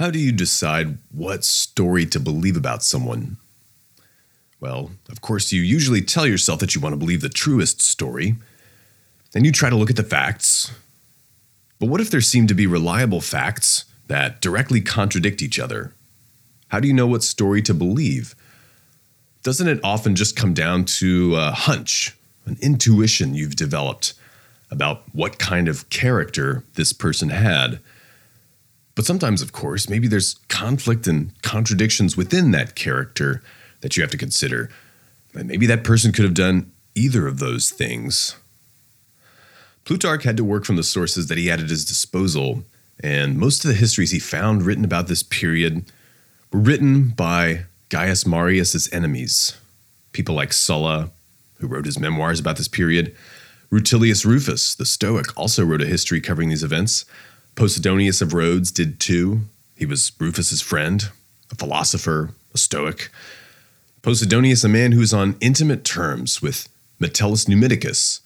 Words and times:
How 0.00 0.10
do 0.10 0.18
you 0.18 0.32
decide 0.32 0.96
what 1.12 1.44
story 1.44 2.06
to 2.06 2.18
believe 2.18 2.56
about 2.56 2.82
someone? 2.82 3.36
Well, 4.58 4.92
of 5.10 5.20
course, 5.20 5.52
you 5.52 5.60
usually 5.60 6.00
tell 6.00 6.26
yourself 6.26 6.58
that 6.60 6.74
you 6.74 6.80
want 6.80 6.94
to 6.94 6.98
believe 6.98 7.20
the 7.20 7.28
truest 7.28 7.82
story, 7.82 8.36
and 9.34 9.44
you 9.44 9.52
try 9.52 9.68
to 9.68 9.76
look 9.76 9.90
at 9.90 9.96
the 9.96 10.02
facts. 10.02 10.72
But 11.78 11.90
what 11.90 12.00
if 12.00 12.08
there 12.10 12.22
seem 12.22 12.46
to 12.46 12.54
be 12.54 12.66
reliable 12.66 13.20
facts 13.20 13.84
that 14.06 14.40
directly 14.40 14.80
contradict 14.80 15.42
each 15.42 15.58
other? 15.58 15.92
How 16.68 16.80
do 16.80 16.88
you 16.88 16.94
know 16.94 17.06
what 17.06 17.22
story 17.22 17.60
to 17.60 17.74
believe? 17.74 18.34
Doesn't 19.42 19.68
it 19.68 19.84
often 19.84 20.16
just 20.16 20.34
come 20.34 20.54
down 20.54 20.86
to 20.96 21.36
a 21.36 21.50
hunch, 21.50 22.16
an 22.46 22.56
intuition 22.62 23.34
you've 23.34 23.54
developed 23.54 24.14
about 24.70 25.02
what 25.12 25.38
kind 25.38 25.68
of 25.68 25.90
character 25.90 26.64
this 26.76 26.94
person 26.94 27.28
had? 27.28 27.80
But 29.00 29.06
sometimes, 29.06 29.40
of 29.40 29.52
course, 29.52 29.88
maybe 29.88 30.08
there's 30.08 30.34
conflict 30.48 31.06
and 31.06 31.32
contradictions 31.40 32.18
within 32.18 32.50
that 32.50 32.74
character 32.74 33.42
that 33.80 33.96
you 33.96 34.02
have 34.02 34.10
to 34.10 34.18
consider. 34.18 34.68
And 35.32 35.48
maybe 35.48 35.64
that 35.64 35.84
person 35.84 36.12
could 36.12 36.26
have 36.26 36.34
done 36.34 36.70
either 36.94 37.26
of 37.26 37.38
those 37.38 37.70
things. 37.70 38.36
Plutarch 39.86 40.24
had 40.24 40.36
to 40.36 40.44
work 40.44 40.66
from 40.66 40.76
the 40.76 40.82
sources 40.82 41.28
that 41.28 41.38
he 41.38 41.46
had 41.46 41.60
at 41.60 41.70
his 41.70 41.86
disposal, 41.86 42.62
and 43.02 43.38
most 43.38 43.64
of 43.64 43.70
the 43.70 43.74
histories 43.74 44.10
he 44.10 44.18
found 44.18 44.64
written 44.64 44.84
about 44.84 45.08
this 45.08 45.22
period 45.22 45.90
were 46.52 46.60
written 46.60 47.08
by 47.08 47.64
Gaius 47.88 48.26
Marius's 48.26 48.92
enemies, 48.92 49.56
people 50.12 50.34
like 50.34 50.52
Sulla, 50.52 51.10
who 51.60 51.68
wrote 51.68 51.86
his 51.86 51.98
memoirs 51.98 52.38
about 52.38 52.58
this 52.58 52.68
period. 52.68 53.16
Rutilius 53.70 54.26
Rufus, 54.26 54.74
the 54.74 54.84
Stoic, 54.84 55.34
also 55.38 55.64
wrote 55.64 55.80
a 55.80 55.86
history 55.86 56.20
covering 56.20 56.50
these 56.50 56.62
events. 56.62 57.06
Posidonius 57.60 58.22
of 58.22 58.32
Rhodes 58.32 58.70
did 58.70 58.98
too. 58.98 59.42
He 59.76 59.84
was 59.84 60.12
Rufus's 60.18 60.62
friend, 60.62 61.10
a 61.52 61.54
philosopher, 61.54 62.30
a 62.54 62.56
Stoic. 62.56 63.10
Posidonius, 64.00 64.64
a 64.64 64.68
man 64.68 64.92
who 64.92 65.00
was 65.00 65.12
on 65.12 65.36
intimate 65.42 65.84
terms 65.84 66.40
with 66.40 66.70
Metellus 66.98 67.44
Numidicus. 67.44 68.20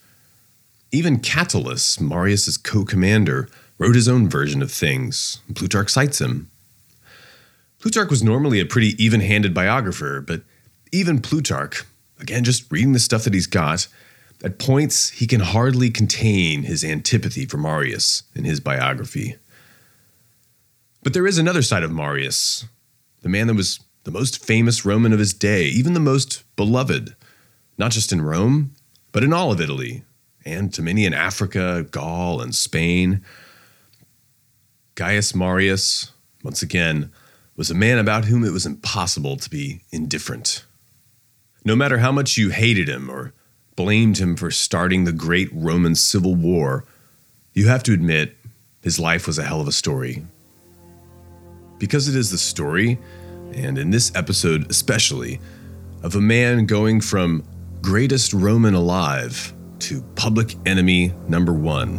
Even 0.93 1.19
Catulus, 1.19 2.01
Marius's 2.01 2.57
co-commander, 2.57 3.49
wrote 3.77 3.97
his 3.97 4.07
own 4.07 4.29
version 4.29 4.63
of 4.63 4.71
things. 4.71 5.41
Plutarch 5.53 5.91
cites 5.91 6.21
him. 6.21 6.49
Plutarch 7.81 8.11
was 8.11 8.23
normally 8.23 8.61
a 8.61 8.65
pretty 8.65 8.95
even-handed 9.05 9.53
biographer, 9.53 10.21
but 10.21 10.43
even 10.93 11.21
Plutarch, 11.21 11.83
again 12.21 12.45
just 12.45 12.71
reading 12.71 12.93
the 12.93 13.01
stuff 13.01 13.25
that 13.25 13.35
he's 13.35 13.49
got, 13.49 13.89
at 14.45 14.59
points, 14.59 15.09
he 15.09 15.27
can 15.27 15.41
hardly 15.41 15.91
contain 15.91 16.65
his 16.65 16.85
antipathy 16.85 17.47
for 17.47 17.57
Marius 17.57 18.25
in 18.35 18.45
his 18.45 18.61
biography. 18.61 19.37
But 21.03 21.15
there 21.15 21.27
is 21.27 21.39
another 21.39 21.63
side 21.63 21.83
of 21.83 21.91
Marius, 21.91 22.67
the 23.23 23.31
man 23.31 23.47
that 23.47 23.55
was 23.55 23.81
the 24.05 24.11
most 24.11 24.45
famous 24.45 24.85
Roman 24.85 25.15
of 25.15 25.19
his 25.19 25.33
day, 25.33 25.65
even 25.65 25.95
the 25.95 26.01
most 26.01 26.45
beloved, 26.57 27.17
not 27.79 27.91
just 27.91 28.13
in 28.13 28.21
Rome, 28.21 28.75
but 29.13 29.25
in 29.25 29.33
all 29.33 29.51
of 29.51 29.63
Italy, 29.63 30.03
and 30.45 30.75
to 30.75 30.83
many 30.83 31.07
in 31.07 31.15
Africa, 31.15 31.87
Gaul, 31.91 32.43
and 32.43 32.55
Spain. 32.55 33.25
Gaius 34.95 35.35
Marius, 35.35 36.13
once 36.43 36.61
again, 36.61 37.11
was 37.57 37.71
a 37.71 37.75
man 37.75 37.99
about 37.99 38.27
whom 38.27 38.45
it 38.45 38.53
was 38.53 38.67
impossible 38.67 39.39
to 39.39 39.49
be 39.49 39.81
indifferent. 39.91 40.67
No 41.65 41.75
matter 41.75 41.99
how 41.99 42.13
much 42.13 42.37
you 42.37 42.51
hated 42.51 42.91
him 42.91 43.11
or 43.11 43.33
blamed 43.77 44.19
him 44.19 44.37
for 44.37 44.51
starting 44.51 45.05
the 45.05 45.13
great 45.13 45.49
Roman 45.53 45.95
Civil 45.95 46.35
War, 46.35 46.85
you 47.55 47.67
have 47.67 47.83
to 47.85 47.93
admit 47.93 48.37
his 48.83 49.01
life 49.01 49.27
was 49.27 49.39
a 49.39 49.45
hell 49.45 49.61
of 49.61 49.69
a 49.69 49.73
story. 49.73 50.25
Because 51.79 52.09
it 52.09 52.15
is 52.15 52.31
the 52.31 52.39
story, 52.39 52.99
and 53.53 53.77
in 53.77 53.91
this 53.91 54.15
episode 54.15 54.71
especially, 54.71 55.41
of 56.03 56.15
a 56.15 56.21
man 56.21 56.67
going 56.67 57.01
from 57.01 57.43
greatest 57.81 58.33
Roman 58.33 58.75
alive 58.75 59.53
to 59.81 60.03
public 60.15 60.55
enemy 60.67 61.13
number 61.29 61.53
one. 61.53 61.97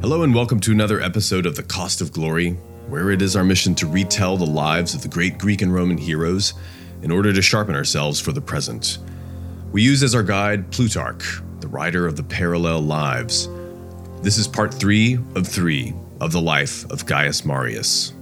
Hello, 0.00 0.22
and 0.22 0.34
welcome 0.34 0.60
to 0.60 0.70
another 0.70 1.00
episode 1.00 1.44
of 1.44 1.56
The 1.56 1.62
Cost 1.64 2.00
of 2.00 2.12
Glory, 2.12 2.56
where 2.88 3.10
it 3.10 3.22
is 3.22 3.36
our 3.36 3.44
mission 3.44 3.74
to 3.76 3.86
retell 3.86 4.36
the 4.36 4.46
lives 4.46 4.94
of 4.94 5.02
the 5.02 5.08
great 5.08 5.38
Greek 5.38 5.62
and 5.62 5.72
Roman 5.72 5.98
heroes 5.98 6.54
in 7.02 7.10
order 7.10 7.32
to 7.32 7.42
sharpen 7.42 7.74
ourselves 7.74 8.20
for 8.20 8.32
the 8.32 8.40
present. 8.40 8.98
We 9.72 9.82
use 9.82 10.02
as 10.02 10.14
our 10.14 10.22
guide 10.22 10.70
Plutarch, 10.70 11.40
the 11.60 11.68
writer 11.68 12.06
of 12.06 12.16
the 12.16 12.22
Parallel 12.22 12.80
Lives. 12.80 13.48
This 14.22 14.38
is 14.38 14.48
part 14.48 14.72
three 14.72 15.18
of 15.34 15.46
three 15.46 15.94
of 16.20 16.32
the 16.32 16.40
life 16.40 16.90
of 16.90 17.06
Gaius 17.06 17.44
Marius. 17.44 18.12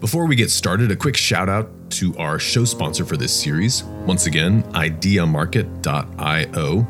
Before 0.00 0.26
we 0.26 0.34
get 0.34 0.50
started, 0.50 0.90
a 0.90 0.96
quick 0.96 1.16
shout 1.16 1.48
out 1.48 1.70
to 1.90 2.16
our 2.16 2.38
show 2.38 2.64
sponsor 2.64 3.04
for 3.04 3.16
this 3.16 3.38
series. 3.38 3.84
Once 4.06 4.26
again, 4.26 4.64
ideamarket.io, 4.72 6.86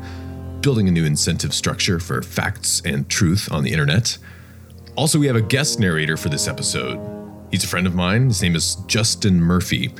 building 0.61 0.87
a 0.87 0.91
new 0.91 1.05
incentive 1.05 1.53
structure 1.53 1.99
for 1.99 2.23
facts 2.23 2.81
and 2.85 3.07
truth 3.09 3.51
on 3.51 3.63
the 3.63 3.71
internet. 3.71 4.17
Also, 4.95 5.17
we 5.17 5.25
have 5.25 5.35
a 5.35 5.41
guest 5.41 5.79
narrator 5.79 6.15
for 6.15 6.29
this 6.29 6.47
episode. 6.47 6.99
He's 7.49 7.63
a 7.63 7.67
friend 7.67 7.87
of 7.87 7.95
mine. 7.95 8.27
His 8.27 8.43
name 8.43 8.55
is 8.55 8.75
Justin 8.85 9.41
Murphy. 9.41 9.91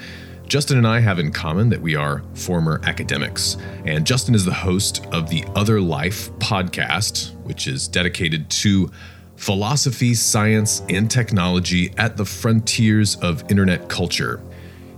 Justin 0.46 0.78
and 0.78 0.86
I 0.86 1.00
have 1.00 1.18
in 1.18 1.32
common 1.32 1.70
that 1.70 1.82
we 1.82 1.96
are 1.96 2.22
former 2.36 2.80
academics, 2.84 3.58
and 3.86 4.06
Justin 4.06 4.36
is 4.36 4.46
the 4.46 4.54
host 4.54 5.04
of 5.08 5.30
the 5.30 5.46
Other 5.56 5.82
Life 5.82 6.32
podcast, 6.34 7.34
which 7.44 7.66
is 7.66 7.88
dedicated 7.88 8.52
to 8.52 8.92
philosophy, 9.36 10.14
science, 10.14 10.84
and 10.90 11.10
technology 11.10 11.92
at 11.98 12.16
the 12.16 12.26
frontiers 12.26 13.16
of 13.16 13.50
internet 13.50 13.90
culture. 13.90 14.44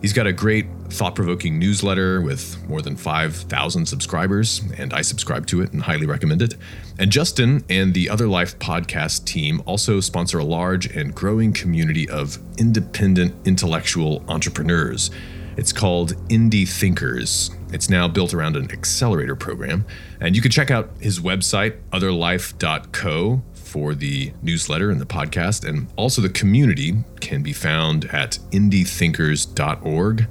He's 0.06 0.14
got 0.14 0.28
a 0.28 0.34
great 0.34 0.68
thought 0.92 1.16
provoking 1.16 1.58
newsletter 1.58 2.22
with 2.22 2.64
more 2.70 2.84
than 2.84 2.96
5,000 2.96 3.88
subscribers, 3.88 4.62
and 4.78 4.94
I 4.94 5.02
subscribe 5.02 5.48
to 5.48 5.64
it 5.64 5.74
and 5.74 5.82
highly 5.82 6.06
recommend 6.06 6.44
it. 6.44 6.54
And 7.00 7.12
Justin 7.12 7.66
and 7.72 7.92
the 7.96 8.08
Other 8.12 8.28
Life 8.28 8.60
podcast 8.60 9.26
team 9.26 9.64
also 9.66 10.00
sponsor 10.02 10.38
a 10.38 10.44
large 10.44 10.86
and 10.96 11.16
growing 11.16 11.54
community 11.54 12.08
of 12.08 12.38
independent 12.60 13.34
intellectual 13.48 14.24
entrepreneurs. 14.28 15.10
It's 15.58 15.74
called 15.74 16.14
Indie 16.28 16.70
Thinkers. 16.70 17.50
It's 17.74 17.90
now 17.90 18.08
built 18.08 18.32
around 18.32 18.58
an 18.58 18.70
accelerator 18.70 19.36
program. 19.36 19.88
And 20.22 20.36
you 20.36 20.42
can 20.44 20.52
check 20.52 20.70
out 20.70 20.92
his 21.00 21.20
website, 21.20 21.82
otherlife.co, 21.92 23.42
for 23.76 23.94
the 23.94 24.32
newsletter 24.42 24.90
and 24.90 25.02
the 25.02 25.06
podcast. 25.06 25.68
And 25.68 25.88
also, 25.98 26.22
the 26.22 26.30
community 26.30 26.94
can 27.20 27.44
be 27.44 27.52
found 27.52 28.06
at 28.06 28.40
indiethinkers.org, 28.52 30.28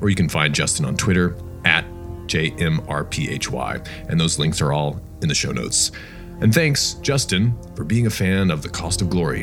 or 0.00 0.08
you 0.08 0.16
can 0.16 0.30
find 0.30 0.54
Justin 0.54 0.86
on 0.86 0.96
Twitter 0.96 1.36
at 1.66 1.84
JMRPHY. 2.28 3.86
And 4.08 4.18
those 4.18 4.38
links 4.38 4.62
are 4.62 4.72
all 4.72 5.02
in 5.20 5.28
the 5.28 5.34
show 5.34 5.52
notes. 5.52 5.92
And 6.40 6.54
thanks, 6.54 6.94
Justin, 7.02 7.54
for 7.76 7.84
being 7.84 8.06
a 8.06 8.10
fan 8.10 8.50
of 8.50 8.62
The 8.62 8.70
Cost 8.70 9.02
of 9.02 9.10
Glory. 9.10 9.42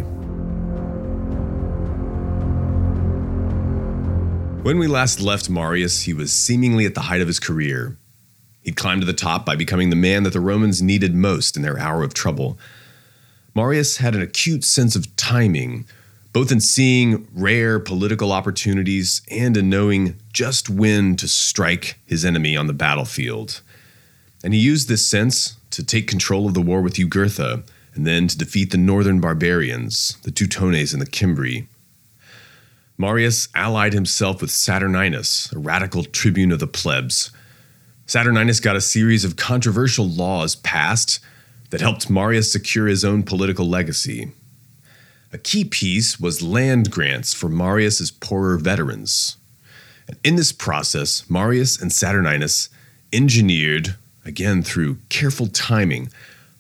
When 4.64 4.80
we 4.80 4.88
last 4.88 5.22
left 5.22 5.52
Marius, 5.52 6.02
he 6.02 6.16
was 6.16 6.34
seemingly 6.34 6.88
at 6.88 6.96
the 6.96 7.02
height 7.02 7.22
of 7.22 7.28
his 7.28 7.40
career. 7.40 7.96
He'd 8.64 8.76
climbed 8.76 9.02
to 9.02 9.06
the 9.06 9.14
top 9.14 9.46
by 9.46 9.56
becoming 9.56 9.92
the 9.92 9.96
man 9.96 10.24
that 10.24 10.34
the 10.34 10.40
Romans 10.40 10.82
needed 10.82 11.14
most 11.14 11.56
in 11.56 11.62
their 11.62 11.78
hour 11.78 12.02
of 12.02 12.16
trouble. 12.16 12.58
Marius 13.56 13.98
had 13.98 14.16
an 14.16 14.22
acute 14.22 14.66
sense 14.66 14.98
of 14.98 15.16
timing, 15.16 15.86
both 16.34 16.52
in 16.52 16.60
seeing 16.60 17.26
rare 17.34 17.80
political 17.80 18.34
opportunities 18.34 19.22
and 19.32 19.56
in 19.56 19.70
knowing 19.70 20.18
just 20.34 20.70
when 20.70 21.16
to 21.16 21.28
strike 21.30 21.98
his 22.06 22.26
enemy 22.26 22.58
on 22.58 22.68
the 22.68 22.74
battlefield. 22.74 23.62
And 24.44 24.54
he 24.54 24.60
used 24.60 24.90
this 24.90 25.08
sense 25.08 25.56
to 25.72 25.86
take 25.86 26.10
control 26.10 26.46
of 26.46 26.54
the 26.54 26.62
war 26.62 26.82
with 26.82 26.96
Jugurtha 26.96 27.64
and 27.94 28.06
then 28.06 28.28
to 28.28 28.38
defeat 28.38 28.72
the 28.72 28.78
northern 28.78 29.22
barbarians, 29.22 30.18
the 30.24 30.32
Teutones 30.32 30.92
and 30.92 31.02
the 31.02 31.10
Cimbri. 31.10 31.70
Marius 32.98 33.48
allied 33.56 33.94
himself 33.94 34.42
with 34.42 34.52
Saturninus, 34.52 35.54
a 35.56 35.60
radical 35.60 36.04
tribune 36.04 36.52
of 36.52 36.60
the 36.60 36.68
plebs. 36.68 37.32
Saturninus 38.06 38.62
got 38.62 38.76
a 38.76 38.82
series 38.82 39.24
of 39.24 39.38
controversial 39.38 40.08
laws 40.08 40.58
passed 40.58 41.22
that 41.70 41.82
helped 41.82 42.10
Marius 42.10 42.52
secure 42.52 42.88
his 42.88 43.04
own 43.04 43.24
political 43.24 43.68
legacy. 43.68 44.32
A 45.34 45.38
key 45.38 45.66
piece 45.66 46.20
was 46.20 46.42
land 46.42 46.92
grants 46.92 47.34
for 47.34 47.50
Marius's 47.50 48.12
poorer 48.12 48.58
veterans. 48.58 49.38
And 50.08 50.18
in 50.24 50.36
this 50.36 50.52
process, 50.52 51.30
Marius 51.30 51.82
and 51.82 51.92
Saturninus 51.92 52.70
engineered, 53.12 53.96
again 54.24 54.62
through 54.62 55.00
careful 55.10 55.48
timing, 55.48 56.10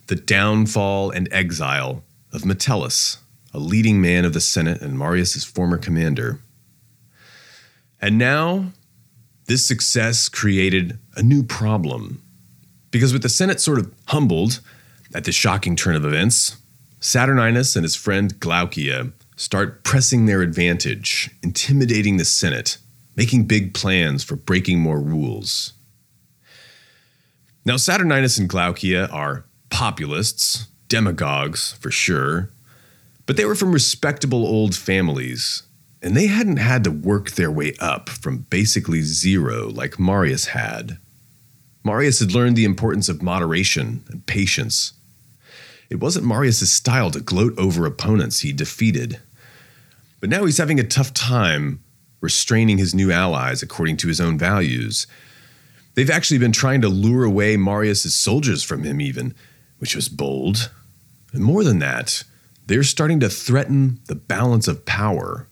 the 0.08 0.16
downfall 0.16 1.12
and 1.12 1.32
exile 1.32 2.04
of 2.34 2.46
Metellus, 2.46 3.20
a 3.54 3.60
leading 3.60 4.02
man 4.02 4.26
of 4.26 4.34
the 4.34 4.42
Senate 4.42 4.82
and 4.82 4.98
Marius's 4.98 5.46
former 5.46 5.78
commander. 5.78 6.40
And 8.02 8.18
now, 8.18 8.72
this 9.46 9.66
success 9.66 10.28
created 10.28 11.00
a 11.16 11.24
new 11.24 11.44
problem. 11.44 12.22
Because 12.92 13.14
with 13.14 13.22
the 13.22 13.30
Senate 13.30 13.62
sort 13.62 13.80
of 13.80 13.94
humbled 14.08 14.62
at 15.16 15.24
this 15.24 15.36
shocking 15.36 15.78
turn 15.78 15.96
of 15.96 16.06
events, 16.06 16.58
Saturninus 17.00 17.78
and 17.78 17.84
his 17.84 17.96
friend 17.96 18.38
Glaucia 18.40 19.14
start 19.38 19.84
pressing 19.86 20.26
their 20.26 20.42
advantage, 20.42 21.32
intimidating 21.42 22.18
the 22.18 22.26
Senate, 22.26 22.78
making 23.16 23.46
big 23.46 23.74
plans 23.74 24.26
for 24.26 24.36
breaking 24.36 24.80
more 24.80 25.00
rules. 25.00 25.72
Now, 27.64 27.76
Saturninus 27.76 28.38
and 28.38 28.50
Glaucia 28.50 29.10
are 29.10 29.46
populists, 29.70 30.68
demagogues 30.90 31.72
for 31.74 31.92
sure, 31.92 32.52
but 33.26 33.38
they 33.38 33.46
were 33.46 33.56
from 33.56 33.72
respectable 33.72 34.46
old 34.46 34.76
families, 34.76 35.64
and 36.02 36.16
they 36.16 36.28
hadn't 36.28 36.58
had 36.58 36.84
to 36.84 36.92
work 36.92 37.32
their 37.32 37.50
way 37.50 37.74
up 37.80 38.10
from 38.10 38.40
basically 38.50 39.02
zero 39.02 39.70
like 39.70 39.98
Marius 39.98 40.48
had. 40.48 40.98
Marius 41.86 42.20
had 42.20 42.34
learned 42.34 42.58
the 42.58 42.66
importance 42.66 43.08
of 43.08 43.22
moderation 43.22 44.04
and 44.10 44.26
patience. 44.26 44.92
It 45.90 46.00
wasn't 46.00 46.26
Marius's 46.26 46.72
style 46.72 47.12
to 47.12 47.20
gloat 47.20 47.58
over 47.58 47.86
opponents 47.86 48.40
he 48.40 48.52
defeated. 48.52 49.20
But 50.20 50.30
now 50.30 50.46
he's 50.46 50.58
having 50.58 50.80
a 50.80 50.84
tough 50.84 51.14
time 51.14 51.84
restraining 52.22 52.78
his 52.78 52.96
new 52.96 53.12
allies 53.12 53.62
according 53.62 53.98
to 53.98 54.08
his 54.08 54.20
own 54.20 54.38
values. 54.38 55.06
They've 55.94 56.10
actually 56.10 56.40
been 56.40 56.52
trying 56.52 56.82
to 56.82 56.90
lure 56.90 57.24
away 57.24 57.56
Marius's 57.56 58.16
soldiers 58.16 58.64
from 58.64 58.84
him, 58.84 59.00
even, 59.00 59.34
which 59.78 59.96
was 59.96 60.10
bold. 60.10 60.72
And 61.34 61.44
more 61.44 61.64
than 61.64 61.80
that, 61.80 62.24
they're 62.66 62.84
starting 62.84 63.20
to 63.20 63.30
threaten 63.30 64.00
the 64.08 64.16
balance 64.16 64.68
of 64.68 64.86
power. 64.86 65.48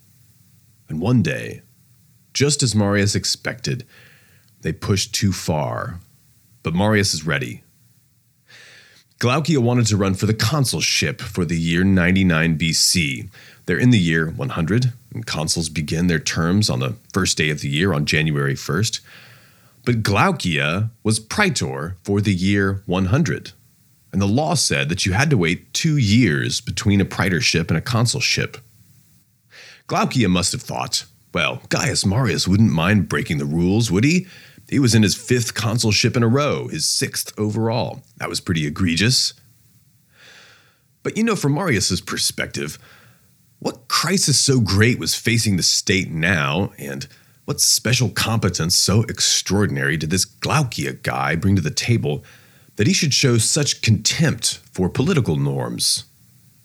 And 0.90 1.00
one 1.00 1.22
day, 1.22 1.62
just 2.34 2.64
as 2.64 2.76
Marius 2.76 3.16
expected, 3.16 3.86
they 4.62 4.74
pushed 4.74 5.14
too 5.14 5.32
far. 5.32 6.00
But 6.64 6.74
Marius 6.74 7.14
is 7.14 7.26
ready. 7.26 7.63
Glaucia 9.24 9.62
wanted 9.62 9.86
to 9.86 9.96
run 9.96 10.16
for 10.16 10.26
the 10.26 10.34
consulship 10.34 11.22
for 11.22 11.46
the 11.46 11.58
year 11.58 11.86
99 11.86 12.58
BC. 12.58 13.30
They're 13.66 13.80
in 13.80 13.92
the 13.92 13.98
year 13.98 14.30
100, 14.30 14.92
and 15.14 15.26
consuls 15.26 15.70
begin 15.70 16.08
their 16.08 16.20
terms 16.20 16.70
on 16.70 16.82
the 16.82 16.98
first 17.14 17.38
day 17.38 17.50
of 17.50 17.62
the 17.62 17.70
year 17.70 17.94
on 17.94 18.06
January 18.06 18.56
1st. 18.56 19.00
But 19.86 20.04
Glaucia 20.04 20.90
was 21.04 21.22
praetor 21.22 21.96
for 22.04 22.20
the 22.20 22.34
year 22.34 22.82
100, 22.86 23.54
and 24.12 24.22
the 24.22 24.28
law 24.28 24.56
said 24.56 24.90
that 24.90 25.06
you 25.06 25.14
had 25.14 25.30
to 25.30 25.38
wait 25.38 25.74
two 25.74 25.96
years 25.96 26.60
between 26.60 27.00
a 27.00 27.06
praetorship 27.06 27.70
and 27.70 27.78
a 27.78 27.82
consulship. 27.82 28.58
Glaucia 29.88 30.28
must 30.28 30.52
have 30.52 30.64
thought, 30.64 31.06
well, 31.34 31.62
Gaius 31.70 32.06
Marius 32.06 32.46
wouldn't 32.46 32.74
mind 32.74 33.08
breaking 33.08 33.38
the 33.38 33.46
rules, 33.46 33.90
would 33.90 34.04
he? 34.04 34.28
He 34.70 34.80
was 34.80 34.96
in 34.96 35.04
his 35.04 35.16
fifth 35.16 35.54
consulship 35.54 36.18
in 36.18 36.24
a 36.24 36.28
row, 36.28 36.68
his 36.68 36.86
sixth 36.86 37.34
overall. 37.38 38.02
That 38.18 38.30
was 38.30 38.40
pretty 38.40 38.66
egregious. 38.66 39.34
But 41.04 41.18
you 41.18 41.24
know, 41.24 41.36
from 41.36 41.54
Marius's 41.54 42.02
perspective, 42.02 42.80
what 43.60 43.88
crisis 43.88 44.40
so 44.40 44.60
great 44.60 45.00
was 45.00 45.16
facing 45.16 45.58
the 45.58 45.64
state 45.64 46.10
now, 46.10 46.74
and 46.78 47.08
what 47.46 47.62
special 47.62 48.10
competence 48.10 48.76
so 48.76 49.04
extraordinary 49.04 49.98
did 49.98 50.10
this 50.10 50.26
Glaucia 50.26 50.94
guy 50.94 51.36
bring 51.36 51.56
to 51.56 51.62
the 51.62 51.70
table 51.70 52.24
that 52.78 52.88
he 52.88 52.94
should 52.94 53.14
show 53.14 53.38
such 53.38 53.82
contempt 53.82 54.60
for 54.72 54.90
political 54.90 55.36
norms? 55.36 56.06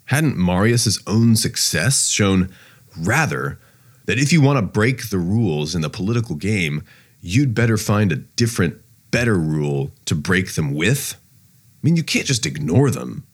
Hadn't 0.06 0.38
Marius's 0.38 1.02
own 1.06 1.36
success 1.36 2.08
shown 2.08 2.50
rather 2.96 3.58
that 4.06 4.18
if 4.18 4.32
you 4.32 4.40
want 4.40 4.56
to 4.56 4.62
break 4.62 5.10
the 5.10 5.18
rules 5.18 5.74
in 5.74 5.82
the 5.82 5.90
political 5.90 6.34
game, 6.34 6.82
you'd 7.20 7.54
better 7.54 7.76
find 7.76 8.12
a 8.12 8.16
different, 8.16 8.76
better 9.10 9.36
rule 9.36 9.90
to 10.04 10.14
break 10.14 10.54
them 10.54 10.74
with? 10.74 11.16
I 11.16 11.78
mean, 11.82 11.96
you 11.96 12.02
can't 12.02 12.26
just 12.26 12.46
ignore 12.46 12.90
them. 12.90 13.26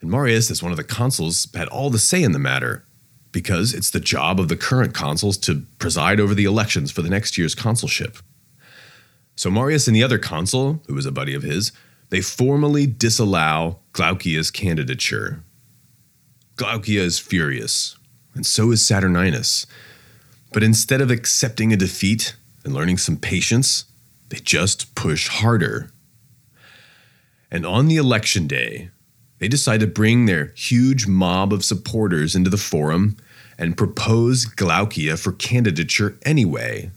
And 0.00 0.10
Marius, 0.10 0.50
as 0.50 0.62
one 0.62 0.72
of 0.72 0.78
the 0.78 0.84
consuls, 0.84 1.48
had 1.54 1.68
all 1.68 1.90
the 1.90 1.98
say 1.98 2.22
in 2.22 2.32
the 2.32 2.38
matter, 2.38 2.84
because 3.30 3.72
it's 3.72 3.90
the 3.90 4.00
job 4.00 4.38
of 4.38 4.48
the 4.48 4.56
current 4.56 4.94
consuls 4.94 5.38
to 5.38 5.64
preside 5.78 6.20
over 6.20 6.34
the 6.34 6.44
elections 6.44 6.90
for 6.90 7.02
the 7.02 7.08
next 7.08 7.38
year's 7.38 7.54
consulship. 7.54 8.18
So 9.36 9.50
Marius 9.50 9.86
and 9.86 9.96
the 9.96 10.02
other 10.02 10.18
consul, 10.18 10.82
who 10.86 10.94
was 10.94 11.06
a 11.06 11.12
buddy 11.12 11.34
of 11.34 11.42
his, 11.42 11.72
they 12.10 12.20
formally 12.20 12.86
disallow 12.86 13.78
Glaucia's 13.92 14.50
candidature. 14.50 15.42
Glaucia 16.56 17.00
is 17.00 17.18
furious, 17.18 17.96
and 18.34 18.44
so 18.44 18.70
is 18.70 18.82
Saturninus. 18.82 19.64
But 20.52 20.62
instead 20.62 21.00
of 21.00 21.10
accepting 21.10 21.72
a 21.72 21.76
defeat, 21.76 22.36
and 22.64 22.74
learning 22.74 22.98
some 22.98 23.16
patience, 23.16 23.84
they 24.28 24.38
just 24.38 24.94
push 24.94 25.28
harder. 25.28 25.90
And 27.50 27.66
on 27.66 27.88
the 27.88 27.96
election 27.96 28.46
day, 28.46 28.90
they 29.38 29.48
decide 29.48 29.80
to 29.80 29.86
bring 29.86 30.26
their 30.26 30.52
huge 30.56 31.06
mob 31.06 31.52
of 31.52 31.64
supporters 31.64 32.34
into 32.34 32.48
the 32.48 32.56
forum 32.56 33.16
and 33.58 33.76
propose 33.76 34.44
Glaucia 34.44 35.16
for 35.16 35.32
candidature 35.32 36.16
anyway. 36.24 36.90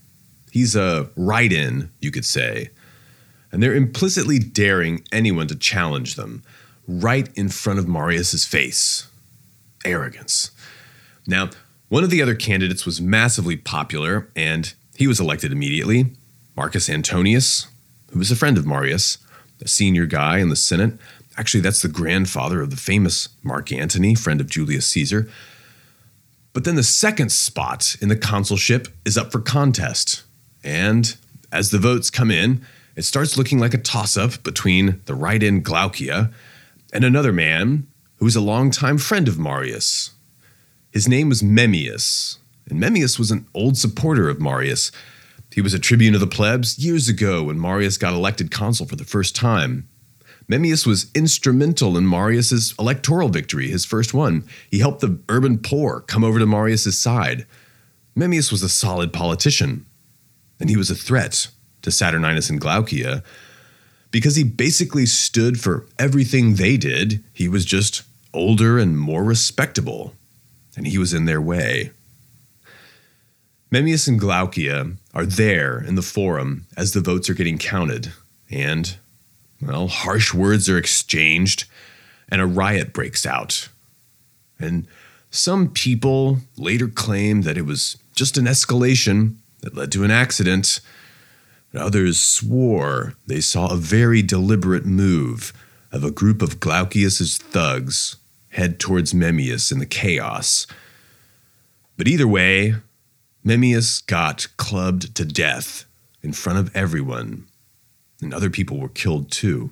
He's 0.51 0.75
a 0.75 1.09
write 1.15 1.51
in, 1.51 1.89
you 2.00 2.12
could 2.12 2.23
say. 2.23 2.69
And 3.51 3.62
they're 3.62 3.75
implicitly 3.75 4.39
daring 4.39 5.03
anyone 5.12 5.47
to 5.47 5.56
challenge 5.56 6.15
them 6.15 6.44
right 6.88 7.29
in 7.35 7.50
front 7.50 7.79
of 7.79 7.88
Marius's 7.88 8.45
face. 8.45 9.07
Arrogance. 9.83 10.51
Now, 11.27 11.50
one 11.89 12.03
of 12.03 12.09
the 12.09 12.21
other 12.21 12.35
candidates 12.35 12.85
was 12.85 13.01
massively 13.01 13.56
popular 13.57 14.29
and 14.35 14.73
he 14.95 15.07
was 15.07 15.19
elected 15.19 15.51
immediately. 15.51 16.07
Marcus 16.56 16.89
Antonius, 16.89 17.68
who 18.12 18.19
was 18.19 18.31
a 18.31 18.36
friend 18.36 18.57
of 18.57 18.65
Marius, 18.65 19.18
a 19.62 19.68
senior 19.68 20.06
guy 20.06 20.39
in 20.39 20.50
the 20.50 20.56
Senate. 20.56 20.94
Actually, 21.38 21.62
that's 21.62 21.81
the 21.81 21.88
grandfather 21.88 22.62
of 22.62 22.69
the 22.69 22.77
famous 22.77 23.30
Mark 23.44 23.71
Antony, 23.71 24.15
friend 24.15 24.39
of 24.39 24.50
Julius 24.50 24.88
Caesar. 24.88 25.30
But 26.53 26.63
then 26.63 26.75
the 26.75 26.83
second 26.83 27.33
spot 27.33 27.97
in 28.00 28.07
the 28.07 28.15
consulship 28.15 28.88
is 29.03 29.18
up 29.18 29.31
for 29.31 29.42
contest. 29.42 30.24
And 30.63 31.15
as 31.51 31.71
the 31.71 31.77
votes 31.77 32.09
come 32.09 32.31
in, 32.31 32.65
it 32.95 33.03
starts 33.03 33.38
looking 33.38 33.59
like 33.59 33.74
a 33.74 33.77
toss 33.77 34.15
up 34.15 34.41
between 34.44 35.01
the 35.06 35.15
write 35.15 35.44
in 35.44 35.62
Glaucia 35.62 36.31
and 36.94 37.03
another 37.03 37.33
man 37.33 37.88
who 38.18 38.25
was 38.25 38.38
a 38.38 38.41
longtime 38.41 38.98
friend 38.98 39.27
of 39.27 39.38
Marius. 39.38 40.12
His 40.91 41.09
name 41.09 41.27
was 41.27 41.41
Memmius, 41.41 42.38
and 42.69 42.81
Memmius 42.81 43.19
was 43.19 43.31
an 43.31 43.47
old 43.53 43.77
supporter 43.77 44.29
of 44.29 44.41
Marius. 44.41 44.91
He 45.53 45.62
was 45.62 45.73
a 45.73 45.79
tribune 45.79 46.15
of 46.15 46.21
the 46.21 46.27
plebs 46.27 46.77
years 46.79 47.07
ago 47.07 47.44
when 47.44 47.59
Marius 47.59 47.97
got 47.97 48.13
elected 48.13 48.51
consul 48.51 48.88
for 48.88 48.95
the 48.95 49.03
first 49.03 49.35
time. 49.35 49.88
Memmius 50.50 50.85
was 50.85 51.12
instrumental 51.15 51.98
in 51.98 52.05
Marius's 52.05 52.75
electoral 52.77 53.29
victory, 53.29 53.69
his 53.69 53.86
first 53.86 54.13
one. 54.13 54.43
He 54.69 54.79
helped 54.79 55.01
the 55.01 55.19
urban 55.29 55.57
poor 55.57 56.01
come 56.01 56.24
over 56.24 56.39
to 56.39 56.45
Marius's 56.45 56.98
side. 56.98 57.48
Memmius 58.15 58.51
was 58.51 58.62
a 58.62 58.69
solid 58.69 59.12
politician, 59.12 59.86
and 60.60 60.69
he 60.69 60.77
was 60.77 60.91
a 60.91 60.95
threat 60.95 61.48
to 61.81 61.89
Saturninus 61.89 62.50
and 62.50 62.62
Glaucia 62.62 63.24
because 64.12 64.36
he 64.36 64.43
basically 64.43 65.05
stood 65.05 65.60
for 65.60 65.86
everything 66.00 66.55
they 66.55 66.77
did. 66.77 67.24
He 67.34 67.48
was 67.48 67.65
just 67.65 68.03
older 68.34 68.77
and 68.77 69.00
more 69.00 69.24
respectable, 69.24 70.13
and 70.77 70.86
he 70.86 70.98
was 70.98 71.13
in 71.13 71.25
their 71.25 71.41
way. 71.41 71.91
Memmius 73.75 74.08
and 74.08 74.17
Glaucia 74.17 74.96
are 75.13 75.25
there 75.25 75.84
in 75.86 75.96
the 75.96 76.01
forum 76.01 76.65
as 76.77 76.94
the 76.94 77.01
votes 77.01 77.29
are 77.29 77.34
getting 77.34 77.58
counted, 77.58 78.13
and, 78.50 78.96
well, 79.62 79.89
harsh 79.89 80.34
words 80.34 80.70
are 80.70 80.77
exchanged, 80.77 81.65
and 82.29 82.39
a 82.39 82.46
riot 82.46 82.94
breaks 82.94 83.25
out. 83.25 83.67
And 84.58 84.88
some 85.29 85.67
people 85.67 86.38
later 86.55 86.88
claim 86.88 87.41
that 87.41 87.58
it 87.58 87.65
was 87.65 87.98
just 88.13 88.38
an 88.38 88.46
escalation 88.46 89.36
that 89.60 89.75
led 89.75 89.91
to 89.91 90.05
an 90.05 90.12
accident. 90.12 90.79
Others 91.77 92.22
swore 92.22 93.15
they 93.27 93.41
saw 93.41 93.67
a 93.67 93.75
very 93.75 94.22
deliberate 94.22 94.86
move 94.86 95.51
of 95.91 96.05
a 96.05 96.12
group 96.12 96.41
of 96.41 96.62
Glaucius's 96.62 97.38
thugs 97.38 98.15
head 98.51 98.79
towards 98.79 99.12
Memmius 99.12 99.70
in 99.70 99.79
the 99.79 99.86
chaos. 99.86 100.65
But 101.98 102.08
either 102.08 102.25
way, 102.25 102.75
Memmius 103.46 104.06
got 104.06 104.48
clubbed 104.58 105.14
to 105.16 105.24
death 105.24 105.86
in 106.24 106.34
front 106.34 106.58
of 106.58 106.75
everyone, 106.75 107.46
and 108.20 108.34
other 108.34 108.50
people 108.50 108.80
were 108.80 108.90
killed 108.90 109.30
too. 109.32 109.72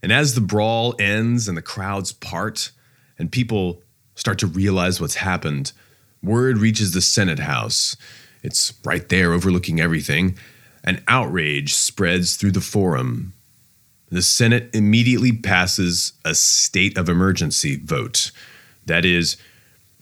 And 0.00 0.12
as 0.12 0.34
the 0.34 0.40
brawl 0.40 0.94
ends 1.00 1.48
and 1.48 1.56
the 1.56 1.62
crowds 1.62 2.12
part, 2.12 2.70
and 3.18 3.32
people 3.32 3.82
start 4.14 4.38
to 4.38 4.46
realize 4.46 5.00
what's 5.00 5.16
happened, 5.16 5.72
word 6.22 6.58
reaches 6.58 6.92
the 6.92 7.00
Senate 7.00 7.40
House. 7.40 7.96
It's 8.42 8.74
right 8.84 9.08
there 9.08 9.32
overlooking 9.32 9.80
everything, 9.80 10.38
and 10.84 11.02
outrage 11.08 11.74
spreads 11.74 12.36
through 12.36 12.52
the 12.52 12.60
forum. 12.60 13.32
The 14.10 14.22
Senate 14.22 14.70
immediately 14.72 15.32
passes 15.32 16.12
a 16.24 16.36
state 16.36 16.96
of 16.96 17.08
emergency 17.08 17.76
vote. 17.82 18.30
That 18.86 19.04
is, 19.04 19.36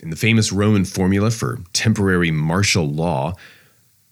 in 0.02 0.10
the 0.10 0.16
famous 0.16 0.52
Roman 0.52 0.84
formula 0.84 1.30
for 1.30 1.60
temporary 1.72 2.30
martial 2.30 2.88
law, 2.88 3.34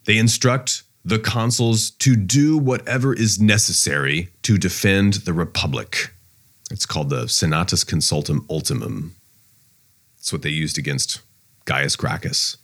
they 0.04 0.16
instruct 0.18 0.84
the 1.04 1.18
consuls 1.18 1.90
to 1.90 2.14
do 2.14 2.56
whatever 2.56 3.12
is 3.12 3.40
necessary 3.40 4.28
to 4.42 4.56
defend 4.56 5.14
the 5.14 5.32
Republic. 5.32 6.12
It's 6.70 6.86
called 6.86 7.10
the 7.10 7.28
Senatus 7.28 7.84
Consultum 7.84 8.46
Ultimum. 8.46 9.10
It's 10.18 10.32
what 10.32 10.42
they 10.42 10.50
used 10.50 10.78
against 10.78 11.20
Gaius 11.64 11.96
Gracchus. 11.96 12.56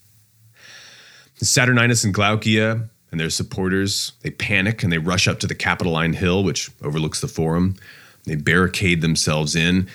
Saturninus 1.41 2.05
and 2.05 2.15
Glaucia 2.15 2.89
and 3.11 3.21
their 3.21 3.31
supporters, 3.31 4.13
they 4.23 4.31
panic 4.31 4.83
and 4.83 4.93
they 4.93 4.99
rush 4.99 5.27
up 5.27 5.41
to 5.41 5.47
the 5.47 5.55
Capitoline 5.55 6.15
Hill, 6.15 6.45
which 6.45 6.71
overlooks 6.83 7.21
the 7.21 7.29
Forum. 7.29 7.77
They 8.25 8.37
barricade 8.37 9.01
themselves 9.01 9.55
in, 9.55 9.89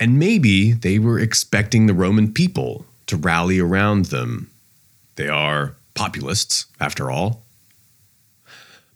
and 0.00 0.18
maybe 0.18 0.72
they 0.72 0.98
were 0.98 1.18
expecting 1.18 1.86
the 1.86 1.94
Roman 1.94 2.32
people 2.32 2.86
to 3.06 3.18
rally 3.18 3.60
around 3.60 4.06
them. 4.06 4.50
They 5.16 5.28
are 5.28 5.74
populists, 5.94 6.64
after 6.80 7.10
all. 7.10 7.42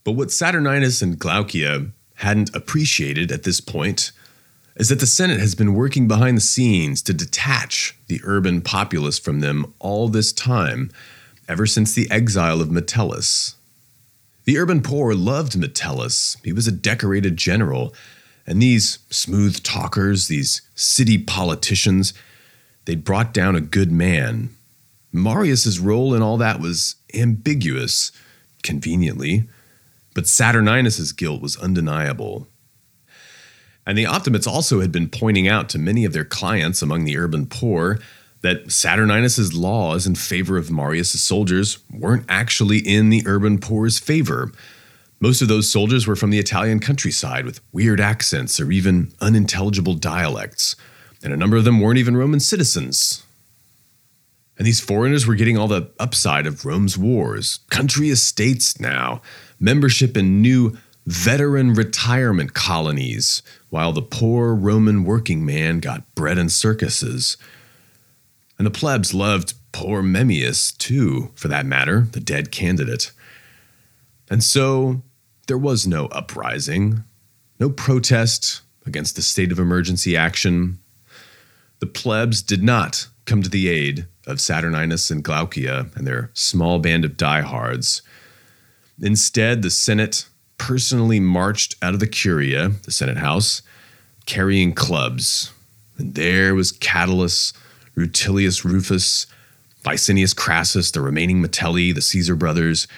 But 0.03 0.13
what 0.13 0.29
Saturninus 0.29 1.03
and 1.03 1.19
Glaucia 1.19 1.89
hadn't 2.17 2.55
appreciated 2.57 3.31
at 3.31 3.43
this 3.43 3.61
point 3.61 4.13
is 4.77 4.89
that 4.89 5.01
the 5.01 5.07
Senate 5.07 5.41
has 5.41 5.55
been 5.55 5.75
working 5.75 6.09
behind 6.09 6.39
the 6.39 6.43
scenes 6.43 7.03
to 7.03 7.13
detach 7.13 7.97
the 8.09 8.21
urban 8.25 8.63
populace 8.63 9.19
from 9.19 9.41
them 9.41 9.73
all 9.79 10.09
this 10.09 10.33
time, 10.33 10.91
ever 11.49 11.67
since 11.67 11.93
the 11.93 12.11
exile 12.11 12.61
of 12.61 12.71
Metellus. 12.71 13.57
The 14.45 14.59
urban 14.59 14.83
poor 14.83 15.15
loved 15.15 15.57
Metellus. 15.57 16.37
He 16.43 16.53
was 16.53 16.67
a 16.67 16.73
decorated 16.73 17.37
general, 17.37 17.95
and 18.47 18.61
these 18.61 18.99
smooth 19.11 19.63
talkers, 19.63 20.29
these 20.29 20.63
city 20.75 21.19
politicians, 21.19 22.15
they'd 22.85 23.05
brought 23.05 23.33
down 23.33 23.57
a 23.57 23.61
good 23.61 23.91
man. 23.91 24.55
Marius's 25.13 25.79
role 25.79 26.15
in 26.15 26.23
all 26.23 26.37
that 26.39 26.61
was 26.61 26.97
ambiguous, 27.15 28.13
conveniently, 28.63 29.45
but 30.15 30.27
Saturninus's 30.27 31.13
guilt 31.13 31.41
was 31.41 31.57
undeniable. 31.57 32.49
And 33.87 33.97
the 33.99 34.07
Optimates 34.07 34.47
also 34.47 34.81
had 34.81 34.93
been 34.93 35.09
pointing 35.09 35.47
out 35.47 35.69
to 35.71 35.79
many 35.79 36.05
of 36.05 36.13
their 36.13 36.25
clients 36.25 36.83
among 36.83 37.05
the 37.05 37.19
urban 37.19 37.47
poor 37.47 37.99
that 38.41 38.71
Saturninus's 38.71 39.55
laws 39.55 40.07
in 40.07 40.15
favor 40.15 40.57
of 40.57 40.71
Marius's 40.71 41.23
soldiers 41.23 41.79
weren't 41.91 42.27
actually 42.29 42.79
in 42.79 43.09
the 43.09 43.23
urban 43.27 43.59
poor's 43.59 43.99
favor. 43.99 44.53
Most 45.25 45.41
of 45.41 45.49
those 45.49 45.71
soldiers 45.71 46.07
were 46.07 46.17
from 46.17 46.29
the 46.29 46.39
Italian 46.39 46.81
countryside 46.81 47.47
with 47.47 47.63
weird 47.73 47.99
accents 47.99 48.61
or 48.61 48.71
even 48.71 49.11
unintelligible 49.23 49.95
dialects, 49.95 50.77
and 51.23 51.33
a 51.33 51.37
number 51.39 51.57
of 51.57 51.65
them 51.65 51.81
weren't 51.81 51.97
even 51.97 52.15
Roman 52.15 52.41
citizens. 52.41 53.25
And 54.59 54.67
these 54.67 54.81
foreigners 54.81 55.27
were 55.27 55.35
getting 55.35 55.57
all 55.57 55.67
the 55.67 55.89
upside 55.99 56.47
of 56.47 56.67
Rome's 56.67 56.99
wars, 56.99 57.61
country 57.71 58.11
estates 58.11 58.79
now, 58.79 59.23
membership 59.59 60.15
in 60.15 60.43
new 60.43 60.77
veteran 61.07 61.73
retirement 61.73 62.53
colonies, 62.53 63.41
while 63.71 63.95
the 63.95 64.03
poor 64.03 64.55
Roman 64.55 65.05
working 65.05 65.47
man 65.47 65.81
got 65.81 66.15
bread 66.15 66.37
and 66.37 66.53
circuses. 66.53 67.39
And 68.59 68.67
the 68.67 68.71
plebs 68.71 69.15
loved 69.15 69.55
poor 69.73 70.03
Memmius, 70.03 70.77
too, 70.77 71.31
for 71.35 71.49
that 71.49 71.65
matter, 71.65 72.09
the 72.13 72.21
dead 72.21 72.51
candidate. 72.51 73.11
And 74.29 74.45
so 74.45 75.01
there 75.47 75.59
was 75.59 75.87
no 75.87 76.07
uprising, 76.07 77.05
no 77.61 77.71
protest 77.71 78.63
against 78.87 79.17
the 79.17 79.23
state 79.23 79.53
of 79.53 79.59
emergency 79.59 80.17
action. 80.17 80.79
The 81.81 81.87
plebs 81.87 82.43
did 82.43 82.63
not 82.63 83.09
come 83.25 83.43
to 83.43 83.49
the 83.49 83.69
aid 83.69 84.07
of 84.27 84.39
Saturninus 84.39 85.11
and 85.11 85.23
Glaucia 85.23 85.91
and 85.95 86.07
their 86.07 86.31
small 86.35 86.79
band 86.79 87.05
of 87.05 87.17
diehards. 87.17 88.03
Instead, 89.01 89.63
the 89.63 89.71
Senate 89.71 90.27
personally 90.59 91.21
marched 91.21 91.75
out 91.83 91.95
of 91.95 92.01
the 92.01 92.07
Curia, 92.07 92.71
the 92.85 92.93
Senate 92.93 93.19
House, 93.19 93.63
carrying 94.27 94.73
clubs. 94.73 95.53
And 95.99 96.15
there 96.15 96.55
was 96.55 96.73
Catulus, 96.73 97.53
Rutilius 97.95 98.65
Rufus, 98.65 99.27
Licinius 99.85 100.35
Crassus, 100.35 100.91
the 100.91 101.01
remaining 101.01 101.43
Metelli, 101.43 101.95
the 101.95 102.01
Caesar 102.01 102.35
brothers, 102.35 102.89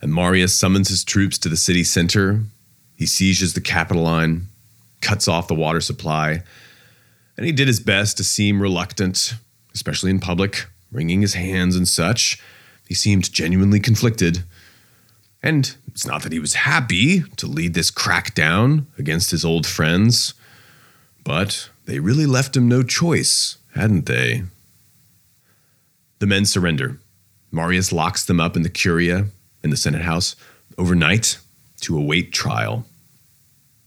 and 0.00 0.12
Marius 0.12 0.54
summons 0.54 0.88
his 0.88 1.04
troops 1.04 1.38
to 1.38 1.48
the 1.48 1.56
city 1.56 1.84
center. 1.84 2.42
He 2.96 3.06
sieges 3.06 3.54
the 3.54 3.60
Capitoline, 3.60 4.46
cuts 5.00 5.28
off 5.28 5.48
the 5.48 5.54
water 5.54 5.80
supply, 5.80 6.42
and 7.36 7.46
he 7.46 7.52
did 7.52 7.68
his 7.68 7.80
best 7.80 8.16
to 8.16 8.24
seem 8.24 8.62
reluctant, 8.62 9.34
especially 9.74 10.10
in 10.10 10.20
public, 10.20 10.66
wringing 10.90 11.20
his 11.20 11.34
hands 11.34 11.76
and 11.76 11.86
such. 11.86 12.40
He 12.88 12.94
seemed 12.94 13.32
genuinely 13.32 13.80
conflicted. 13.80 14.44
And 15.42 15.76
it's 15.88 16.06
not 16.06 16.22
that 16.22 16.32
he 16.32 16.38
was 16.38 16.54
happy 16.54 17.22
to 17.36 17.46
lead 17.46 17.74
this 17.74 17.90
crackdown 17.90 18.86
against 18.98 19.30
his 19.30 19.44
old 19.44 19.66
friends, 19.66 20.34
but 21.24 21.70
they 21.84 22.00
really 22.00 22.26
left 22.26 22.56
him 22.56 22.68
no 22.68 22.82
choice, 22.82 23.58
hadn't 23.74 24.06
they? 24.06 24.44
The 26.18 26.26
men 26.26 26.46
surrender. 26.46 26.98
Marius 27.52 27.92
locks 27.92 28.24
them 28.24 28.40
up 28.40 28.56
in 28.56 28.62
the 28.62 28.70
Curia, 28.70 29.26
in 29.66 29.70
the 29.70 29.76
Senate 29.76 30.02
House, 30.02 30.36
overnight 30.78 31.38
to 31.80 31.98
await 31.98 32.32
trial. 32.32 32.86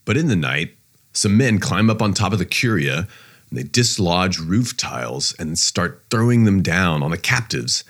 But 0.03 0.17
in 0.17 0.27
the 0.27 0.35
night, 0.35 0.75
some 1.13 1.37
men 1.37 1.57
climb 1.57 1.89
up 1.89 2.01
on 2.01 2.13
top 2.13 2.33
of 2.33 2.39
the 2.39 2.45
Curia 2.45 3.07
and 3.49 3.57
they 3.57 3.63
dislodge 3.63 4.37
roof 4.37 4.75
tiles 4.75 5.33
and 5.39 5.57
start 5.57 6.03
throwing 6.11 6.43
them 6.43 6.61
down 6.61 7.01
on 7.01 7.11
the 7.11 7.17
captives, 7.17 7.85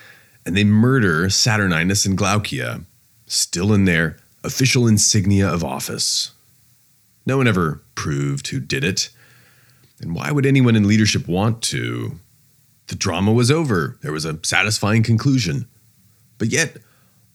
and 0.46 0.56
they 0.56 0.64
murder 0.64 1.26
Saturninus 1.26 2.06
and 2.06 2.16
Glaucia, 2.16 2.82
still 3.26 3.74
in 3.74 3.86
their 3.86 4.18
official 4.44 4.88
insignia 4.88 5.50
of 5.50 5.64
office. 5.64 6.32
No 7.26 7.38
one 7.38 7.48
ever 7.48 7.82
proved 7.96 8.50
who 8.50 8.60
did 8.60 8.84
it. 8.84 9.10
And 10.00 10.16
why 10.16 10.32
would 10.32 10.46
anyone 10.46 10.76
in 10.76 10.88
leadership 10.88 11.28
want 11.28 11.62
to? 11.64 12.20
The 12.88 12.96
drama 12.96 13.34
was 13.34 13.52
over. 13.52 13.98
There 14.02 14.14
was 14.14 14.26
a 14.26 14.40
satisfying 14.44 15.04
conclusion. 15.04 15.68
But 16.38 16.50
yet, 16.50 16.78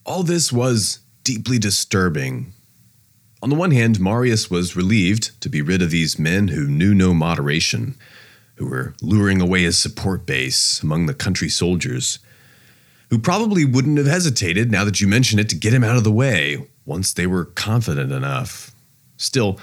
all 0.05 0.23
this 0.23 0.51
was 0.51 0.99
deeply 1.23 1.57
disturbing. 1.57 2.53
On 3.41 3.49
the 3.49 3.55
one 3.55 3.71
hand, 3.71 3.99
Marius 3.99 4.49
was 4.49 4.75
relieved 4.75 5.39
to 5.41 5.49
be 5.49 5.61
rid 5.61 5.81
of 5.81 5.91
these 5.91 6.19
men 6.19 6.49
who 6.49 6.67
knew 6.67 6.93
no 6.93 7.13
moderation 7.13 7.95
who 8.55 8.67
were 8.67 8.93
luring 9.01 9.41
away 9.41 9.63
his 9.63 9.77
support 9.77 10.25
base 10.25 10.81
among 10.81 11.05
the 11.05 11.13
country 11.13 11.49
soldiers, 11.49 12.19
who 13.09 13.19
probably 13.19 13.65
wouldn't 13.65 13.97
have 13.97 14.07
hesitated, 14.07 14.71
now 14.71 14.83
that 14.85 15.01
you 15.01 15.07
mention 15.07 15.39
it, 15.39 15.49
to 15.49 15.55
get 15.55 15.73
him 15.73 15.83
out 15.83 15.97
of 15.97 16.03
the 16.03 16.11
way 16.11 16.67
once 16.85 17.13
they 17.13 17.27
were 17.27 17.45
confident 17.45 18.11
enough. 18.11 18.71
Still, 19.17 19.59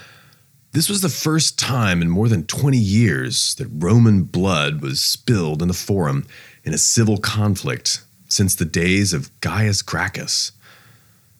this 0.73 0.89
was 0.89 1.01
the 1.01 1.09
first 1.09 1.59
time 1.59 2.03
in 2.03 2.09
more 2.09 2.29
than 2.29 2.47
20 2.47 2.77
years 2.77 3.55
that 3.57 3.69
Roman 3.73 4.25
blood 4.25 4.81
was 4.81 5.01
spilled 5.01 5.63
in 5.63 5.69
the 5.69 5.75
Forum 5.75 6.27
in 6.65 6.73
a 6.73 6.79
civil 6.79 7.19
conflict 7.19 8.03
since 8.33 8.55
the 8.55 8.65
days 8.65 9.13
of 9.13 9.31
Gaius 9.41 9.83
Gracchus. 9.83 10.53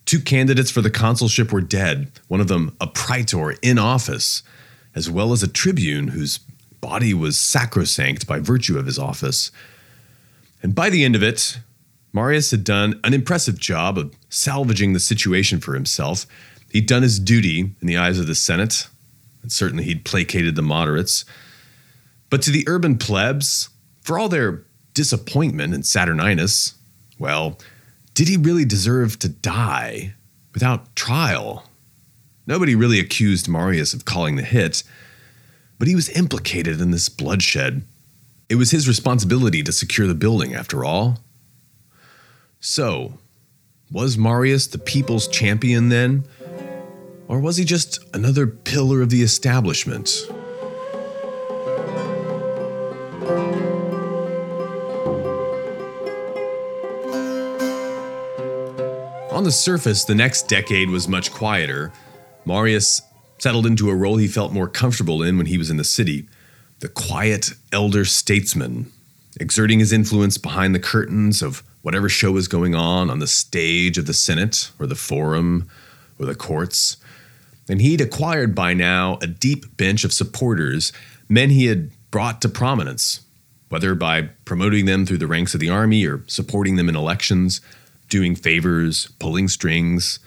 Two 0.05 0.21
candidates 0.21 0.71
for 0.71 0.83
the 0.83 0.91
consulship 0.91 1.53
were 1.53 1.61
dead, 1.61 2.11
one 2.29 2.41
of 2.41 2.49
them 2.49 2.77
a 2.81 2.87
praetor 2.87 3.53
in 3.63 3.79
office, 3.79 4.43
as 4.95 5.09
well 5.09 5.33
as 5.33 5.43
a 5.43 5.49
tribune 5.49 6.09
whose 6.09 6.39
body 6.81 7.15
was 7.15 7.39
sacrosanct 7.39 8.27
by 8.27 8.41
virtue 8.41 8.79
of 8.79 8.87
his 8.87 8.99
office. 8.99 9.51
And 10.63 10.75
by 10.75 10.91
the 10.91 11.05
end 11.05 11.17
of 11.17 11.23
it, 11.23 11.59
Marius 12.13 12.51
had 12.51 12.65
done 12.65 13.01
an 13.05 13.15
impressive 13.15 13.59
job 13.59 13.97
of 13.97 14.15
salvaging 14.29 14.93
the 14.93 15.01
situation 15.01 15.61
for 15.61 15.75
himself. 15.75 16.27
He'd 16.71 16.87
done 16.87 17.03
his 17.03 17.19
duty 17.19 17.61
in 17.61 17.87
the 17.87 17.97
eyes 17.97 18.19
of 18.19 18.27
the 18.27 18.35
Senate, 18.35 18.89
and 19.41 19.51
certainly 19.51 19.85
he'd 19.85 20.05
placated 20.05 20.57
the 20.57 20.63
moderates. 20.63 21.25
But 22.29 22.43
to 22.43 22.51
the 22.51 22.65
urban 22.67 22.99
plebs, 22.99 23.71
for 24.03 24.19
all 24.19 24.29
their 24.29 24.65
disappointment 24.93 25.73
in 25.73 25.83
Saturninus, 25.83 26.75
well, 27.23 27.59
did 28.13 28.29
he 28.29 28.37
really 28.37 28.67
deserve 28.67 29.19
to 29.21 29.29
die 29.29 30.15
without 30.53 30.95
trial? 30.95 31.65
Nobody 32.47 32.75
really 32.75 33.01
accused 33.01 33.49
Marius 33.49 33.95
of 33.95 34.05
calling 34.05 34.37
the 34.37 34.43
hit 34.43 34.83
but 35.83 35.89
he 35.89 35.97
was 35.97 36.11
implicated 36.11 36.81
in 36.81 36.93
this 36.93 37.09
bloodshed. 37.09 37.83
It 38.49 38.55
was 38.55 38.71
his 38.71 38.87
responsibility 38.87 39.65
to 39.65 39.73
secure 39.73 40.07
the 40.07 40.15
building, 40.15 40.55
after 40.55 40.85
all. 40.85 41.19
So, 42.61 43.19
was 43.91 44.17
Marius 44.17 44.69
the 44.69 44.79
people's 44.79 45.27
champion 45.27 45.89
then? 45.89 46.23
Or 47.27 47.41
was 47.41 47.57
he 47.57 47.65
just 47.65 47.99
another 48.15 48.47
pillar 48.47 49.03
of 49.03 49.11
the 49.11 49.25
establishment? 49.25 50.09
On 59.43 59.45
the 59.45 59.51
surface, 59.51 60.05
the 60.05 60.15
next 60.15 60.47
decade 60.47 60.89
was 60.89 61.09
much 61.09 61.33
quieter. 61.33 61.93
Marius 62.45 63.03
settled 63.39 63.67
into 63.67 63.91
a 63.91 63.95
role 63.97 64.17
he 64.17 64.29
felt 64.29 64.53
more 64.53 64.69
comfortable 64.69 65.21
in 65.21 65.37
when 65.37 65.47
he 65.47 65.59
was 65.59 65.69
in 65.69 65.79
the 65.79 65.83
city 65.83 66.29
the 66.79 66.87
quiet 66.87 67.51
elder 67.73 68.05
statesman, 68.05 68.93
exerting 69.41 69.81
his 69.81 69.93
influence 69.93 70.39
behind 70.39 70.77
the 70.77 70.79
curtains 70.79 71.43
of 71.43 71.65
whatever 71.81 72.09
show 72.09 72.31
was 72.31 72.47
going 72.47 72.77
on 72.77 73.11
on 73.11 73.19
the 73.19 73.27
stage 73.27 73.99
of 73.99 74.07
the 74.07 74.15
Senate 74.15 74.71
or 74.79 74.87
the 74.87 74.95
Forum 74.95 75.69
or 76.21 76.27
the 76.27 76.37
courts. 76.37 76.97
And 77.69 77.81
he'd 77.81 78.01
acquired 78.01 78.55
by 78.55 78.75
now 78.75 79.19
a 79.23 79.27
deep 79.27 79.77
bench 79.77 80.05
of 80.05 80.13
supporters, 80.13 80.93
men 81.29 81.51
he 81.51 81.67
had 81.67 81.91
brought 82.13 82.41
to 82.43 82.49
prominence, 82.49 83.23
whether 83.71 83.97
by 83.97 84.23
promoting 84.45 84.87
them 84.87 85.05
through 85.05 85.19
the 85.19 85.27
ranks 85.27 85.53
of 85.53 85.59
the 85.59 85.69
army 85.69 86.07
or 86.07 86.23
supporting 86.29 86.77
them 86.77 86.89
in 86.89 86.95
elections, 86.95 87.61
doing 88.09 88.35
favors, 88.35 89.07
pulling 89.19 89.49
strings. 89.49 90.19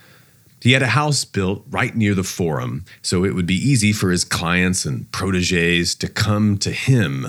He 0.61 0.71
had 0.71 0.81
a 0.81 0.87
house 0.87 1.25
built 1.25 1.63
right 1.69 1.95
near 1.95 2.15
the 2.15 2.23
forum, 2.23 2.85
so 3.01 3.23
it 3.23 3.35
would 3.35 3.45
be 3.45 3.55
easy 3.55 3.93
for 3.93 4.09
his 4.09 4.23
clients 4.23 4.85
and 4.85 5.11
proteges 5.11 5.93
to 5.95 6.07
come 6.07 6.57
to 6.57 6.71
him. 6.71 7.27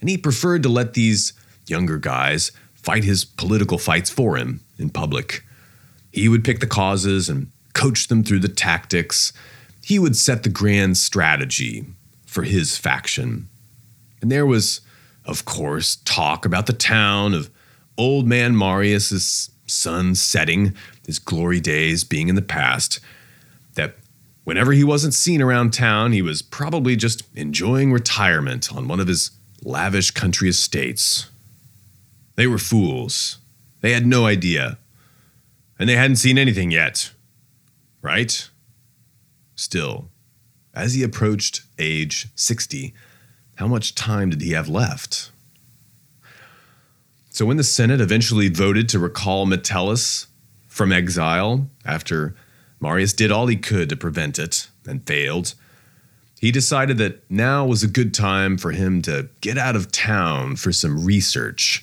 And 0.00 0.08
he 0.08 0.16
preferred 0.16 0.62
to 0.62 0.68
let 0.68 0.94
these 0.94 1.32
younger 1.66 1.98
guys 1.98 2.52
fight 2.74 3.02
his 3.02 3.24
political 3.24 3.78
fights 3.78 4.10
for 4.10 4.36
him 4.36 4.60
in 4.78 4.90
public. 4.90 5.42
He 6.12 6.28
would 6.28 6.44
pick 6.44 6.60
the 6.60 6.66
causes 6.66 7.28
and 7.28 7.50
coach 7.72 8.08
them 8.08 8.22
through 8.22 8.40
the 8.40 8.48
tactics. 8.48 9.32
He 9.82 9.98
would 9.98 10.16
set 10.16 10.42
the 10.42 10.48
grand 10.48 10.96
strategy 10.96 11.86
for 12.26 12.42
his 12.42 12.76
faction. 12.76 13.48
And 14.20 14.30
there 14.30 14.46
was, 14.46 14.80
of 15.24 15.44
course, 15.44 15.96
talk 16.04 16.44
about 16.44 16.66
the 16.66 16.72
town 16.72 17.34
of 17.34 17.50
old 17.96 18.26
man 18.26 18.54
Marius's 18.56 19.50
sun 19.66 20.14
setting, 20.14 20.74
his 21.06 21.18
glory 21.18 21.60
days 21.60 22.04
being 22.04 22.28
in 22.28 22.34
the 22.34 22.42
past, 22.42 23.00
that 23.74 23.96
whenever 24.44 24.72
he 24.72 24.84
wasn't 24.84 25.14
seen 25.14 25.42
around 25.42 25.72
town, 25.72 26.12
he 26.12 26.22
was 26.22 26.42
probably 26.42 26.96
just 26.96 27.22
enjoying 27.34 27.92
retirement 27.92 28.72
on 28.74 28.88
one 28.88 29.00
of 29.00 29.08
his 29.08 29.30
lavish 29.62 30.10
country 30.10 30.48
estates. 30.48 31.30
They 32.36 32.46
were 32.46 32.58
fools. 32.58 33.38
They 33.80 33.92
had 33.92 34.06
no 34.06 34.26
idea. 34.26 34.78
And 35.78 35.88
they 35.88 35.96
hadn't 35.96 36.16
seen 36.16 36.38
anything 36.38 36.70
yet. 36.70 37.10
Right? 38.02 38.48
Still, 39.56 40.08
as 40.74 40.94
he 40.94 41.02
approached 41.02 41.62
age 41.78 42.28
60, 42.34 42.92
how 43.56 43.66
much 43.66 43.94
time 43.94 44.30
did 44.30 44.42
he 44.42 44.52
have 44.52 44.68
left? 44.68 45.30
So, 47.34 47.44
when 47.44 47.56
the 47.56 47.64
Senate 47.64 48.00
eventually 48.00 48.48
voted 48.48 48.88
to 48.90 49.00
recall 49.00 49.44
Metellus 49.44 50.28
from 50.68 50.92
exile 50.92 51.68
after 51.84 52.36
Marius 52.78 53.12
did 53.12 53.32
all 53.32 53.48
he 53.48 53.56
could 53.56 53.88
to 53.88 53.96
prevent 53.96 54.38
it 54.38 54.68
and 54.86 55.04
failed, 55.04 55.54
he 56.38 56.52
decided 56.52 56.96
that 56.98 57.28
now 57.28 57.66
was 57.66 57.82
a 57.82 57.88
good 57.88 58.14
time 58.14 58.56
for 58.56 58.70
him 58.70 59.02
to 59.02 59.30
get 59.40 59.58
out 59.58 59.74
of 59.74 59.90
town 59.90 60.54
for 60.54 60.70
some 60.70 61.04
research. 61.04 61.82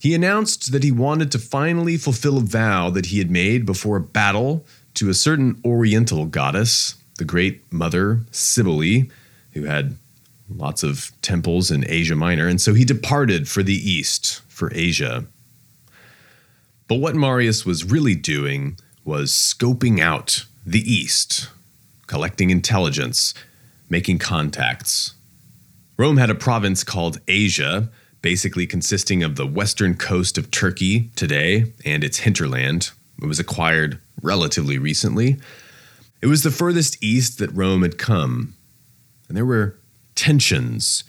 He 0.00 0.16
announced 0.16 0.72
that 0.72 0.82
he 0.82 0.90
wanted 0.90 1.30
to 1.30 1.38
finally 1.38 1.96
fulfill 1.96 2.38
a 2.38 2.40
vow 2.40 2.90
that 2.90 3.06
he 3.06 3.18
had 3.18 3.30
made 3.30 3.66
before 3.66 3.98
a 3.98 4.00
battle 4.00 4.66
to 4.94 5.08
a 5.08 5.14
certain 5.14 5.60
oriental 5.64 6.26
goddess, 6.26 6.96
the 7.18 7.24
great 7.24 7.72
mother 7.72 8.22
Cybele, 8.32 9.04
who 9.52 9.62
had 9.62 9.96
lots 10.52 10.82
of 10.82 11.12
temples 11.22 11.70
in 11.70 11.88
Asia 11.88 12.16
Minor, 12.16 12.48
and 12.48 12.60
so 12.60 12.74
he 12.74 12.84
departed 12.84 13.48
for 13.48 13.62
the 13.62 13.72
east 13.72 14.42
for 14.56 14.72
Asia. 14.74 15.26
But 16.88 16.96
what 16.96 17.14
Marius 17.14 17.66
was 17.66 17.84
really 17.84 18.14
doing 18.14 18.78
was 19.04 19.30
scoping 19.30 20.00
out 20.00 20.46
the 20.64 20.80
East, 20.80 21.50
collecting 22.06 22.48
intelligence, 22.48 23.34
making 23.90 24.18
contacts. 24.18 25.14
Rome 25.98 26.16
had 26.16 26.30
a 26.30 26.34
province 26.34 26.84
called 26.84 27.20
Asia, 27.28 27.90
basically 28.22 28.66
consisting 28.66 29.22
of 29.22 29.36
the 29.36 29.46
western 29.46 29.94
coast 29.94 30.38
of 30.38 30.50
Turkey 30.50 31.10
today 31.16 31.74
and 31.84 32.02
its 32.02 32.20
hinterland. 32.20 32.92
It 33.20 33.26
was 33.26 33.38
acquired 33.38 34.00
relatively 34.22 34.78
recently. 34.78 35.36
It 36.22 36.28
was 36.28 36.44
the 36.44 36.50
furthest 36.50 37.02
east 37.04 37.38
that 37.40 37.52
Rome 37.52 37.82
had 37.82 37.98
come. 37.98 38.54
And 39.28 39.36
there 39.36 39.44
were 39.44 39.78
tensions 40.14 41.04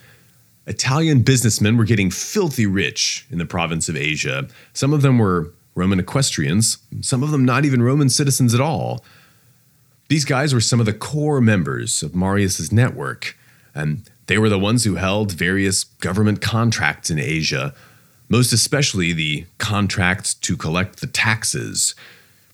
Italian 0.67 1.21
businessmen 1.21 1.77
were 1.77 1.86
getting 1.86 2.12
filthy 2.12 2.65
rich 2.65 3.25
in 3.32 3.38
the 3.38 3.45
province 3.45 3.88
of 3.88 3.95
Asia. 3.95 4.47
Some 4.73 4.93
of 4.93 5.01
them 5.01 5.17
were 5.17 5.53
Roman 5.75 5.99
equestrians, 5.99 6.77
some 7.01 7.23
of 7.23 7.32
them 7.32 7.45
not 7.45 7.63
even 7.63 7.82
Roman 7.82 8.10
citizens 8.10 8.53
at 8.53 8.60
all. 8.60 9.03
These 10.10 10.25
guys 10.25 10.53
were 10.53 10.62
some 10.62 10.80
of 10.80 10.86
the 10.86 10.93
core 10.93 11.39
members 11.39 12.03
of 12.03 12.15
Marius's 12.15 12.71
network, 12.71 13.38
and 13.73 14.10
they 14.27 14.38
were 14.38 14.49
the 14.49 14.60
ones 14.60 14.84
who 14.84 14.95
held 14.95 15.32
various 15.32 15.86
government 15.86 16.41
contracts 16.41 17.10
in 17.10 17.19
Asia, 17.19 17.73
most 18.27 18.51
especially 18.51 19.13
the 19.13 19.45
contracts 19.58 20.34
to 20.34 20.58
collect 20.58 20.99
the 20.99 21.08
taxes. 21.08 21.95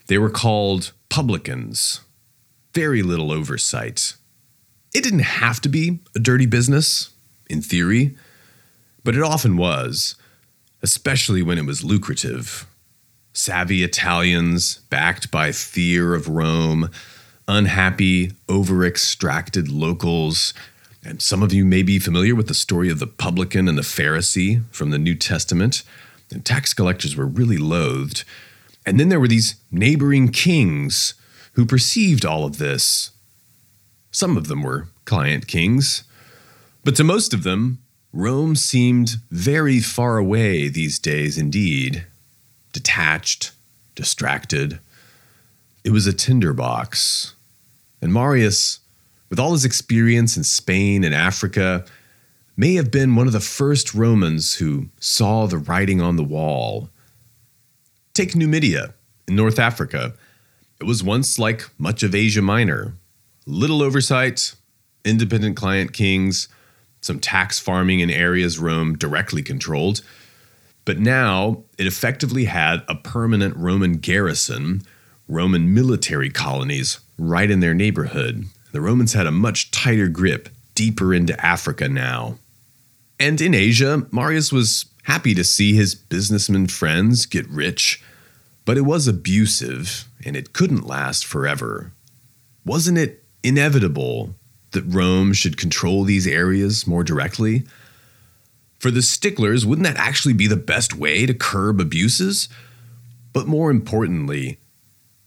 They 0.08 0.19
were 0.19 0.30
called 0.30 0.91
publicans. 1.10 2.02
Very 2.73 3.02
little 3.02 3.32
oversight. 3.32 4.15
It 4.93 5.04
didn't 5.04 5.19
have 5.19 5.62
to 5.62 5.69
be 5.69 5.99
a 6.15 6.19
dirty 6.19 6.45
business 6.45 7.12
in 7.49 7.62
theory, 7.62 8.15
but 9.03 9.15
it 9.15 9.21
often 9.21 9.58
was, 9.58 10.15
especially 10.82 11.41
when 11.41 11.58
it 11.58 11.65
was 11.65 11.84
lucrative. 11.84 12.67
Savvy 13.34 13.84
Italians, 13.84 14.77
backed 14.89 15.32
by 15.32 15.51
fear 15.51 16.13
of 16.13 16.27
Rome, 16.27 16.89
unhappy, 17.47 18.32
over 18.47 18.86
extracted 18.86 19.69
locals. 19.69 20.53
And 21.03 21.21
some 21.21 21.43
of 21.43 21.51
you 21.51 21.65
may 21.65 21.84
be 21.84 21.99
familiar 21.99 22.36
with 22.36 22.47
the 22.47 22.53
story 22.53 22.89
of 22.89 22.99
the 22.99 23.08
publican 23.08 23.67
and 23.67 23.77
the 23.77 23.82
Pharisee 23.82 24.63
from 24.71 24.91
the 24.91 24.99
New 24.99 25.15
Testament. 25.15 25.84
And 26.32 26.45
tax 26.45 26.73
collectors 26.73 27.15
were 27.15 27.25
really 27.25 27.58
loathed. 27.58 28.23
And 28.86 28.99
then 28.99 29.10
there 29.10 29.19
were 29.19 29.27
these 29.27 29.56
neighboring 29.71 30.29
kings 30.29 31.15
who 31.53 31.65
perceived 31.65 32.25
all 32.25 32.45
of 32.45 32.58
this. 32.58 33.12
Some 34.12 34.38
of 34.38 34.47
them 34.47 34.63
were 34.63 34.88
client 35.06 35.47
kings, 35.47 36.03
but 36.84 36.96
to 36.96 37.04
most 37.04 37.34
of 37.34 37.43
them, 37.43 37.80
Rome 38.12 38.56
seemed 38.56 39.15
very 39.32 39.80
far 39.80 40.17
away 40.17 40.67
these 40.67 41.00
days 41.00 41.38
indeed, 41.38 42.06
detached, 42.72 43.52
distracted. 43.96 44.80
It 45.84 45.91
was 45.91 46.08
a 46.08 46.13
tinderbox. 46.13 47.34
And 48.02 48.13
Marius, 48.13 48.82
with 49.30 49.39
all 49.39 49.54
his 49.54 49.65
experience 49.65 50.38
in 50.38 50.43
Spain 50.43 51.04
and 51.04 51.15
Africa, 51.15 51.86
may 52.56 52.76
have 52.76 52.91
been 52.91 53.15
one 53.15 53.28
of 53.28 53.34
the 53.34 53.39
first 53.39 53.93
Romans 53.93 54.56
who 54.56 54.89
saw 55.00 55.48
the 55.48 55.58
writing 55.58 56.02
on 56.02 56.17
the 56.17 56.24
wall. 56.24 56.89
Take 58.13 58.36
Numidia 58.36 58.93
in 59.28 59.36
North 59.36 59.58
Africa. 59.58 60.13
It 60.80 60.86
was 60.86 61.04
once 61.04 61.39
like 61.39 61.69
much 61.80 62.04
of 62.04 62.13
Asia 62.13 62.41
Minor 62.41 62.93
little 63.46 63.82
oversight, 63.82 64.56
independent 65.04 65.58
client 65.58 65.91
kings, 65.91 66.48
some 67.04 67.20
tax 67.20 67.60
farming 67.60 68.00
in 68.00 68.10
areas 68.10 68.60
Rome 68.60 68.98
directly 68.98 69.44
controlled. 69.44 70.02
But 70.86 71.00
now 71.00 71.63
it 71.78 71.88
effectively 71.88 72.46
had 72.46 72.84
a 72.88 72.96
permanent 72.96 73.56
Roman 73.56 73.98
garrison, 73.98 74.84
Roman 75.28 75.74
military 75.74 76.30
colonies 76.30 77.00
right 77.18 77.50
in 77.50 77.60
their 77.60 77.74
neighborhood. 77.74 78.46
The 78.72 78.82
Romans 78.82 79.13
had 79.13 79.28
a 79.28 79.32
much 79.32 79.72
tighter 79.72 80.08
grip 80.08 80.50
deeper 80.76 81.13
into 81.13 81.39
Africa 81.46 81.88
now. 81.88 82.38
And 83.20 83.39
in 83.39 83.54
Asia, 83.54 84.08
Marius 84.12 84.52
was 84.52 84.86
happy 85.04 85.34
to 85.36 85.44
see 85.44 85.74
his 85.74 85.96
businessman 85.96 86.68
friends 86.68 87.26
get 87.26 87.48
rich, 87.50 88.02
but 88.66 88.78
it 88.78 88.82
was 88.82 89.08
abusive 89.08 90.08
and 90.26 90.36
it 90.36 90.54
couldn't 90.54 90.88
last 90.88 91.26
forever. 91.26 91.92
Wasn't 92.66 92.98
it 92.98 93.24
inevitable 93.44 94.36
that 94.74 94.84
Rome 94.84 95.34
should 95.34 95.58
control 95.58 96.04
these 96.04 96.28
areas 96.28 96.86
more 96.86 97.04
directly? 97.04 97.64
For 98.80 98.92
the 98.92 99.02
sticklers, 99.02 99.66
wouldn't 99.66 99.88
that 99.88 99.98
actually 99.98 100.34
be 100.34 100.48
the 100.48 100.56
best 100.58 100.94
way 100.94 101.26
to 101.26 101.34
curb 101.34 101.80
abuses? 101.80 102.50
But 103.32 103.48
more 103.48 103.72
importantly, 103.72 104.60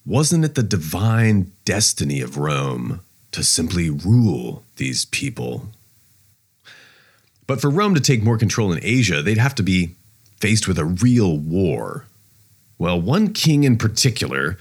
wasn't 0.04 0.44
it 0.44 0.54
the 0.54 0.62
divine 0.62 1.52
destiny 1.64 2.20
of 2.20 2.36
Rome 2.36 3.00
to 3.32 3.42
simply 3.42 3.90
rule 3.90 4.62
these 4.76 5.06
people? 5.06 5.68
But 7.46 7.60
for 7.60 7.70
Rome 7.70 7.94
to 7.94 8.00
take 8.00 8.22
more 8.22 8.38
control 8.38 8.72
in 8.72 8.80
Asia, 8.82 9.22
they'd 9.22 9.38
have 9.38 9.54
to 9.56 9.62
be 9.62 9.94
faced 10.38 10.68
with 10.68 10.78
a 10.78 10.84
real 10.84 11.36
war. 11.36 12.04
Well, 12.78 13.00
one 13.00 13.32
king 13.32 13.64
in 13.64 13.78
particular, 13.78 14.58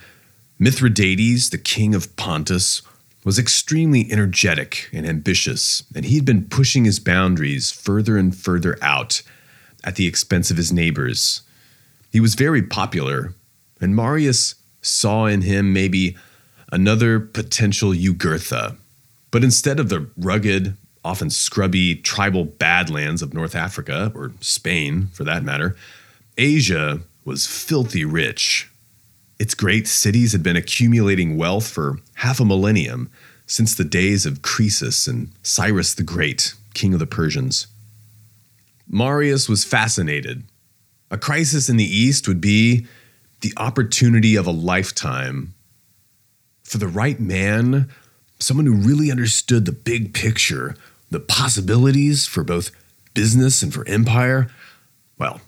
Mithridates, 0.58 1.50
the 1.50 1.58
king 1.58 1.94
of 1.94 2.16
Pontus, 2.16 2.82
was 3.26 3.40
extremely 3.40 4.10
energetic 4.12 4.88
and 4.94 5.06
ambitious, 5.06 5.84
and 5.96 6.06
he'd 6.06 6.24
been 6.24 6.46
pushing 6.46 6.86
his 6.86 7.00
boundaries 7.00 7.72
further 7.72 8.18
and 8.18 8.36
further 8.36 8.78
out 8.82 9.24
at 9.84 9.96
the 9.96 10.08
expense 10.08 10.52
of 10.52 10.58
his 10.58 10.72
neighbors. 10.72 11.42
He 12.12 12.20
was 12.20 12.36
very 12.36 12.62
popular, 12.62 13.34
and 13.82 13.96
Marius 13.96 14.56
saw 14.82 15.26
in 15.26 15.42
him 15.42 15.74
maybe 15.74 16.16
another 16.72 17.20
potential 17.20 17.92
Jugurtha. 17.92 18.78
But 19.32 19.44
instead 19.44 19.80
of 19.80 19.90
the 19.90 20.08
rugged, 20.16 20.78
often 21.04 21.32
scrubby 21.32 21.96
tribal 21.96 22.46
badlands 22.46 23.24
of 23.24 23.34
North 23.34 23.56
Africa, 23.56 24.12
or 24.14 24.34
Spain 24.40 25.08
for 25.14 25.24
that 25.24 25.44
matter, 25.44 25.76
Asia 26.38 27.02
was 27.24 27.48
filthy 27.48 28.06
rich. 28.06 28.70
Its 29.38 29.54
great 29.54 29.88
cities 29.88 30.32
had 30.32 30.44
been 30.44 30.56
accumulating 30.56 31.38
wealth 31.38 31.68
for 31.68 32.00
half 32.16 32.40
a 32.40 32.46
millennium 32.46 33.10
since 33.46 33.76
the 33.76 33.84
days 33.84 34.26
of 34.26 34.42
Croesus 34.42 35.08
and 35.08 35.32
Cyrus 35.44 35.94
the 35.94 36.04
Great, 36.04 36.54
king 36.74 36.94
of 36.94 37.00
the 37.00 37.06
Persians. 37.06 37.68
Marius 38.88 39.50
was 39.50 39.66
fascinated. 39.66 40.44
A 41.12 41.18
crisis 41.18 41.70
in 41.70 41.78
the 41.78 41.84
East 41.84 42.28
would 42.28 42.42
be 42.42 42.88
the 43.42 43.54
opportunity 43.58 44.36
of 44.36 44.48
a 44.48 44.52
lifetime. 44.52 45.54
For 46.64 46.78
the 46.78 46.88
right 46.88 47.20
man, 47.20 47.90
someone 48.40 48.66
who 48.66 48.74
really 48.74 49.12
understood 49.12 49.66
the 49.66 49.72
big 49.72 50.14
picture, 50.14 50.76
the 51.12 51.20
possibilities 51.20 52.26
for 52.26 52.44
both 52.44 52.72
business 53.14 53.62
and 53.62 53.74
for 53.74 53.88
empire, 53.88 54.50
well, 55.18 55.42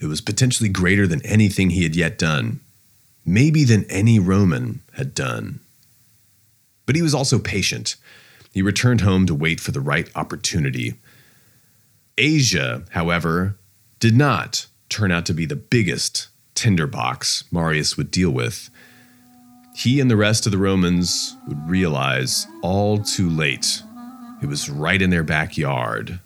it 0.00 0.06
was 0.06 0.20
potentially 0.20 0.68
greater 0.68 1.06
than 1.06 1.24
anything 1.26 1.70
he 1.70 1.82
had 1.82 1.94
yet 1.94 2.18
done, 2.18 2.60
maybe 3.24 3.64
than 3.64 3.84
any 3.84 4.18
Roman 4.18 4.80
had 4.94 5.14
done. 5.14 5.60
But 6.86 6.96
he 6.96 7.02
was 7.02 7.14
also 7.14 7.38
patient. 7.38 7.96
He 8.52 8.62
returned 8.62 9.00
home 9.00 9.26
to 9.26 9.34
wait 9.34 9.60
for 9.60 9.70
the 9.70 9.80
right 9.80 10.10
opportunity. 10.14 10.94
Asia, 12.18 12.84
however, 12.90 13.56
did 14.00 14.14
not 14.14 14.66
turn 14.88 15.10
out 15.10 15.24
to 15.26 15.34
be 15.34 15.46
the 15.46 15.56
biggest 15.56 16.28
tinderbox 16.54 17.44
Marius 17.50 17.96
would 17.96 18.10
deal 18.10 18.30
with. 18.30 18.68
He 19.74 20.00
and 20.00 20.10
the 20.10 20.16
rest 20.16 20.44
of 20.44 20.52
the 20.52 20.58
Romans 20.58 21.34
would 21.48 21.68
realize 21.68 22.46
all 22.62 22.98
too 22.98 23.30
late 23.30 23.82
it 24.42 24.48
was 24.48 24.68
right 24.68 25.00
in 25.00 25.10
their 25.10 25.22
backyard. 25.22 26.18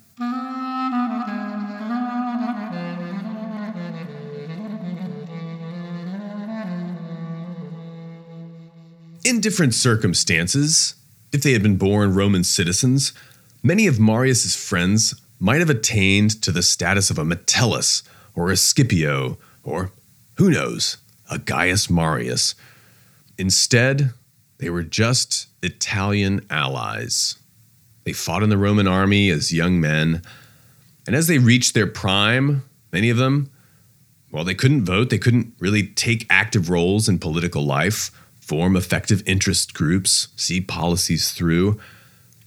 In 9.26 9.40
different 9.40 9.74
circumstances, 9.74 10.94
if 11.32 11.42
they 11.42 11.52
had 11.52 11.60
been 11.60 11.78
born 11.78 12.14
Roman 12.14 12.44
citizens, 12.44 13.12
many 13.60 13.88
of 13.88 13.98
Marius's 13.98 14.54
friends 14.54 15.20
might 15.40 15.58
have 15.58 15.68
attained 15.68 16.40
to 16.42 16.52
the 16.52 16.62
status 16.62 17.10
of 17.10 17.18
a 17.18 17.24
Metellus 17.24 18.04
or 18.36 18.52
a 18.52 18.56
Scipio 18.56 19.36
or, 19.64 19.90
who 20.34 20.48
knows, 20.48 20.98
a 21.28 21.40
Gaius 21.40 21.90
Marius. 21.90 22.54
Instead, 23.36 24.12
they 24.58 24.70
were 24.70 24.84
just 24.84 25.48
Italian 25.60 26.46
allies. 26.48 27.34
They 28.04 28.12
fought 28.12 28.44
in 28.44 28.48
the 28.48 28.56
Roman 28.56 28.86
army 28.86 29.30
as 29.30 29.52
young 29.52 29.80
men, 29.80 30.22
and 31.04 31.16
as 31.16 31.26
they 31.26 31.38
reached 31.38 31.74
their 31.74 31.88
prime, 31.88 32.62
many 32.92 33.10
of 33.10 33.16
them, 33.16 33.50
well, 34.30 34.44
they 34.44 34.54
couldn't 34.54 34.84
vote, 34.84 35.10
they 35.10 35.18
couldn't 35.18 35.52
really 35.58 35.88
take 35.88 36.28
active 36.30 36.70
roles 36.70 37.08
in 37.08 37.18
political 37.18 37.64
life 37.64 38.12
form 38.46 38.76
effective 38.76 39.24
interest 39.26 39.74
groups, 39.74 40.28
see 40.36 40.60
policies 40.60 41.32
through. 41.32 41.80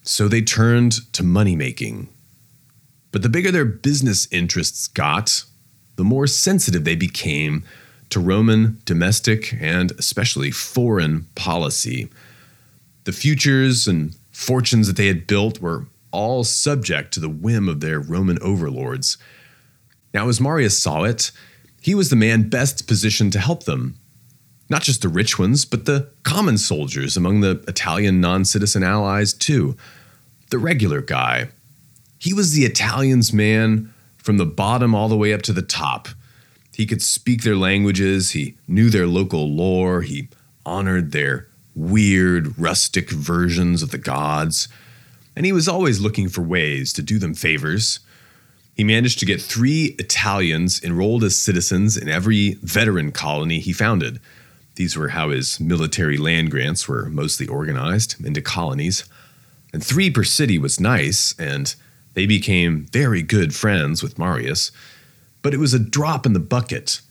So 0.01 0.29
they 0.29 0.41
turned 0.41 1.11
to 1.13 1.23
money 1.23 1.57
making. 1.57 2.07
But 3.11 3.21
the 3.21 3.27
bigger 3.27 3.51
their 3.51 3.65
business 3.65 4.25
interests 4.31 4.87
got, 4.87 5.43
the 5.97 6.05
more 6.05 6.25
sensitive 6.25 6.85
they 6.85 6.95
became 6.95 7.65
to 8.11 8.19
Roman 8.21 8.79
domestic 8.85 9.53
and 9.59 9.91
especially 9.99 10.51
foreign 10.51 11.25
policy. 11.35 12.09
The 13.03 13.11
futures 13.11 13.85
and 13.85 14.15
fortunes 14.31 14.87
that 14.87 14.95
they 14.95 15.07
had 15.07 15.27
built 15.27 15.59
were 15.59 15.85
all 16.11 16.45
subject 16.45 17.13
to 17.13 17.19
the 17.19 17.29
whim 17.29 17.67
of 17.67 17.81
their 17.81 17.99
Roman 17.99 18.39
overlords. 18.41 19.17
Now, 20.13 20.29
as 20.29 20.39
Marius 20.39 20.81
saw 20.81 21.03
it, 21.03 21.31
he 21.81 21.93
was 21.93 22.09
the 22.09 22.15
man 22.15 22.47
best 22.49 22.87
positioned 22.87 23.33
to 23.33 23.39
help 23.39 23.65
them 23.65 23.99
not 24.69 24.83
just 24.83 25.01
the 25.01 25.09
rich 25.09 25.39
ones, 25.39 25.65
but 25.65 25.85
the 25.85 26.09
common 26.23 26.57
soldiers 26.57 27.17
among 27.17 27.41
the 27.41 27.63
Italian 27.67 28.21
non 28.21 28.45
citizen 28.45 28.83
allies, 28.83 29.33
too. 29.33 29.75
The 30.51 30.59
regular 30.59 31.01
guy. 31.01 31.49
He 32.19 32.33
was 32.33 32.53
the 32.53 32.65
Italians' 32.65 33.33
man 33.33 33.93
from 34.17 34.37
the 34.37 34.45
bottom 34.45 34.93
all 34.93 35.09
the 35.09 35.17
way 35.17 35.33
up 35.33 35.41
to 35.43 35.53
the 35.53 35.61
top. 35.61 36.09
He 36.75 36.85
could 36.85 37.01
speak 37.01 37.43
their 37.43 37.55
languages, 37.55 38.31
he 38.31 38.55
knew 38.67 38.89
their 38.89 39.07
local 39.07 39.49
lore, 39.49 40.01
he 40.01 40.29
honored 40.65 41.11
their 41.11 41.47
weird, 41.75 42.57
rustic 42.59 43.09
versions 43.09 43.81
of 43.81 43.91
the 43.91 43.97
gods, 43.97 44.67
and 45.35 45.45
he 45.45 45.51
was 45.51 45.67
always 45.67 45.99
looking 45.99 46.29
for 46.29 46.41
ways 46.41 46.93
to 46.93 47.01
do 47.01 47.17
them 47.17 47.33
favors. 47.33 47.99
He 48.75 48.83
managed 48.83 49.19
to 49.19 49.25
get 49.25 49.41
three 49.41 49.95
Italians 49.99 50.81
enrolled 50.83 51.23
as 51.23 51.37
citizens 51.37 51.97
in 51.97 52.07
every 52.07 52.57
veteran 52.61 53.11
colony 53.11 53.59
he 53.59 53.73
founded 53.73 54.19
these 54.79 54.95
were 54.95 55.09
how 55.09 55.29
his 55.29 55.59
military 55.59 56.17
land 56.17 56.49
grants 56.51 56.87
were 56.87 57.09
mostly 57.09 57.45
organized 57.45 58.15
into 58.25 58.41
colonies. 58.41 59.03
And 59.73 59.83
three 59.83 60.09
per 60.09 60.23
city 60.23 60.57
was 60.57 60.79
nice, 60.79 61.35
and 61.37 61.75
they 62.13 62.25
became 62.25 62.85
very 62.85 63.21
good 63.21 63.53
friends 63.53 64.01
with 64.01 64.17
Marius. 64.17 64.71
But 65.41 65.53
it 65.53 65.59
was 65.59 65.73
a 65.73 65.79
drop 65.79 66.25
in 66.25 66.31
the 66.31 66.39
bucket. 66.39 67.01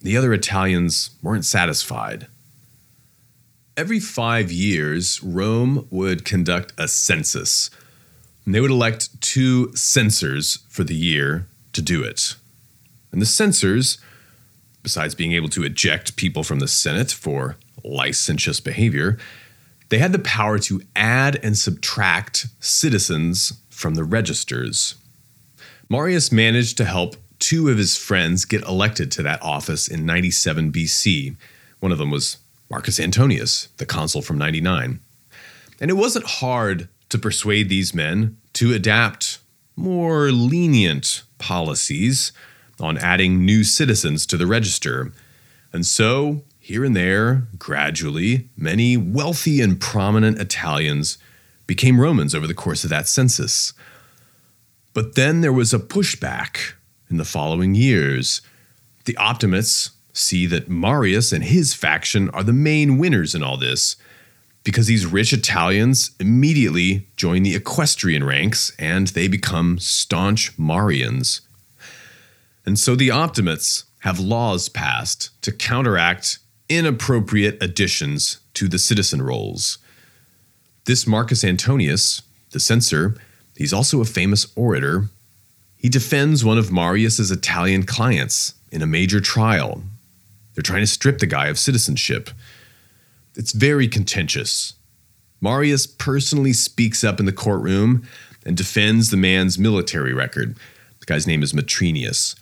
The 0.00 0.16
other 0.16 0.32
Italians 0.32 1.10
weren't 1.24 1.44
satisfied. 1.44 2.28
Every 3.76 3.98
five 3.98 4.52
years, 4.52 5.20
Rome 5.24 5.88
would 5.90 6.24
conduct 6.24 6.72
a 6.78 6.86
census. 6.86 7.68
And 8.44 8.54
they 8.54 8.60
would 8.60 8.70
elect 8.70 9.20
two 9.20 9.74
censors 9.74 10.60
for 10.68 10.84
the 10.84 10.94
year 10.94 11.46
to 11.72 11.82
do 11.82 12.04
it. 12.04 12.36
And 13.10 13.20
the 13.20 13.26
censors 13.26 13.98
besides 14.82 15.14
being 15.14 15.32
able 15.32 15.48
to 15.48 15.64
eject 15.64 16.16
people 16.16 16.42
from 16.42 16.58
the 16.58 16.68
Senate 16.68 17.10
for 17.10 17.56
licentious 17.84 18.60
behavior, 18.60 19.18
they 19.88 19.98
had 19.98 20.12
the 20.12 20.18
power 20.18 20.58
to 20.58 20.80
add 20.96 21.38
and 21.44 21.56
subtract 21.56 22.46
citizens 22.60 23.52
from 23.70 23.94
the 23.94 24.04
registers. 24.04 24.94
Marius 25.88 26.32
managed 26.32 26.76
to 26.78 26.84
help 26.84 27.16
two 27.38 27.68
of 27.68 27.76
his 27.76 27.96
friends 27.96 28.44
get 28.44 28.62
elected 28.62 29.10
to 29.12 29.22
that 29.22 29.42
office 29.42 29.88
in 29.88 30.06
97 30.06 30.72
BC. 30.72 31.36
One 31.80 31.92
of 31.92 31.98
them 31.98 32.10
was 32.10 32.38
Marcus 32.70 32.98
Antonius, 32.98 33.68
the 33.76 33.84
consul 33.84 34.22
from 34.22 34.38
99. 34.38 35.00
And 35.80 35.90
it 35.90 35.94
wasn't 35.94 36.24
hard 36.24 36.88
to 37.08 37.18
persuade 37.18 37.68
these 37.68 37.92
men 37.92 38.38
to 38.54 38.72
adapt 38.72 39.40
more 39.76 40.30
lenient 40.30 41.22
policies 41.38 42.32
on 42.82 42.98
adding 42.98 43.44
new 43.44 43.64
citizens 43.64 44.26
to 44.26 44.36
the 44.36 44.46
register. 44.46 45.12
And 45.72 45.86
so, 45.86 46.42
here 46.58 46.84
and 46.84 46.94
there, 46.94 47.48
gradually, 47.58 48.48
many 48.56 48.96
wealthy 48.96 49.60
and 49.60 49.80
prominent 49.80 50.38
Italians 50.38 51.18
became 51.66 52.00
Romans 52.00 52.34
over 52.34 52.46
the 52.46 52.54
course 52.54 52.84
of 52.84 52.90
that 52.90 53.08
census. 53.08 53.72
But 54.94 55.14
then 55.14 55.40
there 55.40 55.52
was 55.52 55.72
a 55.72 55.78
pushback 55.78 56.74
in 57.08 57.16
the 57.16 57.24
following 57.24 57.74
years. 57.74 58.42
The 59.04 59.16
Optimates 59.16 59.90
see 60.12 60.46
that 60.46 60.68
Marius 60.68 61.32
and 61.32 61.44
his 61.44 61.74
faction 61.74 62.28
are 62.30 62.42
the 62.42 62.52
main 62.52 62.98
winners 62.98 63.34
in 63.34 63.42
all 63.42 63.56
this 63.56 63.96
because 64.64 64.86
these 64.86 65.06
rich 65.06 65.32
Italians 65.32 66.12
immediately 66.20 67.08
join 67.16 67.42
the 67.42 67.54
equestrian 67.54 68.22
ranks 68.22 68.72
and 68.78 69.08
they 69.08 69.28
become 69.28 69.78
staunch 69.78 70.56
Marians. 70.56 71.40
And 72.64 72.78
so 72.78 72.94
the 72.94 73.10
Optimates 73.10 73.84
have 74.00 74.18
laws 74.18 74.68
passed 74.68 75.30
to 75.42 75.52
counteract 75.52 76.38
inappropriate 76.68 77.62
additions 77.62 78.40
to 78.54 78.68
the 78.68 78.78
citizen 78.78 79.22
rolls. 79.22 79.78
This 80.84 81.06
Marcus 81.06 81.44
Antonius, 81.44 82.22
the 82.50 82.60
censor, 82.60 83.16
he's 83.56 83.72
also 83.72 84.00
a 84.00 84.06
famous 84.06 84.46
orator. 84.56 85.08
He 85.76 85.88
defends 85.88 86.44
one 86.44 86.58
of 86.58 86.72
Marius's 86.72 87.30
Italian 87.30 87.84
clients 87.84 88.54
in 88.70 88.82
a 88.82 88.86
major 88.86 89.20
trial. 89.20 89.82
They're 90.54 90.62
trying 90.62 90.82
to 90.82 90.86
strip 90.86 91.18
the 91.18 91.26
guy 91.26 91.48
of 91.48 91.58
citizenship. 91.58 92.30
It's 93.36 93.52
very 93.52 93.88
contentious. 93.88 94.74
Marius 95.40 95.86
personally 95.86 96.52
speaks 96.52 97.02
up 97.02 97.18
in 97.18 97.26
the 97.26 97.32
courtroom 97.32 98.06
and 98.44 98.56
defends 98.56 99.10
the 99.10 99.16
man's 99.16 99.58
military 99.58 100.12
record. 100.12 100.56
The 101.00 101.06
guy's 101.06 101.26
name 101.26 101.42
is 101.42 101.52
Matrinius. 101.52 102.36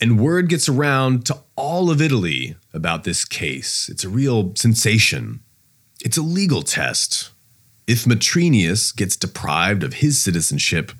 And 0.00 0.20
word 0.20 0.48
gets 0.48 0.68
around 0.68 1.26
to 1.26 1.38
all 1.56 1.90
of 1.90 2.00
Italy 2.00 2.56
about 2.72 3.04
this 3.04 3.24
case. 3.24 3.88
It's 3.88 4.04
a 4.04 4.08
real 4.08 4.54
sensation. 4.54 5.40
It's 6.00 6.16
a 6.16 6.22
legal 6.22 6.62
test. 6.62 7.30
If 7.86 8.04
Matrinius 8.04 8.94
gets 8.94 9.16
deprived 9.16 9.82
of 9.82 9.94
his 9.94 10.22
citizenship, 10.22 10.92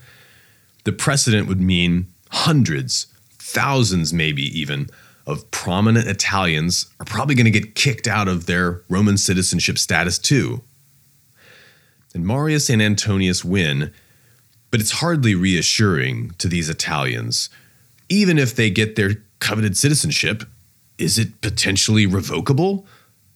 the 0.84 0.92
precedent 0.92 1.46
would 1.46 1.60
mean 1.60 2.08
hundreds, 2.30 3.06
thousands, 3.38 4.12
maybe 4.12 4.42
even, 4.58 4.88
of 5.26 5.48
prominent 5.50 6.08
Italians 6.08 6.86
are 6.98 7.04
probably 7.04 7.34
going 7.34 7.44
to 7.44 7.60
get 7.60 7.74
kicked 7.74 8.08
out 8.08 8.26
of 8.26 8.46
their 8.46 8.82
Roman 8.88 9.18
citizenship 9.18 9.78
status 9.78 10.18
too. 10.18 10.62
And 12.14 12.26
Marius 12.26 12.70
and 12.70 12.80
Antonius 12.82 13.44
win, 13.44 13.92
but 14.70 14.80
it's 14.80 14.92
hardly 14.92 15.34
reassuring 15.34 16.30
to 16.38 16.48
these 16.48 16.68
Italians 16.68 17.50
even 18.08 18.38
if 18.38 18.56
they 18.56 18.70
get 18.70 18.96
their 18.96 19.22
coveted 19.40 19.76
citizenship, 19.76 20.44
is 20.98 21.18
it 21.18 21.40
potentially 21.40 22.06
revocable? 22.06 22.86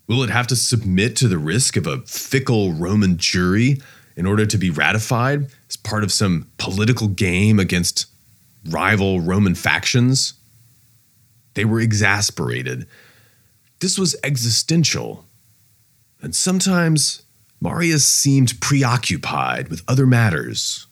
Will 0.08 0.22
it 0.22 0.30
have 0.30 0.46
to 0.48 0.56
submit 0.56 1.16
to 1.16 1.28
the 1.28 1.38
risk 1.38 1.76
of 1.76 1.87
a 1.87 2.00
fickle 2.02 2.72
Roman 2.72 3.16
jury 3.16 3.80
in 4.16 4.26
order 4.26 4.44
to 4.44 4.58
be 4.58 4.70
ratified 4.70 5.46
as 5.68 5.76
part 5.76 6.04
of 6.04 6.12
some 6.12 6.50
political 6.58 7.08
game 7.08 7.58
against 7.58 8.06
rival 8.68 9.20
Roman 9.20 9.54
factions? 9.54 10.35
They 11.54 11.64
were 11.64 11.80
exasperated. 11.80 12.87
This 13.80 13.98
was 13.98 14.16
existential. 14.24 15.24
And 16.20 16.35
sometimes 16.35 17.22
Marius 17.61 18.04
seemed 18.04 18.61
preoccupied 18.61 19.68
with 19.68 19.82
other 19.87 20.06
matters. 20.06 20.87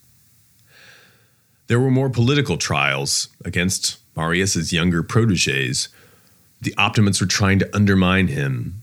There 1.67 1.79
were 1.79 1.91
more 1.91 2.09
political 2.09 2.57
trials 2.57 3.29
against 3.45 3.97
Marius's 4.15 4.73
younger 4.73 5.03
proteges. 5.03 5.89
The 6.61 6.75
Optimates 6.77 7.21
were 7.21 7.27
trying 7.27 7.59
to 7.59 7.75
undermine 7.75 8.27
him. 8.27 8.81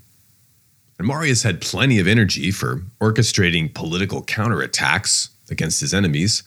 And 0.98 1.06
Marius 1.06 1.42
had 1.44 1.60
plenty 1.60 1.98
of 1.98 2.08
energy 2.08 2.50
for 2.50 2.82
orchestrating 3.00 3.72
political 3.72 4.22
counterattacks 4.22 5.28
against 5.50 5.80
his 5.80 5.94
enemies. 5.94 6.42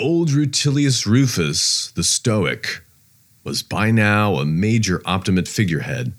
Old 0.00 0.30
Rutilius 0.30 1.06
Rufus, 1.06 1.92
the 1.92 2.02
Stoic, 2.02 2.82
was 3.44 3.62
by 3.62 3.90
now 3.90 4.36
a 4.36 4.44
major 4.44 5.00
Optimate 5.04 5.46
figurehead, 5.46 6.12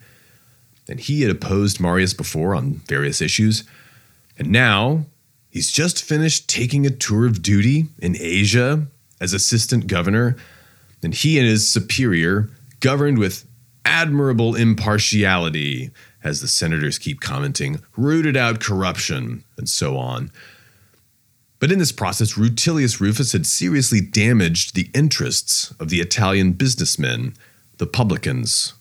and 0.87 0.99
he 0.99 1.21
had 1.21 1.29
opposed 1.29 1.79
Marius 1.79 2.13
before 2.13 2.55
on 2.55 2.75
various 2.87 3.21
issues. 3.21 3.65
And 4.39 4.49
now 4.49 5.05
he's 5.49 5.69
just 5.69 6.01
finished 6.01 6.47
taking 6.47 6.85
a 6.85 6.89
tour 6.89 7.25
of 7.25 7.41
duty 7.41 7.87
in 7.99 8.15
Asia 8.17 8.87
as 9.19 9.33
assistant 9.33 9.87
governor, 9.87 10.35
and 11.03 11.13
he 11.13 11.37
and 11.37 11.47
his 11.47 11.69
superior 11.69 12.49
governed 12.79 13.17
with 13.17 13.45
admirable 13.85 14.55
impartiality, 14.55 15.91
as 16.23 16.41
the 16.41 16.47
senators 16.47 16.99
keep 16.99 17.21
commenting, 17.21 17.79
rooted 17.95 18.35
out 18.35 18.59
corruption, 18.59 19.43
and 19.57 19.69
so 19.69 19.97
on. 19.97 20.31
But 21.59 21.71
in 21.71 21.79
this 21.79 21.91
process, 21.91 22.37
Rutilius 22.37 22.99
Rufus 22.99 23.31
had 23.31 23.45
seriously 23.45 24.01
damaged 24.01 24.75
the 24.75 24.89
interests 24.93 25.71
of 25.79 25.89
the 25.89 26.01
Italian 26.01 26.51
businessmen, 26.51 27.33
the 27.77 27.87
publicans. 27.87 28.73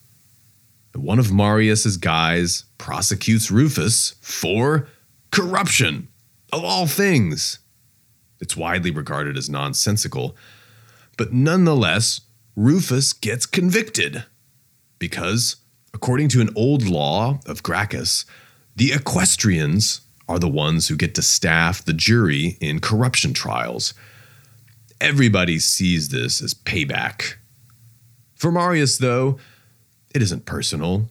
One 0.94 1.18
of 1.18 1.32
Marius's 1.32 1.96
guys 1.96 2.64
prosecutes 2.78 3.50
Rufus 3.50 4.16
for 4.20 4.88
corruption, 5.30 6.08
of 6.52 6.64
all 6.64 6.86
things. 6.86 7.58
It's 8.40 8.56
widely 8.56 8.90
regarded 8.90 9.36
as 9.36 9.48
nonsensical, 9.48 10.36
but 11.16 11.32
nonetheless, 11.32 12.20
Rufus 12.54 13.12
gets 13.12 13.46
convicted 13.46 14.24
because, 14.98 15.56
according 15.94 16.28
to 16.30 16.40
an 16.40 16.50
old 16.54 16.86
law 16.86 17.40
of 17.46 17.62
Gracchus, 17.62 18.24
the 18.74 18.92
equestrians 18.92 20.02
are 20.28 20.38
the 20.38 20.48
ones 20.48 20.88
who 20.88 20.96
get 20.96 21.14
to 21.14 21.22
staff 21.22 21.84
the 21.84 21.92
jury 21.92 22.56
in 22.60 22.80
corruption 22.80 23.32
trials. 23.32 23.94
Everybody 25.00 25.58
sees 25.58 26.08
this 26.08 26.42
as 26.42 26.54
payback. 26.54 27.34
For 28.34 28.50
Marius, 28.50 28.98
though, 28.98 29.38
it 30.14 30.22
isn't 30.22 30.46
personal. 30.46 31.08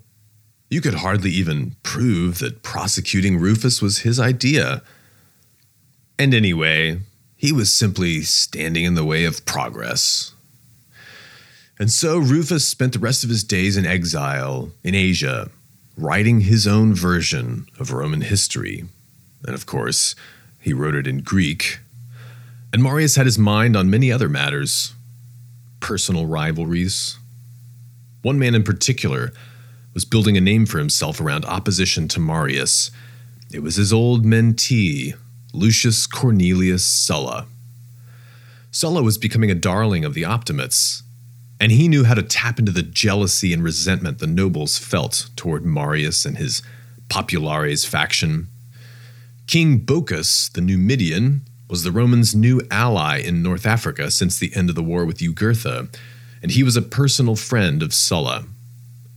You 0.70 0.82
could 0.82 0.96
hardly 0.96 1.32
even 1.32 1.76
prove 1.84 2.40
that 2.40 2.64
prosecuting 2.64 3.38
Rufus 3.38 3.82
was 3.82 4.00
his 4.00 4.20
idea. 4.20 4.82
And 6.18 6.34
anyway, 6.34 7.00
he 7.46 7.52
was 7.52 7.72
simply 7.72 8.24
standing 8.24 8.86
in 8.86 8.96
the 8.96 9.06
way 9.06 9.24
of 9.24 9.46
progress. 9.46 10.34
And 11.78 11.92
so 11.92 12.18
Rufus 12.18 12.68
spent 12.68 12.94
the 12.94 13.00
rest 13.00 13.24
of 13.24 13.30
his 13.30 13.44
days 13.44 13.78
in 13.78 13.86
exile 13.86 14.72
in 14.84 14.96
Asia, 14.96 15.52
writing 15.96 16.40
his 16.42 16.66
own 16.66 16.96
version 16.96 17.68
of 17.80 17.92
Roman 17.92 18.22
history. 18.22 18.86
And 19.46 19.54
of 19.54 19.68
course, 19.68 20.16
he 20.60 20.74
wrote 20.74 20.96
it 20.96 21.06
in 21.06 21.20
Greek. 21.20 21.78
And 22.74 22.82
Marius 22.82 23.16
had 23.16 23.28
his 23.28 23.38
mind 23.38 23.76
on 23.76 23.92
many 23.92 24.12
other 24.12 24.28
matters 24.28 24.96
personal 25.80 26.26
rivalries. 26.26 27.20
One 28.24 28.40
man 28.40 28.56
in 28.56 28.64
particular 28.64 29.34
was 29.94 30.04
building 30.04 30.36
a 30.36 30.42
name 30.42 30.66
for 30.66 30.80
himself 30.80 31.22
around 31.22 31.46
opposition 31.46 32.08
to 32.08 32.20
Marius. 32.20 32.90
It 33.54 33.62
was 33.62 33.76
his 33.76 33.94
old 33.94 34.26
mentee, 34.26 35.14
Lucius 35.56 36.06
Cornelius 36.06 36.84
Sulla. 36.84 37.48
Sulla 38.72 39.02
was 39.02 39.18
becoming 39.18 39.50
a 39.50 39.56
darling 39.56 40.04
of 40.04 40.14
the 40.14 40.26
Optimates, 40.26 41.02
and 41.62 41.72
he 41.72 41.88
knew 41.88 42.04
how 42.04 42.14
to 42.14 42.22
tap 42.22 42.60
into 42.60 42.74
the 42.74 42.82
jealousy 42.82 43.54
and 43.54 43.64
resentment 43.64 44.20
the 44.20 44.28
nobles 44.28 44.78
felt 44.78 45.30
toward 45.38 45.66
Marius 45.66 46.26
and 46.26 46.38
his 46.38 46.62
populares 47.08 47.86
faction. 47.86 48.48
King 49.48 49.80
Bocchus, 49.80 50.52
the 50.52 50.60
Numidian, 50.60 51.42
was 51.70 51.84
the 51.84 51.92
Romans' 51.92 52.36
new 52.36 52.62
ally 52.70 53.20
in 53.20 53.42
North 53.42 53.66
Africa 53.66 54.12
since 54.12 54.38
the 54.38 54.54
end 54.56 54.70
of 54.70 54.76
the 54.76 54.84
war 54.84 55.06
with 55.06 55.20
Jugurtha, 55.20 55.88
and 56.42 56.52
he 56.52 56.64
was 56.64 56.76
a 56.76 56.82
personal 56.82 57.38
friend 57.38 57.82
of 57.82 57.94
Sulla. 57.94 58.44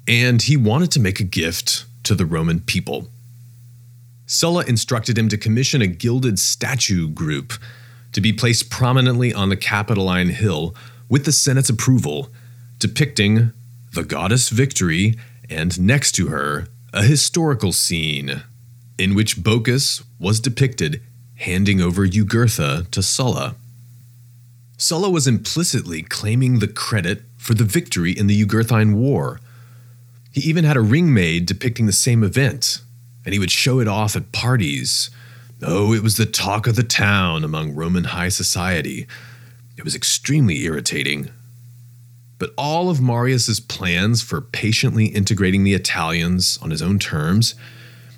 And 0.06 0.40
he 0.40 0.56
wanted 0.56 0.92
to 0.92 1.00
make 1.00 1.18
a 1.18 1.24
gift 1.24 1.84
to 2.04 2.14
the 2.14 2.24
Roman 2.24 2.60
people. 2.60 3.08
Sulla 4.30 4.62
instructed 4.66 5.16
him 5.16 5.30
to 5.30 5.38
commission 5.38 5.80
a 5.80 5.86
gilded 5.86 6.38
statue 6.38 7.08
group 7.08 7.54
to 8.12 8.20
be 8.20 8.30
placed 8.30 8.70
prominently 8.70 9.32
on 9.32 9.48
the 9.48 9.56
Capitoline 9.56 10.28
Hill 10.28 10.74
with 11.08 11.24
the 11.24 11.32
Senate's 11.32 11.70
approval, 11.70 12.28
depicting 12.78 13.52
the 13.94 14.04
goddess 14.04 14.50
Victory 14.50 15.14
and 15.48 15.80
next 15.80 16.12
to 16.12 16.28
her, 16.28 16.68
a 16.92 17.04
historical 17.04 17.72
scene 17.72 18.42
in 18.98 19.14
which 19.14 19.42
Bocchus 19.42 20.04
was 20.20 20.40
depicted 20.40 21.00
handing 21.36 21.80
over 21.80 22.06
Jugurtha 22.06 22.90
to 22.90 23.02
Sulla. 23.02 23.54
Sulla 24.76 25.08
was 25.08 25.26
implicitly 25.26 26.02
claiming 26.02 26.58
the 26.58 26.68
credit 26.68 27.22
for 27.38 27.54
the 27.54 27.64
victory 27.64 28.12
in 28.12 28.26
the 28.26 28.44
Jugurthine 28.44 28.94
War. 28.94 29.40
He 30.32 30.42
even 30.42 30.64
had 30.64 30.76
a 30.76 30.82
ring 30.82 31.14
made 31.14 31.46
depicting 31.46 31.86
the 31.86 31.92
same 31.92 32.22
event, 32.22 32.82
and 33.28 33.34
he 33.34 33.38
would 33.38 33.50
show 33.50 33.78
it 33.78 33.86
off 33.86 34.16
at 34.16 34.32
parties. 34.32 35.10
Oh, 35.60 35.92
it 35.92 36.02
was 36.02 36.16
the 36.16 36.24
talk 36.24 36.66
of 36.66 36.76
the 36.76 36.82
town 36.82 37.44
among 37.44 37.74
Roman 37.74 38.04
high 38.04 38.30
society. 38.30 39.06
It 39.76 39.84
was 39.84 39.94
extremely 39.94 40.64
irritating. 40.64 41.28
But 42.38 42.54
all 42.56 42.88
of 42.88 43.02
Marius's 43.02 43.60
plans 43.60 44.22
for 44.22 44.40
patiently 44.40 45.08
integrating 45.08 45.62
the 45.62 45.74
Italians 45.74 46.58
on 46.62 46.70
his 46.70 46.80
own 46.80 46.98
terms 46.98 47.54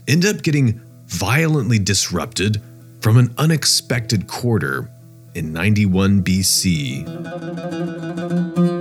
ended 0.06 0.36
up 0.36 0.44
getting 0.44 0.80
violently 1.06 1.80
disrupted 1.80 2.62
from 3.00 3.16
an 3.16 3.34
unexpected 3.36 4.28
quarter 4.28 4.88
in 5.34 5.52
91 5.52 6.22
BC. 6.22 8.79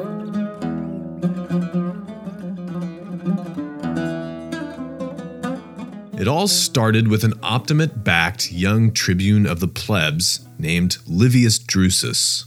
It 6.19 6.27
all 6.27 6.49
started 6.49 7.07
with 7.07 7.23
an 7.23 7.39
Optimate 7.41 8.03
backed 8.03 8.51
young 8.51 8.91
tribune 8.91 9.45
of 9.45 9.61
the 9.61 9.69
plebs 9.69 10.45
named 10.57 10.97
Livius 11.07 11.57
Drusus. 11.57 12.43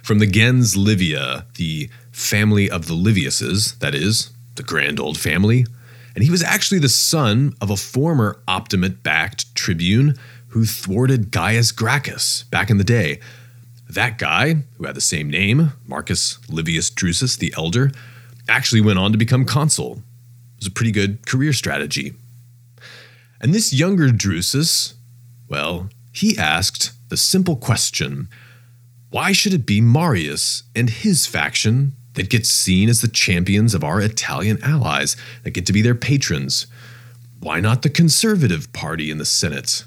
From 0.00 0.20
the 0.20 0.28
gens 0.28 0.76
Livia, 0.76 1.44
the 1.56 1.90
family 2.12 2.70
of 2.70 2.86
the 2.86 2.94
Liviuses, 2.94 3.80
that 3.80 3.96
is, 3.96 4.30
the 4.54 4.62
grand 4.62 5.00
old 5.00 5.18
family, 5.18 5.66
and 6.14 6.22
he 6.22 6.30
was 6.30 6.44
actually 6.44 6.78
the 6.78 6.88
son 6.88 7.52
of 7.60 7.68
a 7.68 7.76
former 7.76 8.40
Optimate 8.46 9.02
backed 9.02 9.52
tribune 9.56 10.14
who 10.50 10.64
thwarted 10.64 11.32
Gaius 11.32 11.72
Gracchus 11.72 12.44
back 12.44 12.70
in 12.70 12.78
the 12.78 12.84
day. 12.84 13.18
That 13.90 14.18
guy, 14.18 14.62
who 14.78 14.86
had 14.86 14.94
the 14.94 15.00
same 15.00 15.28
name, 15.28 15.72
Marcus 15.84 16.38
Livius 16.48 16.92
Drusus 16.92 17.36
the 17.36 17.52
Elder, 17.56 17.90
actually 18.48 18.82
went 18.82 19.00
on 19.00 19.10
to 19.10 19.18
become 19.18 19.44
consul. 19.44 19.94
It 19.94 20.60
was 20.60 20.68
a 20.68 20.70
pretty 20.70 20.92
good 20.92 21.26
career 21.26 21.52
strategy. 21.52 22.14
And 23.40 23.54
this 23.54 23.72
younger 23.72 24.08
Drusus, 24.08 24.94
well, 25.48 25.88
he 26.12 26.36
asked 26.38 26.92
the 27.08 27.16
simple 27.16 27.56
question 27.56 28.28
why 29.10 29.32
should 29.32 29.54
it 29.54 29.64
be 29.64 29.80
Marius 29.80 30.64
and 30.74 30.90
his 30.90 31.26
faction 31.26 31.92
that 32.16 32.30
get 32.30 32.44
seen 32.44 32.88
as 32.88 33.00
the 33.00 33.08
champions 33.08 33.74
of 33.74 33.84
our 33.84 34.00
Italian 34.00 34.58
allies, 34.62 35.16
that 35.44 35.52
get 35.52 35.64
to 35.66 35.72
be 35.72 35.82
their 35.82 35.94
patrons. 35.94 36.66
Why 37.38 37.60
not 37.60 37.82
the 37.82 37.90
Conservative 37.90 38.72
Party 38.72 39.10
in 39.10 39.18
the 39.18 39.24
Senate? 39.24 39.84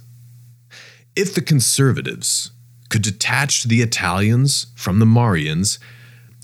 If 1.15 1.35
the 1.35 1.41
Conservatives 1.41 2.51
could 2.89 3.01
detach 3.01 3.65
the 3.65 3.81
Italians 3.81 4.67
from 4.75 4.99
the 4.99 5.05
Marians, 5.05 5.79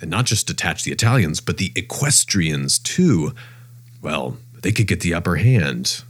and 0.02 0.12
not 0.12 0.26
just 0.26 0.48
detach 0.48 0.84
the 0.84 0.92
Italians, 0.92 1.40
but 1.40 1.58
the 1.58 1.72
equestrians 1.76 2.78
too, 2.78 3.34
well, 4.02 4.38
they 4.62 4.72
could 4.72 4.88
get 4.88 5.02
the 5.02 5.14
upper 5.14 5.38
hand. 5.38 6.04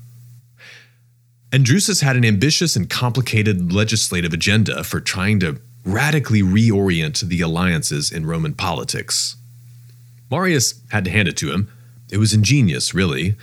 Drusus 1.64 2.02
had 2.02 2.16
an 2.16 2.26
ambitious 2.26 2.76
and 2.76 2.90
complicated 2.90 3.72
legislative 3.72 4.34
agenda 4.34 4.84
for 4.84 5.00
trying 5.00 5.40
to 5.42 5.62
radically 5.86 6.42
reorient 6.42 7.22
the 7.22 7.42
alliances 7.42 8.12
in 8.12 8.26
Roman 8.26 8.56
politics. 8.56 9.36
Marius 10.32 10.82
had 10.90 11.06
to 11.06 11.12
hand 11.12 11.28
it 11.28 11.38
to 11.38 11.52
him. 11.52 11.72
It 12.12 12.18
was 12.18 12.34
ingenious, 12.34 12.94
really. 12.94 13.36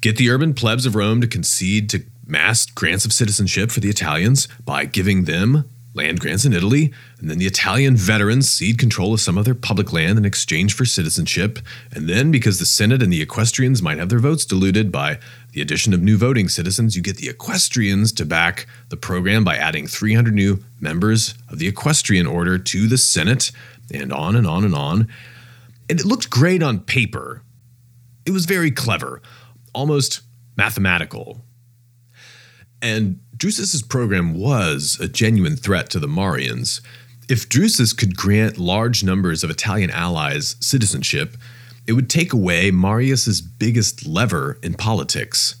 Get 0.00 0.16
the 0.16 0.30
urban 0.30 0.54
plebs 0.54 0.86
of 0.86 0.96
Rome 0.96 1.20
to 1.20 1.26
concede 1.26 1.90
to 1.90 2.02
mass 2.26 2.66
grants 2.66 3.04
of 3.04 3.12
citizenship 3.12 3.70
for 3.70 3.80
the 3.80 3.90
Italians 3.90 4.48
by 4.64 4.86
giving 4.86 5.24
them 5.24 5.68
land 5.94 6.20
grants 6.20 6.44
in 6.44 6.52
Italy, 6.52 6.92
and 7.20 7.28
then 7.28 7.38
the 7.38 7.46
Italian 7.46 7.96
veterans 7.96 8.50
cede 8.50 8.78
control 8.78 9.12
of 9.12 9.20
some 9.20 9.36
of 9.36 9.44
their 9.44 9.54
public 9.54 9.92
land 9.92 10.18
in 10.18 10.24
exchange 10.24 10.74
for 10.74 10.84
citizenship, 10.84 11.58
and 11.92 12.08
then 12.08 12.30
because 12.30 12.58
the 12.58 12.64
Senate 12.64 13.02
and 13.02 13.12
the 13.12 13.20
equestrians 13.20 13.82
might 13.82 13.98
have 13.98 14.08
their 14.08 14.18
votes 14.18 14.44
diluted 14.44 14.90
by 14.90 15.18
the 15.52 15.60
addition 15.60 15.92
of 15.92 16.00
new 16.00 16.16
voting 16.16 16.48
citizens, 16.48 16.96
you 16.96 17.02
get 17.02 17.18
the 17.18 17.28
equestrians 17.28 18.10
to 18.12 18.24
back 18.24 18.66
the 18.88 18.96
program 18.96 19.44
by 19.44 19.56
adding 19.56 19.86
300 19.86 20.32
new 20.32 20.64
members 20.80 21.34
of 21.50 21.58
the 21.58 21.68
equestrian 21.68 22.26
order 22.26 22.58
to 22.58 22.86
the 22.88 22.98
Senate, 22.98 23.52
and 23.92 24.12
on 24.12 24.34
and 24.34 24.46
on 24.46 24.64
and 24.64 24.74
on. 24.74 25.08
And 25.90 26.00
it 26.00 26.06
looked 26.06 26.30
great 26.30 26.62
on 26.62 26.80
paper. 26.80 27.42
It 28.24 28.30
was 28.30 28.46
very 28.46 28.70
clever, 28.70 29.20
almost 29.74 30.22
mathematical. 30.56 31.44
And 32.80 33.20
Drusus's 33.42 33.82
program 33.82 34.34
was 34.34 34.96
a 35.00 35.08
genuine 35.08 35.56
threat 35.56 35.90
to 35.90 35.98
the 35.98 36.06
Marians. 36.06 36.80
If 37.28 37.48
Drusus 37.48 37.92
could 37.92 38.16
grant 38.16 38.56
large 38.56 39.02
numbers 39.02 39.42
of 39.42 39.50
Italian 39.50 39.90
allies 39.90 40.54
citizenship, 40.60 41.36
it 41.84 41.94
would 41.94 42.08
take 42.08 42.32
away 42.32 42.70
Marius's 42.70 43.40
biggest 43.40 44.06
lever 44.06 44.60
in 44.62 44.74
politics. 44.74 45.56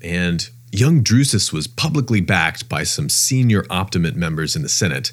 And 0.00 0.48
young 0.72 1.04
Drusus 1.04 1.52
was 1.52 1.66
publicly 1.66 2.22
backed 2.22 2.70
by 2.70 2.84
some 2.84 3.10
senior 3.10 3.66
Optimate 3.68 4.16
members 4.16 4.56
in 4.56 4.62
the 4.62 4.70
Senate, 4.70 5.12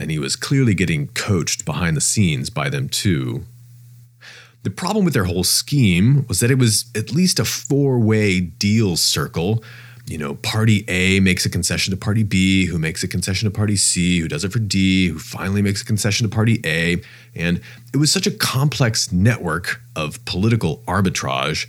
and 0.00 0.10
he 0.10 0.18
was 0.18 0.36
clearly 0.36 0.72
getting 0.72 1.08
coached 1.08 1.66
behind 1.66 1.98
the 1.98 2.00
scenes 2.00 2.48
by 2.48 2.70
them 2.70 2.88
too. 2.88 3.44
The 4.62 4.70
problem 4.70 5.04
with 5.04 5.12
their 5.12 5.24
whole 5.24 5.44
scheme 5.44 6.24
was 6.28 6.40
that 6.40 6.50
it 6.50 6.58
was 6.58 6.86
at 6.94 7.12
least 7.12 7.38
a 7.38 7.44
four 7.44 7.98
way 7.98 8.40
deal 8.40 8.96
circle 8.96 9.62
you 10.06 10.18
know, 10.18 10.34
party 10.36 10.84
A 10.88 11.20
makes 11.20 11.46
a 11.46 11.50
concession 11.50 11.92
to 11.92 11.96
party 11.96 12.22
B, 12.22 12.66
who 12.66 12.78
makes 12.78 13.02
a 13.02 13.08
concession 13.08 13.50
to 13.50 13.56
party 13.56 13.76
C, 13.76 14.18
who 14.18 14.28
does 14.28 14.44
it 14.44 14.52
for 14.52 14.58
D, 14.58 15.08
who 15.08 15.18
finally 15.18 15.62
makes 15.62 15.82
a 15.82 15.84
concession 15.84 16.28
to 16.28 16.34
party 16.34 16.60
A. 16.64 17.00
And 17.34 17.60
it 17.94 17.96
was 17.96 18.12
such 18.12 18.26
a 18.26 18.30
complex 18.30 19.12
network 19.12 19.80
of 19.94 20.24
political 20.24 20.82
arbitrage 20.86 21.66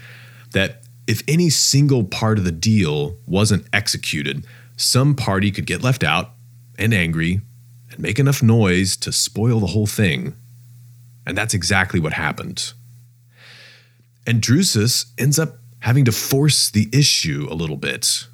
that 0.52 0.84
if 1.08 1.22
any 1.28 1.50
single 1.50 2.04
part 2.04 2.38
of 2.38 2.44
the 2.44 2.52
deal 2.52 3.18
wasn't 3.28 3.68
executed, 3.72 4.46
some 4.78 5.16
party 5.16 5.52
could 5.52 5.66
get 5.66 5.84
left 5.84 6.04
out 6.04 6.32
and 6.78 6.94
angry 6.94 7.42
and 7.92 8.00
make 8.00 8.20
enough 8.20 8.42
noise 8.42 8.98
to 8.98 9.12
spoil 9.12 9.60
the 9.60 9.68
whole 9.68 9.88
thing. 9.88 10.36
And 11.26 11.38
that's 11.38 11.54
exactly 11.54 12.00
what 12.00 12.14
happened. 12.14 12.74
And 14.26 14.42
Drusus 14.42 15.06
ends 15.18 15.38
up 15.38 15.58
having 15.84 16.06
to 16.06 16.14
force 16.14 16.70
the 16.70 16.88
issue 16.94 17.46
a 17.52 17.54
little 17.54 17.76
bit. 17.76 18.28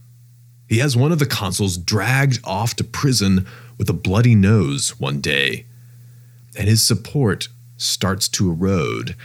He 0.68 0.78
has 0.78 0.96
one 0.96 1.12
of 1.12 1.18
the 1.18 1.26
consuls 1.26 1.78
dragged 1.78 2.40
off 2.44 2.76
to 2.76 2.84
prison 2.84 3.48
with 3.76 3.90
a 3.90 3.94
bloody 3.94 4.36
nose 4.36 5.00
one 5.00 5.20
day, 5.20 5.66
and 6.56 6.68
his 6.68 6.86
support 6.86 7.48
starts 7.76 8.30
to 8.30 8.52
erode. 8.52 9.16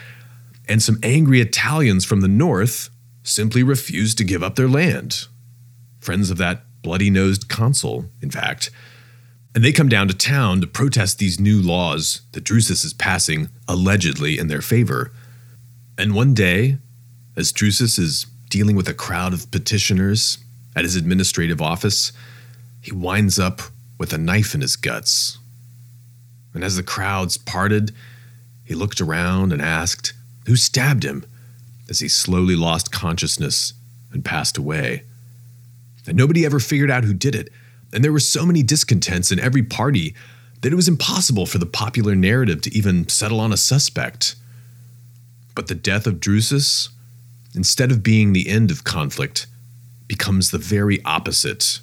And 0.67 0.83
some 0.83 0.99
angry 1.03 1.43
Italians 1.43 2.07
from 2.07 2.23
the 2.23 2.29
north 2.29 2.89
simply 3.23 3.63
refuse 3.63 4.15
to 4.15 4.25
give 4.25 4.43
up 4.43 4.57
their 4.57 4.69
land. 4.69 5.27
Friends 6.01 6.31
of 6.31 6.39
that 6.39 6.63
bloody 6.81 7.11
nosed 7.11 7.51
consul, 7.51 8.07
in 8.23 8.31
fact. 8.31 8.71
And 9.55 9.63
they 9.63 9.71
come 9.71 9.91
down 9.91 10.09
to 10.09 10.15
town 10.15 10.63
to 10.63 10.67
protest 10.67 11.19
these 11.19 11.39
new 11.39 11.61
laws 11.61 12.23
that 12.33 12.45
Drusus 12.45 12.87
is 12.87 12.95
passing 12.95 13.51
allegedly 13.69 14.39
in 14.39 14.47
their 14.47 14.63
favor. 14.63 15.13
And 15.99 16.15
one 16.15 16.33
day, 16.33 16.79
as 17.37 17.53
Drusus 17.53 17.99
is 17.99 18.27
dealing 18.49 18.77
with 18.77 18.89
a 18.89 18.95
crowd 18.95 19.33
of 19.33 19.51
petitioners 19.51 20.39
at 20.77 20.85
his 20.85 20.97
administrative 20.97 21.61
office, 21.61 22.13
he 22.81 22.93
winds 22.93 23.39
up 23.39 23.63
with 23.99 24.13
a 24.13 24.19
knife 24.19 24.55
in 24.55 24.61
his 24.61 24.77
guts. 24.77 25.39
And 26.53 26.63
as 26.63 26.77
the 26.77 26.83
crowds 26.83 27.37
parted, 27.37 27.93
he 28.65 28.75
looked 28.75 29.01
around 29.01 29.53
and 29.53 29.61
asked, 29.61 30.13
Who 30.47 30.57
stabbed 30.57 31.05
him? 31.05 31.25
as 31.89 32.01
he 32.01 32.09
slowly 32.09 32.57
lost 32.57 32.93
consciousness 32.93 33.75
and 34.13 34.25
passed 34.25 34.57
away. 34.57 35.03
And 36.07 36.17
nobody 36.17 36.45
ever 36.45 36.61
figured 36.61 36.91
out 36.91 37.05
who 37.05 37.15
did 37.15 37.35
it. 37.35 37.51
And 37.93 38.03
there 38.03 38.13
were 38.13 38.21
so 38.21 38.47
many 38.47 38.63
discontents 38.63 39.31
in 39.31 39.39
every 39.39 39.63
party 39.63 40.15
that 40.63 40.73
it 40.73 40.77
was 40.77 40.89
impossible 40.89 41.47
for 41.47 41.59
the 41.59 41.67
popular 41.67 42.15
narrative 42.15 42.63
to 42.63 42.75
even 42.75 43.09
settle 43.09 43.41
on 43.41 43.53
a 43.53 43.57
suspect. 43.57 44.35
But 45.55 45.69
the 45.69 45.75
death 45.75 46.07
of 46.07 46.21
Drusus 46.21 46.89
instead 47.55 47.91
of 47.91 48.03
being 48.03 48.33
the 48.33 48.49
end 48.49 48.71
of 48.71 48.85
conflict, 48.85 49.47
becomes 50.07 50.51
the 50.51 50.59
very 50.59 51.03
opposite. 51.05 51.81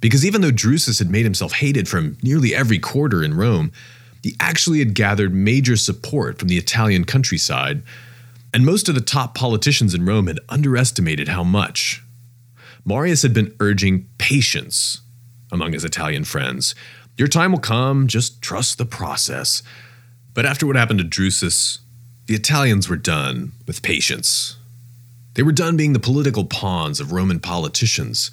Because 0.00 0.26
even 0.26 0.40
though 0.40 0.50
Drusus 0.50 0.98
had 0.98 1.10
made 1.10 1.24
himself 1.24 1.54
hated 1.54 1.88
from 1.88 2.18
nearly 2.22 2.54
every 2.54 2.78
quarter 2.78 3.22
in 3.22 3.34
Rome, 3.34 3.72
he 4.22 4.36
actually 4.38 4.78
had 4.78 4.94
gathered 4.94 5.34
major 5.34 5.76
support 5.76 6.38
from 6.38 6.48
the 6.48 6.58
Italian 6.58 7.04
countryside, 7.04 7.82
and 8.54 8.66
most 8.66 8.88
of 8.88 8.94
the 8.94 9.00
top 9.00 9.34
politicians 9.34 9.94
in 9.94 10.04
Rome 10.04 10.26
had 10.26 10.38
underestimated 10.48 11.28
how 11.28 11.42
much. 11.42 12.02
Marius 12.84 13.22
had 13.22 13.32
been 13.32 13.54
urging 13.60 14.08
patience 14.18 15.00
among 15.50 15.72
his 15.72 15.84
Italian 15.84 16.24
friends. 16.24 16.74
Your 17.16 17.28
time 17.28 17.52
will 17.52 17.60
come, 17.60 18.06
just 18.06 18.42
trust 18.42 18.78
the 18.78 18.86
process. 18.86 19.62
But 20.34 20.46
after 20.46 20.66
what 20.66 20.76
happened 20.76 20.98
to 20.98 21.04
Drusus, 21.04 21.78
the 22.26 22.34
Italians 22.34 22.88
were 22.88 22.96
done 22.96 23.52
with 23.66 23.82
patience. 23.82 24.56
They 25.34 25.42
were 25.42 25.52
done 25.52 25.76
being 25.76 25.92
the 25.94 25.98
political 25.98 26.44
pawns 26.44 27.00
of 27.00 27.12
Roman 27.12 27.40
politicians. 27.40 28.30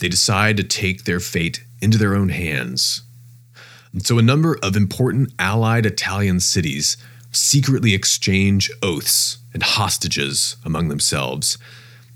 They 0.00 0.08
decided 0.08 0.56
to 0.56 0.76
take 0.76 1.04
their 1.04 1.20
fate 1.20 1.64
into 1.80 1.98
their 1.98 2.14
own 2.14 2.30
hands. 2.30 3.02
And 3.92 4.04
so 4.04 4.18
a 4.18 4.22
number 4.22 4.58
of 4.62 4.76
important 4.76 5.32
allied 5.38 5.86
Italian 5.86 6.40
cities 6.40 6.96
secretly 7.32 7.94
exchange 7.94 8.70
oaths 8.82 9.38
and 9.52 9.62
hostages 9.62 10.56
among 10.64 10.88
themselves. 10.88 11.58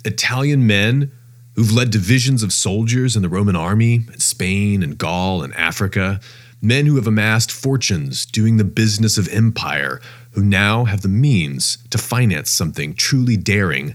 Italian 0.04 0.66
men 0.66 1.12
who've 1.54 1.72
led 1.72 1.90
divisions 1.90 2.42
of 2.42 2.52
soldiers 2.52 3.14
in 3.14 3.22
the 3.22 3.28
Roman 3.28 3.56
army 3.56 4.06
in 4.12 4.18
Spain 4.18 4.82
and 4.82 4.98
Gaul 4.98 5.42
and 5.42 5.54
Africa, 5.54 6.20
men 6.60 6.86
who 6.86 6.96
have 6.96 7.06
amassed 7.06 7.52
fortunes 7.52 8.26
doing 8.26 8.56
the 8.56 8.64
business 8.64 9.16
of 9.16 9.28
empire, 9.28 10.00
who 10.32 10.42
now 10.42 10.84
have 10.84 11.02
the 11.02 11.08
means 11.08 11.78
to 11.90 11.98
finance 11.98 12.50
something 12.50 12.94
truly 12.94 13.36
daring 13.36 13.94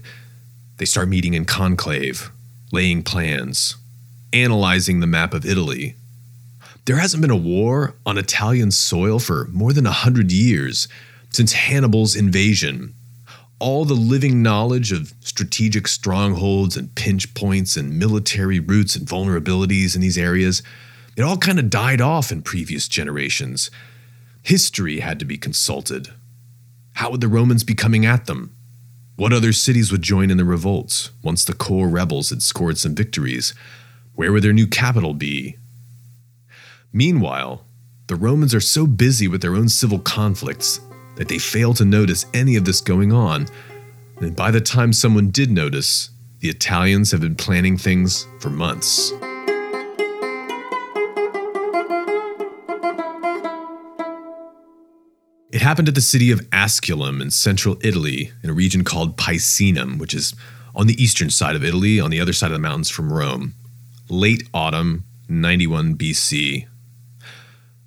they 0.80 0.86
start 0.86 1.10
meeting 1.10 1.34
in 1.34 1.44
conclave, 1.44 2.32
laying 2.72 3.02
plans, 3.02 3.76
analyzing 4.32 5.00
the 5.00 5.06
map 5.06 5.34
of 5.34 5.44
Italy. 5.44 5.94
There 6.86 6.96
hasn't 6.96 7.20
been 7.20 7.30
a 7.30 7.36
war 7.36 7.96
on 8.06 8.16
Italian 8.16 8.70
soil 8.70 9.18
for 9.18 9.46
more 9.52 9.74
than 9.74 9.84
a 9.84 9.92
hundred 9.92 10.32
years 10.32 10.88
since 11.28 11.52
Hannibal's 11.52 12.16
invasion. 12.16 12.94
All 13.58 13.84
the 13.84 13.92
living 13.92 14.42
knowledge 14.42 14.90
of 14.90 15.12
strategic 15.20 15.86
strongholds 15.86 16.78
and 16.78 16.94
pinch 16.94 17.34
points 17.34 17.76
and 17.76 17.98
military 17.98 18.58
routes 18.58 18.96
and 18.96 19.06
vulnerabilities 19.06 19.94
in 19.94 20.00
these 20.00 20.16
areas, 20.16 20.62
it 21.14 21.20
all 21.20 21.36
kind 21.36 21.58
of 21.58 21.68
died 21.68 22.00
off 22.00 22.32
in 22.32 22.40
previous 22.40 22.88
generations. 22.88 23.70
History 24.42 25.00
had 25.00 25.18
to 25.18 25.26
be 25.26 25.36
consulted. 25.36 26.08
How 26.94 27.10
would 27.10 27.20
the 27.20 27.28
Romans 27.28 27.64
be 27.64 27.74
coming 27.74 28.06
at 28.06 28.24
them? 28.24 28.56
What 29.20 29.34
other 29.34 29.52
cities 29.52 29.92
would 29.92 30.00
join 30.00 30.30
in 30.30 30.38
the 30.38 30.46
revolts 30.46 31.10
once 31.22 31.44
the 31.44 31.52
core 31.52 31.90
rebels 31.90 32.30
had 32.30 32.40
scored 32.40 32.78
some 32.78 32.94
victories? 32.94 33.52
Where 34.14 34.32
would 34.32 34.42
their 34.42 34.54
new 34.54 34.66
capital 34.66 35.12
be? 35.12 35.58
Meanwhile, 36.90 37.62
the 38.06 38.16
Romans 38.16 38.54
are 38.54 38.62
so 38.62 38.86
busy 38.86 39.28
with 39.28 39.42
their 39.42 39.56
own 39.56 39.68
civil 39.68 39.98
conflicts 39.98 40.80
that 41.16 41.28
they 41.28 41.36
fail 41.36 41.74
to 41.74 41.84
notice 41.84 42.24
any 42.32 42.56
of 42.56 42.64
this 42.64 42.80
going 42.80 43.12
on. 43.12 43.46
And 44.22 44.34
by 44.34 44.50
the 44.50 44.62
time 44.62 44.94
someone 44.94 45.28
did 45.28 45.50
notice, 45.50 46.08
the 46.38 46.48
Italians 46.48 47.10
have 47.10 47.20
been 47.20 47.36
planning 47.36 47.76
things 47.76 48.26
for 48.40 48.48
months. 48.48 49.12
Happened 55.70 55.86
at 55.86 55.94
the 55.94 56.00
city 56.00 56.32
of 56.32 56.40
Asculum 56.50 57.22
in 57.22 57.30
central 57.30 57.76
Italy, 57.80 58.32
in 58.42 58.50
a 58.50 58.52
region 58.52 58.82
called 58.82 59.16
Picenum, 59.16 60.00
which 60.00 60.14
is 60.14 60.34
on 60.74 60.88
the 60.88 61.00
eastern 61.00 61.30
side 61.30 61.54
of 61.54 61.62
Italy, 61.62 62.00
on 62.00 62.10
the 62.10 62.20
other 62.20 62.32
side 62.32 62.48
of 62.48 62.54
the 62.54 62.58
mountains 62.58 62.90
from 62.90 63.12
Rome. 63.12 63.54
Late 64.08 64.42
autumn, 64.52 65.04
91 65.28 65.94
BC. 65.94 66.66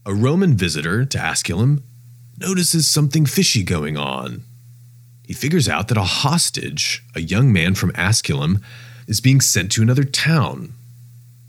A 0.05 0.13
Roman 0.13 0.55
visitor 0.55 1.03
to 1.03 1.17
Asculum 1.17 1.83
notices 2.37 2.87
something 2.87 3.25
fishy 3.25 3.63
going 3.63 3.97
on. 3.97 4.43
He 5.27 5.33
figures 5.33 5.67
out 5.67 5.89
that 5.89 5.97
a 5.97 6.03
hostage, 6.03 7.03
a 7.15 7.19
young 7.19 7.51
man 7.51 7.75
from 7.75 7.91
Asculum, 7.91 8.63
is 9.09 9.19
being 9.19 9.41
sent 9.41 9.73
to 9.73 9.81
another 9.81 10.05
town. 10.05 10.71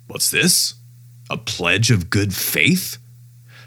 What's 0.09 0.32
this? 0.32 0.74
A 1.30 1.37
pledge 1.37 1.93
of 1.93 2.11
good 2.11 2.35
faith? 2.35 2.99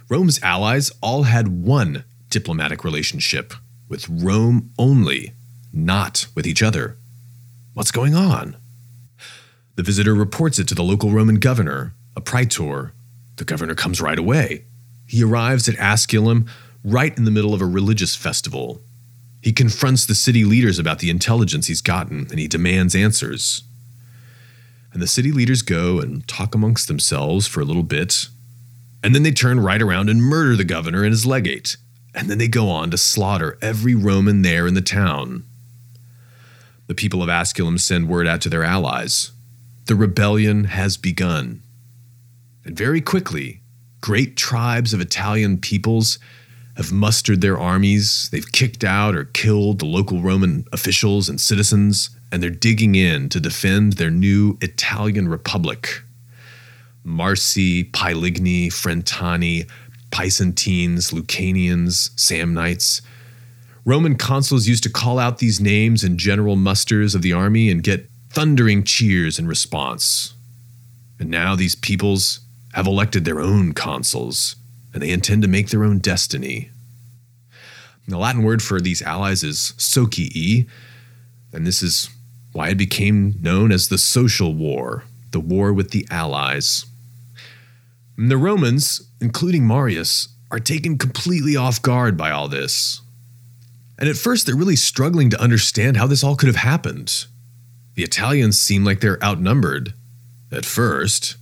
Rome's 0.10 0.44
allies 0.44 0.92
all 1.02 1.24
had 1.24 1.48
one 1.48 2.04
diplomatic 2.38 2.84
relationship 2.84 3.52
with 3.90 4.08
Rome 4.08 4.70
only, 4.78 5.34
not 5.74 6.28
with 6.36 6.46
each 6.46 6.62
other. 6.62 6.96
What's 7.74 7.90
going 7.90 8.14
on? 8.14 8.56
The 9.76 9.82
visitor 9.82 10.14
reports 10.14 10.60
it 10.60 10.68
to 10.68 10.76
the 10.76 10.84
local 10.84 11.10
Roman 11.10 11.40
governor, 11.40 11.96
a 12.16 12.22
praetor. 12.22 12.94
The 13.38 13.44
governor 13.44 13.74
comes 13.74 14.00
right 14.00 14.20
away. 14.20 14.66
He 15.08 15.24
arrives 15.24 15.68
at 15.68 15.78
Asculum 15.78 16.48
right 16.84 17.18
in 17.18 17.24
the 17.24 17.32
middle 17.32 17.56
of 17.56 17.62
a 17.64 17.66
religious 17.66 18.16
festival. 18.16 18.84
He 19.42 19.52
confronts 19.52 20.06
the 20.06 20.14
city 20.14 20.44
leaders 20.44 20.78
about 20.78 21.00
the 21.00 21.10
intelligence 21.10 21.66
he's 21.66 21.82
gotten 21.82 22.28
and 22.30 22.38
he 22.38 22.48
demands 22.48 22.96
answers. 22.96 23.64
And 24.94 25.02
the 25.02 25.08
city 25.08 25.32
leaders 25.32 25.64
go 25.64 26.00
and 26.00 26.28
talk 26.28 26.54
amongst 26.54 26.88
themselves 26.88 27.48
for 27.48 27.62
a 27.62 27.66
little 27.66 27.82
bit, 27.82 28.28
and 29.04 29.16
then 29.16 29.24
they 29.24 29.32
turn 29.32 29.60
right 29.60 29.82
around 29.82 30.08
and 30.08 30.22
murder 30.22 30.56
the 30.56 30.64
governor 30.64 31.04
and 31.04 31.12
his 31.12 31.26
legate. 31.26 31.78
And 32.18 32.30
then 32.30 32.40
they 32.40 32.48
go 32.48 32.70
on 32.70 32.90
to 32.90 32.98
slaughter 32.98 33.60
every 33.62 33.94
Roman 33.94 34.42
there 34.42 34.66
in 34.66 34.74
the 34.74 34.82
town. 34.82 35.44
The 36.88 36.96
people 36.96 37.22
of 37.22 37.30
Asculum 37.30 37.80
send 37.80 38.10
word 38.10 38.28
out 38.28 38.42
to 38.42 38.50
their 38.50 38.64
allies 38.64 39.32
the 39.86 39.96
rebellion 39.96 40.66
has 40.66 40.98
begun. 40.98 41.64
And 42.66 42.76
very 42.76 43.00
quickly, 43.00 43.62
great 44.02 44.36
tribes 44.36 44.94
of 44.94 45.00
Italian 45.00 45.60
peoples 45.60 46.20
have 46.76 46.92
mustered 46.92 47.40
their 47.40 47.58
armies. 47.58 48.28
They've 48.30 48.52
kicked 48.52 48.84
out 48.84 49.16
or 49.16 49.24
killed 49.24 49.80
the 49.80 49.86
local 49.86 50.22
Roman 50.22 50.66
officials 50.74 51.30
and 51.30 51.40
citizens, 51.40 52.10
and 52.34 52.44
they're 52.44 52.50
digging 52.50 52.96
in 52.96 53.30
to 53.30 53.40
defend 53.40 53.94
their 53.94 54.12
new 54.12 54.58
Italian 54.60 55.30
republic. 55.30 56.02
Marsi, 57.06 57.86
Paeligni, 57.86 58.68
Frentani, 58.68 59.70
Picentines, 60.12 61.12
Lucanians, 61.12 62.12
Samnites. 62.16 63.02
Roman 63.86 64.16
consuls 64.16 64.68
used 64.68 64.84
to 64.84 64.90
call 64.90 65.20
out 65.20 65.38
these 65.38 65.60
names 65.60 66.04
in 66.04 66.18
general 66.18 66.56
musters 66.56 67.16
of 67.16 67.22
the 67.22 67.34
army 67.34 67.70
and 67.70 67.84
get 67.84 68.10
thundering 68.30 68.84
cheers 68.84 69.40
in 69.40 69.48
response. 69.48 70.34
And 71.20 71.30
now 71.30 71.56
these 71.56 71.76
peoples 71.76 72.42
have 72.74 72.86
elected 72.86 73.26
their 73.26 73.40
own 73.40 73.74
consuls, 73.74 74.56
and 74.94 75.02
they 75.02 75.10
intend 75.10 75.42
to 75.42 75.48
make 75.48 75.70
their 75.70 75.84
own 75.84 76.00
destiny. 76.00 76.70
The 78.08 78.18
Latin 78.18 78.44
word 78.44 78.62
for 78.62 78.80
these 78.80 79.02
allies 79.02 79.44
is 79.44 79.74
socii, 79.78 80.68
and 81.52 81.66
this 81.66 81.82
is 81.82 82.10
why 82.54 82.70
it 82.70 82.78
became 82.78 83.36
known 83.42 83.72
as 83.72 83.88
the 83.88 83.98
social 83.98 84.54
war, 84.54 85.04
the 85.32 85.40
war 85.40 85.74
with 85.74 85.92
the 85.92 86.08
allies. 86.10 86.86
And 88.18 88.32
the 88.32 88.38
Romans, 88.38 89.07
including 89.22 89.66
Marius, 89.66 90.30
are 90.52 90.60
taken 90.60 90.98
completely 90.98 91.56
off 91.56 91.82
guard 91.82 92.18
by 92.18 92.32
all 92.32 92.48
this. 92.48 93.02
And 94.00 94.08
at 94.08 94.16
first, 94.16 94.46
they're 94.46 94.56
really 94.56 94.76
struggling 94.76 95.30
to 95.32 95.42
understand 95.42 95.98
how 95.98 96.08
this 96.08 96.24
all 96.24 96.36
could 96.36 96.48
have 96.48 96.56
happened. 96.56 97.26
The 97.96 98.04
Italians 98.04 98.60
seem 98.60 98.86
like 98.86 99.00
they're 99.00 99.24
outnumbered. 99.24 99.94
At 100.52 100.66
first. 100.66 101.36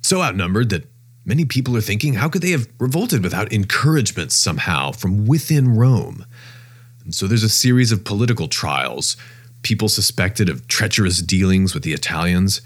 So 0.00 0.22
outnumbered 0.22 0.70
that 0.70 0.90
many 1.24 1.44
people 1.44 1.76
are 1.76 1.82
thinking 1.82 2.14
how 2.14 2.28
could 2.28 2.42
they 2.42 2.50
have 2.50 2.68
revolted 2.80 3.22
without 3.22 3.52
encouragement 3.52 4.32
somehow 4.32 4.92
from 4.92 5.26
within 5.26 5.76
Rome? 5.76 6.24
And 7.04 7.14
so 7.14 7.26
there's 7.26 7.44
a 7.44 7.48
series 7.48 7.92
of 7.92 8.04
political 8.04 8.48
trials, 8.48 9.16
people 9.62 9.88
suspected 9.88 10.48
of 10.48 10.66
treacherous 10.66 11.20
dealings 11.20 11.74
with 11.74 11.84
the 11.84 11.92
Italians. 11.92 12.62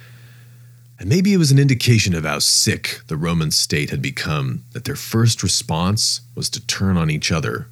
And 0.98 1.08
maybe 1.08 1.34
it 1.34 1.38
was 1.38 1.50
an 1.50 1.58
indication 1.58 2.14
of 2.14 2.24
how 2.24 2.38
sick 2.38 3.00
the 3.08 3.16
Roman 3.16 3.50
state 3.50 3.90
had 3.90 4.00
become 4.00 4.64
that 4.72 4.84
their 4.84 4.96
first 4.96 5.42
response 5.42 6.22
was 6.34 6.48
to 6.50 6.66
turn 6.66 6.96
on 6.96 7.10
each 7.10 7.30
other. 7.30 7.68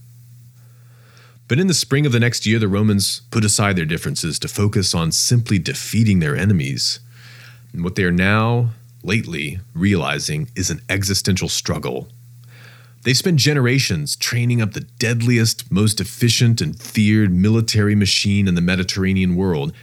But 1.49 1.59
in 1.59 1.67
the 1.67 1.75
spring 1.75 2.07
of 2.07 2.13
the 2.13 2.21
next 2.21 2.47
year, 2.47 2.59
the 2.59 2.69
Romans 2.69 3.23
put 3.31 3.45
aside 3.45 3.77
their 3.77 3.85
differences 3.85 4.39
to 4.39 4.49
focus 4.49 4.95
on 4.95 5.13
simply 5.13 5.59
defeating 5.59 6.19
their 6.19 6.37
enemies. 6.37 7.01
And 7.73 7.83
what 7.83 7.97
they 7.97 8.05
are 8.05 8.13
now, 8.13 8.71
lately, 9.03 9.61
realizing 9.75 10.49
is 10.55 10.71
an 10.71 10.81
existential 10.89 11.49
struggle. 11.49 12.09
They 13.05 13.13
spent 13.13 13.39
generations 13.39 14.17
training 14.17 14.63
up 14.63 14.73
the 14.73 14.81
deadliest, 14.81 15.71
most 15.71 16.01
efficient, 16.01 16.63
and 16.63 16.81
feared 16.81 17.33
military 17.33 17.95
machine 17.95 18.49
in 18.49 18.55
the 18.55 18.63
Mediterranean 18.63 19.37
world. 19.37 19.75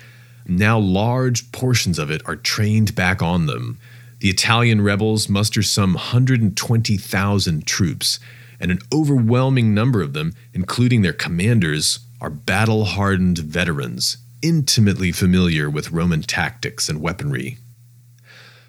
Now, 0.48 0.80
large 0.80 1.52
portions 1.52 2.00
of 2.00 2.12
it 2.12 2.22
are 2.26 2.36
trained 2.36 2.96
back 2.96 3.22
on 3.22 3.46
them. 3.46 3.80
The 4.20 4.30
Italian 4.30 4.82
rebels 4.82 5.30
muster 5.30 5.64
some 5.64 5.94
120,000 5.94 7.66
troops 7.66 8.20
and 8.60 8.72
an 8.72 8.80
overwhelming 8.94 9.74
number 9.74 10.02
of 10.02 10.14
them, 10.14 10.34
including 10.54 11.02
their 11.02 11.14
commanders, 11.14 12.00
are 12.22 12.30
battle 12.30 12.86
hardened 12.86 13.40
veterans, 13.40 14.18
intimately 14.44 15.12
familiar 15.12 15.70
with 15.70 15.92
Roman 15.92 16.22
tactics 16.22 16.88
and 16.88 17.02
weaponry. 17.02 17.58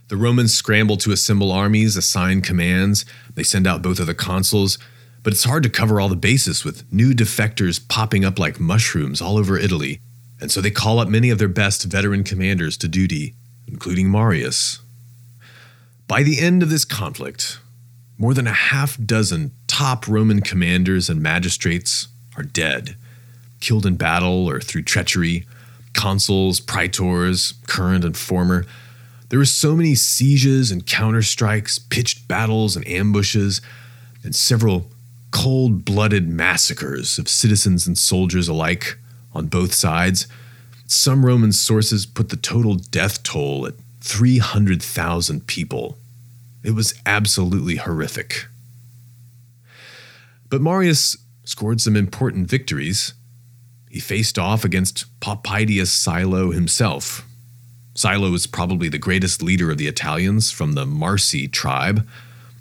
The 0.09 0.17
Romans 0.17 0.55
scramble 0.55 0.97
to 0.99 1.13
assemble 1.13 1.53
armies, 1.53 1.97
assign 1.97 2.41
commands, 2.41 3.05
they 3.35 3.43
send 3.43 3.67
out 3.67 3.83
both 3.83 4.01
of 4.01 4.07
the 4.07 4.15
consuls, 4.15 4.79
but 5.23 5.33
it's 5.33 5.45
hard 5.45 5.63
to 5.63 5.71
cover 5.71 6.01
all 6.01 6.09
the 6.09 6.17
bases 6.17 6.65
with 6.65 6.91
new 6.93 7.13
defectors 7.13 7.87
popping 7.87 8.25
up 8.25 8.39
like 8.39 8.59
mushrooms 8.59 9.21
all 9.21 9.39
over 9.39 9.59
Italy, 9.59 10.01
and 10.43 10.51
so 10.51 10.61
they 10.61 10.73
call 10.73 10.99
up 10.99 11.09
many 11.09 11.31
of 11.31 11.39
their 11.39 11.47
best 11.47 11.85
veteran 11.85 12.25
commanders 12.25 12.77
to 12.77 12.89
duty, 12.89 13.33
including 13.69 14.11
Marius. 14.11 14.81
By 16.09 16.25
the 16.25 16.41
end 16.41 16.65
of 16.65 16.69
this 16.69 16.85
conflict, 16.85 17.61
more 18.19 18.35
than 18.35 18.49
a 18.49 18.53
half 18.53 18.99
dozen 18.99 19.53
top 19.69 20.09
Roman 20.09 20.41
commanders 20.41 21.09
and 21.09 21.23
magistrates 21.23 22.09
are 22.37 22.43
dead, 22.43 22.97
killed 23.61 23.87
in 23.87 23.95
battle 23.95 24.49
or 24.49 24.61
through 24.61 24.83
treachery. 24.83 25.47
Consuls, 25.93 26.59
praetors, 26.59 27.55
current 27.69 28.05
and 28.05 28.17
former. 28.17 28.67
There 29.29 29.39
were 29.39 29.45
so 29.45 29.77
many 29.77 29.95
sieges 29.95 30.73
and 30.73 30.85
counterstrikes, 30.85 31.79
pitched 31.89 32.27
battles 32.27 32.75
and 32.75 32.87
ambushes, 32.89 33.61
and 34.25 34.35
several 34.35 34.91
cold 35.31 35.85
blooded 35.85 36.29
massacres 36.29 37.17
of 37.17 37.29
citizens 37.29 37.87
and 37.87 37.97
soldiers 37.97 38.49
alike 38.49 38.99
on 39.35 39.47
both 39.47 39.75
sides. 39.75 40.27
Some 40.87 41.25
Roman 41.25 41.53
sources 41.53 42.07
put 42.07 42.29
the 42.29 42.37
total 42.37 42.75
death 42.75 43.23
toll 43.23 43.67
at 43.67 43.75
300,000 44.01 45.47
people. 45.47 45.97
It 46.63 46.73
was 46.73 46.95
absolutely 47.07 47.77
horrific. 47.77 48.47
But 50.49 50.61
Marius 50.61 51.17
scored 51.45 51.81
some 51.81 51.97
important 51.97 52.49
victories. 52.49 53.15
He 53.91 54.01
faced 54.01 54.39
off 54.39 54.65
against 54.65 55.07
Poppaedius 55.21 55.89
Silo 55.89 56.51
himself. 56.51 57.27
Silo 57.95 58.31
was 58.31 58.47
probably 58.47 58.89
the 58.89 58.99
greatest 58.99 59.43
leader 59.43 59.71
of 59.71 59.79
the 59.79 59.87
Italians 59.87 60.51
from 60.51 60.73
the 60.73 60.87
Marsi 60.87 61.47
tribe. 61.47 62.07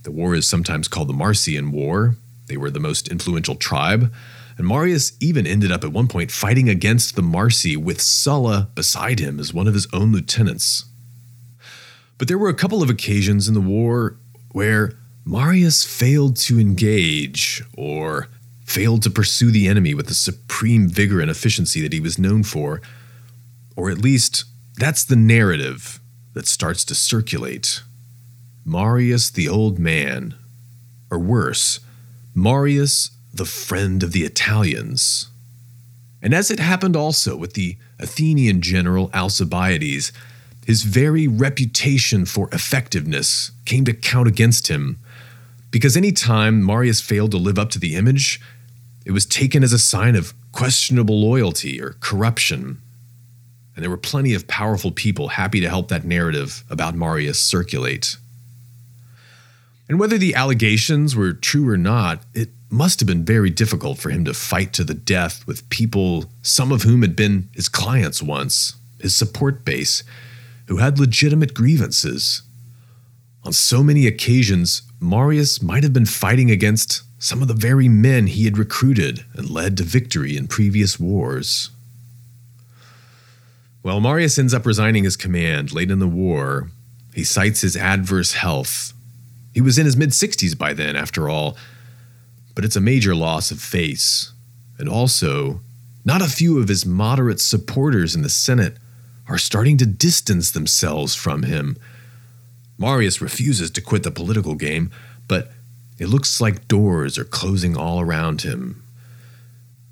The 0.03 0.11
war 0.11 0.35
is 0.35 0.47
sometimes 0.47 0.87
called 0.87 1.09
the 1.09 1.13
Marsian 1.13 1.71
War. 1.71 2.15
They 2.47 2.57
were 2.57 2.71
the 2.71 2.79
most 2.79 3.07
influential 3.07 3.55
tribe. 3.55 4.11
And 4.57 4.67
Marius 4.67 5.13
even 5.19 5.47
ended 5.47 5.71
up 5.71 5.83
at 5.83 5.91
one 5.91 6.07
point 6.07 6.31
fighting 6.31 6.69
against 6.69 7.15
the 7.15 7.21
Marsi 7.21 7.75
with 7.75 8.01
Sulla 8.01 8.69
beside 8.75 9.19
him 9.19 9.39
as 9.39 9.53
one 9.53 9.67
of 9.67 9.73
his 9.73 9.87
own 9.93 10.11
lieutenants. 10.11 10.85
But 12.17 12.27
there 12.27 12.37
were 12.37 12.49
a 12.49 12.53
couple 12.53 12.83
of 12.83 12.89
occasions 12.89 13.47
in 13.47 13.53
the 13.53 13.61
war 13.61 14.17
where 14.51 14.93
Marius 15.25 15.83
failed 15.83 16.35
to 16.37 16.59
engage 16.59 17.63
or 17.75 18.27
failed 18.65 19.03
to 19.03 19.09
pursue 19.09 19.51
the 19.51 19.67
enemy 19.67 19.93
with 19.93 20.07
the 20.07 20.13
supreme 20.13 20.87
vigor 20.87 21.19
and 21.19 21.29
efficiency 21.29 21.81
that 21.81 21.93
he 21.93 21.99
was 21.99 22.19
known 22.19 22.43
for, 22.43 22.81
or 23.75 23.89
at 23.89 23.97
least 23.97 24.45
that's 24.77 25.03
the 25.03 25.15
narrative 25.15 25.99
that 26.33 26.47
starts 26.47 26.85
to 26.85 26.95
circulate. 26.95 27.81
Marius 28.65 29.29
the 29.29 29.49
old 29.49 29.79
man, 29.79 30.35
or 31.09 31.19
worse, 31.19 31.79
Marius 32.33 33.09
the 33.33 33.45
friend 33.45 34.03
of 34.03 34.11
the 34.11 34.23
Italians. 34.23 35.29
And 36.21 36.33
as 36.33 36.51
it 36.51 36.59
happened 36.59 36.95
also 36.95 37.35
with 37.35 37.53
the 37.53 37.77
Athenian 37.99 38.61
general 38.61 39.09
Alcibiades, 39.13 40.11
his 40.65 40.83
very 40.83 41.27
reputation 41.27 42.25
for 42.25 42.49
effectiveness 42.51 43.51
came 43.65 43.85
to 43.85 43.93
count 43.93 44.27
against 44.27 44.67
him 44.67 44.99
because 45.71 45.95
any 45.95 46.11
time 46.11 46.63
Marius 46.63 47.01
failed 47.01 47.31
to 47.31 47.37
live 47.37 47.57
up 47.57 47.69
to 47.71 47.79
the 47.79 47.95
image, 47.95 48.39
it 49.05 49.11
was 49.11 49.25
taken 49.25 49.63
as 49.63 49.73
a 49.73 49.79
sign 49.79 50.15
of 50.15 50.33
questionable 50.51 51.19
loyalty 51.19 51.81
or 51.81 51.95
corruption. 52.01 52.81
And 53.75 53.83
there 53.83 53.89
were 53.89 53.97
plenty 53.97 54.33
of 54.33 54.47
powerful 54.47 54.91
people 54.91 55.29
happy 55.29 55.61
to 55.61 55.69
help 55.69 55.87
that 55.87 56.05
narrative 56.05 56.63
about 56.69 56.93
Marius 56.93 57.39
circulate. 57.39 58.17
And 59.91 59.99
whether 59.99 60.17
the 60.17 60.35
allegations 60.35 61.17
were 61.17 61.33
true 61.33 61.67
or 61.67 61.75
not, 61.75 62.23
it 62.33 62.51
must 62.69 63.01
have 63.01 63.07
been 63.07 63.25
very 63.25 63.49
difficult 63.49 63.97
for 63.97 64.09
him 64.09 64.23
to 64.23 64.33
fight 64.33 64.71
to 64.71 64.85
the 64.85 64.93
death 64.93 65.45
with 65.45 65.67
people, 65.67 66.31
some 66.41 66.71
of 66.71 66.83
whom 66.83 67.01
had 67.01 67.13
been 67.13 67.49
his 67.53 67.67
clients 67.67 68.23
once, 68.23 68.77
his 69.01 69.13
support 69.13 69.65
base, 69.65 70.05
who 70.67 70.77
had 70.77 70.97
legitimate 70.97 71.53
grievances. 71.53 72.41
On 73.43 73.51
so 73.51 73.83
many 73.83 74.07
occasions, 74.07 74.83
Marius 75.01 75.61
might 75.61 75.83
have 75.83 75.91
been 75.91 76.05
fighting 76.05 76.49
against 76.49 77.03
some 77.19 77.41
of 77.41 77.49
the 77.49 77.53
very 77.53 77.89
men 77.89 78.27
he 78.27 78.45
had 78.45 78.57
recruited 78.57 79.25
and 79.33 79.49
led 79.49 79.75
to 79.75 79.83
victory 79.83 80.37
in 80.37 80.47
previous 80.47 81.01
wars. 81.01 81.69
Well, 83.83 83.99
Marius 83.99 84.39
ends 84.39 84.53
up 84.53 84.65
resigning 84.65 85.03
his 85.03 85.17
command 85.17 85.73
late 85.73 85.91
in 85.91 85.99
the 85.99 86.07
war. 86.07 86.69
He 87.13 87.25
cites 87.25 87.59
his 87.59 87.75
adverse 87.75 88.35
health. 88.35 88.93
He 89.53 89.61
was 89.61 89.77
in 89.77 89.85
his 89.85 89.97
mid 89.97 90.09
60s 90.09 90.57
by 90.57 90.73
then, 90.73 90.95
after 90.95 91.29
all, 91.29 91.57
but 92.55 92.65
it's 92.65 92.75
a 92.75 92.81
major 92.81 93.15
loss 93.15 93.51
of 93.51 93.61
face. 93.61 94.33
And 94.77 94.89
also, 94.89 95.61
not 96.03 96.21
a 96.21 96.27
few 96.27 96.59
of 96.59 96.67
his 96.67 96.85
moderate 96.85 97.39
supporters 97.39 98.15
in 98.15 98.21
the 98.21 98.29
Senate 98.29 98.77
are 99.27 99.37
starting 99.37 99.77
to 99.77 99.85
distance 99.85 100.51
themselves 100.51 101.15
from 101.15 101.43
him. 101.43 101.77
Marius 102.77 103.21
refuses 103.21 103.69
to 103.71 103.81
quit 103.81 104.03
the 104.03 104.11
political 104.11 104.55
game, 104.55 104.89
but 105.27 105.51
it 105.99 106.07
looks 106.07 106.41
like 106.41 106.67
doors 106.67 107.17
are 107.17 107.23
closing 107.23 107.77
all 107.77 107.99
around 107.99 108.41
him. 108.41 108.83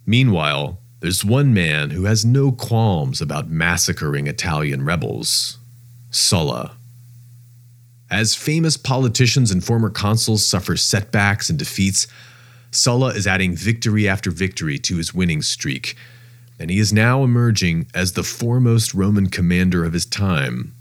Meanwhile, 0.06 0.80
there's 1.02 1.24
one 1.24 1.54
man 1.54 1.92
who 1.92 2.06
has 2.06 2.26
no 2.26 2.52
qualms 2.52 3.22
about 3.22 3.50
massacring 3.50 4.28
Italian 4.28 4.84
rebels 4.84 5.60
Sulla. 6.12 6.79
As 8.12 8.34
famous 8.34 8.76
politicians 8.76 9.52
and 9.52 9.64
former 9.64 9.90
consuls 9.90 10.46
suffer 10.46 10.76
setbacks 10.76 11.50
and 11.50 11.60
defeats, 11.60 12.08
Sulla 12.72 13.10
is 13.10 13.28
adding 13.28 13.56
victory 13.56 14.08
after 14.08 14.32
victory 14.32 14.80
to 14.80 14.98
his 14.98 15.14
winning 15.14 15.42
streak, 15.42 15.96
and 16.60 16.70
he 16.70 16.80
is 16.80 16.92
now 16.92 17.24
emerging 17.24 17.88
as 17.94 18.14
the 18.14 18.24
foremost 18.24 18.94
Roman 18.94 19.30
commander 19.30 19.86
of 19.86 19.94
his 19.94 20.06
time. 20.06 20.74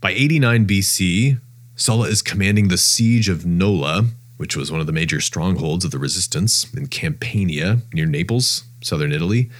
By 0.00 0.12
89 0.12 0.66
BC, 0.66 1.40
Sulla 1.74 2.08
is 2.08 2.22
commanding 2.22 2.68
the 2.68 2.78
siege 2.78 3.28
of 3.28 3.44
Nola, 3.46 4.04
which 4.36 4.56
was 4.56 4.70
one 4.70 4.80
of 4.80 4.86
the 4.86 4.92
major 4.92 5.20
strongholds 5.20 5.84
of 5.84 5.90
the 5.90 5.98
resistance 5.98 6.72
in 6.72 6.86
Campania 6.86 7.78
near 7.92 8.06
Naples, 8.06 8.64
southern 8.82 9.12
Italy. 9.12 9.50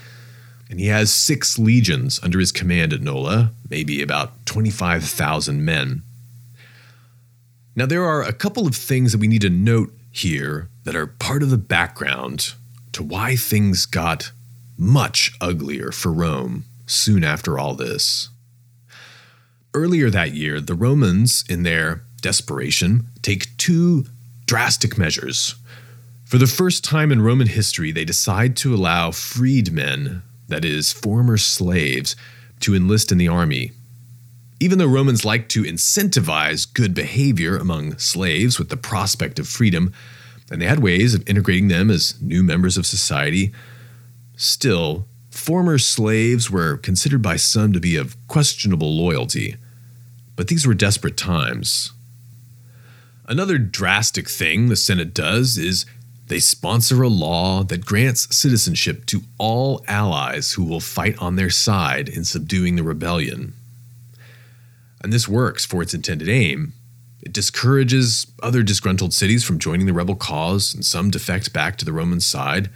And 0.70 0.78
he 0.78 0.86
has 0.86 1.12
six 1.12 1.58
legions 1.58 2.20
under 2.22 2.38
his 2.38 2.52
command 2.52 2.92
at 2.92 3.00
Nola, 3.00 3.50
maybe 3.68 4.00
about 4.00 4.46
25,000 4.46 5.64
men. 5.64 6.03
Now, 7.76 7.86
there 7.86 8.04
are 8.04 8.22
a 8.22 8.32
couple 8.32 8.66
of 8.66 8.76
things 8.76 9.12
that 9.12 9.18
we 9.18 9.26
need 9.26 9.42
to 9.42 9.50
note 9.50 9.92
here 10.12 10.68
that 10.84 10.94
are 10.94 11.06
part 11.06 11.42
of 11.42 11.50
the 11.50 11.58
background 11.58 12.54
to 12.92 13.02
why 13.02 13.34
things 13.34 13.84
got 13.84 14.30
much 14.76 15.32
uglier 15.40 15.90
for 15.90 16.12
Rome 16.12 16.64
soon 16.86 17.24
after 17.24 17.58
all 17.58 17.74
this. 17.74 18.28
Earlier 19.72 20.08
that 20.10 20.34
year, 20.34 20.60
the 20.60 20.74
Romans, 20.74 21.44
in 21.48 21.64
their 21.64 22.04
desperation, 22.20 23.08
take 23.22 23.56
two 23.56 24.06
drastic 24.46 24.96
measures. 24.96 25.56
For 26.24 26.38
the 26.38 26.46
first 26.46 26.84
time 26.84 27.10
in 27.10 27.22
Roman 27.22 27.48
history, 27.48 27.90
they 27.90 28.04
decide 28.04 28.56
to 28.58 28.74
allow 28.74 29.10
freedmen, 29.10 30.22
that 30.48 30.64
is, 30.64 30.92
former 30.92 31.36
slaves, 31.36 32.14
to 32.60 32.74
enlist 32.74 33.10
in 33.10 33.18
the 33.18 33.28
army. 33.28 33.72
Even 34.64 34.78
though 34.78 34.86
Romans 34.86 35.26
liked 35.26 35.50
to 35.50 35.62
incentivize 35.62 36.72
good 36.72 36.94
behavior 36.94 37.58
among 37.58 37.98
slaves 37.98 38.58
with 38.58 38.70
the 38.70 38.78
prospect 38.78 39.38
of 39.38 39.46
freedom, 39.46 39.92
and 40.50 40.58
they 40.58 40.64
had 40.64 40.82
ways 40.82 41.12
of 41.12 41.28
integrating 41.28 41.68
them 41.68 41.90
as 41.90 42.18
new 42.22 42.42
members 42.42 42.78
of 42.78 42.86
society. 42.86 43.52
Still, 44.38 45.06
former 45.30 45.76
slaves 45.76 46.50
were 46.50 46.78
considered 46.78 47.20
by 47.20 47.36
some 47.36 47.74
to 47.74 47.78
be 47.78 47.96
of 47.96 48.16
questionable 48.26 48.90
loyalty. 48.96 49.56
But 50.34 50.48
these 50.48 50.66
were 50.66 50.72
desperate 50.72 51.18
times. 51.18 51.92
Another 53.28 53.58
drastic 53.58 54.30
thing 54.30 54.70
the 54.70 54.76
Senate 54.76 55.12
does 55.12 55.58
is 55.58 55.84
they 56.28 56.40
sponsor 56.40 57.02
a 57.02 57.08
law 57.08 57.64
that 57.64 57.84
grants 57.84 58.34
citizenship 58.34 59.04
to 59.06 59.24
all 59.36 59.84
allies 59.88 60.52
who 60.52 60.64
will 60.64 60.80
fight 60.80 61.18
on 61.18 61.36
their 61.36 61.50
side 61.50 62.08
in 62.08 62.24
subduing 62.24 62.76
the 62.76 62.82
rebellion. 62.82 63.52
And 65.04 65.12
this 65.12 65.28
works 65.28 65.64
for 65.64 65.82
its 65.82 65.94
intended 65.94 66.28
aim 66.28 66.72
it 67.24 67.32
discourages 67.32 68.26
other 68.42 68.62
disgruntled 68.62 69.14
cities 69.14 69.44
from 69.44 69.58
joining 69.58 69.86
the 69.86 69.94
rebel 69.94 70.14
cause, 70.14 70.74
and 70.74 70.84
some 70.84 71.10
defect 71.10 71.54
back 71.54 71.78
to 71.78 71.84
the 71.84 71.92
Roman 71.92 72.20
side. 72.20 72.68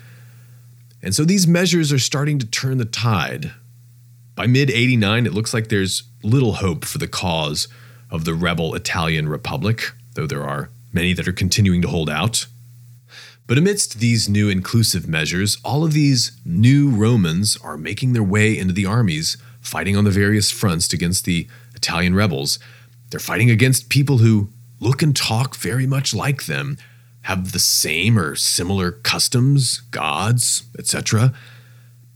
And 1.02 1.14
so 1.14 1.24
these 1.24 1.46
measures 1.46 1.92
are 1.92 1.98
starting 1.98 2.38
to 2.38 2.46
turn 2.46 2.78
the 2.78 2.86
tide. 2.86 3.52
By 4.34 4.46
mid 4.46 4.70
89, 4.70 5.26
it 5.26 5.34
looks 5.34 5.52
like 5.52 5.68
there's 5.68 6.04
little 6.22 6.54
hope 6.54 6.86
for 6.86 6.96
the 6.96 7.06
cause 7.06 7.68
of 8.10 8.24
the 8.24 8.32
rebel 8.32 8.74
Italian 8.74 9.28
Republic, 9.28 9.92
though 10.14 10.26
there 10.26 10.44
are 10.44 10.70
many 10.94 11.12
that 11.12 11.28
are 11.28 11.32
continuing 11.32 11.82
to 11.82 11.88
hold 11.88 12.08
out. 12.08 12.46
But 13.46 13.58
amidst 13.58 14.00
these 14.00 14.30
new 14.30 14.48
inclusive 14.48 15.06
measures, 15.06 15.58
all 15.62 15.84
of 15.84 15.92
these 15.92 16.32
new 16.44 16.88
Romans 16.88 17.58
are 17.62 17.76
making 17.76 18.14
their 18.14 18.22
way 18.22 18.56
into 18.56 18.72
the 18.72 18.86
armies, 18.86 19.36
fighting 19.60 19.96
on 19.96 20.04
the 20.04 20.10
various 20.10 20.50
fronts 20.50 20.92
against 20.94 21.26
the 21.26 21.48
Italian 21.78 22.14
rebels. 22.14 22.58
They're 23.10 23.20
fighting 23.20 23.50
against 23.50 23.88
people 23.88 24.18
who 24.18 24.50
look 24.80 25.00
and 25.00 25.16
talk 25.16 25.56
very 25.56 25.86
much 25.86 26.12
like 26.12 26.44
them, 26.44 26.76
have 27.22 27.52
the 27.52 27.58
same 27.58 28.18
or 28.18 28.34
similar 28.36 28.92
customs, 28.92 29.80
gods, 29.90 30.64
etc. 30.78 31.32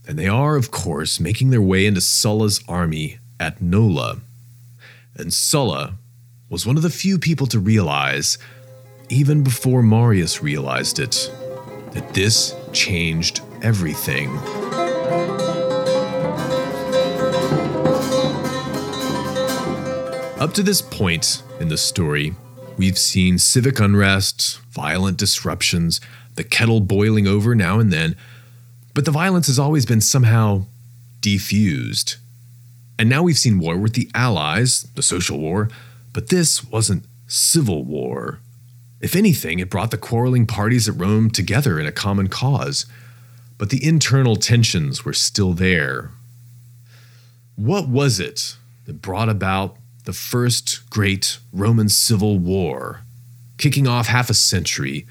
And 0.07 0.19
they 0.19 0.27
are, 0.27 0.55
of 0.55 0.69
course, 0.69 1.19
making 1.19 1.49
their 1.49 1.61
way 1.61 1.85
into 1.85 2.01
Sulla's 2.01 2.63
army 2.67 3.19
at 3.39 3.61
Nola. 3.61 4.21
And 5.15 5.33
Sulla 5.33 5.95
was 6.49 6.65
one 6.65 6.77
of 6.77 6.83
the 6.83 6.89
few 6.89 7.17
people 7.17 7.47
to 7.47 7.59
realize, 7.59 8.37
even 9.09 9.43
before 9.43 9.81
Marius 9.81 10.43
realized 10.43 10.99
it, 10.99 11.31
that 11.91 12.13
this 12.13 12.55
changed 12.71 13.41
everything. 13.61 14.62
Up 20.43 20.51
to 20.55 20.61
this 20.61 20.81
point 20.81 21.41
in 21.61 21.69
the 21.69 21.77
story, 21.77 22.35
we've 22.75 22.97
seen 22.97 23.37
civic 23.37 23.79
unrest, 23.79 24.59
violent 24.71 25.17
disruptions, 25.17 26.01
the 26.35 26.43
kettle 26.43 26.81
boiling 26.81 27.25
over 27.25 27.55
now 27.55 27.79
and 27.79 27.93
then, 27.93 28.17
but 28.93 29.05
the 29.05 29.11
violence 29.11 29.47
has 29.47 29.57
always 29.57 29.85
been 29.85 30.01
somehow 30.01 30.65
defused. 31.21 32.17
And 32.99 33.07
now 33.07 33.23
we've 33.23 33.37
seen 33.37 33.57
war 33.57 33.77
with 33.77 33.93
the 33.93 34.11
Allies, 34.13 34.83
the 34.95 35.01
social 35.01 35.39
war, 35.39 35.69
but 36.11 36.27
this 36.27 36.61
wasn't 36.61 37.05
civil 37.25 37.85
war. 37.85 38.39
If 38.99 39.15
anything, 39.15 39.59
it 39.59 39.69
brought 39.69 39.91
the 39.91 39.97
quarreling 39.97 40.45
parties 40.45 40.89
at 40.89 40.99
Rome 40.99 41.29
together 41.29 41.79
in 41.79 41.85
a 41.85 41.91
common 41.93 42.27
cause. 42.27 42.85
But 43.57 43.69
the 43.69 43.81
internal 43.81 44.35
tensions 44.35 45.05
were 45.05 45.13
still 45.13 45.53
there. 45.53 46.11
What 47.55 47.87
was 47.87 48.19
it 48.19 48.57
that 48.87 49.01
brought 49.01 49.29
about 49.29 49.77
the 50.03 50.13
first 50.13 50.89
great 50.89 51.39
Roman 51.51 51.89
civil 51.89 52.37
war, 52.37 53.01
kicking 53.57 53.87
off 53.87 54.07
half 54.07 54.29
a 54.29 54.33
century 54.33 55.07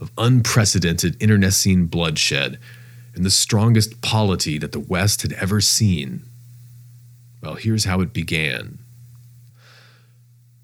of 0.00 0.10
unprecedented 0.18 1.20
internecine 1.20 1.86
bloodshed 1.86 2.58
and 3.14 3.24
the 3.24 3.30
strongest 3.30 4.02
polity 4.02 4.58
that 4.58 4.72
the 4.72 4.80
West 4.80 5.22
had 5.22 5.32
ever 5.32 5.60
seen. 5.60 6.22
Well, 7.42 7.54
here's 7.54 7.84
how 7.84 8.00
it 8.00 8.12
began. 8.12 8.78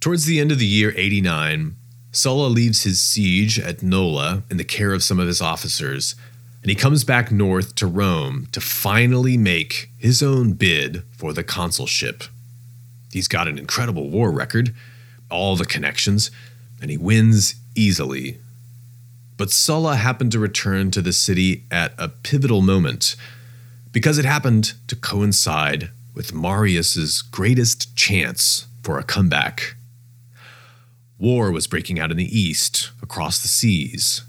Towards 0.01 0.27
the 0.27 0.39
end 0.39 0.53
of 0.53 0.59
the 0.59 0.67
year 0.67 0.93
89, 0.97 1.77
Sulla 2.11 2.49
leaves 2.49 2.83
his 2.83 3.01
siege 3.01 3.59
at 3.59 3.83
Nola 3.83 4.43
in 4.51 4.59
the 4.59 4.65
care 4.65 4.93
of 4.93 5.03
some 5.03 5.19
of 5.19 5.29
his 5.29 5.41
officers, 5.41 6.15
and 6.61 6.69
he 6.69 6.75
comes 6.75 7.05
back 7.05 7.33
north 7.33 7.75
to 7.77 7.87
Rome 7.87 8.49
to 8.53 8.61
finally 8.61 9.39
make 9.39 9.89
his 9.97 10.23
own 10.23 10.53
bid 10.53 11.05
for 11.17 11.33
the 11.33 11.43
consulship. 11.43 12.25
He's 13.13 13.29
got 13.29 13.49
an 13.49 13.59
incredible 13.59 14.11
war 14.11 14.31
record, 14.31 14.75
all 15.31 15.57
the 15.57 15.65
connections, 15.65 16.31
and 16.81 16.91
he 16.91 16.97
wins 16.97 17.55
easily. 17.75 18.39
But 19.37 19.51
Sulla 19.51 19.97
happened 19.97 20.33
to 20.33 20.39
return 20.39 20.91
to 20.93 21.03
the 21.03 21.13
city 21.13 21.65
at 21.71 21.95
a 21.99 22.09
pivotal 22.09 22.63
moment 22.63 23.17
because 23.93 24.19
it 24.19 24.25
happened 24.25 24.75
to 24.89 24.97
coincide 24.97 25.91
with 26.15 26.35
Marius's 26.35 27.23
greatest 27.23 27.95
chance 27.97 28.67
for 28.83 28.99
a 28.99 29.05
comeback. 29.05 29.77
War 31.19 31.51
was 31.51 31.67
breaking 31.67 32.01
out 32.01 32.11
in 32.11 32.17
the 32.17 32.39
east, 32.39 32.91
across 33.03 33.41
the 33.41 33.49
seas. 33.49 34.23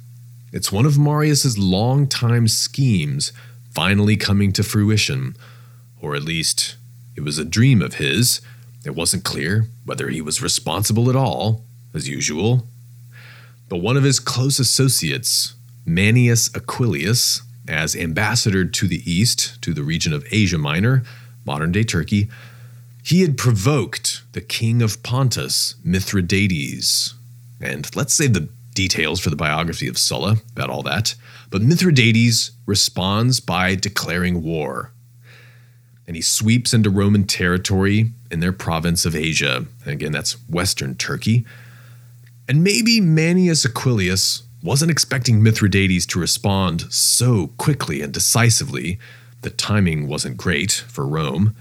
It's 0.51 0.71
one 0.71 0.85
of 0.85 0.97
Marius's 0.97 1.57
long-time 1.57 2.47
schemes 2.47 3.31
finally 3.71 4.15
coming 4.15 4.51
to 4.53 4.63
fruition, 4.63 5.35
or 5.99 6.15
at 6.15 6.23
least 6.23 6.75
it 7.15 7.21
was 7.21 7.39
a 7.39 7.45
dream 7.45 7.81
of 7.81 7.95
his 7.95 8.41
it 8.85 8.95
wasn't 8.95 9.23
clear 9.23 9.67
whether 9.85 10.09
he 10.09 10.21
was 10.21 10.41
responsible 10.41 11.09
at 11.09 11.15
all, 11.15 11.63
as 11.93 12.09
usual. 12.09 12.67
But 13.69 13.77
one 13.77 13.97
of 13.97 14.03
his 14.03 14.19
close 14.19 14.59
associates, 14.59 15.53
Manius 15.85 16.49
Aquilius, 16.49 17.41
as 17.67 17.95
ambassador 17.95 18.65
to 18.65 18.87
the 18.87 19.09
east, 19.09 19.61
to 19.61 19.73
the 19.73 19.83
region 19.83 20.11
of 20.13 20.25
Asia 20.31 20.57
Minor, 20.57 21.03
modern 21.45 21.71
day 21.71 21.83
Turkey, 21.83 22.29
he 23.03 23.21
had 23.21 23.37
provoked 23.37 24.21
the 24.33 24.41
king 24.41 24.81
of 24.81 25.01
Pontus, 25.03 25.75
Mithridates. 25.83 27.13
And 27.61 27.93
let's 27.95 28.13
save 28.13 28.33
the 28.33 28.49
details 28.73 29.19
for 29.19 29.29
the 29.29 29.35
biography 29.35 29.87
of 29.87 29.97
Sulla 29.97 30.37
about 30.51 30.69
all 30.69 30.83
that. 30.83 31.15
But 31.49 31.61
Mithridates 31.61 32.51
responds 32.65 33.39
by 33.39 33.75
declaring 33.75 34.41
war. 34.43 34.91
and 36.07 36.15
he 36.15 36.21
sweeps 36.21 36.73
into 36.73 36.89
Roman 36.89 37.23
territory 37.25 38.11
in 38.33 38.39
their 38.39 38.51
province 38.51 39.05
of 39.05 39.15
Asia. 39.15 39.65
And 39.83 39.93
again, 39.93 40.11
that's 40.11 40.33
Western 40.49 40.95
Turkey. 40.95 41.45
And 42.49 42.63
maybe 42.63 42.99
Manius 42.99 43.63
Aquilius 43.63 44.41
wasn't 44.63 44.89
expecting 44.91 45.43
Mithridates 45.43 46.07
to 46.07 46.19
respond 46.19 46.91
so 46.91 47.51
quickly 47.57 48.01
and 48.01 48.11
decisively. 48.11 48.97
The 49.43 49.51
timing 49.51 50.07
wasn't 50.07 50.37
great 50.37 50.71
for 50.71 51.05
Rome. 51.05 51.55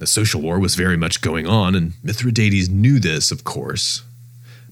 The 0.00 0.06
social 0.06 0.42
war 0.42 0.58
was 0.58 0.74
very 0.74 0.96
much 0.96 1.22
going 1.22 1.46
on, 1.46 1.74
and 1.74 1.94
Mithridates 2.02 2.68
knew 2.68 2.98
this, 2.98 3.30
of 3.30 3.44
course. 3.44 4.02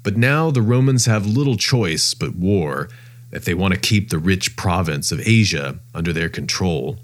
But 0.03 0.16
now 0.16 0.51
the 0.51 0.62
Romans 0.62 1.07
have 1.07 1.26
little 1.26 1.57
choice 1.57 2.12
but 2.12 2.34
war 2.34 2.88
if 3.32 3.45
they 3.45 3.55
want 3.55 3.72
to 3.72 3.80
keep 3.80 4.11
the 4.11 4.18
rich 4.18 4.57
province 4.57 5.11
of 5.11 5.26
Asia 5.26 5.78
under 5.95 6.12
their 6.12 6.28
control. 6.28 6.99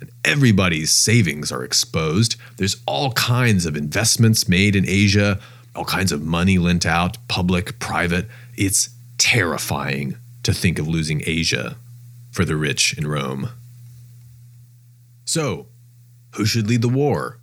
And 0.00 0.10
everybody's 0.24 0.92
savings 0.92 1.50
are 1.52 1.64
exposed. 1.64 2.36
There's 2.56 2.82
all 2.86 3.12
kinds 3.12 3.66
of 3.66 3.76
investments 3.76 4.48
made 4.48 4.76
in 4.76 4.88
Asia, 4.88 5.40
all 5.74 5.84
kinds 5.84 6.12
of 6.12 6.22
money 6.22 6.58
lent 6.58 6.86
out, 6.86 7.16
public, 7.28 7.78
private. 7.78 8.26
It's 8.56 8.90
terrifying 9.18 10.16
to 10.42 10.52
think 10.52 10.78
of 10.78 10.88
losing 10.88 11.22
Asia 11.26 11.76
for 12.30 12.44
the 12.44 12.56
rich 12.56 12.96
in 12.98 13.06
Rome. 13.06 13.50
So, 15.24 15.66
who 16.34 16.44
should 16.44 16.68
lead 16.68 16.82
the 16.82 16.88
war? 16.88 17.38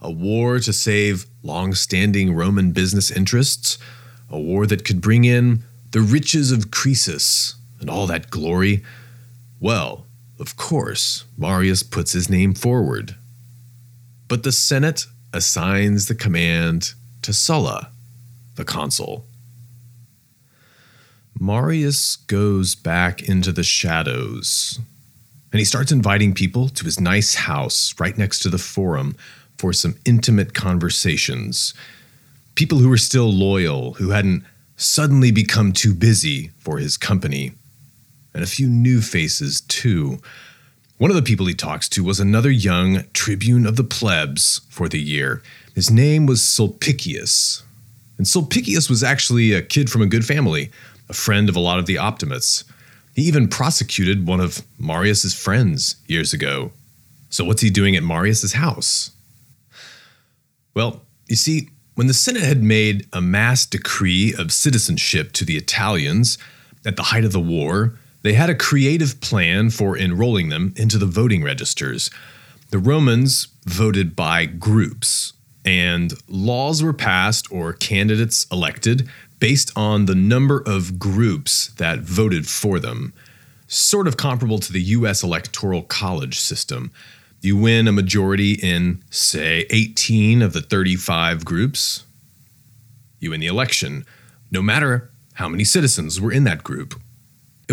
A 0.00 0.10
war 0.10 0.58
to 0.60 0.72
save 0.72 1.26
long 1.42 1.74
standing 1.74 2.34
Roman 2.34 2.72
business 2.72 3.10
interests? 3.10 3.78
A 4.30 4.38
war 4.38 4.66
that 4.66 4.84
could 4.84 5.00
bring 5.00 5.24
in 5.24 5.62
the 5.90 6.00
riches 6.00 6.50
of 6.50 6.70
Croesus 6.70 7.54
and 7.80 7.90
all 7.90 8.06
that 8.06 8.30
glory? 8.30 8.82
Well, 9.60 10.06
of 10.44 10.58
course, 10.58 11.24
Marius 11.38 11.82
puts 11.82 12.12
his 12.12 12.28
name 12.28 12.52
forward. 12.52 13.16
But 14.28 14.42
the 14.42 14.52
Senate 14.52 15.06
assigns 15.32 16.04
the 16.04 16.14
command 16.14 16.92
to 17.22 17.32
Sulla, 17.32 17.90
the 18.56 18.64
consul. 18.66 19.24
Marius 21.40 22.16
goes 22.16 22.74
back 22.74 23.22
into 23.26 23.52
the 23.52 23.62
shadows 23.62 24.78
and 25.50 25.58
he 25.60 25.64
starts 25.64 25.90
inviting 25.90 26.34
people 26.34 26.68
to 26.68 26.84
his 26.84 27.00
nice 27.00 27.34
house 27.34 27.94
right 27.98 28.18
next 28.18 28.40
to 28.40 28.50
the 28.50 28.58
forum 28.58 29.16
for 29.56 29.72
some 29.72 29.96
intimate 30.04 30.52
conversations. 30.52 31.72
People 32.54 32.80
who 32.80 32.90
were 32.90 32.98
still 32.98 33.32
loyal, 33.32 33.94
who 33.94 34.10
hadn't 34.10 34.44
suddenly 34.76 35.30
become 35.30 35.72
too 35.72 35.94
busy 35.94 36.50
for 36.58 36.76
his 36.76 36.98
company. 36.98 37.52
And 38.34 38.42
a 38.42 38.48
few 38.48 38.66
new 38.68 39.00
faces, 39.00 39.60
too. 39.62 40.18
One 40.98 41.10
of 41.10 41.16
the 41.16 41.22
people 41.22 41.46
he 41.46 41.54
talks 41.54 41.88
to 41.90 42.04
was 42.04 42.20
another 42.20 42.50
young 42.50 43.04
tribune 43.12 43.66
of 43.66 43.76
the 43.76 43.84
plebs 43.84 44.60
for 44.68 44.88
the 44.88 45.00
year. 45.00 45.42
His 45.74 45.90
name 45.90 46.26
was 46.26 46.42
Sulpicius. 46.42 47.62
And 48.18 48.26
Sulpicius 48.26 48.88
was 48.88 49.02
actually 49.02 49.52
a 49.52 49.62
kid 49.62 49.90
from 49.90 50.02
a 50.02 50.06
good 50.06 50.24
family, 50.24 50.70
a 51.08 51.12
friend 51.12 51.48
of 51.48 51.56
a 51.56 51.60
lot 51.60 51.78
of 51.78 51.86
the 51.86 51.98
Optimates. 51.98 52.64
He 53.14 53.22
even 53.22 53.48
prosecuted 53.48 54.26
one 54.26 54.40
of 54.40 54.62
Marius's 54.78 55.34
friends 55.34 55.96
years 56.06 56.32
ago. 56.32 56.72
So 57.28 57.44
what's 57.44 57.62
he 57.62 57.70
doing 57.70 57.96
at 57.96 58.02
Marius's 58.02 58.52
house? 58.54 59.10
Well, 60.74 61.02
you 61.28 61.36
see, 61.36 61.70
when 61.94 62.06
the 62.06 62.14
Senate 62.14 62.42
had 62.42 62.62
made 62.62 63.06
a 63.12 63.20
mass 63.20 63.66
decree 63.66 64.34
of 64.36 64.52
citizenship 64.52 65.32
to 65.32 65.44
the 65.44 65.56
Italians 65.56 66.38
at 66.84 66.96
the 66.96 67.04
height 67.04 67.24
of 67.24 67.32
the 67.32 67.40
war, 67.40 67.98
they 68.24 68.32
had 68.32 68.48
a 68.48 68.54
creative 68.54 69.20
plan 69.20 69.68
for 69.68 69.98
enrolling 69.98 70.48
them 70.48 70.72
into 70.76 70.96
the 70.96 71.06
voting 71.06 71.44
registers. 71.44 72.10
The 72.70 72.78
Romans 72.78 73.48
voted 73.66 74.16
by 74.16 74.46
groups, 74.46 75.34
and 75.62 76.14
laws 76.26 76.82
were 76.82 76.94
passed 76.94 77.52
or 77.52 77.74
candidates 77.74 78.46
elected 78.50 79.10
based 79.40 79.70
on 79.76 80.06
the 80.06 80.14
number 80.14 80.62
of 80.64 80.98
groups 80.98 81.68
that 81.74 82.00
voted 82.00 82.46
for 82.48 82.78
them. 82.78 83.12
Sort 83.66 84.08
of 84.08 84.16
comparable 84.16 84.58
to 84.58 84.72
the 84.72 84.80
US 84.80 85.22
Electoral 85.22 85.82
College 85.82 86.40
system. 86.40 86.92
You 87.42 87.58
win 87.58 87.86
a 87.86 87.92
majority 87.92 88.54
in, 88.54 89.04
say, 89.10 89.66
18 89.68 90.40
of 90.40 90.54
the 90.54 90.62
35 90.62 91.44
groups, 91.44 92.04
you 93.20 93.32
win 93.32 93.40
the 93.40 93.48
election, 93.48 94.06
no 94.50 94.62
matter 94.62 95.10
how 95.34 95.50
many 95.50 95.64
citizens 95.64 96.22
were 96.22 96.32
in 96.32 96.44
that 96.44 96.64
group. 96.64 96.98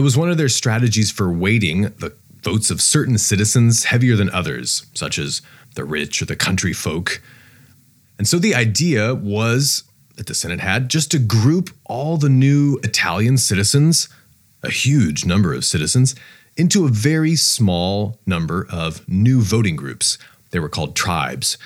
It 0.02 0.04
was 0.04 0.18
one 0.18 0.32
of 0.32 0.38
their 0.38 0.50
strategies 0.50 1.12
for 1.12 1.32
weighting 1.32 1.84
the 1.84 2.12
votes 2.42 2.72
of 2.72 2.82
certain 2.82 3.20
citizens 3.20 3.84
heavier 3.84 4.16
than 4.16 4.32
others, 4.32 4.88
such 4.96 5.20
as 5.20 5.44
the 5.76 5.84
rich 5.86 6.24
or 6.24 6.26
the 6.26 6.36
country 6.36 6.74
folk. 6.74 7.22
And 8.18 8.28
so 8.28 8.40
the 8.40 8.56
idea 8.56 9.14
was 9.14 9.84
that 10.16 10.26
the 10.26 10.34
Senate 10.34 10.60
had 10.60 10.90
just 10.90 11.12
to 11.12 11.20
group 11.20 11.70
all 11.86 12.18
the 12.18 12.30
new 12.30 12.80
Italian 12.84 13.38
citizens, 13.38 14.10
a 14.64 14.72
huge 14.72 15.24
number 15.24 15.54
of 15.54 15.66
citizens, 15.66 16.16
into 16.58 16.86
a 16.86 16.90
very 16.90 17.36
small 17.36 18.18
number 18.26 18.66
of 18.72 19.08
new 19.08 19.40
voting 19.42 19.76
groups. 19.76 20.18
They 20.50 20.58
were 20.58 20.68
called 20.68 20.96
tribes, 20.96 21.60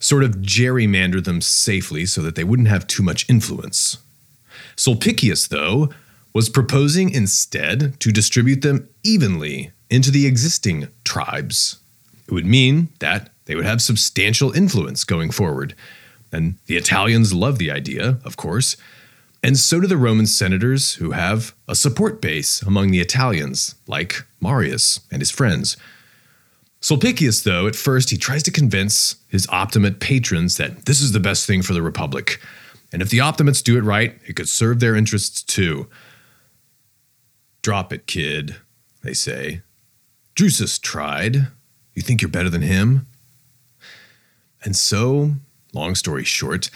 sort 0.00 0.24
of 0.24 0.36
gerrymander 0.36 1.22
them 1.22 1.42
safely 1.42 2.06
so 2.06 2.22
that 2.22 2.36
they 2.36 2.44
wouldn't 2.44 2.68
have 2.68 2.86
too 2.86 3.02
much 3.02 3.28
influence. 3.28 3.98
Sulpicius, 4.76 5.46
though, 5.46 5.90
was 6.32 6.48
proposing 6.48 7.10
instead 7.10 7.98
to 8.00 8.12
distribute 8.12 8.62
them 8.62 8.88
evenly 9.02 9.70
into 9.90 10.10
the 10.10 10.26
existing 10.26 10.88
tribes. 11.04 11.78
It 12.26 12.32
would 12.32 12.46
mean 12.46 12.88
that 13.00 13.30
they 13.44 13.54
would 13.54 13.66
have 13.66 13.82
substantial 13.82 14.52
influence 14.52 15.04
going 15.04 15.30
forward. 15.30 15.74
And 16.30 16.56
the 16.66 16.76
Italians 16.76 17.34
love 17.34 17.58
the 17.58 17.70
idea, 17.70 18.18
of 18.24 18.36
course, 18.36 18.76
and 19.42 19.58
so 19.58 19.80
do 19.80 19.86
the 19.86 19.96
Roman 19.96 20.26
senators 20.26 20.94
who 20.94 21.10
have 21.10 21.54
a 21.66 21.74
support 21.74 22.22
base 22.22 22.62
among 22.62 22.90
the 22.90 23.00
Italians, 23.00 23.74
like 23.86 24.22
Marius 24.40 25.00
and 25.10 25.20
his 25.20 25.32
friends. 25.32 25.76
Sulpicius, 26.80 27.42
though, 27.42 27.66
at 27.66 27.76
first 27.76 28.10
he 28.10 28.16
tries 28.16 28.42
to 28.44 28.50
convince 28.52 29.16
his 29.28 29.46
Optimate 29.50 30.00
patrons 30.00 30.56
that 30.56 30.86
this 30.86 31.00
is 31.00 31.12
the 31.12 31.20
best 31.20 31.46
thing 31.46 31.60
for 31.62 31.74
the 31.74 31.82
Republic, 31.82 32.40
and 32.92 33.02
if 33.02 33.10
the 33.10 33.20
Optimates 33.20 33.62
do 33.62 33.76
it 33.76 33.82
right, 33.82 34.18
it 34.26 34.36
could 34.36 34.48
serve 34.48 34.80
their 34.80 34.94
interests 34.94 35.42
too. 35.42 35.88
Drop 37.62 37.92
it, 37.92 38.06
kid, 38.06 38.56
they 39.02 39.14
say. 39.14 39.62
Drusus 40.34 40.80
tried. 40.80 41.48
You 41.94 42.02
think 42.02 42.20
you're 42.20 42.28
better 42.28 42.50
than 42.50 42.62
him? 42.62 43.06
And 44.64 44.74
so, 44.74 45.32
long 45.72 45.94
story 45.94 46.24
short, 46.24 46.70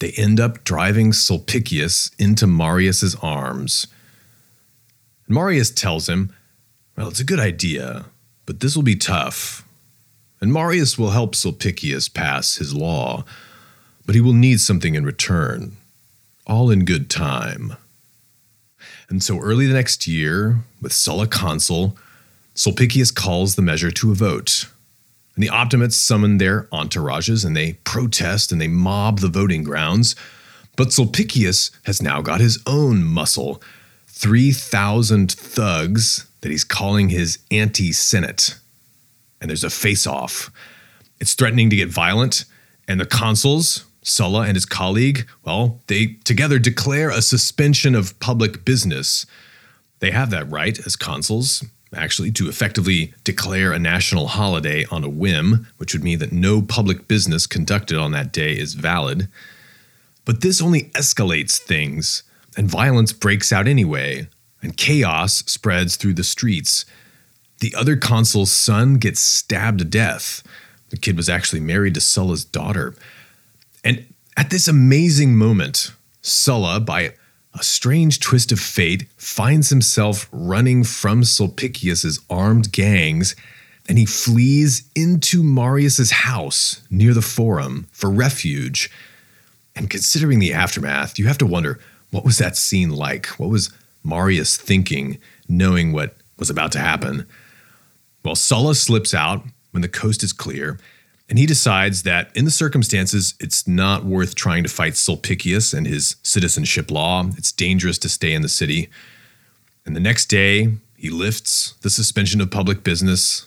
they 0.00 0.10
end 0.12 0.40
up 0.40 0.64
driving 0.64 1.12
Sulpicius 1.12 2.10
into 2.18 2.46
Marius's 2.46 3.14
arms. 3.16 3.86
Marius 5.28 5.70
tells 5.70 6.08
him, 6.08 6.34
Well, 6.96 7.08
it's 7.08 7.20
a 7.20 7.24
good 7.24 7.40
idea, 7.40 8.06
but 8.46 8.60
this 8.60 8.76
will 8.76 8.82
be 8.82 8.96
tough. 8.96 9.66
And 10.40 10.52
Marius 10.52 10.98
will 10.98 11.10
help 11.10 11.34
Sulpicius 11.34 12.12
pass 12.12 12.56
his 12.56 12.74
law, 12.74 13.24
but 14.04 14.14
he 14.14 14.20
will 14.20 14.34
need 14.34 14.60
something 14.60 14.94
in 14.94 15.04
return. 15.04 15.76
All 16.46 16.70
in 16.70 16.84
good 16.84 17.08
time. 17.08 17.76
And 19.08 19.22
so 19.22 19.38
early 19.38 19.66
the 19.66 19.74
next 19.74 20.06
year, 20.06 20.58
with 20.80 20.92
Sulla 20.92 21.26
consul, 21.26 21.96
Sulpicius 22.54 23.10
calls 23.10 23.54
the 23.54 23.62
measure 23.62 23.90
to 23.90 24.12
a 24.12 24.14
vote. 24.14 24.66
And 25.34 25.42
the 25.42 25.50
Optimates 25.50 25.96
summon 25.96 26.38
their 26.38 26.64
entourages 26.64 27.44
and 27.44 27.56
they 27.56 27.74
protest 27.84 28.52
and 28.52 28.60
they 28.60 28.68
mob 28.68 29.18
the 29.18 29.28
voting 29.28 29.64
grounds. 29.64 30.14
But 30.76 30.92
Sulpicius 30.92 31.70
has 31.84 32.00
now 32.00 32.20
got 32.20 32.40
his 32.40 32.62
own 32.66 33.04
muscle 33.04 33.62
3,000 34.08 35.32
thugs 35.32 36.26
that 36.40 36.50
he's 36.50 36.64
calling 36.64 37.08
his 37.08 37.38
anti 37.50 37.92
Senate. 37.92 38.56
And 39.40 39.50
there's 39.50 39.64
a 39.64 39.70
face 39.70 40.06
off. 40.06 40.50
It's 41.20 41.34
threatening 41.34 41.70
to 41.70 41.76
get 41.76 41.88
violent, 41.88 42.44
and 42.86 43.00
the 43.00 43.06
consuls, 43.06 43.84
Sulla 44.04 44.42
and 44.42 44.54
his 44.54 44.66
colleague, 44.66 45.26
well, 45.44 45.80
they 45.88 46.18
together 46.24 46.58
declare 46.58 47.10
a 47.10 47.22
suspension 47.22 47.94
of 47.94 48.18
public 48.20 48.64
business. 48.64 49.26
They 49.98 50.10
have 50.10 50.30
that 50.30 50.50
right 50.50 50.78
as 50.86 50.94
consuls, 50.94 51.64
actually, 51.94 52.30
to 52.32 52.48
effectively 52.48 53.14
declare 53.24 53.72
a 53.72 53.78
national 53.78 54.28
holiday 54.28 54.84
on 54.90 55.02
a 55.02 55.08
whim, 55.08 55.66
which 55.78 55.94
would 55.94 56.04
mean 56.04 56.18
that 56.18 56.32
no 56.32 56.60
public 56.60 57.08
business 57.08 57.46
conducted 57.46 57.98
on 57.98 58.12
that 58.12 58.32
day 58.32 58.52
is 58.52 58.74
valid. 58.74 59.28
But 60.26 60.42
this 60.42 60.60
only 60.60 60.84
escalates 60.90 61.58
things, 61.58 62.22
and 62.56 62.68
violence 62.68 63.12
breaks 63.12 63.52
out 63.52 63.66
anyway, 63.66 64.28
and 64.62 64.76
chaos 64.76 65.38
spreads 65.46 65.96
through 65.96 66.14
the 66.14 66.24
streets. 66.24 66.84
The 67.60 67.74
other 67.74 67.96
consul's 67.96 68.52
son 68.52 68.96
gets 68.96 69.20
stabbed 69.20 69.78
to 69.78 69.84
death. 69.86 70.42
The 70.90 70.98
kid 70.98 71.16
was 71.16 71.30
actually 71.30 71.60
married 71.60 71.94
to 71.94 72.00
Sulla's 72.00 72.44
daughter. 72.44 72.94
And 73.84 74.06
at 74.36 74.50
this 74.50 74.66
amazing 74.66 75.36
moment, 75.36 75.92
Sulla, 76.22 76.80
by 76.80 77.14
a 77.52 77.62
strange 77.62 78.18
twist 78.18 78.50
of 78.50 78.58
fate, 78.58 79.06
finds 79.16 79.68
himself 79.68 80.28
running 80.32 80.82
from 80.82 81.22
Sulpicius's 81.22 82.20
armed 82.28 82.72
gangs 82.72 83.36
and 83.88 83.98
he 83.98 84.06
flees 84.06 84.88
into 84.94 85.42
Marius's 85.42 86.10
house 86.10 86.82
near 86.90 87.12
the 87.12 87.22
Forum 87.22 87.86
for 87.92 88.10
refuge. 88.10 88.90
And 89.76 89.90
considering 89.90 90.38
the 90.38 90.54
aftermath, 90.54 91.18
you 91.18 91.26
have 91.26 91.38
to 91.38 91.46
wonder 91.46 91.78
what 92.10 92.24
was 92.24 92.38
that 92.38 92.56
scene 92.56 92.90
like? 92.90 93.26
What 93.38 93.50
was 93.50 93.70
Marius 94.02 94.56
thinking, 94.56 95.18
knowing 95.48 95.92
what 95.92 96.16
was 96.38 96.48
about 96.48 96.72
to 96.72 96.78
happen? 96.78 97.26
Well, 98.24 98.36
Sulla 98.36 98.74
slips 98.74 99.12
out 99.12 99.44
when 99.72 99.82
the 99.82 99.88
coast 99.88 100.22
is 100.22 100.32
clear, 100.32 100.78
and 101.28 101.38
he 101.38 101.46
decides 101.46 102.02
that 102.02 102.30
in 102.36 102.44
the 102.44 102.50
circumstances, 102.50 103.34
it's 103.40 103.66
not 103.66 104.04
worth 104.04 104.34
trying 104.34 104.62
to 104.62 104.68
fight 104.68 104.94
Sulpicius 104.94 105.72
and 105.72 105.86
his 105.86 106.16
citizenship 106.22 106.90
law. 106.90 107.24
It's 107.38 107.52
dangerous 107.52 107.98
to 107.98 108.08
stay 108.08 108.34
in 108.34 108.42
the 108.42 108.48
city. 108.48 108.90
And 109.86 109.96
the 109.96 110.00
next 110.00 110.26
day, 110.26 110.74
he 110.96 111.10
lifts 111.10 111.74
the 111.80 111.90
suspension 111.90 112.40
of 112.40 112.50
public 112.50 112.84
business 112.84 113.46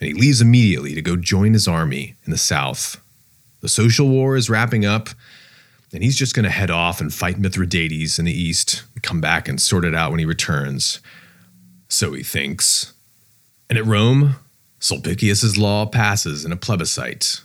and 0.00 0.08
he 0.08 0.14
leaves 0.14 0.40
immediately 0.40 0.94
to 0.94 1.02
go 1.02 1.16
join 1.16 1.54
his 1.54 1.66
army 1.66 2.14
in 2.24 2.30
the 2.30 2.38
south. 2.38 3.00
The 3.60 3.68
social 3.68 4.08
war 4.08 4.36
is 4.36 4.50
wrapping 4.50 4.84
up, 4.84 5.08
and 5.92 6.02
he's 6.02 6.16
just 6.16 6.34
going 6.34 6.44
to 6.44 6.50
head 6.50 6.70
off 6.70 7.00
and 7.00 7.14
fight 7.14 7.38
Mithridates 7.38 8.18
in 8.18 8.26
the 8.26 8.32
east 8.32 8.82
come 9.04 9.20
back 9.20 9.46
and 9.48 9.60
sort 9.60 9.84
it 9.84 9.94
out 9.94 10.10
when 10.10 10.18
he 10.18 10.26
returns. 10.26 11.00
So 11.88 12.12
he 12.14 12.24
thinks. 12.24 12.94
And 13.68 13.78
at 13.78 13.84
Rome, 13.84 14.36
Sulpicius's 14.84 15.56
law 15.56 15.86
passes 15.86 16.44
in 16.44 16.52
a 16.52 16.58
plebiscite. 16.58 17.40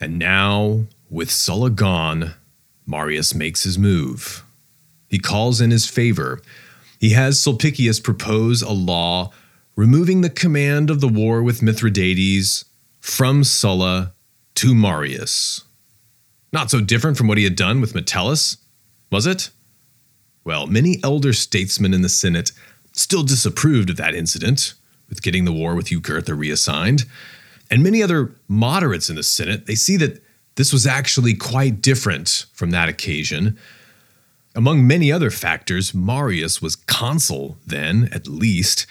And 0.00 0.18
now, 0.18 0.86
with 1.08 1.30
Sulla 1.30 1.70
gone, 1.70 2.34
Marius 2.84 3.36
makes 3.36 3.62
his 3.62 3.78
move. 3.78 4.42
He 5.06 5.20
calls 5.20 5.60
in 5.60 5.70
his 5.70 5.86
favor. 5.86 6.42
He 6.98 7.10
has 7.10 7.38
Sulpicius 7.38 8.00
propose 8.02 8.62
a 8.62 8.72
law 8.72 9.30
removing 9.76 10.22
the 10.22 10.28
command 10.28 10.90
of 10.90 11.00
the 11.00 11.06
war 11.06 11.40
with 11.40 11.62
Mithridates 11.62 12.64
from 12.98 13.44
Sulla 13.44 14.12
to 14.56 14.74
Marius. 14.74 15.62
Not 16.52 16.68
so 16.68 16.80
different 16.80 17.16
from 17.16 17.28
what 17.28 17.38
he 17.38 17.44
had 17.44 17.54
done 17.54 17.80
with 17.80 17.94
Metellus, 17.94 18.56
was 19.12 19.24
it? 19.24 19.50
Well, 20.42 20.66
many 20.66 20.98
elder 21.04 21.32
statesmen 21.32 21.94
in 21.94 22.02
the 22.02 22.08
Senate 22.08 22.50
still 22.92 23.22
disapproved 23.22 23.90
of 23.90 23.96
that 23.98 24.16
incident, 24.16 24.74
with 25.08 25.22
getting 25.22 25.44
the 25.44 25.52
war 25.52 25.74
with 25.74 25.88
Jugurtha 25.88 26.36
reassigned. 26.36 27.04
And 27.70 27.82
many 27.82 28.02
other 28.02 28.32
moderates 28.48 29.10
in 29.10 29.16
the 29.16 29.22
Senate, 29.22 29.66
they 29.66 29.74
see 29.74 29.96
that 29.98 30.22
this 30.56 30.72
was 30.72 30.86
actually 30.86 31.34
quite 31.34 31.80
different 31.80 32.46
from 32.52 32.70
that 32.70 32.88
occasion. 32.88 33.58
Among 34.54 34.86
many 34.86 35.12
other 35.12 35.30
factors, 35.30 35.94
Marius 35.94 36.60
was 36.60 36.76
consul 36.76 37.58
then, 37.66 38.08
at 38.12 38.26
least, 38.26 38.86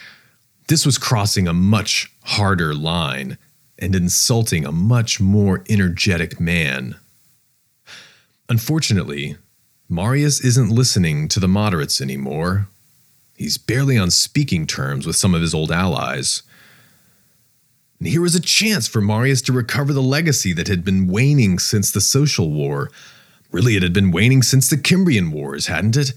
this 0.68 0.86
was 0.86 0.98
crossing 0.98 1.48
a 1.48 1.54
much 1.54 2.12
harder 2.24 2.74
line 2.74 3.38
and 3.80 3.96
insulting 3.96 4.66
a 4.66 4.72
much 4.72 5.20
more 5.20 5.64
energetic 5.70 6.40
man. 6.40 6.96
Unfortunately, 8.50 9.38
Marius 9.90 10.42
isn't 10.42 10.70
listening 10.70 11.28
to 11.30 11.40
the 11.40 11.48
moderates 11.48 12.02
anymore. 12.02 12.68
He's 13.38 13.58
barely 13.58 13.98
on 13.98 14.10
speaking 14.12 14.66
terms 14.66 15.06
with 15.06 15.16
some 15.16 15.36
of 15.36 15.42
his 15.42 15.54
old 15.54 15.72
allies. 15.72 16.42
And 18.00 18.08
here 18.08 18.22
was 18.22 18.36
a 18.36 18.42
chance 18.42 18.88
for 18.88 19.00
Marius 19.00 19.42
to 19.44 19.54
recover 19.54 19.94
the 19.94 20.02
legacy 20.02 20.54
that 20.54 20.68
had 20.68 20.84
been 20.84 21.08
waning 21.08 21.60
since 21.60 21.92
the 21.92 22.02
Social 22.02 22.52
War. 22.52 22.90
Really, 23.52 23.76
it 23.76 23.84
had 23.84 23.94
been 23.94 24.12
waning 24.12 24.42
since 24.42 24.70
the 24.70 24.76
Cimbrian 24.76 25.32
Wars, 25.32 25.68
hadn't 25.68 25.96
it? 25.96 26.14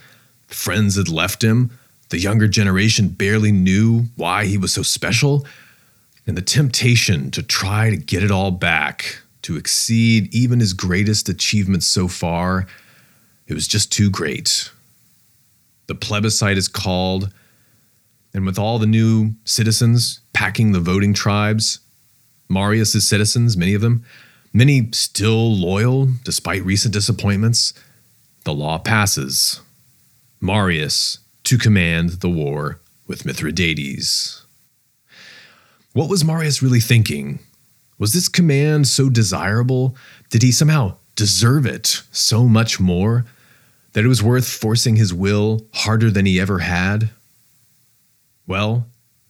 Friends 0.49 0.97
had 0.97 1.09
left 1.09 1.45
him, 1.45 1.71
the 2.09 2.19
younger 2.19 2.49
generation 2.49 3.09
barely 3.09 3.53
knew 3.53 4.07
why 4.17 4.47
he 4.47 4.59
was 4.59 4.73
so 4.73 4.83
special, 4.83 5.47
and 6.27 6.37
the 6.37 6.43
temptation 6.43 7.31
to 7.31 7.43
try 7.43 7.91
to 7.91 7.97
get 7.97 8.25
it 8.25 8.31
all 8.31 8.51
back, 8.51 9.21
to 9.43 9.57
exceed 9.57 10.35
even 10.35 10.61
his 10.61 10.73
greatest 10.73 11.29
achievements 11.29 11.87
so 11.87 12.09
far, 12.09 12.67
it 13.47 13.55
was 13.55 13.69
just 13.69 13.93
too 13.93 14.11
great. 14.11 14.71
The 15.91 15.97
plebiscite 15.97 16.57
is 16.57 16.69
called, 16.69 17.33
and 18.33 18.47
with 18.47 18.61
all 18.61 18.79
the 18.79 18.87
new 18.87 19.33
citizens 19.45 20.21
packing 20.33 20.71
the 20.71 20.79
voting 20.79 21.13
tribes, 21.13 21.81
Marius's 22.49 23.09
citizens, 23.09 23.57
many 23.57 23.75
of 23.75 23.83
them, 23.83 24.05
many 24.53 24.89
still 24.93 25.53
loyal 25.53 26.11
despite 26.23 26.65
recent 26.65 26.95
disappointments, 26.95 27.75
the 28.45 28.55
law 28.55 28.79
passes. 28.79 29.63
Marius 30.41 31.19
to 31.43 31.59
command 31.59 32.21
the 32.21 32.31
war 32.31 32.79
with 33.09 33.27
Mithridates. 33.27 34.47
What 35.93 36.09
was 36.09 36.25
Marius 36.25 36.63
really 36.63 36.79
thinking? 36.79 37.41
Was 37.99 38.13
this 38.13 38.29
command 38.29 38.87
so 38.87 39.09
desirable? 39.09 39.97
Did 40.31 40.45
he 40.45 40.53
somehow 40.53 40.99
deserve 41.17 41.67
it 41.67 42.05
so 42.13 42.45
much 42.45 42.79
more 42.79 43.25
that 43.93 44.05
it 44.05 44.09
was 44.09 44.23
worth 44.23 44.49
forcing 44.49 44.97
his 44.97 45.13
will 45.13 45.67
harder 45.75 46.11
than 46.11 46.27
he 46.27 46.41
ever 46.41 46.61
had? 46.61 47.11
Well, 48.47 48.87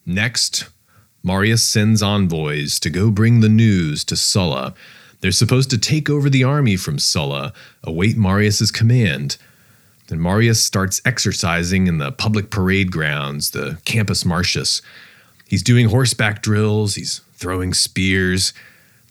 next, 0.06 0.68
Marius 1.22 1.62
sends 1.62 2.02
envoys 2.02 2.78
to 2.80 2.90
go 2.90 3.10
bring 3.10 3.40
the 3.40 3.48
news 3.48 4.04
to 4.04 4.16
Sulla. 4.16 4.74
They're 5.20 5.32
supposed 5.32 5.70
to 5.70 5.78
take 5.78 6.08
over 6.08 6.30
the 6.30 6.44
army 6.44 6.76
from 6.76 6.98
Sulla, 6.98 7.52
await 7.84 8.16
Marius's 8.16 8.70
command, 8.70 9.36
Then 10.08 10.20
Marius 10.20 10.64
starts 10.64 11.00
exercising 11.04 11.86
in 11.86 11.98
the 11.98 12.10
public 12.10 12.50
parade 12.50 12.90
grounds, 12.90 13.52
the 13.52 13.78
Campus 13.84 14.24
Martius. 14.24 14.82
He's 15.46 15.62
doing 15.62 15.88
horseback 15.88 16.42
drills, 16.42 16.96
he's 16.96 17.20
throwing 17.34 17.72
spears. 17.72 18.52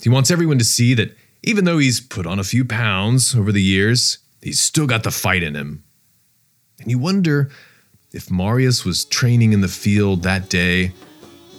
He 0.02 0.10
wants 0.10 0.30
everyone 0.30 0.58
to 0.58 0.66
see 0.66 0.94
that 0.96 1.16
even 1.42 1.64
though 1.64 1.78
he's 1.78 2.02
put 2.02 2.28
on 2.28 2.38
a 2.38 2.44
few 2.44 2.66
pounds 2.66 3.34
over 3.34 3.52
the 3.52 3.62
years, 3.62 4.18
he's 4.42 4.60
still 4.60 4.88
got 4.88 5.04
the 5.04 5.12
fight 5.12 5.44
in 5.44 5.56
him. 5.56 5.84
And 6.80 6.90
you 6.90 6.98
wonder 6.98 7.50
if 8.12 8.32
Marius 8.32 8.86
was 8.86 9.06
training 9.06 9.54
in 9.54 9.62
the 9.62 9.68
field 9.68 10.24
that 10.24 10.50
day 10.50 10.94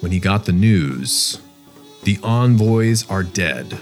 when 0.01 0.13
he 0.13 0.19
got 0.19 0.47
the 0.47 0.53
news. 0.53 1.41
The 2.05 2.19
envoys 2.23 3.09
are 3.11 3.23
dead. 3.23 3.79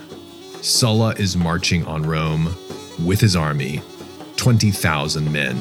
Sulla 0.60 1.14
is 1.14 1.36
marching 1.36 1.84
on 1.86 2.02
Rome 2.02 2.56
with 3.04 3.20
his 3.20 3.36
army 3.36 3.80
20,000 4.36 5.32
men. 5.32 5.56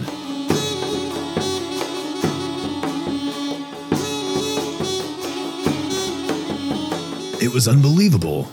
It 7.39 7.53
was 7.53 7.67
unbelievable. 7.67 8.49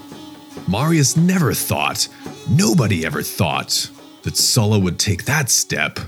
Marius 0.69 1.17
never 1.17 1.55
thought, 1.55 2.07
nobody 2.49 3.05
ever 3.05 3.23
thought, 3.23 3.91
that 4.25 4.37
Sulla 4.37 4.79
would 4.79 4.99
take 4.99 5.25
that 5.25 5.49
step, 5.49 5.99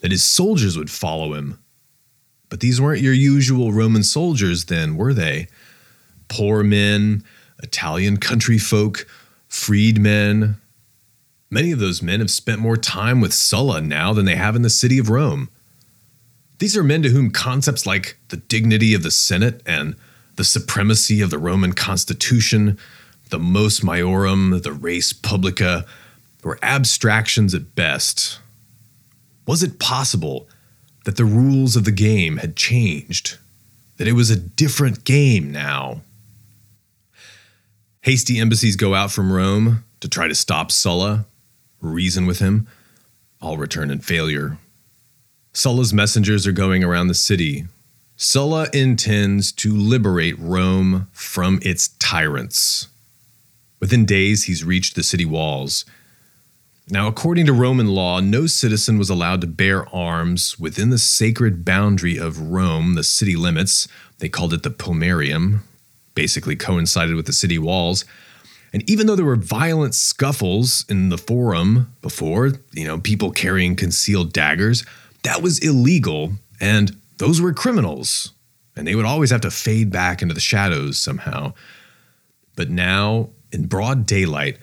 that 0.00 0.10
his 0.10 0.22
soldiers 0.22 0.76
would 0.76 0.90
follow 0.90 1.34
him. 1.34 1.58
But 2.48 2.60
these 2.60 2.80
weren't 2.80 3.00
your 3.00 3.14
usual 3.14 3.72
Roman 3.72 4.02
soldiers, 4.02 4.66
then, 4.66 4.96
were 4.96 5.14
they? 5.14 5.48
Poor 6.28 6.62
men, 6.62 7.24
Italian 7.62 8.18
country 8.18 8.58
folk, 8.58 9.06
freedmen, 9.48 10.56
Many 11.52 11.70
of 11.70 11.80
those 11.80 12.00
men 12.00 12.20
have 12.20 12.30
spent 12.30 12.62
more 12.62 12.78
time 12.78 13.20
with 13.20 13.34
Sulla 13.34 13.82
now 13.82 14.14
than 14.14 14.24
they 14.24 14.36
have 14.36 14.56
in 14.56 14.62
the 14.62 14.70
city 14.70 14.96
of 14.96 15.10
Rome. 15.10 15.50
These 16.60 16.78
are 16.78 16.82
men 16.82 17.02
to 17.02 17.10
whom 17.10 17.30
concepts 17.30 17.84
like 17.84 18.16
the 18.30 18.38
dignity 18.38 18.94
of 18.94 19.02
the 19.02 19.10
Senate 19.10 19.60
and 19.66 19.94
the 20.36 20.44
supremacy 20.44 21.20
of 21.20 21.28
the 21.28 21.36
Roman 21.36 21.74
constitution, 21.74 22.78
the 23.28 23.38
mos 23.38 23.80
maiorum, 23.80 24.62
the 24.62 24.72
res 24.72 25.12
publica, 25.12 25.84
were 26.42 26.58
abstractions 26.62 27.54
at 27.54 27.74
best. 27.74 28.38
Was 29.46 29.62
it 29.62 29.78
possible 29.78 30.48
that 31.04 31.16
the 31.16 31.24
rules 31.24 31.76
of 31.76 31.84
the 31.84 31.92
game 31.92 32.38
had 32.38 32.56
changed? 32.56 33.38
That 33.96 34.08
it 34.08 34.12
was 34.12 34.30
a 34.30 34.36
different 34.36 35.04
game 35.04 35.52
now? 35.52 36.02
Hasty 38.02 38.38
embassies 38.38 38.76
go 38.76 38.94
out 38.94 39.12
from 39.12 39.32
Rome 39.32 39.84
to 40.00 40.08
try 40.08 40.26
to 40.26 40.34
stop 40.34 40.72
Sulla, 40.72 41.26
reason 41.80 42.26
with 42.26 42.40
him, 42.40 42.66
all 43.40 43.56
return 43.56 43.90
in 43.90 44.00
failure. 44.00 44.58
Sulla's 45.52 45.92
messengers 45.92 46.46
are 46.46 46.52
going 46.52 46.82
around 46.82 47.08
the 47.08 47.14
city. 47.14 47.66
Sulla 48.16 48.68
intends 48.72 49.52
to 49.52 49.72
liberate 49.72 50.38
Rome 50.38 51.08
from 51.12 51.60
its 51.62 51.88
tyrants. 51.98 52.88
Within 53.80 54.04
days, 54.04 54.44
he's 54.44 54.64
reached 54.64 54.94
the 54.94 55.02
city 55.02 55.24
walls. 55.24 55.84
Now, 56.88 57.06
according 57.06 57.46
to 57.46 57.52
Roman 57.52 57.88
law, 57.88 58.20
no 58.20 58.46
citizen 58.46 58.98
was 58.98 59.08
allowed 59.08 59.40
to 59.42 59.46
bear 59.46 59.88
arms 59.94 60.58
within 60.58 60.90
the 60.90 60.98
sacred 60.98 61.64
boundary 61.64 62.16
of 62.16 62.50
Rome, 62.50 62.94
the 62.94 63.04
city 63.04 63.36
limits. 63.36 63.86
They 64.18 64.28
called 64.28 64.52
it 64.52 64.62
the 64.62 64.70
Pomerium, 64.70 65.60
basically 66.14 66.56
coincided 66.56 67.14
with 67.14 67.26
the 67.26 67.32
city 67.32 67.58
walls. 67.58 68.04
And 68.72 68.88
even 68.90 69.06
though 69.06 69.16
there 69.16 69.24
were 69.24 69.36
violent 69.36 69.94
scuffles 69.94 70.84
in 70.88 71.08
the 71.08 71.18
forum 71.18 71.94
before, 72.02 72.52
you 72.72 72.84
know, 72.86 72.98
people 72.98 73.30
carrying 73.30 73.76
concealed 73.76 74.32
daggers, 74.32 74.84
that 75.22 75.40
was 75.42 75.58
illegal 75.60 76.32
and 76.60 76.96
those 77.18 77.40
were 77.40 77.52
criminals. 77.52 78.32
and 78.74 78.86
they 78.86 78.94
would 78.94 79.04
always 79.04 79.30
have 79.30 79.42
to 79.42 79.50
fade 79.50 79.90
back 79.90 80.22
into 80.22 80.34
the 80.34 80.40
shadows 80.40 80.98
somehow. 80.98 81.52
But 82.56 82.70
now, 82.70 83.30
in 83.52 83.66
broad 83.66 84.06
daylight, 84.06 84.58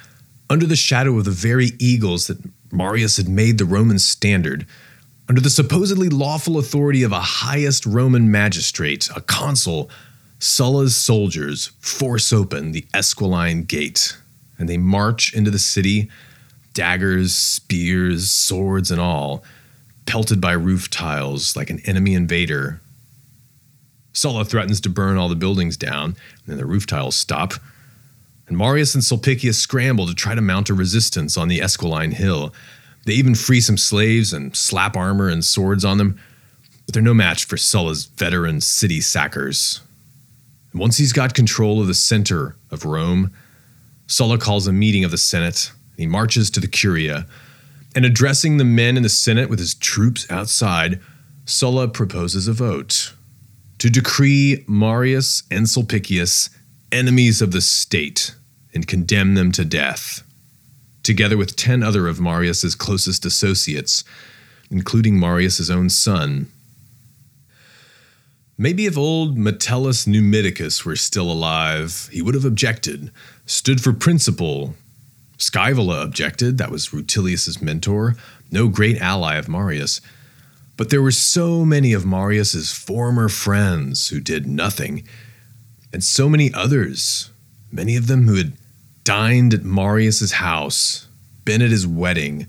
under 0.50 0.66
the 0.66 0.76
shadow 0.76 1.18
of 1.18 1.26
the 1.26 1.32
very 1.32 1.72
eagles 1.80 2.28
that 2.28 2.40
Marius 2.72 3.18
had 3.18 3.30
made 3.30 3.58
the 3.58 3.66
Roman 3.66 4.00
standard, 4.00 4.66
under 5.28 5.42
the 5.42 5.50
supposedly 5.50 6.10
lawful 6.10 6.58
authority 6.58 7.04
of 7.04 7.12
a 7.12 7.20
highest 7.20 7.86
Roman 7.86 8.32
magistrate, 8.32 9.10
a 9.16 9.22
consul, 9.22 9.90
Sulla's 10.40 10.96
soldiers 10.96 11.68
force 11.80 12.34
open 12.34 12.72
the 12.72 12.86
Esquiline 12.94 13.68
Gate, 13.68 14.18
and 14.58 14.68
they 14.68 14.78
march 14.78 15.34
into 15.34 15.52
the 15.52 15.60
city, 15.60 16.10
daggers, 16.74 17.36
spears, 17.36 18.30
swords, 18.30 18.90
and 18.90 19.00
all, 19.00 19.44
pelted 20.06 20.42
by 20.42 20.54
roof 20.54 20.90
tiles 20.90 21.56
like 21.56 21.70
an 21.70 21.82
enemy 21.86 22.16
invader. 22.16 22.82
Sulla 24.14 24.46
threatens 24.46 24.82
to 24.82 24.90
burn 24.90 25.18
all 25.18 25.30
the 25.30 25.36
buildings 25.36 25.78
down, 25.78 26.06
and 26.06 26.16
then 26.48 26.58
the 26.58 26.66
roof 26.66 26.88
tiles 26.88 27.16
stop. 27.16 27.54
And 28.50 28.58
Marius 28.58 28.96
and 28.96 29.04
Sulpicius 29.04 29.60
scramble 29.60 30.08
to 30.08 30.16
try 30.16 30.34
to 30.34 30.42
mount 30.42 30.72
a 30.72 30.74
resistance 30.74 31.38
on 31.38 31.48
the 31.48 31.60
Esquiline 31.60 32.14
Hill. 32.14 32.52
They 33.06 33.14
even 33.14 33.36
free 33.36 33.62
some 33.62 33.78
slaves 33.78 34.34
and 34.34 34.56
slap 34.56 34.98
armor 34.98 35.30
and 35.30 35.46
swords 35.46 35.86
on 35.86 36.00
them, 36.00 36.20
but 36.86 36.94
they're 36.94 37.04
no 37.04 37.14
match 37.14 37.46
for 37.46 37.58
Sulla's 37.58 38.06
veteran 38.06 38.60
city 38.60 39.02
sackers. 39.02 39.82
And 40.72 40.82
once 40.82 40.98
he's 40.98 41.14
got 41.14 41.36
control 41.36 41.80
of 41.80 41.86
the 41.86 41.94
center 41.94 42.56
of 42.72 42.86
Rome, 42.86 43.32
Sulla 44.08 44.40
calls 44.40 44.66
a 44.66 44.74
meeting 44.74 45.04
of 45.04 45.12
the 45.12 45.18
Senate. 45.18 45.72
He 45.96 46.08
marches 46.08 46.50
to 46.52 46.60
the 46.60 46.68
Curia, 46.68 47.28
and 47.96 48.04
addressing 48.04 48.58
the 48.58 48.66
men 48.66 48.98
in 48.98 49.04
the 49.04 49.10
Senate 49.10 49.50
with 49.50 49.60
his 49.60 49.76
troops 49.76 50.30
outside, 50.32 51.00
Sulla 51.46 51.88
proposes 51.88 52.48
a 52.48 52.54
vote 52.54 53.14
to 53.78 53.92
decree 53.92 54.66
Marius 54.68 55.44
and 55.52 55.70
Sulpicius 55.70 56.50
enemies 56.92 57.42
of 57.42 57.52
the 57.52 57.62
state 57.62 58.34
and 58.74 58.88
condemn 58.88 59.36
them 59.36 59.52
to 59.54 59.66
death, 59.66 60.24
together 61.04 61.38
with 61.38 61.56
10 61.56 61.84
other 61.84 62.08
of 62.08 62.20
Marius's 62.20 62.76
closest 62.76 63.26
associates, 63.26 64.04
including 64.70 65.20
Marius's 65.20 65.70
own 65.70 65.90
son. 65.90 66.48
Maybe 68.58 68.86
if 68.86 68.98
old 68.98 69.38
Metellus 69.38 70.06
Numidicus 70.06 70.84
were 70.84 70.98
still 70.98 71.32
alive, 71.32 72.10
he 72.12 72.22
would 72.22 72.36
have 72.36 72.44
objected, 72.44 73.10
stood 73.46 73.82
for 73.82 73.94
principle. 73.94 74.76
Scaevola 75.38 76.04
objected, 76.04 76.58
that 76.58 76.70
was 76.70 76.90
Rutilius's 76.90 77.62
mentor, 77.62 78.18
no 78.52 78.68
great 78.68 78.98
ally 78.98 79.38
of 79.38 79.48
Marius. 79.48 80.02
But 80.76 80.90
there 80.90 81.02
were 81.02 81.12
so 81.12 81.64
many 81.64 81.94
of 81.94 82.06
Marius's 82.06 82.74
former 82.74 83.30
friends 83.30 84.10
who 84.10 84.20
did 84.20 84.46
nothing, 84.46 85.08
and 85.94 86.04
so 86.04 86.28
many 86.28 86.54
others, 86.54 87.30
many 87.72 87.96
of 87.96 88.08
them 88.08 88.28
who 88.28 88.36
had 88.36 88.54
dined 89.10 89.56
at 89.56 89.64
Marius's 89.64 90.34
house, 90.34 91.08
been 91.44 91.64
at 91.64 91.72
his 91.72 91.88
wedding, 91.88 92.46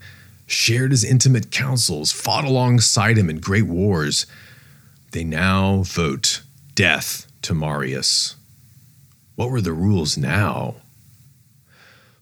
shared 0.46 0.90
his 0.90 1.02
intimate 1.02 1.50
counsels, 1.50 2.12
fought 2.12 2.44
alongside 2.44 3.16
him 3.16 3.30
in 3.30 3.40
great 3.40 3.64
wars. 3.64 4.26
They 5.12 5.24
now 5.24 5.84
vote 5.84 6.42
death 6.74 7.26
to 7.40 7.54
Marius. 7.54 8.36
What 9.36 9.50
were 9.50 9.62
the 9.62 9.72
rules 9.72 10.18
now? 10.18 10.74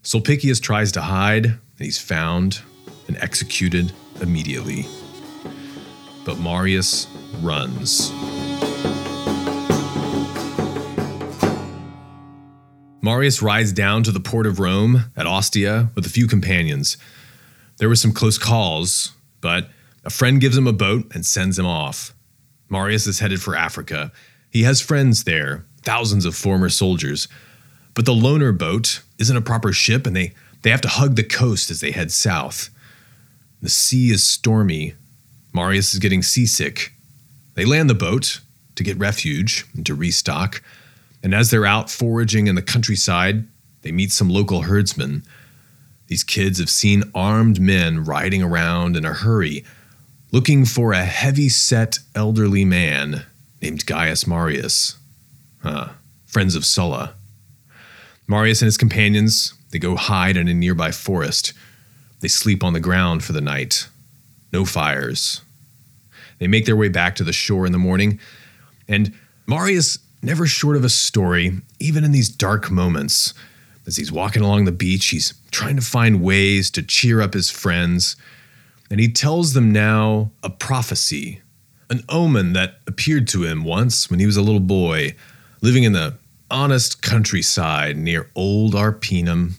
Sulpicius 0.03 0.61
tries 0.61 0.93
to 0.93 1.01
hide, 1.01 1.45
and 1.45 1.59
he's 1.77 1.99
found 1.99 2.61
and 3.09 3.17
executed 3.17 3.91
immediately. 4.21 4.85
But 6.23 6.39
Marius 6.39 7.07
runs. 7.41 8.13
Marius 13.01 13.41
rides 13.41 13.71
down 13.71 14.03
to 14.03 14.11
the 14.11 14.19
port 14.19 14.45
of 14.45 14.59
Rome 14.59 15.11
at 15.15 15.25
Ostia 15.25 15.89
with 15.95 16.05
a 16.05 16.09
few 16.09 16.27
companions. 16.27 16.97
There 17.77 17.87
were 17.87 17.95
some 17.95 18.11
close 18.11 18.37
calls, 18.37 19.13
but 19.39 19.69
a 20.03 20.09
friend 20.09 20.41
gives 20.41 20.57
him 20.57 20.67
a 20.67 20.73
boat 20.73 21.09
and 21.13 21.25
sends 21.25 21.57
him 21.57 21.65
off. 21.65 22.13
Marius 22.67 23.07
is 23.07 23.19
headed 23.19 23.41
for 23.41 23.55
Africa. 23.55 24.11
He 24.49 24.63
has 24.63 24.81
friends 24.81 25.23
there, 25.23 25.65
thousands 25.83 26.25
of 26.25 26.35
former 26.35 26.67
soldiers. 26.67 27.29
But 27.93 28.05
the 28.05 28.13
loaner 28.13 28.55
boat 28.55 29.01
isn't 29.17 29.35
a 29.35 29.41
proper 29.41 29.71
ship, 29.71 30.05
and 30.05 30.15
they, 30.15 30.33
they 30.61 30.69
have 30.69 30.81
to 30.81 30.89
hug 30.89 31.15
the 31.15 31.23
coast 31.23 31.71
as 31.71 31.79
they 31.79 31.91
head 31.91 32.11
south. 32.11 32.69
The 33.61 33.69
sea 33.69 34.11
is 34.11 34.23
stormy. 34.23 34.95
Marius 35.53 35.93
is 35.93 35.99
getting 35.99 36.21
seasick. 36.21 36.91
They 37.55 37.65
land 37.65 37.89
the 37.89 37.95
boat 37.95 38.41
to 38.75 38.83
get 38.83 38.97
refuge 38.97 39.65
and 39.73 39.85
to 39.85 39.95
restock. 39.95 40.61
And 41.21 41.33
as 41.35 41.51
they're 41.51 41.65
out 41.65 41.89
foraging 41.89 42.47
in 42.47 42.55
the 42.55 42.61
countryside, 42.61 43.45
they 43.81 43.91
meet 43.91 44.11
some 44.11 44.29
local 44.29 44.63
herdsmen. 44.63 45.23
These 46.07 46.23
kids 46.23 46.59
have 46.59 46.69
seen 46.69 47.03
armed 47.13 47.59
men 47.59 48.03
riding 48.03 48.41
around 48.41 48.97
in 48.97 49.05
a 49.05 49.13
hurry, 49.13 49.63
looking 50.31 50.65
for 50.65 50.91
a 50.91 51.03
heavy 51.03 51.49
set 51.49 51.99
elderly 52.15 52.65
man 52.65 53.25
named 53.61 53.85
Gaius 53.85 54.25
Marius. 54.25 54.97
Friends 56.25 56.55
of 56.55 56.65
Sulla. 56.65 57.13
Marius 58.27 58.61
and 58.61 58.67
his 58.67 58.77
companions, 58.77 59.53
they 59.71 59.79
go 59.79 59.95
hide 59.95 60.37
in 60.37 60.47
a 60.47 60.53
nearby 60.53 60.91
forest. 60.91 61.53
They 62.21 62.27
sleep 62.27 62.63
on 62.63 62.73
the 62.73 62.79
ground 62.79 63.23
for 63.23 63.33
the 63.33 63.41
night. 63.41 63.87
No 64.53 64.65
fires. 64.65 65.41
They 66.39 66.47
make 66.47 66.65
their 66.65 66.75
way 66.75 66.89
back 66.89 67.15
to 67.15 67.23
the 67.23 67.33
shore 67.33 67.65
in 67.65 67.71
the 67.71 67.77
morning, 67.77 68.19
and 68.87 69.13
Marius 69.45 69.97
never 70.21 70.45
short 70.45 70.75
of 70.75 70.83
a 70.83 70.89
story, 70.89 71.61
even 71.79 72.03
in 72.03 72.11
these 72.11 72.29
dark 72.29 72.69
moments. 72.69 73.33
As 73.85 73.95
he's 73.97 74.11
walking 74.11 74.41
along 74.41 74.65
the 74.65 74.71
beach, 74.71 75.07
he's 75.07 75.33
trying 75.51 75.75
to 75.75 75.81
find 75.81 76.21
ways 76.21 76.69
to 76.71 76.83
cheer 76.83 77.21
up 77.21 77.33
his 77.33 77.49
friends. 77.49 78.15
And 78.91 78.99
he 78.99 79.11
tells 79.11 79.53
them 79.53 79.71
now 79.71 80.31
a 80.43 80.49
prophecy, 80.49 81.41
an 81.89 82.03
omen 82.09 82.53
that 82.53 82.79
appeared 82.87 83.27
to 83.29 83.45
him 83.45 83.63
once 83.63 84.09
when 84.09 84.19
he 84.19 84.25
was 84.25 84.37
a 84.37 84.41
little 84.41 84.59
boy, 84.59 85.15
living 85.61 85.83
in 85.83 85.93
the 85.93 86.17
honest 86.51 87.01
countryside 87.01 87.97
near 87.97 88.29
Old 88.35 88.73
Arpinum. 88.73 89.53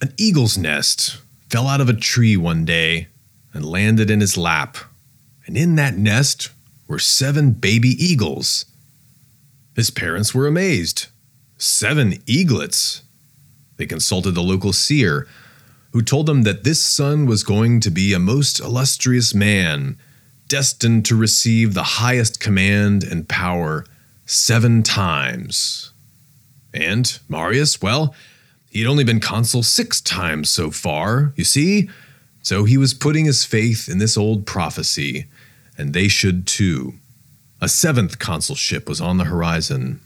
An 0.00 0.12
eagle's 0.16 0.58
nest 0.58 1.18
fell 1.48 1.66
out 1.66 1.80
of 1.80 1.88
a 1.88 1.94
tree 1.94 2.36
one 2.36 2.64
day 2.64 3.08
and 3.52 3.64
landed 3.64 4.10
in 4.10 4.20
his 4.20 4.36
lap. 4.36 4.76
And 5.46 5.56
in 5.56 5.76
that 5.76 5.96
nest 5.96 6.50
were 6.88 6.98
seven 6.98 7.52
baby 7.52 7.90
eagles. 7.90 8.64
His 9.74 9.90
parents 9.90 10.34
were 10.34 10.46
amazed. 10.46 11.06
Seven 11.56 12.22
eaglets. 12.26 13.02
They 13.76 13.86
consulted 13.86 14.32
the 14.32 14.42
local 14.42 14.72
seer, 14.72 15.26
who 15.92 16.02
told 16.02 16.26
them 16.26 16.42
that 16.42 16.64
this 16.64 16.80
son 16.80 17.26
was 17.26 17.42
going 17.42 17.80
to 17.80 17.90
be 17.90 18.12
a 18.12 18.18
most 18.18 18.60
illustrious 18.60 19.34
man, 19.34 19.98
destined 20.48 21.04
to 21.06 21.16
receive 21.16 21.74
the 21.74 21.82
highest 21.82 22.40
command 22.40 23.04
and 23.04 23.28
power 23.28 23.84
seven 24.26 24.82
times. 24.82 25.92
And 26.74 27.18
Marius, 27.28 27.82
well, 27.82 28.14
he'd 28.70 28.86
only 28.86 29.04
been 29.04 29.20
consul 29.20 29.62
six 29.62 30.00
times 30.00 30.48
so 30.48 30.70
far, 30.70 31.32
you 31.36 31.44
see, 31.44 31.90
so 32.42 32.64
he 32.64 32.76
was 32.76 32.94
putting 32.94 33.24
his 33.24 33.44
faith 33.44 33.88
in 33.88 33.98
this 33.98 34.16
old 34.16 34.46
prophecy, 34.46 35.26
and 35.78 35.92
they 35.92 36.08
should 36.08 36.46
too. 36.46 36.94
A 37.62 37.68
seventh 37.68 38.18
consulship 38.18 38.88
was 38.88 39.00
on 39.00 39.18
the 39.18 39.24
horizon. 39.24 40.00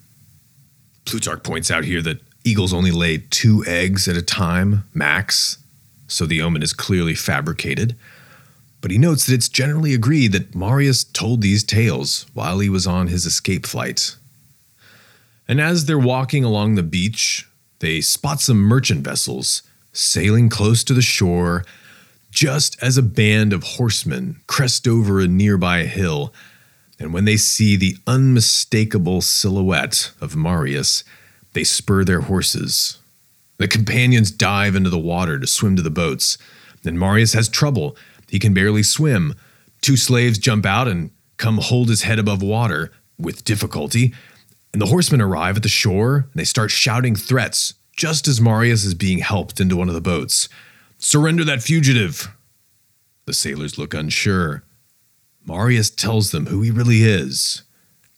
Plutarch 1.07 1.43
points 1.43 1.71
out 1.71 1.85
here 1.85 2.03
that 2.03 2.21
eagles 2.45 2.75
only 2.75 2.91
lay 2.91 3.17
two 3.17 3.65
eggs 3.67 4.07
at 4.07 4.15
a 4.15 4.21
time, 4.21 4.85
max, 4.93 5.57
so 6.07 6.27
the 6.27 6.43
omen 6.43 6.63
is 6.63 6.75
clearly 6.75 7.15
fabricated. 7.15 7.97
But 8.83 8.91
he 8.91 8.99
notes 8.99 9.25
that 9.25 9.33
it's 9.33 9.49
generally 9.49 9.95
agreed 9.95 10.33
that 10.33 10.55
Marius 10.55 11.03
told 11.03 11.41
these 11.41 11.65
tales 11.65 12.27
while 12.35 12.59
he 12.59 12.69
was 12.69 12.87
on 12.87 13.07
his 13.07 13.25
escape 13.25 13.65
flight. 13.65 14.17
And 15.49 15.59
as 15.59 15.87
they're 15.87 15.99
walking 15.99 16.45
along 16.45 16.75
the 16.75 16.83
beach, 16.83 17.49
they 17.79 18.03
spot 18.03 18.43
some 18.43 18.59
merchant 18.59 19.03
vessels 19.03 19.63
sailing 19.95 20.51
close 20.51 20.85
to 20.85 20.93
the 20.93 21.01
shore 21.01 21.65
just 22.31 22.77
as 22.83 22.99
a 22.99 23.03
band 23.03 23.55
of 23.55 23.63
horsemen 23.63 24.43
crest 24.47 24.87
over 24.87 25.21
a 25.21 25.27
nearby 25.27 25.85
hill 25.85 26.35
and 26.99 27.13
when 27.13 27.25
they 27.25 27.37
see 27.37 27.77
the 27.77 27.97
unmistakable 28.07 29.21
silhouette 29.21 30.13
of 30.21 30.37
Marius, 30.37 31.05
they 31.53 31.65
spur 31.65 32.05
their 32.05 32.23
horses. 32.23 32.99
The 33.59 33.69
companions 33.69 34.31
dive 34.31 34.75
into 34.75 34.91
the 34.91 34.99
water 34.99 35.39
to 35.39 35.47
swim 35.47 35.77
to 35.77 35.83
the 35.83 35.91
boats, 35.91 36.39
and 36.85 36.99
Marius 36.99 37.33
has 37.33 37.49
trouble. 37.49 37.97
He 38.29 38.39
can 38.39 38.55
barely 38.55 38.83
swim. 38.83 39.35
Two 39.81 39.97
slaves 39.97 40.39
jump 40.39 40.65
out 40.65 40.89
and 40.89 41.11
come 41.37 41.59
hold 41.59 41.89
his 41.89 42.03
head 42.03 42.19
above 42.19 42.43
water 42.43 42.93
with 43.19 43.45
difficulty, 43.45 44.15
and 44.73 44.81
the 44.81 44.87
horsemen 44.87 45.21
arrive 45.21 45.57
at 45.57 45.63
the 45.63 45.69
shore 45.69 46.17
and 46.17 46.35
they 46.35 46.45
start 46.45 46.71
shouting 46.71 47.17
threats 47.17 47.75
just 47.97 48.29
as 48.29 48.41
Marius 48.41 48.85
is 48.85 48.95
being 48.95 49.19
helped 49.21 49.59
into 49.59 49.77
one 49.77 49.89
of 49.89 49.95
the 49.95 50.01
boats. 50.01 50.49
Surrender 50.99 51.45
that 51.45 51.63
fugitive! 51.63 52.29
The 53.25 53.33
sailors 53.33 53.79
look 53.79 53.95
unsure. 53.95 54.63
Marius 55.47 55.91
tells 55.91 56.33
them 56.33 56.47
who 56.47 56.61
he 56.63 56.71
really 56.71 57.03
is. 57.03 57.63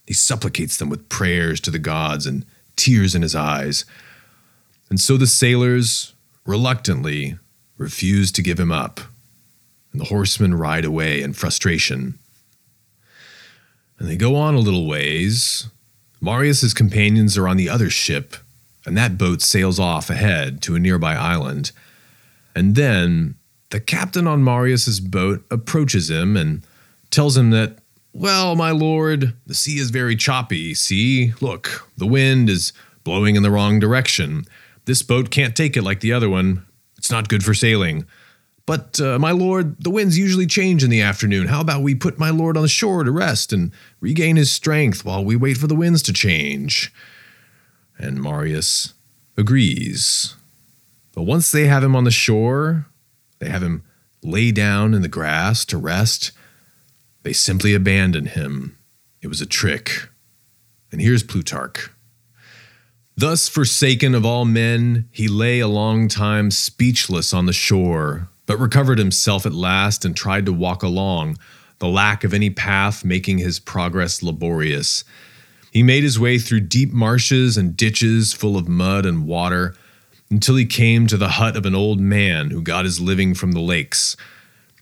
He 0.06 0.14
supplicates 0.14 0.78
them 0.78 0.88
with 0.88 1.10
prayers 1.10 1.60
to 1.60 1.70
the 1.70 1.78
gods 1.78 2.26
and 2.26 2.46
tears 2.76 3.14
in 3.14 3.22
his 3.22 3.34
eyes. 3.34 3.84
And 4.88 4.98
so 4.98 5.18
the 5.18 5.26
sailors, 5.26 6.14
reluctantly, 6.46 7.38
refuse 7.76 8.32
to 8.32 8.42
give 8.42 8.58
him 8.58 8.72
up, 8.72 9.00
and 9.92 10.00
the 10.00 10.06
horsemen 10.06 10.54
ride 10.54 10.86
away 10.86 11.20
in 11.20 11.34
frustration. 11.34 12.18
And 13.98 14.08
they 14.08 14.16
go 14.16 14.34
on 14.34 14.54
a 14.54 14.60
little 14.60 14.86
ways. 14.86 15.68
Marius's 16.20 16.72
companions 16.72 17.36
are 17.36 17.46
on 17.46 17.58
the 17.58 17.68
other 17.68 17.90
ship, 17.90 18.36
and 18.86 18.96
that 18.96 19.18
boat 19.18 19.42
sails 19.42 19.78
off 19.78 20.08
ahead 20.08 20.62
to 20.62 20.74
a 20.74 20.80
nearby 20.80 21.14
island. 21.14 21.72
And 22.54 22.74
then 22.74 23.34
the 23.70 23.80
captain 23.80 24.26
on 24.26 24.42
Marius's 24.42 25.00
boat 25.00 25.44
approaches 25.50 26.10
him 26.10 26.36
and 26.36 26.62
tells 27.10 27.36
him 27.36 27.50
that, 27.50 27.78
well, 28.12 28.56
my 28.56 28.70
lord, 28.70 29.34
the 29.46 29.54
sea 29.54 29.78
is 29.78 29.90
very 29.90 30.16
choppy. 30.16 30.74
See, 30.74 31.32
look, 31.40 31.88
the 31.96 32.06
wind 32.06 32.50
is 32.50 32.72
blowing 33.04 33.36
in 33.36 33.42
the 33.42 33.50
wrong 33.50 33.78
direction. 33.78 34.44
This 34.84 35.02
boat 35.02 35.30
can't 35.30 35.56
take 35.56 35.76
it 35.76 35.82
like 35.82 36.00
the 36.00 36.12
other 36.12 36.28
one. 36.28 36.64
It's 36.96 37.10
not 37.10 37.28
good 37.28 37.44
for 37.44 37.54
sailing. 37.54 38.06
But, 38.66 39.00
uh, 39.00 39.18
my 39.18 39.30
lord, 39.30 39.82
the 39.82 39.90
winds 39.90 40.18
usually 40.18 40.46
change 40.46 40.84
in 40.84 40.90
the 40.90 41.00
afternoon. 41.00 41.46
How 41.46 41.60
about 41.60 41.82
we 41.82 41.94
put 41.94 42.18
my 42.18 42.28
lord 42.30 42.56
on 42.56 42.62
the 42.62 42.68
shore 42.68 43.02
to 43.02 43.10
rest 43.10 43.52
and 43.52 43.72
regain 44.00 44.36
his 44.36 44.50
strength 44.50 45.04
while 45.04 45.24
we 45.24 45.36
wait 45.36 45.56
for 45.56 45.66
the 45.66 45.74
winds 45.74 46.02
to 46.02 46.12
change? 46.12 46.92
And 47.98 48.20
Marius 48.20 48.92
agrees. 49.38 50.34
But 51.14 51.22
once 51.22 51.50
they 51.50 51.66
have 51.66 51.82
him 51.82 51.96
on 51.96 52.04
the 52.04 52.10
shore, 52.10 52.86
they 53.38 53.48
have 53.48 53.62
him 53.62 53.84
lay 54.22 54.52
down 54.52 54.92
in 54.92 55.02
the 55.02 55.08
grass 55.08 55.64
to 55.66 55.78
rest, 55.78 56.32
they 57.28 57.34
simply 57.34 57.74
abandoned 57.74 58.28
him. 58.28 58.74
It 59.20 59.26
was 59.26 59.42
a 59.42 59.46
trick. 59.46 60.08
And 60.90 60.98
here's 60.98 61.22
Plutarch. 61.22 61.90
Thus 63.18 63.50
forsaken 63.50 64.14
of 64.14 64.24
all 64.24 64.46
men, 64.46 65.10
he 65.10 65.28
lay 65.28 65.60
a 65.60 65.68
long 65.68 66.08
time 66.08 66.50
speechless 66.50 67.34
on 67.34 67.44
the 67.44 67.52
shore, 67.52 68.30
but 68.46 68.58
recovered 68.58 68.98
himself 68.98 69.44
at 69.44 69.52
last 69.52 70.06
and 70.06 70.16
tried 70.16 70.46
to 70.46 70.54
walk 70.54 70.82
along, 70.82 71.36
the 71.80 71.86
lack 71.86 72.24
of 72.24 72.32
any 72.32 72.48
path 72.48 73.04
making 73.04 73.36
his 73.36 73.58
progress 73.58 74.22
laborious. 74.22 75.04
He 75.70 75.82
made 75.82 76.04
his 76.04 76.18
way 76.18 76.38
through 76.38 76.60
deep 76.60 76.94
marshes 76.94 77.58
and 77.58 77.76
ditches 77.76 78.32
full 78.32 78.56
of 78.56 78.68
mud 78.68 79.04
and 79.04 79.26
water 79.26 79.74
until 80.30 80.56
he 80.56 80.64
came 80.64 81.06
to 81.06 81.18
the 81.18 81.32
hut 81.32 81.58
of 81.58 81.66
an 81.66 81.74
old 81.74 82.00
man 82.00 82.48
who 82.48 82.62
got 82.62 82.86
his 82.86 83.02
living 83.02 83.34
from 83.34 83.52
the 83.52 83.60
lakes. 83.60 84.16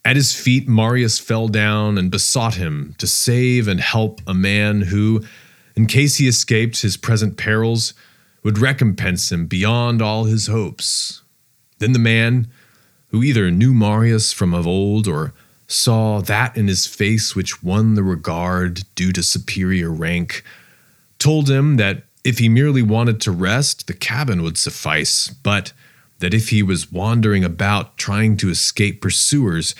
At 0.06 0.14
his 0.14 0.32
feet, 0.32 0.68
Marius 0.68 1.18
fell 1.18 1.48
down 1.48 1.98
and 1.98 2.12
besought 2.12 2.54
him 2.54 2.94
to 2.98 3.08
save 3.08 3.66
and 3.66 3.80
help 3.80 4.20
a 4.24 4.34
man 4.34 4.82
who, 4.82 5.24
in 5.74 5.86
case 5.86 6.14
he 6.14 6.28
escaped 6.28 6.82
his 6.82 6.96
present 6.96 7.36
perils, 7.36 7.92
would 8.44 8.56
recompense 8.56 9.32
him 9.32 9.46
beyond 9.46 10.00
all 10.00 10.22
his 10.22 10.46
hopes. 10.46 11.22
Then 11.80 11.90
the 11.90 11.98
man, 11.98 12.46
who 13.08 13.24
either 13.24 13.50
knew 13.50 13.74
Marius 13.74 14.32
from 14.32 14.54
of 14.54 14.64
old 14.64 15.08
or 15.08 15.34
saw 15.66 16.20
that 16.20 16.56
in 16.56 16.68
his 16.68 16.86
face 16.86 17.34
which 17.34 17.64
won 17.64 17.94
the 17.94 18.04
regard 18.04 18.84
due 18.94 19.10
to 19.10 19.24
superior 19.24 19.90
rank, 19.90 20.44
told 21.18 21.50
him 21.50 21.78
that 21.78 22.04
if 22.22 22.38
he 22.38 22.48
merely 22.48 22.80
wanted 22.80 23.20
to 23.22 23.32
rest, 23.32 23.88
the 23.88 23.92
cabin 23.92 24.44
would 24.44 24.56
suffice, 24.56 25.30
but 25.42 25.72
that 26.20 26.32
if 26.32 26.50
he 26.50 26.62
was 26.62 26.92
wandering 26.92 27.42
about 27.42 27.98
trying 27.98 28.36
to 28.36 28.50
escape 28.50 29.02
pursuers, 29.02 29.74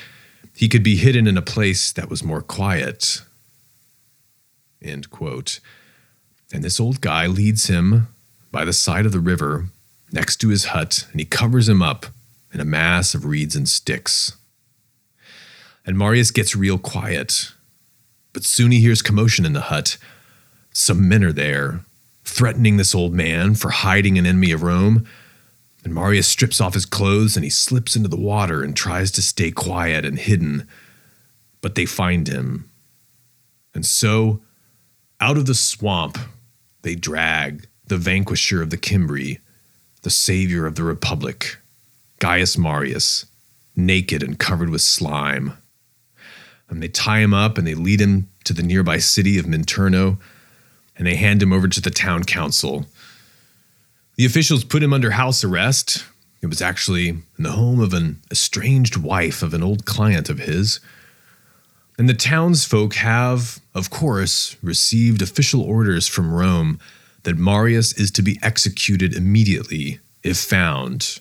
he 0.56 0.68
could 0.68 0.82
be 0.82 0.96
hidden 0.96 1.26
in 1.26 1.36
a 1.36 1.42
place 1.42 1.92
that 1.92 2.08
was 2.08 2.24
more 2.24 2.40
quiet. 2.40 3.20
End 4.80 5.10
quote. 5.10 5.60
And 6.52 6.64
this 6.64 6.80
old 6.80 7.02
guy 7.02 7.26
leads 7.26 7.66
him 7.66 8.08
by 8.50 8.64
the 8.64 8.72
side 8.72 9.04
of 9.04 9.12
the 9.12 9.20
river 9.20 9.66
next 10.12 10.36
to 10.36 10.48
his 10.48 10.66
hut, 10.66 11.06
and 11.10 11.20
he 11.20 11.26
covers 11.26 11.68
him 11.68 11.82
up 11.82 12.06
in 12.54 12.60
a 12.60 12.64
mass 12.64 13.14
of 13.14 13.26
reeds 13.26 13.54
and 13.54 13.68
sticks. 13.68 14.34
And 15.84 15.98
Marius 15.98 16.30
gets 16.30 16.56
real 16.56 16.78
quiet. 16.78 17.52
But 18.32 18.44
soon 18.44 18.70
he 18.70 18.80
hears 18.80 19.02
commotion 19.02 19.44
in 19.44 19.52
the 19.52 19.62
hut. 19.62 19.98
Some 20.72 21.06
men 21.06 21.22
are 21.22 21.32
there, 21.32 21.80
threatening 22.24 22.78
this 22.78 22.94
old 22.94 23.12
man 23.12 23.54
for 23.54 23.70
hiding 23.70 24.16
an 24.16 24.24
enemy 24.24 24.52
of 24.52 24.62
Rome. 24.62 25.06
And 25.86 25.94
Marius 25.94 26.26
strips 26.26 26.60
off 26.60 26.74
his 26.74 26.84
clothes 26.84 27.36
and 27.36 27.44
he 27.44 27.48
slips 27.48 27.94
into 27.94 28.08
the 28.08 28.16
water 28.16 28.64
and 28.64 28.74
tries 28.74 29.12
to 29.12 29.22
stay 29.22 29.52
quiet 29.52 30.04
and 30.04 30.18
hidden. 30.18 30.66
But 31.60 31.76
they 31.76 31.86
find 31.86 32.26
him. 32.26 32.68
And 33.72 33.86
so, 33.86 34.40
out 35.20 35.36
of 35.36 35.46
the 35.46 35.54
swamp, 35.54 36.18
they 36.82 36.96
drag 36.96 37.68
the 37.86 37.98
vanquisher 37.98 38.60
of 38.62 38.70
the 38.70 38.76
Cimbri, 38.76 39.38
the 40.02 40.10
savior 40.10 40.66
of 40.66 40.74
the 40.74 40.82
Republic, 40.82 41.56
Gaius 42.18 42.58
Marius, 42.58 43.26
naked 43.76 44.24
and 44.24 44.40
covered 44.40 44.70
with 44.70 44.82
slime. 44.82 45.52
And 46.68 46.82
they 46.82 46.88
tie 46.88 47.20
him 47.20 47.32
up 47.32 47.58
and 47.58 47.64
they 47.64 47.74
lead 47.74 48.00
him 48.00 48.28
to 48.42 48.52
the 48.52 48.64
nearby 48.64 48.98
city 48.98 49.38
of 49.38 49.46
Minturno, 49.46 50.18
and 50.96 51.06
they 51.06 51.14
hand 51.14 51.44
him 51.44 51.52
over 51.52 51.68
to 51.68 51.80
the 51.80 51.90
town 51.90 52.24
council. 52.24 52.86
The 54.16 54.24
officials 54.24 54.64
put 54.64 54.82
him 54.82 54.94
under 54.94 55.10
house 55.10 55.44
arrest. 55.44 56.04
It 56.40 56.46
was 56.46 56.62
actually 56.62 57.08
in 57.08 57.24
the 57.38 57.52
home 57.52 57.80
of 57.80 57.92
an 57.92 58.20
estranged 58.30 58.96
wife 58.96 59.42
of 59.42 59.52
an 59.52 59.62
old 59.62 59.84
client 59.84 60.30
of 60.30 60.38
his. 60.38 60.80
And 61.98 62.08
the 62.08 62.14
townsfolk 62.14 62.94
have, 62.94 63.60
of 63.74 63.90
course, 63.90 64.56
received 64.62 65.22
official 65.22 65.62
orders 65.62 66.06
from 66.06 66.32
Rome 66.32 66.78
that 67.24 67.36
Marius 67.36 67.92
is 67.94 68.10
to 68.12 68.22
be 68.22 68.38
executed 68.42 69.14
immediately 69.14 70.00
if 70.22 70.38
found. 70.38 71.20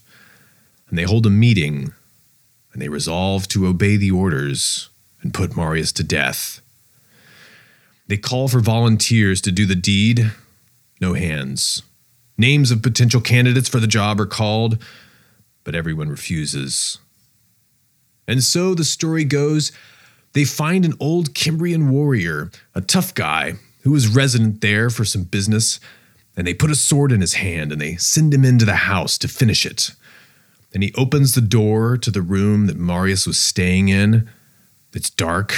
And 0.89 0.97
they 0.97 1.03
hold 1.03 1.25
a 1.25 1.29
meeting 1.29 1.93
and 2.71 2.81
they 2.81 2.89
resolve 2.89 3.47
to 3.49 3.67
obey 3.67 3.97
the 3.97 4.11
orders 4.11 4.89
and 5.21 5.33
put 5.33 5.57
Marius 5.57 5.91
to 5.93 6.03
death. 6.03 6.61
They 8.07 8.17
call 8.17 8.47
for 8.47 8.59
volunteers 8.59 9.41
to 9.41 9.51
do 9.51 9.65
the 9.65 9.75
deed. 9.75 10.31
No 11.01 11.13
hands. 11.13 11.81
Names 12.38 12.71
of 12.71 12.81
potential 12.81 13.21
candidates 13.21 13.69
for 13.69 13.79
the 13.79 13.88
job 13.88 14.19
are 14.19 14.25
called, 14.25 14.81
but 15.63 15.75
everyone 15.75 16.09
refuses. 16.09 16.97
And 18.27 18.43
so 18.43 18.73
the 18.73 18.83
story 18.83 19.23
goes 19.23 19.71
they 20.33 20.43
find 20.43 20.83
an 20.83 20.95
old 20.99 21.33
Cimbrian 21.33 21.89
warrior, 21.89 22.51
a 22.73 22.81
tough 22.81 23.13
guy 23.13 23.53
who 23.83 23.91
was 23.91 24.09
resident 24.09 24.59
there 24.59 24.89
for 24.89 25.05
some 25.05 25.23
business, 25.23 25.79
and 26.36 26.45
they 26.45 26.53
put 26.53 26.69
a 26.69 26.75
sword 26.75 27.13
in 27.13 27.21
his 27.21 27.36
hand 27.36 27.71
and 27.71 27.79
they 27.79 27.95
send 27.95 28.33
him 28.33 28.43
into 28.43 28.65
the 28.65 28.75
house 28.75 29.17
to 29.19 29.29
finish 29.29 29.65
it. 29.65 29.91
And 30.73 30.83
he 30.83 30.93
opens 30.97 31.33
the 31.33 31.41
door 31.41 31.95
to 31.95 32.11
the 32.11 32.21
room 32.21 32.67
that 32.67 32.75
Marius 32.75 33.25
was 33.25 33.38
staying 33.38 33.88
in. 33.88 34.29
It's 34.91 35.09
dark. 35.09 35.53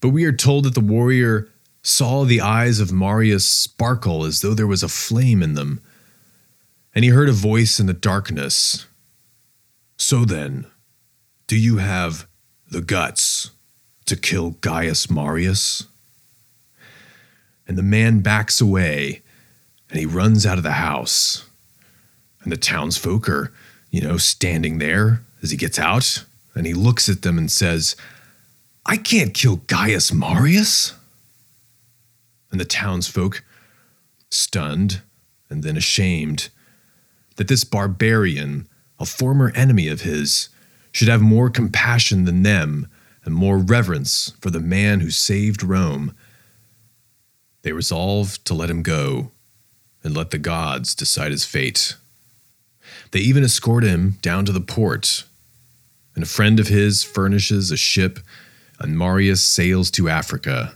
But 0.00 0.10
we 0.10 0.24
are 0.24 0.32
told 0.32 0.64
that 0.64 0.74
the 0.74 0.80
warrior 0.80 1.48
saw 1.82 2.24
the 2.24 2.40
eyes 2.40 2.80
of 2.80 2.92
Marius 2.92 3.46
sparkle 3.46 4.24
as 4.24 4.40
though 4.40 4.54
there 4.54 4.66
was 4.66 4.82
a 4.82 4.88
flame 4.88 5.42
in 5.42 5.54
them. 5.54 5.80
And 6.94 7.04
he 7.04 7.10
heard 7.10 7.28
a 7.28 7.32
voice 7.32 7.80
in 7.80 7.86
the 7.86 7.92
darkness. 7.92 8.86
So 9.96 10.24
then, 10.24 10.66
do 11.46 11.56
you 11.56 11.78
have 11.78 12.26
the 12.70 12.82
guts 12.82 13.50
to 14.06 14.16
kill 14.16 14.50
Gaius 14.60 15.10
Marius? 15.10 15.86
and 17.72 17.78
the 17.78 17.82
man 17.82 18.20
backs 18.20 18.60
away 18.60 19.22
and 19.88 19.98
he 19.98 20.06
runs 20.06 20.44
out 20.44 20.58
of 20.58 20.62
the 20.62 20.72
house. 20.72 21.48
And 22.42 22.52
the 22.52 22.56
townsfolk 22.58 23.28
are, 23.30 23.52
you 23.90 24.02
know, 24.02 24.16
standing 24.16 24.76
there 24.76 25.22
as 25.42 25.52
he 25.52 25.56
gets 25.56 25.78
out 25.78 26.24
and 26.54 26.66
he 26.66 26.74
looks 26.74 27.08
at 27.08 27.22
them 27.22 27.38
and 27.38 27.50
says, 27.50 27.96
I 28.84 28.98
can't 28.98 29.32
kill 29.32 29.56
Gaius 29.68 30.12
Marius. 30.12 30.92
And 32.52 32.60
the 32.60 32.64
townsfolk, 32.64 33.42
stunned 34.30 35.02
and 35.50 35.64
then 35.64 35.76
ashamed 35.76 36.50
that 37.36 37.48
this 37.48 37.64
barbarian, 37.64 38.68
a 39.00 39.04
former 39.04 39.50
enemy 39.56 39.88
of 39.88 40.02
his, 40.02 40.48
should 40.92 41.08
have 41.08 41.20
more 41.20 41.50
compassion 41.50 42.24
than 42.24 42.44
them 42.44 42.86
and 43.24 43.34
more 43.34 43.58
reverence 43.58 44.32
for 44.40 44.50
the 44.50 44.60
man 44.60 45.00
who 45.00 45.10
saved 45.10 45.64
Rome 45.64 46.14
they 47.62 47.72
resolve 47.72 48.42
to 48.44 48.54
let 48.54 48.70
him 48.70 48.82
go 48.82 49.30
and 50.04 50.16
let 50.16 50.30
the 50.30 50.38
gods 50.38 50.94
decide 50.94 51.30
his 51.30 51.44
fate. 51.44 51.96
They 53.12 53.20
even 53.20 53.44
escort 53.44 53.84
him 53.84 54.18
down 54.20 54.44
to 54.46 54.52
the 54.52 54.60
port, 54.60 55.24
and 56.14 56.24
a 56.24 56.26
friend 56.26 56.58
of 56.58 56.68
his 56.68 57.04
furnishes 57.04 57.70
a 57.70 57.76
ship, 57.76 58.18
and 58.80 58.98
Marius 58.98 59.44
sails 59.44 59.90
to 59.92 60.08
Africa. 60.08 60.74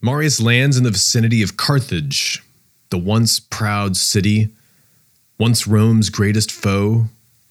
Marius 0.00 0.40
lands 0.40 0.76
in 0.76 0.84
the 0.84 0.90
vicinity 0.90 1.42
of 1.42 1.56
Carthage, 1.56 2.42
the 2.90 2.98
once 2.98 3.40
proud 3.40 3.96
city, 3.96 4.50
once 5.38 5.66
Rome's 5.66 6.10
greatest 6.10 6.52
foe, 6.52 7.06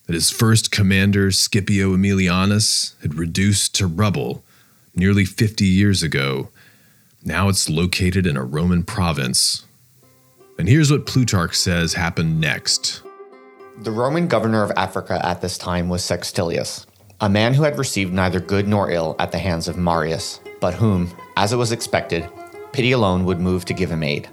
that 0.05 0.13
his 0.13 0.29
first 0.29 0.71
commander, 0.71 1.31
Scipio 1.31 1.95
Aemilianus, 1.95 2.99
had 3.01 3.15
reduced 3.15 3.75
to 3.75 3.87
rubble 3.87 4.43
nearly 4.95 5.25
50 5.25 5.65
years 5.65 6.03
ago 6.03 6.49
Now 7.27 7.49
it's 7.49 7.67
located 7.67 8.27
in 8.27 8.37
a 8.37 8.43
Roman 8.43 8.83
province. 8.83 9.65
And 10.59 10.69
here's 10.69 10.91
what 10.91 11.07
Plutarch 11.07 11.55
says 11.55 11.95
happened 11.95 12.39
next. 12.39 13.01
The 13.79 13.89
Roman 13.89 14.27
governor 14.27 14.63
of 14.63 14.71
Africa 14.77 15.19
at 15.25 15.41
this 15.41 15.57
time 15.57 15.89
was 15.89 16.03
Sextilius, 16.03 16.85
a 17.19 17.27
man 17.27 17.55
who 17.55 17.63
had 17.63 17.79
received 17.79 18.13
neither 18.13 18.39
good 18.39 18.67
nor 18.67 18.91
ill 18.91 19.15
at 19.17 19.31
the 19.31 19.39
hands 19.39 19.67
of 19.67 19.75
Marius, 19.75 20.39
but 20.59 20.73
whom, 20.73 21.11
as 21.37 21.53
it 21.53 21.57
was 21.57 21.71
expected, 21.71 22.27
pity 22.71 22.91
alone 22.91 23.25
would 23.25 23.39
move 23.39 23.65
to 23.65 23.73
give 23.73 23.91
him 23.91 24.03
aid. 24.03 24.29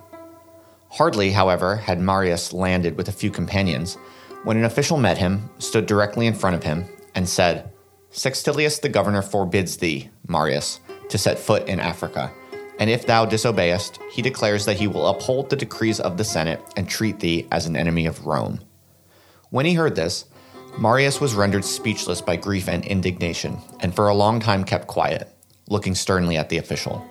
Hardly, 0.91 1.31
however, 1.31 1.77
had 1.77 2.01
Marius 2.01 2.53
landed 2.53 2.97
with 2.97 3.09
a 3.09 3.12
few 3.12 3.31
companions 3.31 3.97
when 4.45 4.57
an 4.57 4.64
official 4.64 4.97
met 4.97 5.18
him, 5.18 5.49
stood 5.59 5.87
directly 5.87 6.27
in 6.27 6.35
front 6.35 6.57
of 6.57 6.64
him, 6.64 6.85
and 7.14 7.29
said, 7.29 7.70
Sextilius 8.11 8.81
the 8.81 8.89
governor 8.89 9.23
forbids 9.23 9.77
thee, 9.77 10.11
Marius, 10.27 10.81
to 11.09 11.16
set 11.16 11.39
foot 11.39 11.66
in 11.68 11.81
Africa. 11.81 12.31
And 12.79 12.91
if 12.91 13.07
thou 13.07 13.25
disobeyest, 13.25 14.01
he 14.11 14.23
declares 14.23 14.64
that 14.64 14.79
he 14.79 14.89
will 14.89 15.07
uphold 15.07 15.49
the 15.49 15.57
decrees 15.57 16.01
of 16.01 16.16
the 16.16 16.25
Senate 16.25 16.61
and 16.77 16.89
treat 16.89 17.20
thee 17.20 17.47
as 17.53 17.66
an 17.66 17.77
enemy 17.77 18.07
of 18.07 18.27
Rome. 18.27 18.61
When 19.51 19.66
he 19.66 19.75
heard 19.75 19.95
this, 19.95 20.25
Marius 20.79 21.20
was 21.20 21.35
rendered 21.35 21.64
speechless 21.64 22.20
by 22.20 22.37
grief 22.37 22.68
and 22.68 22.85
indignation, 22.85 23.59
and 23.81 23.95
for 23.95 24.09
a 24.09 24.14
long 24.14 24.41
time 24.41 24.64
kept 24.64 24.87
quiet, 24.87 25.29
looking 25.73 25.95
sternly 25.97 26.37
at 26.37 26.51
the 26.51 26.59
official. 26.59 27.05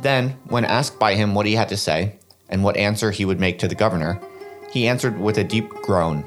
Then, 0.00 0.30
when 0.48 0.64
asked 0.64 0.98
by 0.98 1.14
him 1.14 1.34
what 1.34 1.46
he 1.46 1.54
had 1.54 1.68
to 1.68 1.76
say, 1.76 2.16
and 2.48 2.64
what 2.64 2.76
answer 2.76 3.10
he 3.10 3.24
would 3.24 3.38
make 3.38 3.58
to 3.60 3.68
the 3.68 3.74
governor, 3.74 4.20
he 4.72 4.88
answered 4.88 5.20
with 5.20 5.38
a 5.38 5.44
deep 5.44 5.68
groan 5.68 6.24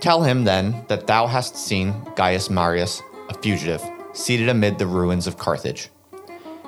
Tell 0.00 0.22
him 0.22 0.44
then 0.44 0.84
that 0.88 1.06
thou 1.06 1.26
hast 1.26 1.56
seen 1.56 1.94
Gaius 2.16 2.50
Marius, 2.50 3.02
a 3.30 3.34
fugitive, 3.34 3.82
seated 4.12 4.48
amid 4.50 4.78
the 4.78 4.86
ruins 4.86 5.26
of 5.26 5.38
Carthage. 5.38 5.88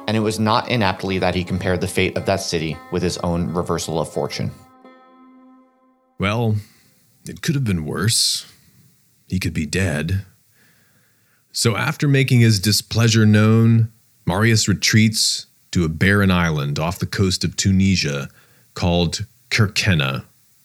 And 0.07 0.17
it 0.17 0.21
was 0.21 0.41
not 0.41 0.71
inaptly 0.71 1.19
that 1.19 1.35
he 1.35 1.45
compared 1.45 1.83
the 1.83 1.89
fate 1.89 2.17
of 2.17 2.25
that 2.25 2.41
city 2.41 2.79
with 2.91 3.03
his 3.03 3.19
own 3.19 3.53
reversal 3.53 4.01
of 4.01 4.11
fortune. 4.11 4.51
Well, 6.19 6.57
it 7.27 7.43
could 7.43 7.55
have 7.55 7.65
been 7.65 7.85
worse. 7.85 8.51
He 9.29 9.39
could 9.39 9.53
be 9.53 9.67
dead. 9.67 10.25
So, 11.53 11.77
after 11.77 12.07
making 12.07 12.41
his 12.41 12.61
displeasure 12.61 13.27
known, 13.27 13.91
Marius 14.27 14.69
retreats 14.69 15.47
to 15.73 15.85
a 15.85 15.89
barren 15.89 16.31
island 16.31 16.79
off 16.79 16.99
the 16.99 17.07
coast 17.07 17.45
of 17.45 17.57
Tunisia 17.57 18.29
called 18.75 19.25
Kerkenna 19.51 20.25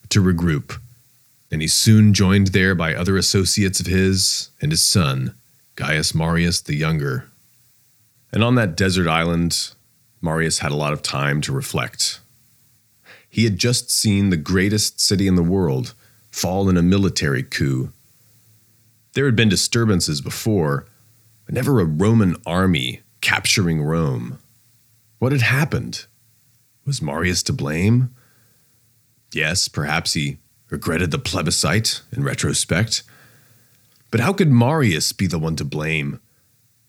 to 0.10 0.22
regroup 0.22 0.80
and 1.54 1.62
he's 1.62 1.76
soon 1.76 2.16
joined 2.16 2.48
there 2.48 2.74
by 2.74 2.96
other 2.96 3.16
associates 3.16 3.80
of 3.80 3.86
his 3.86 4.50
and 4.60 4.72
his 4.72 4.82
son, 4.82 5.36
Gaius 5.76 6.16
Marius 6.16 6.60
the 6.60 6.74
Younger. 6.74 7.30
And 8.32 8.44
on 8.44 8.56
that 8.56 8.76
desert 8.76 9.08
island, 9.08 9.70
Marius 10.20 10.60
had 10.60 10.72
a 10.72 10.76
lot 10.76 10.94
of 10.94 11.04
time 11.04 11.42
to 11.42 11.52
reflect. 11.52 12.20
He 13.30 13.44
had 13.44 13.60
just 13.60 13.92
seen 13.92 14.32
the 14.32 14.38
greatest 14.38 15.00
city 15.00 15.28
in 15.28 15.36
the 15.36 15.44
world 15.44 15.94
fall 16.32 16.70
in 16.70 16.76
a 16.76 16.82
military 16.82 17.44
coup. 17.44 17.94
There 19.14 19.26
had 19.26 19.36
been 19.36 19.50
disturbances 19.50 20.22
before, 20.22 20.88
but 21.46 21.54
never 21.54 21.80
a 21.80 21.86
Roman 21.86 22.36
army 22.46 23.02
capturing 23.22 23.84
Rome. 23.84 24.40
What 25.20 25.32
had 25.32 25.42
happened? 25.42 26.06
Was 26.86 27.02
Marius 27.02 27.44
to 27.44 27.54
blame? 27.54 28.14
Yes, 29.32 29.68
perhaps 29.68 30.14
he 30.14 30.40
regretted 30.70 31.12
the 31.12 31.20
plebiscite 31.20 32.02
in 32.12 32.24
retrospect. 32.24 33.04
But 34.10 34.20
how 34.20 34.34
could 34.34 34.52
Marius 34.52 35.12
be 35.12 35.28
the 35.28 35.40
one 35.40 35.56
to 35.58 35.66
blame 35.66 36.20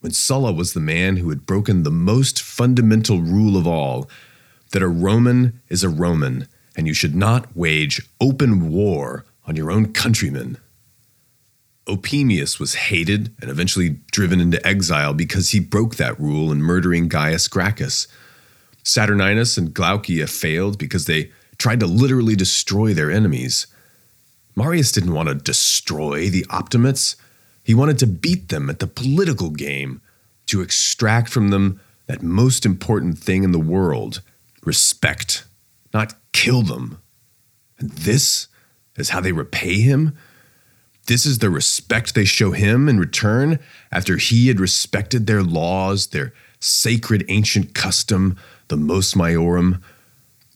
when 0.01 0.13
Sulla 0.13 0.53
was 0.53 0.73
the 0.73 0.81
man 0.81 1.19
who 1.19 1.29
had 1.29 1.47
broken 1.47 1.83
the 1.83 1.91
most 1.91 2.43
fundamental 2.43 3.21
rule 3.21 3.57
of 3.57 3.67
all 3.67 4.09
that 4.73 4.83
a 4.83 4.89
Roman 4.89 5.61
is 5.69 5.85
a 5.85 5.89
Roman 5.89 6.49
and 6.77 6.87
you 6.87 6.95
should 6.95 7.15
not 7.15 7.55
wage 7.57 8.09
open 8.21 8.71
war 8.71 9.25
on 9.47 9.57
your 9.57 9.71
own 9.71 9.93
countrymen? 9.93 10.59
Opimius 11.87 12.59
was 12.59 12.75
hated 12.75 13.35
and 13.41 13.51
eventually 13.51 14.01
driven 14.11 14.41
into 14.41 14.65
exile 14.67 15.13
because 15.13 15.51
he 15.51 15.61
broke 15.61 15.97
that 15.97 16.19
rule 16.19 16.51
in 16.51 16.63
murdering 16.63 17.09
Gaius 17.09 17.49
Gracchus. 17.49 18.09
Saturninus 18.83 19.59
and 19.59 19.75
Glaucia 19.75 20.27
failed 20.27 20.79
because 20.79 21.07
they 21.07 21.31
tried 21.59 21.81
to 21.81 21.87
literally 21.87 22.37
destroy 22.37 22.95
their 22.95 23.11
enemies. 23.11 23.67
Marius 24.57 24.93
didn't 24.93 25.15
want 25.15 25.29
to 25.29 25.35
destroy 25.35 26.31
the 26.31 26.47
Optimates. 26.51 27.17
He 27.63 27.75
wanted 27.75 27.99
to 27.99 28.07
beat 28.07 28.49
them 28.49 28.71
at 28.71 28.79
the 28.79 28.87
political 28.87 29.51
game, 29.51 30.01
to 30.47 30.61
extract 30.61 31.29
from 31.31 31.49
them 31.49 31.81
that 32.07 32.23
most 32.23 32.67
important 32.67 33.19
thing 33.19 33.45
in 33.45 33.53
the 33.53 33.59
world 33.59 34.21
respect, 34.65 35.45
not 35.93 36.15
kill 36.33 36.63
them. 36.63 37.01
And 37.79 37.91
this 37.91 38.49
is 38.97 39.11
how 39.11 39.21
they 39.21 39.33
repay 39.33 39.81
him? 39.81 40.17
This 41.07 41.27
is 41.27 41.39
the 41.39 41.51
respect 41.51 42.15
they 42.15 42.25
show 42.25 42.53
him 42.53 42.89
in 42.89 42.99
return 42.99 43.59
after 43.93 44.17
he 44.17 44.49
had 44.49 44.59
respected 44.59 45.27
their 45.27 45.43
laws, 45.43 46.09
their 46.09 46.33
sacred 46.61 47.25
ancient 47.29 47.75
custom, 47.75 48.39
the 48.69 48.77
mos 48.77 49.15
maiorum. 49.15 49.83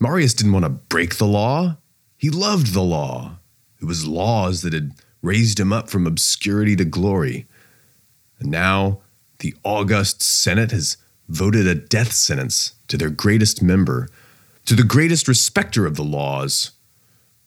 Marius 0.01 0.32
didn't 0.32 0.53
want 0.53 0.64
to 0.64 0.70
break 0.70 1.16
the 1.16 1.26
law. 1.26 1.76
He 2.16 2.30
loved 2.30 2.72
the 2.72 2.82
law. 2.82 3.38
It 3.80 3.84
was 3.84 4.07
laws 4.07 4.62
that 4.62 4.72
had 4.72 4.92
raised 5.22 5.61
him 5.61 5.72
up 5.72 5.90
from 5.90 6.07
obscurity 6.07 6.76
to 6.76 6.84
glory. 6.84 7.46
And 8.38 8.51
now 8.51 9.01
the 9.40 9.55
august 9.64 10.22
Senate 10.22 10.70
has 10.70 10.96
voted 11.28 11.66
a 11.66 11.74
death 11.74 12.12
sentence 12.12 12.72
to 12.88 12.96
their 12.96 13.11
greatest 13.11 13.62
member, 13.62 14.09
to 14.64 14.74
the 14.74 14.82
greatest 14.82 15.28
respecter 15.28 15.84
of 15.84 15.96
the 15.96 16.05
laws, 16.05 16.70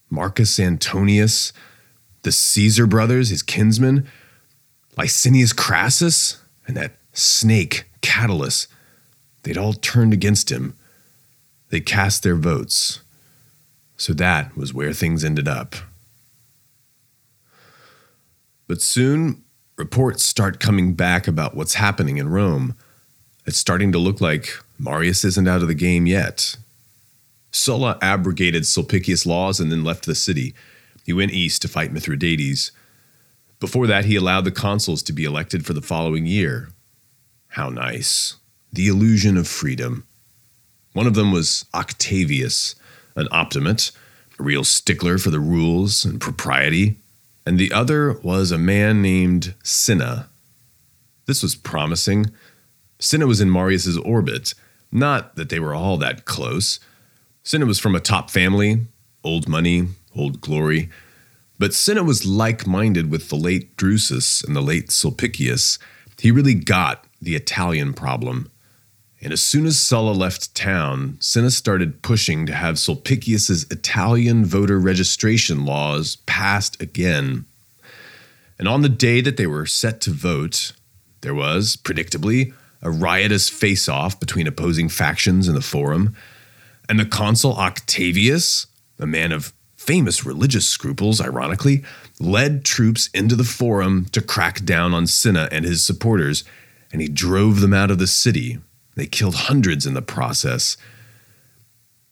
Marcus 0.10 0.60
Antonius, 0.60 1.52
the 2.24 2.32
Caesar 2.32 2.88
brothers, 2.88 3.30
his 3.30 3.44
kinsmen, 3.44 4.08
Licinius 4.98 5.54
Crassus, 5.54 6.40
and 6.68 6.78
that 6.78 6.98
snake 7.14 7.86
Catulus. 8.02 8.68
They'd 9.44 9.58
all 9.58 9.74
turned 9.74 10.14
against 10.14 10.52
him. 10.52 10.78
They 11.70 11.80
cast 11.80 12.24
their 12.24 12.36
votes. 12.36 13.02
So 13.98 14.14
that 14.14 14.56
was 14.58 14.74
where 14.74 14.94
things 14.94 15.24
ended 15.24 15.48
up. 15.48 15.76
But 18.68 18.82
soon, 18.82 19.44
reports 19.78 20.24
start 20.26 20.60
coming 20.60 20.94
back 20.94 21.28
about 21.28 21.56
what's 21.56 21.76
happening 21.76 22.18
in 22.18 22.30
Rome. 22.30 22.76
It's 23.46 23.58
starting 23.58 23.92
to 23.92 23.98
look 23.98 24.22
like 24.22 24.50
Marius 24.80 25.26
isn't 25.26 25.48
out 25.48 25.62
of 25.62 25.68
the 25.68 25.74
game 25.74 26.06
yet. 26.06 26.56
Sulla 27.52 27.98
abrogated 28.02 28.64
Sulpicius' 28.64 29.26
laws 29.26 29.60
and 29.60 29.72
then 29.72 29.84
left 29.84 30.06
the 30.06 30.16
city. 30.16 30.54
He 31.06 31.14
went 31.14 31.32
east 31.32 31.62
to 31.62 31.68
fight 31.68 31.92
Mithridates. 31.92 32.72
Before 33.60 33.88
that, 33.88 34.06
he 34.06 34.16
allowed 34.16 34.46
the 34.46 34.52
consuls 34.52 35.04
to 35.04 35.14
be 35.14 35.24
elected 35.24 35.66
for 35.66 35.74
the 35.74 35.82
following 35.82 36.26
year. 36.26 36.70
How 37.50 37.70
nice. 37.70 38.38
The 38.72 38.88
illusion 38.88 39.38
of 39.38 39.48
freedom. 39.48 40.06
One 40.94 41.08
of 41.08 41.16
them 41.16 41.32
was 41.32 41.66
Octavius, 41.74 42.76
an 43.16 43.28
optimate, 43.32 43.92
a 44.40 44.44
real 44.44 44.64
stickler 44.64 45.18
for 45.18 45.30
the 45.30 45.40
rules 45.40 46.06
and 46.06 46.20
propriety 46.20 46.98
and 47.46 47.60
the 47.60 47.72
other 47.72 48.14
was 48.22 48.52
a 48.52 48.58
man 48.58 49.02
named 49.02 49.56
Cinna. 49.64 50.30
This 51.26 51.42
was 51.42 51.56
promising. 51.56 52.32
Cinna 53.00 53.28
was 53.28 53.42
in 53.42 53.50
Marius's 53.50 53.98
orbit, 53.98 54.54
not 54.92 55.36
that 55.36 55.50
they 55.50 55.60
were 55.60 55.74
all 55.74 55.98
that 55.98 56.26
close. 56.26 56.80
Cinna 57.44 57.66
was 57.66 57.80
from 57.80 57.96
a 57.96 58.00
top 58.00 58.30
family, 58.30 58.82
old 59.24 59.48
money, 59.48 59.88
old 60.16 60.42
glory. 60.42 60.90
But 61.60 61.74
Cinna 61.74 62.04
was 62.04 62.26
like 62.26 62.66
minded 62.66 63.12
with 63.12 63.30
the 63.30 63.36
late 63.36 63.78
Drusus 63.78 64.46
and 64.46 64.56
the 64.56 64.62
late 64.62 64.92
Sulpicius. 64.92 65.78
He 66.20 66.32
really 66.32 66.56
got 66.56 67.06
the 67.22 67.36
Italian 67.36 67.94
problem. 67.94 68.52
And 69.22 69.32
as 69.32 69.42
soon 69.42 69.68
as 69.68 69.80
Sulla 69.80 70.12
left 70.12 70.56
town, 70.56 71.18
Cinna 71.20 71.52
started 71.52 72.02
pushing 72.02 72.48
to 72.48 72.54
have 72.54 72.80
Sulpicius's 72.80 73.66
Italian 73.70 74.44
voter 74.44 74.80
registration 74.80 75.64
laws 75.64 76.16
passed 76.26 76.82
again. 76.82 77.46
And 78.58 78.68
on 78.68 78.82
the 78.82 78.90
day 78.90 79.22
that 79.22 79.38
they 79.38 79.46
were 79.46 79.68
set 79.68 80.02
to 80.02 80.12
vote, 80.12 80.72
there 81.22 81.36
was, 81.36 81.76
predictably, 81.76 82.54
a 82.82 82.90
riotous 82.90 83.50
face 83.50 83.88
off 83.88 84.20
between 84.20 84.48
opposing 84.48 84.90
factions 84.90 85.48
in 85.48 85.54
the 85.54 85.62
forum. 85.62 86.16
And 86.90 87.00
the 87.00 87.06
consul 87.06 87.54
Octavius, 87.54 88.66
a 88.98 89.06
man 89.06 89.32
of 89.32 89.54
famous 89.82 90.26
religious 90.26 90.68
scruples, 90.68 91.20
ironically, 91.20 91.84
led 92.20 92.64
troops 92.64 93.10
into 93.14 93.36
the 93.36 93.44
forum 93.44 94.06
to 94.12 94.22
crack 94.22 94.64
down 94.64 94.94
on 94.94 95.08
Cinna 95.08 95.50
and 95.52 95.66
his 95.66 95.84
supporters, 95.84 96.44
and 96.92 97.02
he 97.02 97.08
drove 97.08 97.62
them 97.62 97.74
out 97.74 97.90
of 97.90 97.98
the 97.98 98.08
city 98.08 98.60
they 98.96 99.08
killed 99.08 99.36
hundreds 99.36 99.86
in 99.86 99.94
the 99.94 100.02
process. 100.02 100.78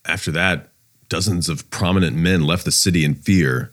After 0.06 0.32
that, 0.32 0.70
dozens 1.10 1.50
of 1.50 1.70
prominent 1.70 2.16
men 2.16 2.42
left 2.42 2.66
the 2.66 2.72
city 2.72 3.04
in 3.04 3.16
fear. 3.16 3.72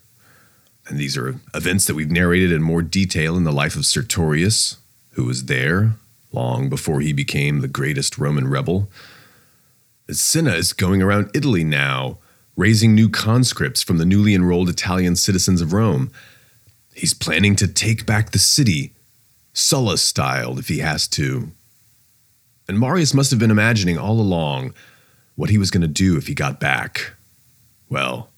And 0.87 0.99
these 0.99 1.17
are 1.17 1.39
events 1.53 1.85
that 1.85 1.95
we've 1.95 2.11
narrated 2.11 2.51
in 2.51 2.61
more 2.61 2.81
detail 2.81 3.37
in 3.37 3.43
the 3.43 3.51
life 3.51 3.75
of 3.75 3.85
Sertorius, 3.85 4.77
who 5.11 5.23
was 5.23 5.45
there 5.45 5.93
long 6.31 6.69
before 6.69 6.99
he 6.99 7.13
became 7.13 7.61
the 7.61 7.67
greatest 7.67 8.17
Roman 8.17 8.47
rebel. 8.47 8.89
Cinna 10.11 10.53
is 10.53 10.73
going 10.73 11.01
around 11.01 11.31
Italy 11.33 11.63
now, 11.63 12.19
raising 12.57 12.93
new 12.93 13.07
conscripts 13.07 13.81
from 13.81 13.99
the 13.99 14.05
newly 14.05 14.33
enrolled 14.33 14.67
Italian 14.67 15.15
citizens 15.15 15.61
of 15.61 15.71
Rome. 15.71 16.11
He's 16.93 17.13
planning 17.13 17.55
to 17.57 17.67
take 17.67 18.05
back 18.05 18.31
the 18.31 18.39
city, 18.39 18.93
Sulla 19.53 19.97
style, 19.97 20.59
if 20.59 20.67
he 20.67 20.79
has 20.79 21.07
to. 21.09 21.51
And 22.67 22.79
Marius 22.79 23.13
must 23.13 23.29
have 23.31 23.39
been 23.39 23.51
imagining 23.51 23.97
all 23.97 24.19
along 24.19 24.73
what 25.35 25.51
he 25.51 25.57
was 25.57 25.71
going 25.71 25.81
to 25.81 25.87
do 25.87 26.17
if 26.17 26.27
he 26.27 26.33
got 26.33 26.59
back. 26.59 27.13
Well, 27.89 28.29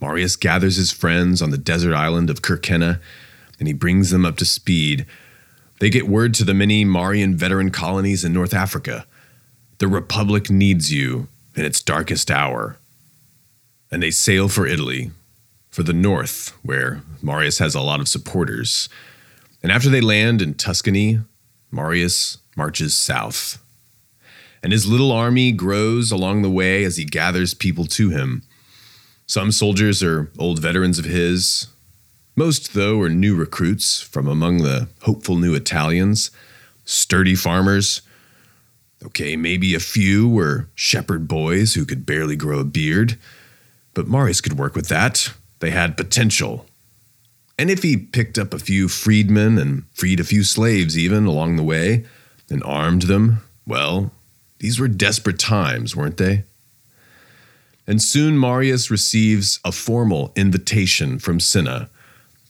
Marius 0.00 0.36
gathers 0.36 0.76
his 0.76 0.92
friends 0.92 1.40
on 1.40 1.50
the 1.50 1.58
desert 1.58 1.94
island 1.94 2.28
of 2.28 2.42
Kerkenna 2.42 3.00
and 3.58 3.66
he 3.66 3.72
brings 3.72 4.10
them 4.10 4.26
up 4.26 4.36
to 4.36 4.44
speed. 4.44 5.06
They 5.80 5.88
get 5.88 6.08
word 6.08 6.34
to 6.34 6.44
the 6.44 6.54
many 6.54 6.84
Marian 6.84 7.36
veteran 7.36 7.70
colonies 7.70 8.24
in 8.24 8.32
North 8.32 8.54
Africa. 8.54 9.06
The 9.78 9.88
Republic 9.88 10.50
needs 10.50 10.92
you 10.92 11.28
in 11.56 11.64
its 11.64 11.80
darkest 11.80 12.30
hour. 12.30 12.76
And 13.92 14.02
they 14.02 14.10
sail 14.10 14.48
for 14.48 14.66
Italy, 14.66 15.12
for 15.70 15.84
the 15.84 15.92
north, 15.92 16.58
where 16.62 17.02
Marius 17.22 17.58
has 17.58 17.76
a 17.76 17.80
lot 17.80 18.00
of 18.00 18.08
supporters. 18.08 18.88
And 19.62 19.70
after 19.70 19.88
they 19.88 20.00
land 20.00 20.42
in 20.42 20.54
Tuscany, 20.54 21.20
Marius 21.70 22.38
marches 22.56 22.94
south. 22.94 23.62
And 24.62 24.72
his 24.72 24.86
little 24.86 25.12
army 25.12 25.52
grows 25.52 26.10
along 26.10 26.42
the 26.42 26.50
way 26.50 26.82
as 26.82 26.96
he 26.96 27.04
gathers 27.04 27.54
people 27.54 27.84
to 27.86 28.10
him. 28.10 28.42
Some 29.26 29.52
soldiers 29.52 30.02
are 30.02 30.32
old 30.38 30.58
veterans 30.58 30.98
of 30.98 31.04
his, 31.04 31.68
most, 32.34 32.72
though, 32.72 32.98
are 33.00 33.10
new 33.10 33.36
recruits 33.36 34.00
from 34.00 34.26
among 34.26 34.58
the 34.58 34.88
hopeful 35.02 35.36
new 35.36 35.54
Italians, 35.54 36.30
sturdy 36.84 37.34
farmers. 37.34 38.00
Okay, 39.04 39.36
maybe 39.36 39.74
a 39.74 39.80
few 39.80 40.28
were 40.28 40.68
shepherd 40.74 41.28
boys 41.28 41.74
who 41.74 41.84
could 41.84 42.06
barely 42.06 42.36
grow 42.36 42.58
a 42.60 42.64
beard, 42.64 43.18
but 43.94 44.08
Marius 44.08 44.40
could 44.40 44.58
work 44.58 44.74
with 44.74 44.88
that. 44.88 45.32
They 45.60 45.70
had 45.70 45.96
potential. 45.96 46.66
And 47.58 47.70
if 47.70 47.82
he 47.82 47.96
picked 47.96 48.38
up 48.38 48.52
a 48.52 48.58
few 48.58 48.88
freedmen 48.88 49.58
and 49.58 49.84
freed 49.92 50.20
a 50.20 50.24
few 50.24 50.42
slaves 50.44 50.98
even 50.98 51.26
along 51.26 51.56
the 51.56 51.62
way 51.62 52.04
and 52.50 52.62
armed 52.64 53.02
them, 53.02 53.42
well, 53.66 54.12
these 54.58 54.80
were 54.80 54.88
desperate 54.88 55.38
times, 55.38 55.94
weren't 55.94 56.16
they? 56.16 56.44
And 57.86 58.00
soon 58.00 58.38
Marius 58.38 58.90
receives 58.90 59.60
a 59.64 59.72
formal 59.72 60.32
invitation 60.36 61.18
from 61.18 61.40
Cinna 61.40 61.88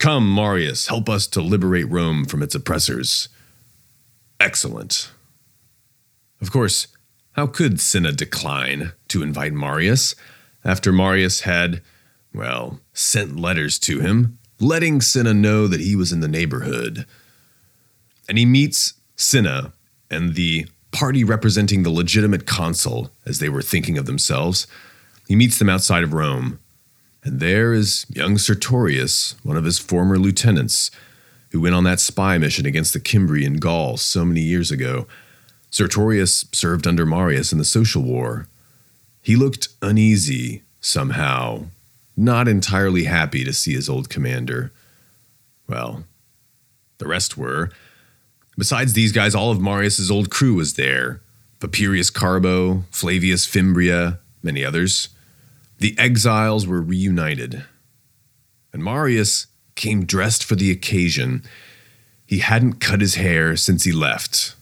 Come, 0.02 0.34
Marius, 0.34 0.88
help 0.88 1.08
us 1.08 1.28
to 1.28 1.40
liberate 1.40 1.88
Rome 1.88 2.24
from 2.24 2.42
its 2.42 2.56
oppressors. 2.56 3.28
Excellent. 4.40 5.12
Of 6.40 6.50
course, 6.50 6.88
how 7.34 7.46
could 7.46 7.78
Cinna 7.78 8.10
decline 8.10 8.94
to 9.06 9.22
invite 9.22 9.52
Marius 9.52 10.16
after 10.64 10.92
Marius 10.92 11.40
had, 11.40 11.82
well, 12.34 12.80
sent 12.92 13.38
letters 13.38 13.78
to 13.80 14.00
him, 14.00 14.38
letting 14.60 15.00
Cinna 15.00 15.34
know 15.34 15.66
that 15.66 15.80
he 15.80 15.96
was 15.96 16.12
in 16.12 16.20
the 16.20 16.28
neighborhood? 16.28 17.06
And 18.28 18.38
he 18.38 18.46
meets 18.46 18.94
Cinna 19.16 19.72
and 20.10 20.34
the 20.34 20.66
party 20.92 21.24
representing 21.24 21.82
the 21.82 21.90
legitimate 21.90 22.46
consul, 22.46 23.10
as 23.26 23.38
they 23.38 23.48
were 23.48 23.62
thinking 23.62 23.98
of 23.98 24.06
themselves. 24.06 24.66
He 25.26 25.34
meets 25.34 25.58
them 25.58 25.68
outside 25.68 26.04
of 26.04 26.12
Rome 26.12 26.58
and 27.24 27.40
there 27.40 27.72
is 27.72 28.06
young 28.08 28.36
Sertorius, 28.36 29.36
one 29.42 29.56
of 29.56 29.64
his 29.64 29.78
former 29.78 30.18
lieutenants, 30.18 30.90
who 31.50 31.60
went 31.60 31.74
on 31.74 31.84
that 31.84 32.00
spy 32.00 32.36
mission 32.38 32.66
against 32.66 32.92
the 32.92 33.00
Cimbri 33.00 33.44
in 33.44 33.58
Gaul 33.58 33.96
so 33.96 34.24
many 34.24 34.40
years 34.40 34.70
ago. 34.70 35.06
Sertorius 35.70 36.46
served 36.52 36.86
under 36.86 37.06
Marius 37.06 37.52
in 37.52 37.58
the 37.58 37.64
Social 37.64 38.02
War. 38.02 38.48
He 39.22 39.36
looked 39.36 39.68
uneasy, 39.80 40.62
somehow, 40.80 41.66
not 42.16 42.48
entirely 42.48 43.04
happy 43.04 43.44
to 43.44 43.52
see 43.52 43.72
his 43.72 43.88
old 43.88 44.10
commander. 44.10 44.72
Well, 45.66 46.04
the 46.98 47.08
rest 47.08 47.38
were. 47.38 47.70
Besides 48.58 48.92
these 48.92 49.12
guys, 49.12 49.34
all 49.34 49.50
of 49.50 49.60
Marius's 49.60 50.10
old 50.10 50.30
crew 50.30 50.54
was 50.54 50.74
there 50.74 51.22
Papirius 51.60 52.12
Carbo, 52.12 52.84
Flavius 52.90 53.46
Fimbria, 53.46 54.18
many 54.42 54.64
others 54.64 55.08
the 55.82 55.98
exiles 55.98 56.66
were 56.66 56.80
reunited. 56.80 57.64
And 58.72 58.82
Marius 58.82 59.48
came 59.74 60.06
dressed 60.06 60.44
for 60.44 60.54
the 60.54 60.70
occasion. 60.70 61.42
He 62.24 62.38
hadn't 62.38 62.74
cut 62.74 63.00
his 63.00 63.16
hair 63.16 63.56
since 63.56 63.82
he 63.82 63.92
left. 63.92 64.54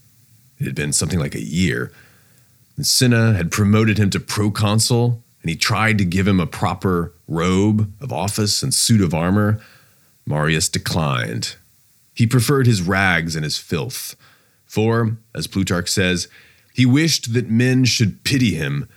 It 0.58 0.64
had 0.64 0.74
been 0.74 0.94
something 0.94 1.18
like 1.18 1.34
a 1.34 1.44
year. 1.44 1.92
And 2.80 2.86
Cinna 2.86 3.34
had 3.34 3.50
promoted 3.50 3.98
him 3.98 4.08
to 4.08 4.18
proconsul, 4.18 5.22
and 5.42 5.50
he 5.50 5.54
tried 5.54 5.98
to 5.98 6.04
give 6.06 6.26
him 6.26 6.40
a 6.40 6.46
proper 6.46 7.12
robe 7.28 7.92
of 8.00 8.10
office 8.10 8.62
and 8.62 8.72
suit 8.72 9.02
of 9.02 9.12
armor. 9.12 9.60
Marius 10.24 10.66
declined. 10.70 11.56
He 12.14 12.26
preferred 12.26 12.66
his 12.66 12.80
rags 12.80 13.36
and 13.36 13.44
his 13.44 13.58
filth. 13.58 14.16
For, 14.64 15.18
as 15.34 15.46
Plutarch 15.46 15.90
says, 15.90 16.26
he 16.72 16.86
wished 16.86 17.34
that 17.34 17.50
men 17.50 17.84
should 17.84 18.24
pity 18.24 18.54
him 18.54 18.88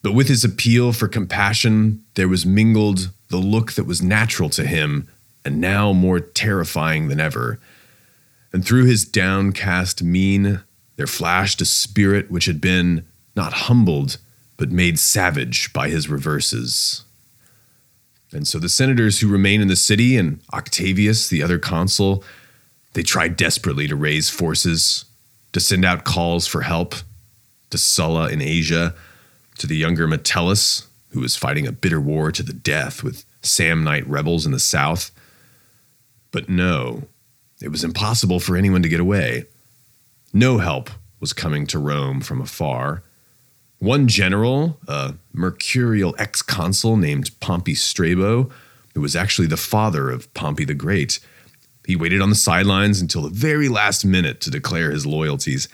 but 0.00 0.12
with 0.12 0.28
his 0.28 0.44
appeal 0.44 0.92
for 0.92 1.08
compassion, 1.08 2.04
there 2.14 2.28
was 2.28 2.46
mingled 2.46 3.10
the 3.30 3.38
look 3.38 3.72
that 3.72 3.84
was 3.84 4.00
natural 4.00 4.50
to 4.50 4.64
him 4.64 5.08
and 5.44 5.60
now 5.60 5.92
more 5.92 6.20
terrifying 6.20 7.08
than 7.08 7.18
ever. 7.18 7.58
And 8.52 8.64
through 8.64 8.84
his 8.84 9.04
downcast 9.04 10.04
mien, 10.04 10.62
there 10.94 11.08
flashed 11.08 11.60
a 11.60 11.64
spirit 11.64 12.30
which 12.30 12.44
had 12.44 12.60
been 12.60 13.06
not 13.36 13.52
humbled, 13.52 14.18
but 14.56 14.70
made 14.70 14.98
savage 14.98 15.72
by 15.72 15.88
his 15.88 16.08
reverses. 16.08 17.04
And 18.32 18.46
so 18.46 18.58
the 18.58 18.68
senators 18.68 19.20
who 19.20 19.28
remained 19.28 19.62
in 19.62 19.68
the 19.68 19.76
city 19.76 20.16
and 20.16 20.40
Octavius, 20.52 21.28
the 21.28 21.42
other 21.42 21.58
consul, 21.58 22.24
they 22.94 23.02
tried 23.02 23.36
desperately 23.36 23.86
to 23.88 23.96
raise 23.96 24.30
forces, 24.30 25.04
to 25.52 25.60
send 25.60 25.84
out 25.84 26.04
calls 26.04 26.46
for 26.46 26.62
help 26.62 26.94
to 27.70 27.78
Sulla 27.78 28.28
in 28.28 28.40
Asia 28.40 28.94
to 29.58 29.66
the 29.66 29.76
younger 29.76 30.06
Metellus, 30.06 30.88
who 31.10 31.20
was 31.20 31.36
fighting 31.36 31.66
a 31.66 31.72
bitter 31.72 32.00
war 32.00 32.32
to 32.32 32.42
the 32.42 32.52
death 32.52 33.04
with 33.04 33.24
Samnite 33.42 34.06
rebels 34.08 34.46
in 34.46 34.52
the 34.52 34.58
south. 34.58 35.12
But 36.32 36.48
no, 36.48 37.04
it 37.60 37.68
was 37.68 37.84
impossible 37.84 38.40
for 38.40 38.56
anyone 38.56 38.82
to 38.82 38.88
get 38.88 39.00
away. 39.00 39.46
No 40.32 40.58
help 40.58 40.90
was 41.20 41.32
coming 41.32 41.66
to 41.68 41.78
Rome 41.78 42.20
from 42.20 42.40
afar. 42.40 43.02
One 43.78 44.08
general, 44.08 44.78
a 44.88 45.14
mercurial 45.32 46.14
ex 46.18 46.42
consul 46.42 46.96
named 46.96 47.30
Pompey 47.40 47.74
Strabo, 47.74 48.50
who 48.94 49.00
was 49.00 49.16
actually 49.16 49.48
the 49.48 49.56
father 49.56 50.10
of 50.10 50.32
Pompey 50.34 50.64
the 50.64 50.74
Great, 50.74 51.18
he 51.86 51.96
waited 51.96 52.22
on 52.22 52.30
the 52.30 52.34
sidelines 52.34 53.00
until 53.00 53.22
the 53.22 53.28
very 53.28 53.68
last 53.68 54.04
minute 54.04 54.40
to 54.40 54.50
declare 54.50 54.90
his 54.90 55.04
loyalties, 55.04 55.68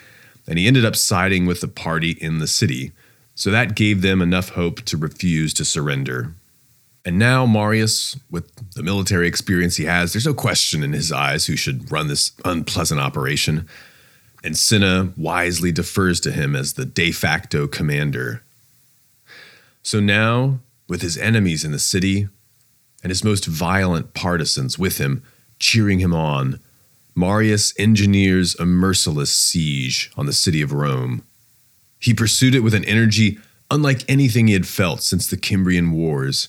and 0.48 0.58
he 0.58 0.66
ended 0.66 0.84
up 0.84 0.96
siding 0.96 1.46
with 1.46 1.60
the 1.60 1.68
party 1.68 2.12
in 2.20 2.38
the 2.38 2.48
city 2.48 2.92
so 3.40 3.50
that 3.50 3.74
gave 3.74 4.02
them 4.02 4.20
enough 4.20 4.50
hope 4.50 4.82
to 4.82 4.98
refuse 4.98 5.54
to 5.54 5.64
surrender. 5.64 6.34
And 7.06 7.18
now, 7.18 7.46
Marius, 7.46 8.18
with 8.30 8.54
the 8.74 8.82
military 8.82 9.26
experience 9.26 9.76
he 9.76 9.86
has, 9.86 10.12
there's 10.12 10.26
no 10.26 10.34
question 10.34 10.82
in 10.82 10.92
his 10.92 11.10
eyes 11.10 11.46
who 11.46 11.56
should 11.56 11.90
run 11.90 12.08
this 12.08 12.32
unpleasant 12.44 13.00
operation. 13.00 13.66
And 14.42 14.56
Cinna 14.56 15.12
wisely 15.16 15.70
defers 15.70 16.20
to 16.20 16.32
him 16.32 16.56
as 16.56 16.74
the 16.74 16.86
de 16.86 17.12
facto 17.12 17.66
commander. 17.66 18.42
So 19.82 20.00
now, 20.00 20.60
with 20.88 21.02
his 21.02 21.18
enemies 21.18 21.64
in 21.64 21.72
the 21.72 21.78
city 21.78 22.28
and 23.02 23.10
his 23.10 23.24
most 23.24 23.46
violent 23.46 24.14
partisans 24.14 24.78
with 24.78 24.98
him, 24.98 25.22
cheering 25.58 25.98
him 25.98 26.14
on, 26.14 26.58
Marius 27.14 27.74
engineers 27.78 28.54
a 28.56 28.64
merciless 28.64 29.32
siege 29.32 30.10
on 30.16 30.26
the 30.26 30.32
city 30.32 30.62
of 30.62 30.72
Rome. 30.72 31.22
He 31.98 32.14
pursued 32.14 32.54
it 32.54 32.60
with 32.60 32.74
an 32.74 32.84
energy 32.86 33.38
unlike 33.70 34.08
anything 34.08 34.46
he 34.46 34.54
had 34.54 34.66
felt 34.66 35.02
since 35.02 35.26
the 35.26 35.36
Cimbrian 35.36 35.92
Wars, 35.92 36.48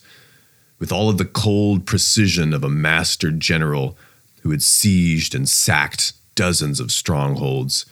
with 0.80 0.92
all 0.92 1.10
of 1.10 1.18
the 1.18 1.26
cold 1.26 1.86
precision 1.86 2.54
of 2.54 2.64
a 2.64 2.70
master 2.70 3.32
general 3.32 3.98
who 4.42 4.52
had 4.52 4.62
sieged 4.62 5.36
and 5.36 5.48
sacked 5.48 6.14
dozens 6.42 6.80
of 6.80 6.92
strongholds, 6.92 7.86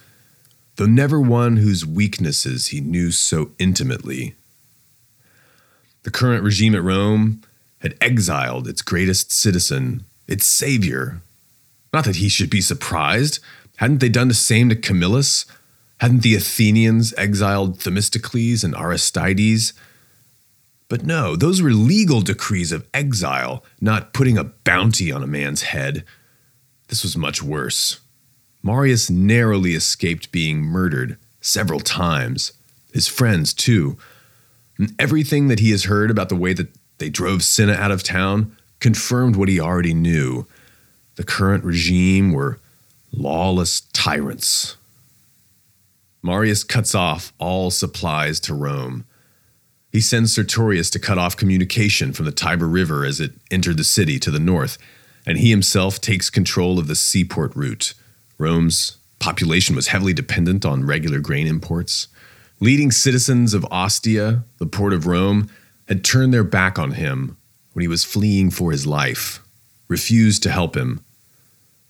though 0.74 0.86
never 0.86 1.20
one 1.20 1.58
whose 1.58 1.86
weaknesses 1.86 2.68
he 2.68 2.80
knew 2.80 3.12
so 3.12 3.52
intimately. 3.60 4.34
The 6.02 6.10
current 6.10 6.42
regime 6.42 6.74
at 6.74 6.82
Rome 6.82 7.42
had 7.78 7.96
exiled 8.00 8.66
its 8.66 8.82
greatest 8.82 9.30
citizen, 9.30 10.04
its 10.26 10.46
savior. 10.46 11.20
Not 11.92 12.04
that 12.06 12.16
he 12.16 12.28
should 12.28 12.50
be 12.50 12.60
surprised. 12.60 13.38
Hadn't 13.76 14.00
they 14.00 14.08
done 14.08 14.26
the 14.26 14.34
same 14.34 14.68
to 14.68 14.74
Camillus, 14.74 15.46
Hadn't 16.00 16.22
the 16.22 16.34
Athenians 16.34 17.12
exiled 17.18 17.78
Themistocles 17.78 18.64
and 18.64 18.74
Aristides? 18.74 19.74
But 20.88 21.04
no, 21.04 21.36
those 21.36 21.60
were 21.60 21.72
legal 21.72 22.22
decrees 22.22 22.72
of 22.72 22.88
exile, 22.92 23.62
not 23.80 24.14
putting 24.14 24.38
a 24.38 24.44
bounty 24.44 25.12
on 25.12 25.22
a 25.22 25.26
man's 25.26 25.62
head. 25.62 26.04
This 26.88 27.02
was 27.02 27.18
much 27.18 27.42
worse. 27.42 28.00
Marius 28.62 29.10
narrowly 29.10 29.74
escaped 29.74 30.32
being 30.32 30.60
murdered 30.60 31.16
several 31.40 31.80
times. 31.80 32.52
His 32.92 33.08
friends, 33.08 33.54
too. 33.54 33.96
And 34.78 34.94
everything 34.98 35.48
that 35.48 35.60
he 35.60 35.70
has 35.70 35.84
heard 35.84 36.10
about 36.10 36.28
the 36.28 36.36
way 36.36 36.52
that 36.52 36.68
they 36.98 37.08
drove 37.08 37.42
Cinna 37.42 37.72
out 37.72 37.90
of 37.90 38.02
town 38.02 38.56
confirmed 38.80 39.36
what 39.36 39.48
he 39.48 39.60
already 39.60 39.94
knew. 39.94 40.46
The 41.16 41.24
current 41.24 41.64
regime 41.64 42.32
were 42.32 42.58
lawless 43.12 43.82
tyrants. 43.92 44.76
Marius 46.22 46.64
cuts 46.64 46.94
off 46.94 47.32
all 47.38 47.70
supplies 47.70 48.40
to 48.40 48.54
Rome. 48.54 49.04
He 49.90 50.00
sends 50.00 50.34
Sertorius 50.34 50.90
to 50.90 50.98
cut 50.98 51.18
off 51.18 51.36
communication 51.36 52.12
from 52.12 52.26
the 52.26 52.32
Tiber 52.32 52.68
River 52.68 53.04
as 53.04 53.20
it 53.20 53.32
entered 53.50 53.76
the 53.76 53.84
city 53.84 54.18
to 54.20 54.30
the 54.30 54.38
north, 54.38 54.78
and 55.26 55.38
he 55.38 55.50
himself 55.50 56.00
takes 56.00 56.30
control 56.30 56.78
of 56.78 56.86
the 56.86 56.94
seaport 56.94 57.54
route. 57.56 57.94
Rome's 58.40 58.96
population 59.18 59.76
was 59.76 59.88
heavily 59.88 60.14
dependent 60.14 60.64
on 60.64 60.86
regular 60.86 61.20
grain 61.20 61.46
imports. 61.46 62.08
Leading 62.58 62.90
citizens 62.90 63.52
of 63.52 63.66
Ostia, 63.70 64.44
the 64.58 64.66
port 64.66 64.94
of 64.94 65.06
Rome, 65.06 65.50
had 65.88 66.02
turned 66.02 66.32
their 66.32 66.44
back 66.44 66.78
on 66.78 66.92
him 66.92 67.36
when 67.74 67.82
he 67.82 67.88
was 67.88 68.02
fleeing 68.02 68.50
for 68.50 68.72
his 68.72 68.86
life, 68.86 69.40
refused 69.88 70.42
to 70.42 70.50
help 70.50 70.74
him. 70.74 71.04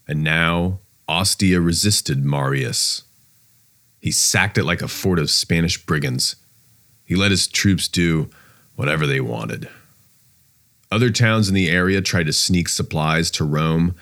And 0.07 0.23
now 0.23 0.79
Ostia 1.07 1.61
resisted 1.61 2.25
Marius. 2.25 3.03
He 4.01 4.11
sacked 4.11 4.57
it 4.57 4.65
like 4.65 4.81
a 4.81 4.87
fort 4.87 5.19
of 5.19 5.29
Spanish 5.29 5.83
brigands. 5.85 6.35
He 7.05 7.15
let 7.15 7.31
his 7.31 7.47
troops 7.47 7.87
do 7.87 8.29
whatever 8.75 9.07
they 9.07 9.21
wanted. 9.21 9.69
Other 10.91 11.09
towns 11.09 11.47
in 11.47 11.55
the 11.55 11.69
area 11.69 12.01
tried 12.01 12.25
to 12.25 12.33
sneak 12.33 12.67
supplies 12.67 13.31
to 13.31 13.45
Rome 13.45 13.95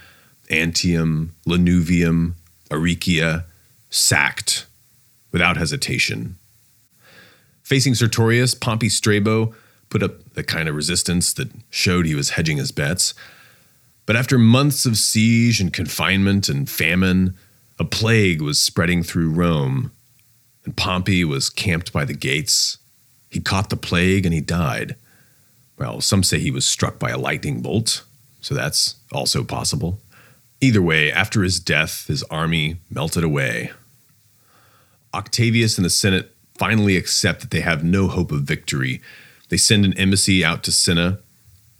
Antium, 0.49 1.35
Lanuvium, 1.47 2.33
Aricia, 2.69 3.45
sacked 3.89 4.65
without 5.31 5.57
hesitation. 5.57 6.37
Facing 7.63 7.93
Sertorius, 7.93 8.55
Pompey 8.55 8.89
Strabo 8.89 9.53
put 9.89 10.03
up 10.03 10.33
the 10.33 10.43
kind 10.43 10.69
of 10.69 10.75
resistance 10.75 11.33
that 11.33 11.49
showed 11.69 12.05
he 12.05 12.15
was 12.15 12.31
hedging 12.31 12.57
his 12.57 12.71
bets. 12.71 13.13
But 14.05 14.15
after 14.15 14.39
months 14.39 14.85
of 14.85 14.97
siege 14.97 15.59
and 15.59 15.71
confinement 15.71 16.49
and 16.49 16.69
famine, 16.69 17.35
a 17.77 17.85
plague 17.85 18.41
was 18.41 18.59
spreading 18.59 19.03
through 19.03 19.29
Rome, 19.31 19.91
and 20.65 20.75
Pompey 20.75 21.23
was 21.23 21.49
camped 21.49 21.93
by 21.93 22.05
the 22.05 22.13
gates. 22.13 22.77
He 23.29 23.39
caught 23.39 23.69
the 23.69 23.77
plague 23.77 24.25
and 24.25 24.33
he 24.33 24.41
died. 24.41 24.95
Well, 25.77 26.01
some 26.01 26.23
say 26.23 26.39
he 26.39 26.51
was 26.51 26.65
struck 26.65 26.99
by 26.99 27.11
a 27.11 27.17
lightning 27.17 27.61
bolt, 27.61 28.03
so 28.41 28.53
that's 28.53 28.95
also 29.11 29.43
possible. 29.43 29.99
Either 30.61 30.81
way, 30.81 31.11
after 31.11 31.43
his 31.43 31.59
death, 31.59 32.07
his 32.07 32.23
army 32.23 32.77
melted 32.89 33.23
away. 33.23 33.71
Octavius 35.13 35.77
and 35.77 35.85
the 35.85 35.89
Senate 35.89 36.35
finally 36.57 36.97
accept 36.97 37.39
that 37.41 37.51
they 37.51 37.61
have 37.61 37.83
no 37.83 38.07
hope 38.07 38.31
of 38.31 38.41
victory. 38.41 39.01
They 39.47 39.57
send 39.57 39.85
an 39.85 39.97
embassy 39.97 40.43
out 40.43 40.63
to 40.63 40.71
Cinna, 40.71 41.19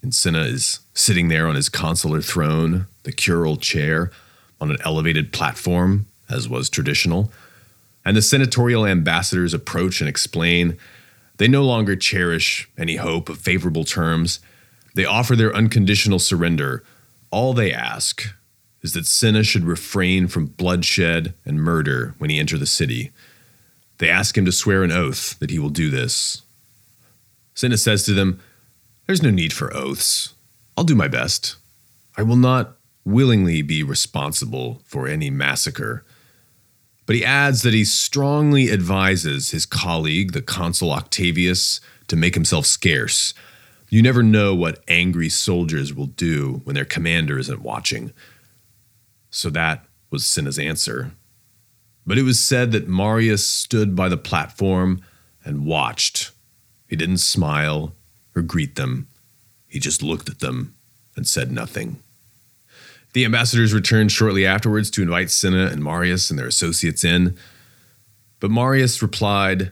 and 0.02 0.16
Cinna 0.16 0.42
is 0.42 0.80
sitting 0.94 1.28
there 1.28 1.48
on 1.48 1.56
his 1.56 1.68
consular 1.68 2.22
throne, 2.22 2.88
the 3.04 3.12
curule 3.12 3.58
chair, 3.58 4.12
on 4.62 4.72
an 4.72 4.78
elevated 4.86 5.34
platform, 5.34 6.08
as 6.30 6.48
was 6.48 6.70
traditional. 6.70 7.32
And 8.06 8.16
the 8.16 8.22
senatorial 8.22 8.86
ambassadors 8.86 9.54
approach 9.54 10.00
and 10.00 10.10
explain 10.10 10.78
they 11.38 11.50
no 11.50 11.64
longer 11.64 11.96
cherish 11.96 12.70
any 12.78 12.96
hope 12.96 13.30
of 13.30 13.40
favorable 13.40 13.84
terms. 13.84 14.40
They 14.96 15.06
offer 15.06 15.36
their 15.36 15.56
unconditional 15.56 16.20
surrender. 16.20 16.84
All 17.30 17.54
they 17.54 17.74
ask 17.74 18.26
is 18.82 18.94
that 18.94 19.06
Cinna 19.06 19.44
should 19.44 19.64
refrain 19.64 20.28
from 20.28 20.48
bloodshed 20.48 21.34
and 21.46 21.62
murder 21.62 22.16
when 22.18 22.30
he 22.30 22.40
enter 22.40 22.58
the 22.58 22.66
city. 22.66 23.12
They 23.98 24.10
ask 24.10 24.38
him 24.38 24.46
to 24.46 24.52
swear 24.52 24.84
an 24.84 24.92
oath 24.92 25.38
that 25.40 25.52
he 25.52 25.60
will 25.60 25.70
do 25.70 25.90
this. 25.90 26.42
Cinna 27.54 27.78
says 27.78 28.04
to 28.06 28.14
them, 28.14 28.40
There's 29.06 29.24
no 29.24 29.30
need 29.30 29.52
for 29.52 29.76
oaths. 29.76 30.34
I'll 30.78 30.86
do 30.86 30.96
my 30.96 31.10
best. 31.10 31.58
I 32.18 32.24
will 32.24 32.38
not 32.38 32.78
willingly 33.04 33.62
be 33.62 33.84
responsible 33.84 34.82
for 34.86 35.08
any 35.08 35.30
massacre. 35.30 36.06
But 37.06 37.16
he 37.16 37.26
adds 37.26 37.64
that 37.64 37.74
he 37.74 37.86
strongly 37.86 38.72
advises 38.72 39.50
his 39.50 39.66
colleague, 39.66 40.32
the 40.32 40.42
consul 40.42 40.92
Octavius, 40.92 41.82
to 42.08 42.16
make 42.16 42.36
himself 42.36 42.66
scarce. 42.66 43.34
You 43.90 44.04
never 44.04 44.22
know 44.22 44.54
what 44.54 44.84
angry 44.88 45.30
soldiers 45.30 45.94
will 45.94 46.06
do 46.06 46.62
when 46.64 46.76
their 46.76 46.86
commander 46.86 47.40
isn't 47.40 47.62
watching. 47.62 48.14
So 49.30 49.50
that 49.52 49.86
was 50.10 50.26
Cinna's 50.26 50.60
answer. 50.60 51.12
But 52.06 52.18
it 52.18 52.24
was 52.24 52.40
said 52.40 52.72
that 52.72 52.88
Marius 52.88 53.46
stood 53.46 53.96
by 53.96 54.10
the 54.10 54.18
platform 54.18 55.02
and 55.44 55.66
watched. 55.66 56.32
He 56.88 56.96
didn't 56.96 57.18
smile 57.18 57.94
or 58.36 58.42
greet 58.42 58.76
them, 58.76 59.08
he 59.68 59.80
just 59.80 60.02
looked 60.02 60.30
at 60.30 60.40
them 60.40 60.76
and 61.16 61.28
said 61.28 61.52
nothing. 61.52 62.02
The 63.14 63.26
ambassadors 63.26 63.74
returned 63.74 64.12
shortly 64.12 64.46
afterwards 64.46 64.90
to 64.92 65.02
invite 65.02 65.32
Cinna 65.32 65.68
and 65.68 65.84
Marius 65.84 66.30
and 66.30 66.38
their 66.38 66.48
associates 66.48 67.04
in. 67.04 67.38
But 68.40 68.52
Marius 68.52 69.02
replied, 69.02 69.72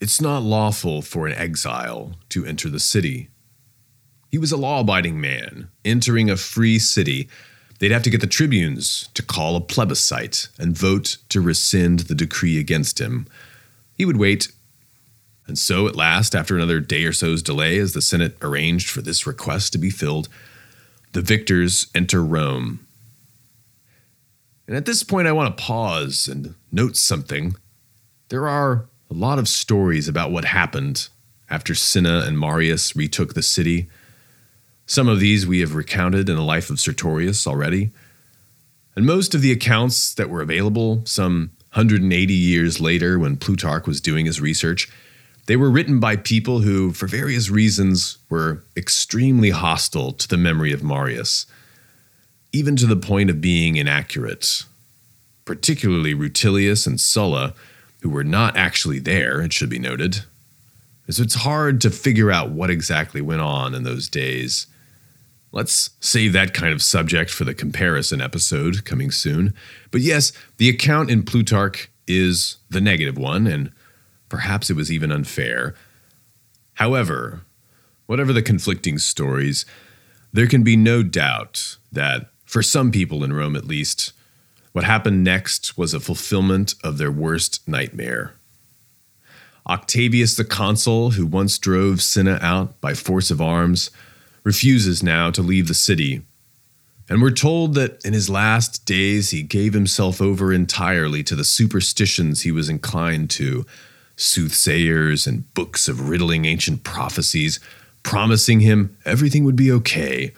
It's 0.00 0.20
not 0.20 0.42
lawful 0.42 1.02
for 1.02 1.26
an 1.26 1.32
exile 1.34 2.12
to 2.30 2.44
enter 2.44 2.68
the 2.68 2.78
city. 2.78 3.28
He 4.30 4.38
was 4.38 4.52
a 4.52 4.56
law 4.56 4.80
abiding 4.80 5.20
man, 5.20 5.68
entering 5.84 6.30
a 6.30 6.36
free 6.36 6.78
city. 6.78 7.28
They'd 7.80 7.90
have 7.90 8.02
to 8.02 8.10
get 8.10 8.20
the 8.20 8.26
tribunes 8.26 9.08
to 9.14 9.22
call 9.22 9.56
a 9.56 9.60
plebiscite 9.60 10.48
and 10.58 10.76
vote 10.76 11.16
to 11.30 11.40
rescind 11.40 12.00
the 12.00 12.14
decree 12.14 12.58
against 12.58 13.00
him. 13.00 13.26
He 13.94 14.04
would 14.04 14.18
wait. 14.18 14.52
And 15.46 15.58
so, 15.58 15.88
at 15.88 15.96
last, 15.96 16.34
after 16.34 16.54
another 16.54 16.78
day 16.78 17.04
or 17.04 17.12
so's 17.12 17.42
delay, 17.42 17.78
as 17.78 17.94
the 17.94 18.02
Senate 18.02 18.36
arranged 18.42 18.90
for 18.90 19.00
this 19.00 19.26
request 19.26 19.72
to 19.72 19.78
be 19.78 19.90
filled, 19.90 20.28
the 21.12 21.22
victors 21.22 21.86
enter 21.94 22.22
Rome. 22.22 22.86
And 24.68 24.76
at 24.76 24.84
this 24.84 25.02
point, 25.02 25.26
I 25.26 25.32
want 25.32 25.56
to 25.56 25.62
pause 25.62 26.28
and 26.28 26.54
note 26.70 26.96
something. 26.96 27.56
There 28.28 28.46
are 28.46 28.84
a 29.10 29.14
lot 29.14 29.38
of 29.38 29.48
stories 29.48 30.06
about 30.06 30.30
what 30.30 30.44
happened 30.44 31.08
after 31.48 31.74
Cinna 31.74 32.24
and 32.26 32.38
Marius 32.38 32.94
retook 32.94 33.34
the 33.34 33.42
city. 33.42 33.88
Some 34.90 35.06
of 35.06 35.20
these 35.20 35.46
we 35.46 35.60
have 35.60 35.76
recounted 35.76 36.28
in 36.28 36.34
the 36.34 36.42
life 36.42 36.68
of 36.68 36.80
Sertorius 36.80 37.46
already. 37.46 37.92
And 38.96 39.06
most 39.06 39.36
of 39.36 39.40
the 39.40 39.52
accounts 39.52 40.12
that 40.14 40.28
were 40.28 40.42
available, 40.42 41.02
some 41.04 41.52
180 41.74 42.34
years 42.34 42.80
later, 42.80 43.16
when 43.16 43.36
Plutarch 43.36 43.86
was 43.86 44.00
doing 44.00 44.26
his 44.26 44.40
research, 44.40 44.90
they 45.46 45.54
were 45.54 45.70
written 45.70 46.00
by 46.00 46.16
people 46.16 46.62
who, 46.62 46.92
for 46.92 47.06
various 47.06 47.50
reasons, 47.50 48.18
were 48.28 48.64
extremely 48.76 49.50
hostile 49.50 50.10
to 50.10 50.26
the 50.26 50.36
memory 50.36 50.72
of 50.72 50.82
Marius, 50.82 51.46
even 52.52 52.74
to 52.74 52.86
the 52.86 52.96
point 52.96 53.30
of 53.30 53.40
being 53.40 53.76
inaccurate. 53.76 54.64
Particularly 55.44 56.14
Rutilius 56.14 56.88
and 56.88 57.00
Sulla, 57.00 57.54
who 58.00 58.10
were 58.10 58.24
not 58.24 58.56
actually 58.56 58.98
there, 58.98 59.40
it 59.40 59.52
should 59.52 59.70
be 59.70 59.78
noted. 59.78 60.24
So 61.08 61.22
it's 61.22 61.36
hard 61.36 61.80
to 61.82 61.90
figure 61.90 62.32
out 62.32 62.50
what 62.50 62.70
exactly 62.70 63.20
went 63.20 63.40
on 63.40 63.72
in 63.72 63.84
those 63.84 64.08
days. 64.08 64.66
Let's 65.52 65.90
save 66.00 66.32
that 66.32 66.54
kind 66.54 66.72
of 66.72 66.82
subject 66.82 67.30
for 67.30 67.44
the 67.44 67.54
comparison 67.54 68.20
episode 68.20 68.84
coming 68.84 69.10
soon. 69.10 69.54
But 69.90 70.00
yes, 70.00 70.32
the 70.58 70.68
account 70.68 71.10
in 71.10 71.24
Plutarch 71.24 71.90
is 72.06 72.56
the 72.68 72.80
negative 72.80 73.18
one, 73.18 73.46
and 73.46 73.72
Perhaps 74.30 74.70
it 74.70 74.76
was 74.76 74.90
even 74.90 75.12
unfair. 75.12 75.74
However, 76.74 77.42
whatever 78.06 78.32
the 78.32 78.40
conflicting 78.40 78.96
stories, 78.96 79.66
there 80.32 80.46
can 80.46 80.62
be 80.62 80.76
no 80.76 81.02
doubt 81.02 81.76
that, 81.92 82.30
for 82.46 82.62
some 82.62 82.90
people 82.92 83.22
in 83.22 83.32
Rome 83.34 83.56
at 83.56 83.66
least, 83.66 84.12
what 84.72 84.84
happened 84.84 85.24
next 85.24 85.76
was 85.76 85.92
a 85.92 86.00
fulfillment 86.00 86.74
of 86.84 86.96
their 86.96 87.10
worst 87.10 87.66
nightmare. 87.68 88.34
Octavius 89.66 90.36
the 90.36 90.44
consul, 90.44 91.10
who 91.10 91.26
once 91.26 91.58
drove 91.58 92.00
Cinna 92.00 92.38
out 92.40 92.80
by 92.80 92.94
force 92.94 93.32
of 93.32 93.40
arms, 93.40 93.90
refuses 94.42 95.02
now 95.02 95.30
to 95.30 95.42
leave 95.42 95.68
the 95.68 95.74
city. 95.74 96.22
And 97.08 97.20
we're 97.20 97.32
told 97.32 97.74
that 97.74 98.04
in 98.04 98.12
his 98.12 98.30
last 98.30 98.84
days 98.86 99.30
he 99.30 99.42
gave 99.42 99.74
himself 99.74 100.22
over 100.22 100.52
entirely 100.52 101.24
to 101.24 101.34
the 101.34 101.44
superstitions 101.44 102.42
he 102.42 102.52
was 102.52 102.68
inclined 102.68 103.30
to 103.30 103.66
soothsayers 104.16 105.26
and 105.26 105.52
books 105.54 105.88
of 105.88 106.08
riddling 106.08 106.44
ancient 106.44 106.84
prophecies, 106.84 107.58
promising 108.02 108.60
him 108.60 108.96
everything 109.04 109.44
would 109.44 109.56
be 109.56 109.72
okay. 109.72 110.32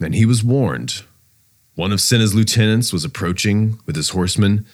And 0.00 0.14
he 0.14 0.26
was 0.26 0.42
warned. 0.42 1.02
One 1.76 1.92
of 1.92 2.00
Cinna's 2.00 2.34
lieutenants 2.34 2.92
was 2.92 3.04
approaching 3.04 3.78
with 3.86 3.94
his 3.94 4.10
horsemen, 4.10 4.66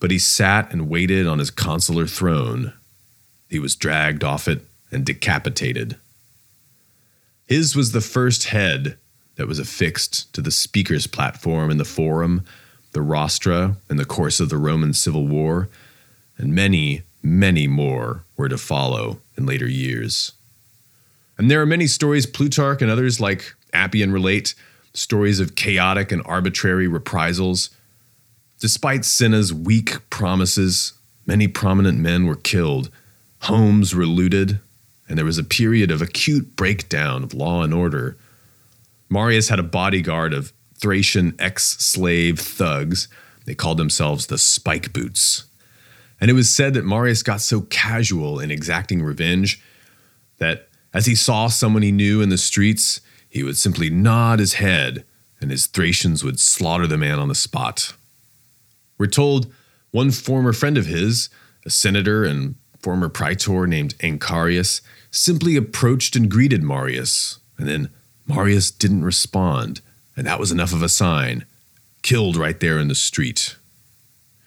but 0.00 0.10
he 0.10 0.18
sat 0.18 0.72
and 0.72 0.88
waited 0.88 1.26
on 1.26 1.38
his 1.38 1.50
consular 1.50 2.06
throne. 2.06 2.72
He 3.48 3.58
was 3.58 3.76
dragged 3.76 4.24
off 4.24 4.48
it 4.48 4.66
and 4.90 5.04
decapitated. 5.04 5.96
His 7.52 7.76
was 7.76 7.92
the 7.92 8.00
first 8.00 8.44
head 8.44 8.96
that 9.36 9.46
was 9.46 9.58
affixed 9.58 10.32
to 10.32 10.40
the 10.40 10.50
speaker's 10.50 11.06
platform 11.06 11.70
in 11.70 11.76
the 11.76 11.84
Forum, 11.84 12.46
the 12.92 13.00
Rostra, 13.00 13.76
in 13.90 13.98
the 13.98 14.06
course 14.06 14.40
of 14.40 14.48
the 14.48 14.56
Roman 14.56 14.94
Civil 14.94 15.26
War, 15.26 15.68
and 16.38 16.54
many 16.54 17.02
many 17.22 17.66
more 17.66 18.24
were 18.38 18.48
to 18.48 18.56
follow 18.56 19.20
in 19.36 19.44
later 19.44 19.68
years. 19.68 20.32
And 21.36 21.50
there 21.50 21.60
are 21.60 21.66
many 21.66 21.86
stories 21.86 22.24
Plutarch 22.24 22.80
and 22.80 22.90
others 22.90 23.20
like 23.20 23.54
Appian 23.74 24.12
relate 24.12 24.54
stories 24.94 25.38
of 25.38 25.54
chaotic 25.54 26.10
and 26.10 26.22
arbitrary 26.24 26.88
reprisals. 26.88 27.68
Despite 28.60 29.04
Cinna's 29.04 29.52
weak 29.52 30.08
promises, 30.08 30.94
many 31.26 31.48
prominent 31.48 31.98
men 31.98 32.24
were 32.24 32.34
killed, 32.34 32.88
homes 33.40 33.94
were 33.94 34.06
looted, 34.06 34.58
and 35.08 35.18
there 35.18 35.24
was 35.24 35.38
a 35.38 35.44
period 35.44 35.90
of 35.90 36.00
acute 36.00 36.56
breakdown 36.56 37.22
of 37.22 37.34
law 37.34 37.62
and 37.62 37.74
order. 37.74 38.16
Marius 39.08 39.48
had 39.48 39.58
a 39.58 39.64
bodyguard 39.64 40.32
of 40.32 40.52
Thracian 40.78 41.34
ex 41.38 41.76
slave 41.78 42.38
thugs. 42.38 43.08
They 43.44 43.54
called 43.54 43.78
themselves 43.78 44.26
the 44.26 44.38
Spike 44.38 44.92
Boots. 44.92 45.44
And 46.20 46.30
it 46.30 46.34
was 46.34 46.48
said 46.48 46.74
that 46.74 46.84
Marius 46.84 47.22
got 47.22 47.40
so 47.40 47.62
casual 47.62 48.38
in 48.38 48.50
exacting 48.50 49.02
revenge 49.02 49.62
that 50.38 50.68
as 50.94 51.06
he 51.06 51.14
saw 51.14 51.48
someone 51.48 51.82
he 51.82 51.92
knew 51.92 52.20
in 52.20 52.28
the 52.28 52.38
streets, 52.38 53.00
he 53.28 53.42
would 53.42 53.56
simply 53.56 53.90
nod 53.90 54.38
his 54.38 54.54
head 54.54 55.04
and 55.40 55.50
his 55.50 55.66
Thracians 55.66 56.22
would 56.22 56.38
slaughter 56.38 56.86
the 56.86 56.96
man 56.96 57.18
on 57.18 57.28
the 57.28 57.34
spot. 57.34 57.94
We're 58.98 59.06
told 59.06 59.52
one 59.90 60.10
former 60.10 60.52
friend 60.52 60.78
of 60.78 60.86
his, 60.86 61.28
a 61.66 61.70
senator 61.70 62.24
and 62.24 62.54
former 62.82 63.08
praetor 63.08 63.66
named 63.66 63.94
Ancarius, 64.02 64.82
simply 65.10 65.56
approached 65.56 66.16
and 66.16 66.30
greeted 66.30 66.62
Marius, 66.62 67.38
and 67.56 67.68
then 67.68 67.90
Marius 68.26 68.70
didn't 68.70 69.04
respond, 69.04 69.80
and 70.16 70.26
that 70.26 70.40
was 70.40 70.52
enough 70.52 70.72
of 70.72 70.82
a 70.82 70.88
sign. 70.88 71.44
Killed 72.02 72.36
right 72.36 72.58
there 72.58 72.78
in 72.78 72.88
the 72.88 72.94
street. 72.94 73.56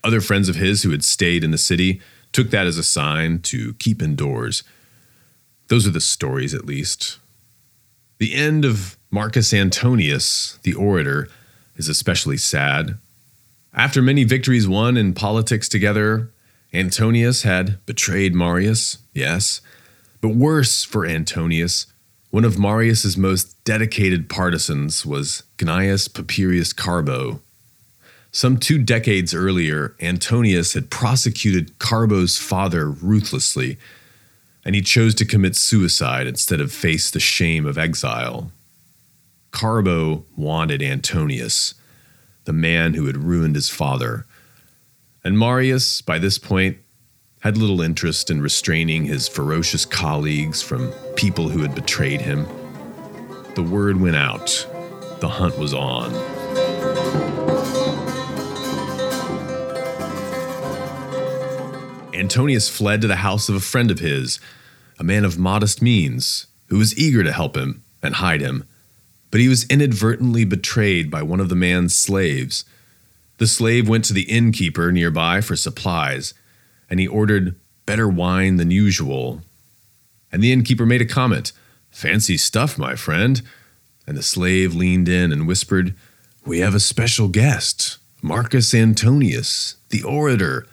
Other 0.04 0.22
friends 0.22 0.50
of 0.50 0.56
his 0.56 0.84
who 0.84 0.92
had 0.92 1.04
stayed 1.04 1.44
in 1.44 1.52
the 1.52 1.58
city 1.58 2.02
took 2.32 2.50
that 2.50 2.68
as 2.68 2.78
a 2.78 2.84
sign 2.84 3.40
to 3.40 3.74
keep 3.76 4.02
indoors. 4.02 4.64
Those 5.68 5.88
are 5.88 5.92
the 5.92 6.02
stories, 6.02 6.54
at 6.54 6.66
least. 6.66 7.18
The 8.18 8.36
end 8.36 8.66
of 8.66 8.98
Marcus 9.10 9.54
Antonius, 9.54 10.60
the 10.64 10.74
orator, 10.74 11.30
is 11.78 11.88
especially 11.88 12.38
sad. 12.38 12.98
After 13.74 14.02
many 14.02 14.26
victories 14.26 14.68
won 14.68 14.98
in 14.98 15.14
politics 15.14 15.68
together, 15.68 16.32
Antonius 16.76 17.44
had 17.44 17.84
betrayed 17.86 18.36
Marius, 18.36 19.00
yes, 19.14 19.62
but 20.22 20.30
worse 20.30 20.84
for 20.84 21.06
Antonius, 21.06 21.88
one 22.30 22.46
of 22.46 22.60
Marius's 22.60 23.18
most 23.18 23.64
dedicated 23.64 24.30
partisans 24.30 25.06
was 25.06 25.44
Gnaeus 25.58 26.08
Papirius 26.08 26.76
Carbo, 26.76 27.40
some 28.36 28.58
two 28.58 28.84
decades 28.84 29.34
earlier, 29.34 29.96
Antonius 30.02 30.74
had 30.74 30.90
prosecuted 30.90 31.80
Carbo's 31.80 32.38
father 32.38 32.90
ruthlessly, 32.90 33.78
and 34.66 34.76
he 34.76 34.82
chose 34.82 35.16
to 35.16 35.26
commit 35.26 35.56
suicide 35.56 36.28
instead 36.28 36.60
of 36.60 36.74
face 36.74 37.10
the 37.10 37.22
shame 37.22 37.66
of 37.66 37.78
exile. 37.78 38.52
Carbo 39.52 40.26
wanted 40.36 40.84
Antonius, 40.84 41.76
the 42.44 42.52
man 42.52 42.96
who 42.96 43.06
had 43.06 43.24
ruined 43.24 43.56
his 43.56 43.70
father, 43.70 44.26
and 45.26 45.40
Marius, 45.40 46.02
by 46.02 46.20
this 46.20 46.38
point, 46.38 46.78
had 47.42 47.58
little 47.58 47.82
interest 47.82 48.30
in 48.30 48.42
restraining 48.42 49.06
his 49.06 49.28
ferocious 49.28 49.84
colleagues 49.84 50.62
from 50.62 50.92
people 51.16 51.50
who 51.50 51.64
had 51.64 51.74
betrayed 51.74 52.22
him. 52.22 52.46
The 53.56 53.64
word 53.64 54.00
went 54.00 54.16
out. 54.16 54.68
The 55.20 55.28
hunt 55.28 55.58
was 55.58 55.74
on. 55.74 56.14
Antonius 62.14 62.70
fled 62.70 63.02
to 63.02 63.08
the 63.08 63.18
house 63.18 63.50
of 63.50 63.56
a 63.56 63.60
friend 63.60 63.90
of 63.90 64.00
his, 64.00 64.40
a 65.00 65.04
man 65.04 65.26
of 65.26 65.40
modest 65.40 65.82
means, 65.82 66.46
who 66.68 66.78
was 66.78 66.98
eager 66.98 67.24
to 67.24 67.34
help 67.34 67.58
him 67.58 67.84
and 68.04 68.16
hide 68.16 68.42
him. 68.42 68.64
But 69.32 69.40
he 69.40 69.48
was 69.48 69.66
inadvertently 69.66 70.46
betrayed 70.46 71.10
by 71.10 71.24
one 71.24 71.40
of 71.40 71.50
the 71.50 71.56
man's 71.56 71.96
slaves. 71.96 72.64
The 73.38 73.48
slave 73.48 73.88
went 73.90 74.06
to 74.06 74.14
the 74.14 74.24
innkeeper 74.24 74.92
nearby 74.92 75.42
for 75.42 75.56
supplies, 75.56 76.34
and 76.90 77.00
he 77.00 77.08
ordered 77.08 77.60
better 77.86 78.08
wine 78.08 78.58
than 78.58 78.72
usual. 78.72 79.42
And 80.32 80.44
the 80.44 80.52
innkeeper 80.52 80.86
made 80.86 81.02
a 81.02 81.06
comment 81.06 81.52
Fancy 81.92 82.38
stuff, 82.38 82.78
my 82.78 82.96
friend. 82.96 83.42
And 84.06 84.18
the 84.18 84.24
slave 84.24 84.76
leaned 84.76 85.08
in 85.08 85.32
and 85.32 85.48
whispered, 85.48 85.96
We 86.46 86.60
have 86.60 86.76
a 86.76 86.80
special 86.80 87.30
guest, 87.30 87.98
Marcus 88.22 88.74
Antonius, 88.74 89.76
the 89.90 90.04
orator 90.04 90.68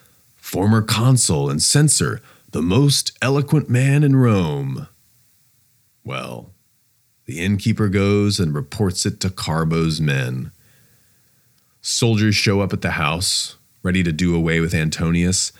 former 0.52 0.82
consul 0.82 1.48
and 1.48 1.62
censor, 1.62 2.20
the 2.50 2.60
most 2.60 3.16
eloquent 3.22 3.70
man 3.70 4.02
in 4.02 4.16
Rome. 4.16 4.86
Well, 6.04 6.50
the 7.24 7.40
innkeeper 7.40 7.88
goes 7.88 8.38
and 8.38 8.52
reports 8.52 9.06
it 9.06 9.20
to 9.20 9.30
Carbo's 9.30 10.00
men. 10.00 10.50
Soldiers 11.82 12.34
show 12.34 12.60
up 12.60 12.72
at 12.72 12.80
the 12.80 12.92
house, 12.92 13.56
ready 13.82 14.02
to 14.02 14.12
do 14.12 14.34
away 14.34 14.60
with 14.60 14.74
Antonius, 14.74 15.52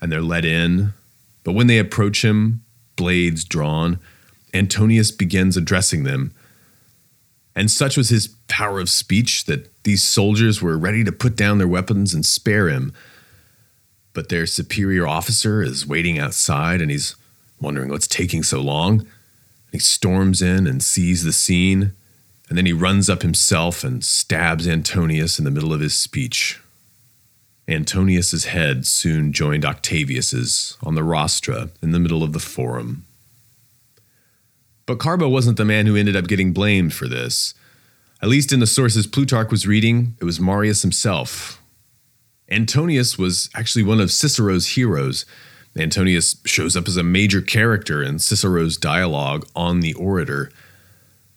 and 0.00 0.12
they're 0.12 0.20
let 0.20 0.44
in. 0.44 0.92
But 1.44 1.52
when 1.52 1.68
they 1.68 1.78
approach 1.78 2.24
him, 2.24 2.62
blades 2.96 3.44
drawn, 3.44 3.98
Antonius 4.52 5.10
begins 5.10 5.56
addressing 5.56 6.04
them. 6.04 6.34
And 7.54 7.70
such 7.70 7.96
was 7.96 8.10
his 8.10 8.28
power 8.48 8.80
of 8.80 8.90
speech 8.90 9.44
that 9.44 9.70
these 9.84 10.02
soldiers 10.02 10.60
were 10.60 10.76
ready 10.76 11.04
to 11.04 11.12
put 11.12 11.36
down 11.36 11.58
their 11.58 11.68
weapons 11.68 12.12
and 12.12 12.26
spare 12.26 12.68
him 12.68 12.92
but 14.16 14.30
their 14.30 14.46
superior 14.46 15.06
officer 15.06 15.62
is 15.62 15.86
waiting 15.86 16.18
outside 16.18 16.80
and 16.80 16.90
he's 16.90 17.16
wondering 17.60 17.90
what's 17.90 18.06
taking 18.06 18.42
so 18.42 18.62
long. 18.62 19.06
He 19.72 19.78
storms 19.78 20.40
in 20.40 20.66
and 20.66 20.82
sees 20.82 21.22
the 21.22 21.34
scene, 21.34 21.94
and 22.48 22.56
then 22.56 22.66
he 22.66 22.72
runs 22.72 23.10
up 23.10 23.22
himself 23.22 23.82
and 23.84 24.04
stabs 24.04 24.68
Antonius 24.68 25.38
in 25.38 25.44
the 25.44 25.50
middle 25.50 25.72
of 25.72 25.80
his 25.80 25.94
speech. 25.94 26.60
Antonius's 27.68 28.46
head 28.46 28.86
soon 28.86 29.32
joined 29.32 29.64
Octavius's 29.64 30.76
on 30.82 30.94
the 30.94 31.00
rostra 31.00 31.70
in 31.82 31.90
the 31.90 31.98
middle 31.98 32.22
of 32.22 32.32
the 32.32 32.38
forum. 32.38 33.04
But 34.86 35.00
Carbo 35.00 35.28
wasn't 35.28 35.56
the 35.56 35.64
man 35.64 35.86
who 35.86 35.96
ended 35.96 36.14
up 36.14 36.28
getting 36.28 36.52
blamed 36.52 36.94
for 36.94 37.08
this. 37.08 37.54
At 38.22 38.28
least 38.28 38.52
in 38.52 38.60
the 38.60 38.66
sources 38.66 39.06
Plutarch 39.06 39.50
was 39.50 39.66
reading, 39.66 40.16
it 40.20 40.24
was 40.24 40.40
Marius 40.40 40.82
himself 40.82 41.60
Antonius 42.50 43.18
was 43.18 43.50
actually 43.54 43.82
one 43.82 44.00
of 44.00 44.12
Cicero's 44.12 44.68
heroes. 44.68 45.26
Antonius 45.76 46.36
shows 46.44 46.76
up 46.76 46.88
as 46.88 46.96
a 46.96 47.02
major 47.02 47.40
character 47.40 48.02
in 48.02 48.18
Cicero's 48.18 48.76
dialogue 48.76 49.46
on 49.54 49.80
the 49.80 49.94
orator. 49.94 50.50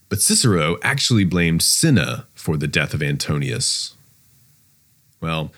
But 0.09 0.21
Cicero 0.21 0.77
actually 0.81 1.23
blamed 1.23 1.61
Cinna 1.61 2.25
for 2.33 2.57
the 2.57 2.67
death 2.67 2.93
of 2.93 3.03
Antonius. 3.03 3.93
Well, 5.21 5.51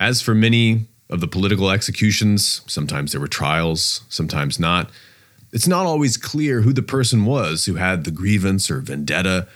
as 0.00 0.22
for 0.22 0.34
many 0.34 0.86
of 1.10 1.20
the 1.20 1.28
political 1.28 1.70
executions, 1.70 2.62
sometimes 2.66 3.12
there 3.12 3.20
were 3.20 3.28
trials, 3.28 4.00
sometimes 4.08 4.58
not. 4.58 4.90
It's 5.52 5.68
not 5.68 5.86
always 5.86 6.16
clear 6.16 6.62
who 6.62 6.72
the 6.72 6.82
person 6.82 7.24
was 7.24 7.66
who 7.66 7.74
had 7.74 8.04
the 8.04 8.10
grievance 8.10 8.70
or 8.70 8.80
vendetta, 8.80 9.46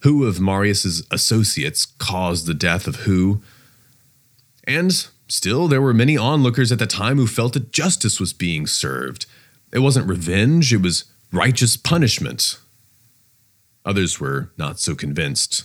who 0.00 0.26
of 0.26 0.40
Marius's 0.40 1.06
associates 1.10 1.86
caused 1.86 2.46
the 2.46 2.54
death 2.54 2.86
of 2.86 2.96
who. 2.96 3.40
And 4.64 5.06
still, 5.28 5.68
there 5.68 5.82
were 5.82 5.94
many 5.94 6.16
onlookers 6.16 6.72
at 6.72 6.78
the 6.78 6.86
time 6.86 7.16
who 7.16 7.26
felt 7.26 7.54
that 7.54 7.72
justice 7.72 8.18
was 8.18 8.32
being 8.32 8.66
served. 8.66 9.26
It 9.72 9.78
wasn't 9.80 10.08
revenge, 10.08 10.72
it 10.72 10.82
was 10.82 11.04
righteous 11.32 11.76
punishment. 11.76 12.58
Others 13.84 14.20
were 14.20 14.50
not 14.56 14.78
so 14.78 14.94
convinced. 14.94 15.64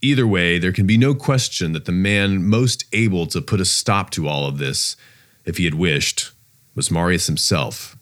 Either 0.00 0.26
way, 0.26 0.58
there 0.58 0.72
can 0.72 0.86
be 0.86 0.96
no 0.96 1.14
question 1.14 1.72
that 1.72 1.84
the 1.84 1.92
man 1.92 2.46
most 2.46 2.84
able 2.92 3.26
to 3.26 3.40
put 3.40 3.60
a 3.60 3.64
stop 3.64 4.10
to 4.10 4.28
all 4.28 4.46
of 4.46 4.58
this, 4.58 4.96
if 5.44 5.58
he 5.58 5.64
had 5.64 5.74
wished, 5.74 6.30
was 6.74 6.90
Marius 6.90 7.26
himself. 7.26 7.96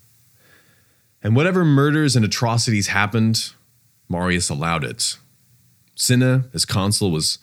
And 1.22 1.34
whatever 1.34 1.64
murders 1.64 2.14
and 2.14 2.24
atrocities 2.24 2.88
happened, 2.88 3.52
Marius 4.08 4.50
allowed 4.50 4.84
it. 4.84 5.16
Cinna, 5.94 6.44
as 6.52 6.66
consul, 6.66 7.10
was 7.10 7.38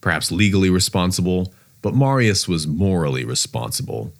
perhaps 0.00 0.32
legally 0.32 0.70
responsible, 0.70 1.52
but 1.82 1.94
Marius 1.94 2.48
was 2.48 2.66
morally 2.66 3.24
responsible. 3.24 4.12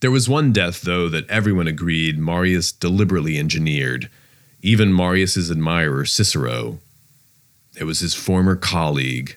There 0.00 0.10
was 0.10 0.28
one 0.28 0.52
death, 0.52 0.82
though, 0.82 1.08
that 1.08 1.28
everyone 1.28 1.66
agreed 1.66 2.18
Marius 2.18 2.72
deliberately 2.72 3.38
engineered, 3.38 4.08
even 4.62 4.92
Marius's 4.92 5.50
admirer, 5.50 6.04
Cicero. 6.04 6.78
It 7.76 7.84
was 7.84 7.98
his 7.98 8.14
former 8.14 8.54
colleague, 8.54 9.36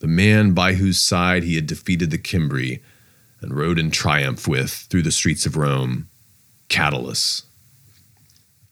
the 0.00 0.08
man 0.08 0.52
by 0.52 0.74
whose 0.74 0.98
side 0.98 1.44
he 1.44 1.54
had 1.54 1.66
defeated 1.66 2.10
the 2.10 2.18
Cimbri 2.18 2.82
and 3.40 3.54
rode 3.54 3.78
in 3.78 3.90
triumph 3.90 4.48
with 4.48 4.70
through 4.70 5.02
the 5.02 5.12
streets 5.12 5.46
of 5.46 5.56
Rome, 5.56 6.08
Catulus. 6.68 7.42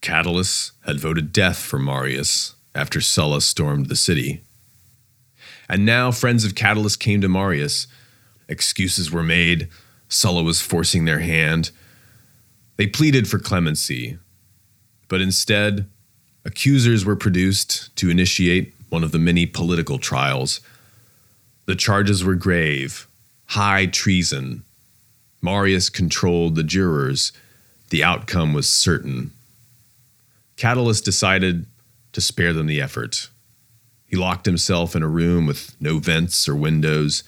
Catulus 0.01 0.73
had 0.87 0.99
voted 0.99 1.33
death 1.33 1.59
for 1.59 1.79
Marius 1.79 2.57
after 2.74 3.01
Sulla 3.01 3.41
stormed 3.41 3.87
the 3.87 3.97
city. 3.97 4.43
And 5.69 5.87
now 5.87 6.11
friends 6.11 6.45
of 6.45 6.55
Catulus 6.55 6.99
came 6.99 7.20
to 7.20 7.29
Marius. 7.29 7.87
Excuses 8.49 9.12
were 9.12 9.23
made. 9.23 9.69
Sulla 10.09 10.43
was 10.43 10.61
forcing 10.61 11.05
their 11.05 11.20
hand. 11.20 11.70
They 12.77 12.87
pleaded 12.87 13.29
for 13.29 13.39
clemency, 13.39 14.19
but 15.09 15.20
instead, 15.20 15.87
accusers 16.44 17.05
were 17.05 17.16
produced 17.16 17.94
to 17.97 18.10
initiate 18.10 18.74
one 18.89 19.05
of 19.05 19.12
the 19.12 19.19
many 19.19 19.47
political 19.47 19.98
trials. 19.98 20.60
The 21.66 21.74
charges 21.74 22.24
were 22.24 22.35
grave 22.35 23.06
high 23.47 23.85
treason. 23.85 24.62
Marius 25.43 25.90
controlled 25.90 26.55
the 26.55 26.62
jurors. 26.62 27.32
The 27.90 28.02
outcome 28.02 28.55
was 28.55 28.66
certain. 28.66 29.32
Catulus 30.56 31.02
decided 31.02 31.66
to 32.12 32.23
spare 32.23 32.55
them 32.55 32.66
the 32.66 32.81
effort. 32.81 33.28
He 34.06 34.16
locked 34.16 34.47
himself 34.47 34.97
in 34.97 35.02
a 35.02 35.09
room 35.09 35.47
with 35.47 35.77
no 35.81 35.98
vents 35.98 36.48
or 36.48 36.55
windows, 36.56 37.24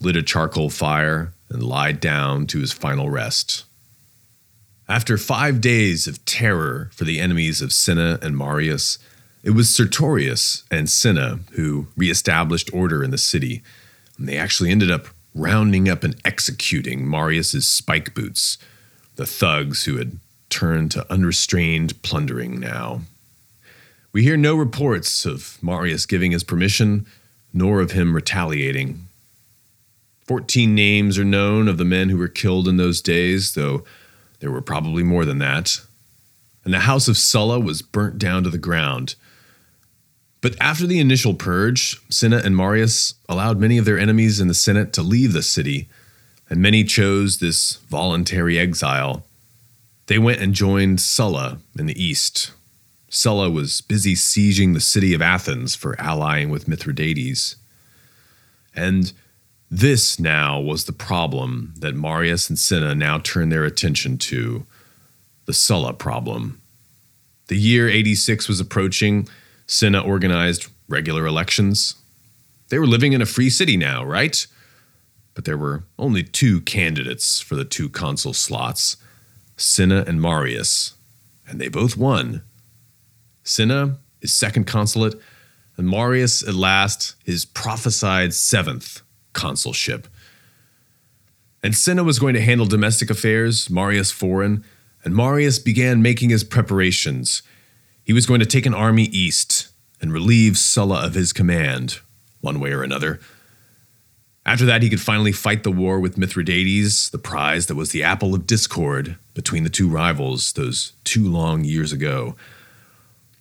lit 0.00 0.16
a 0.16 0.22
charcoal 0.22 0.68
fire, 0.68 1.32
and 1.48 1.62
lied 1.62 1.98
down 1.98 2.46
to 2.48 2.60
his 2.60 2.72
final 2.72 3.08
rest. 3.08 3.64
After 4.88 5.16
five 5.16 5.62
days 5.62 6.06
of 6.06 6.22
terror 6.26 6.90
for 6.92 7.04
the 7.04 7.18
enemies 7.18 7.62
of 7.62 7.72
Cinna 7.72 8.18
and 8.20 8.36
Marius, 8.36 8.98
it 9.42 9.50
was 9.50 9.74
Sertorius 9.74 10.64
and 10.70 10.90
Cinna 10.90 11.40
who 11.52 11.86
reestablished 11.96 12.72
order 12.72 13.02
in 13.02 13.10
the 13.10 13.16
city, 13.16 13.62
and 14.18 14.28
they 14.28 14.36
actually 14.36 14.70
ended 14.70 14.90
up 14.90 15.06
rounding 15.34 15.88
up 15.88 16.04
and 16.04 16.16
executing 16.22 17.06
Marius's 17.06 17.66
spike 17.66 18.14
boots, 18.14 18.58
the 19.16 19.24
thugs 19.24 19.84
who 19.84 19.96
had 19.96 20.18
turned 20.50 20.90
to 20.90 21.10
unrestrained 21.10 22.00
plundering 22.02 22.60
now. 22.60 23.00
We 24.12 24.22
hear 24.22 24.36
no 24.36 24.54
reports 24.54 25.24
of 25.24 25.58
Marius 25.62 26.04
giving 26.04 26.32
his 26.32 26.44
permission, 26.44 27.06
nor 27.54 27.80
of 27.80 27.92
him 27.92 28.14
retaliating. 28.14 29.06
Fourteen 30.26 30.74
names 30.74 31.18
are 31.18 31.24
known 31.24 31.68
of 31.68 31.78
the 31.78 31.84
men 31.86 32.10
who 32.10 32.18
were 32.18 32.28
killed 32.28 32.68
in 32.68 32.76
those 32.76 33.00
days, 33.00 33.54
though 33.54 33.82
there 34.44 34.52
were 34.52 34.60
probably 34.60 35.02
more 35.02 35.24
than 35.24 35.38
that. 35.38 35.80
And 36.66 36.74
the 36.74 36.80
house 36.80 37.08
of 37.08 37.16
Sulla 37.16 37.58
was 37.58 37.80
burnt 37.80 38.18
down 38.18 38.44
to 38.44 38.50
the 38.50 38.58
ground. 38.58 39.14
But 40.42 40.54
after 40.60 40.86
the 40.86 41.00
initial 41.00 41.32
purge, 41.32 41.98
Cinna 42.10 42.42
and 42.44 42.54
Marius 42.54 43.14
allowed 43.26 43.58
many 43.58 43.78
of 43.78 43.86
their 43.86 43.98
enemies 43.98 44.40
in 44.40 44.48
the 44.48 44.52
Senate 44.52 44.92
to 44.92 45.02
leave 45.02 45.32
the 45.32 45.42
city, 45.42 45.88
and 46.50 46.60
many 46.60 46.84
chose 46.84 47.38
this 47.38 47.76
voluntary 47.88 48.58
exile. 48.58 49.24
They 50.08 50.18
went 50.18 50.42
and 50.42 50.52
joined 50.52 51.00
Sulla 51.00 51.60
in 51.78 51.86
the 51.86 52.04
east. 52.04 52.50
Sulla 53.08 53.48
was 53.48 53.80
busy 53.80 54.14
sieging 54.14 54.74
the 54.74 54.78
city 54.80 55.14
of 55.14 55.22
Athens 55.22 55.74
for 55.74 55.98
allying 55.98 56.50
with 56.50 56.68
Mithridates. 56.68 57.56
And 58.76 59.10
this 59.70 60.20
now 60.20 60.60
was 60.60 60.84
the 60.84 60.92
problem 60.92 61.74
that 61.78 61.94
Marius 61.94 62.48
and 62.48 62.58
Cinna 62.58 62.94
now 62.94 63.18
turned 63.18 63.50
their 63.50 63.64
attention 63.64 64.18
to 64.18 64.66
the 65.46 65.52
Sulla 65.52 65.92
problem. 65.92 66.60
The 67.48 67.56
year 67.56 67.88
86 67.88 68.48
was 68.48 68.60
approaching 68.60 69.28
Cinna 69.66 70.00
organized 70.00 70.68
regular 70.88 71.26
elections. 71.26 71.96
They 72.68 72.78
were 72.78 72.86
living 72.86 73.12
in 73.12 73.22
a 73.22 73.26
free 73.26 73.50
city 73.50 73.76
now, 73.76 74.04
right? 74.04 74.46
But 75.34 75.44
there 75.44 75.58
were 75.58 75.84
only 75.98 76.22
two 76.22 76.60
candidates 76.62 77.40
for 77.40 77.54
the 77.54 77.64
two 77.64 77.88
consul 77.88 78.32
slots 78.32 78.96
Cinna 79.56 80.04
and 80.06 80.20
Marius, 80.20 80.94
and 81.46 81.60
they 81.60 81.68
both 81.68 81.96
won. 81.96 82.42
Cinna, 83.44 83.98
his 84.20 84.32
second 84.32 84.66
consulate, 84.66 85.14
and 85.76 85.88
Marius, 85.88 86.42
at 86.42 86.54
last, 86.54 87.14
his 87.24 87.44
prophesied 87.44 88.34
seventh 88.34 89.02
consulship. 89.34 90.08
And 91.62 91.74
Cinna 91.74 92.04
was 92.04 92.18
going 92.18 92.34
to 92.34 92.40
handle 92.40 92.66
domestic 92.66 93.10
affairs, 93.10 93.70
Marius 93.70 94.10
foreign, 94.10 94.64
and 95.04 95.14
Marius 95.14 95.58
began 95.58 96.02
making 96.02 96.30
his 96.30 96.44
preparations. 96.44 97.42
He 98.02 98.12
was 98.12 98.26
going 98.26 98.40
to 98.40 98.46
take 98.46 98.66
an 98.66 98.74
army 98.74 99.04
east 99.04 99.68
and 100.00 100.12
relieve 100.12 100.58
Sulla 100.58 101.06
of 101.06 101.14
his 101.14 101.32
command, 101.32 102.00
one 102.40 102.60
way 102.60 102.72
or 102.72 102.82
another. 102.82 103.20
After 104.46 104.66
that, 104.66 104.82
he 104.82 104.90
could 104.90 105.00
finally 105.00 105.32
fight 105.32 105.62
the 105.62 105.70
war 105.70 105.98
with 105.98 106.18
Mithridates, 106.18 107.08
the 107.08 107.18
prize 107.18 107.66
that 107.66 107.76
was 107.76 107.92
the 107.92 108.02
apple 108.02 108.34
of 108.34 108.46
discord 108.46 109.16
between 109.32 109.64
the 109.64 109.70
two 109.70 109.88
rivals 109.88 110.52
those 110.52 110.92
two 111.02 111.26
long 111.26 111.64
years 111.64 111.92
ago. 111.92 112.36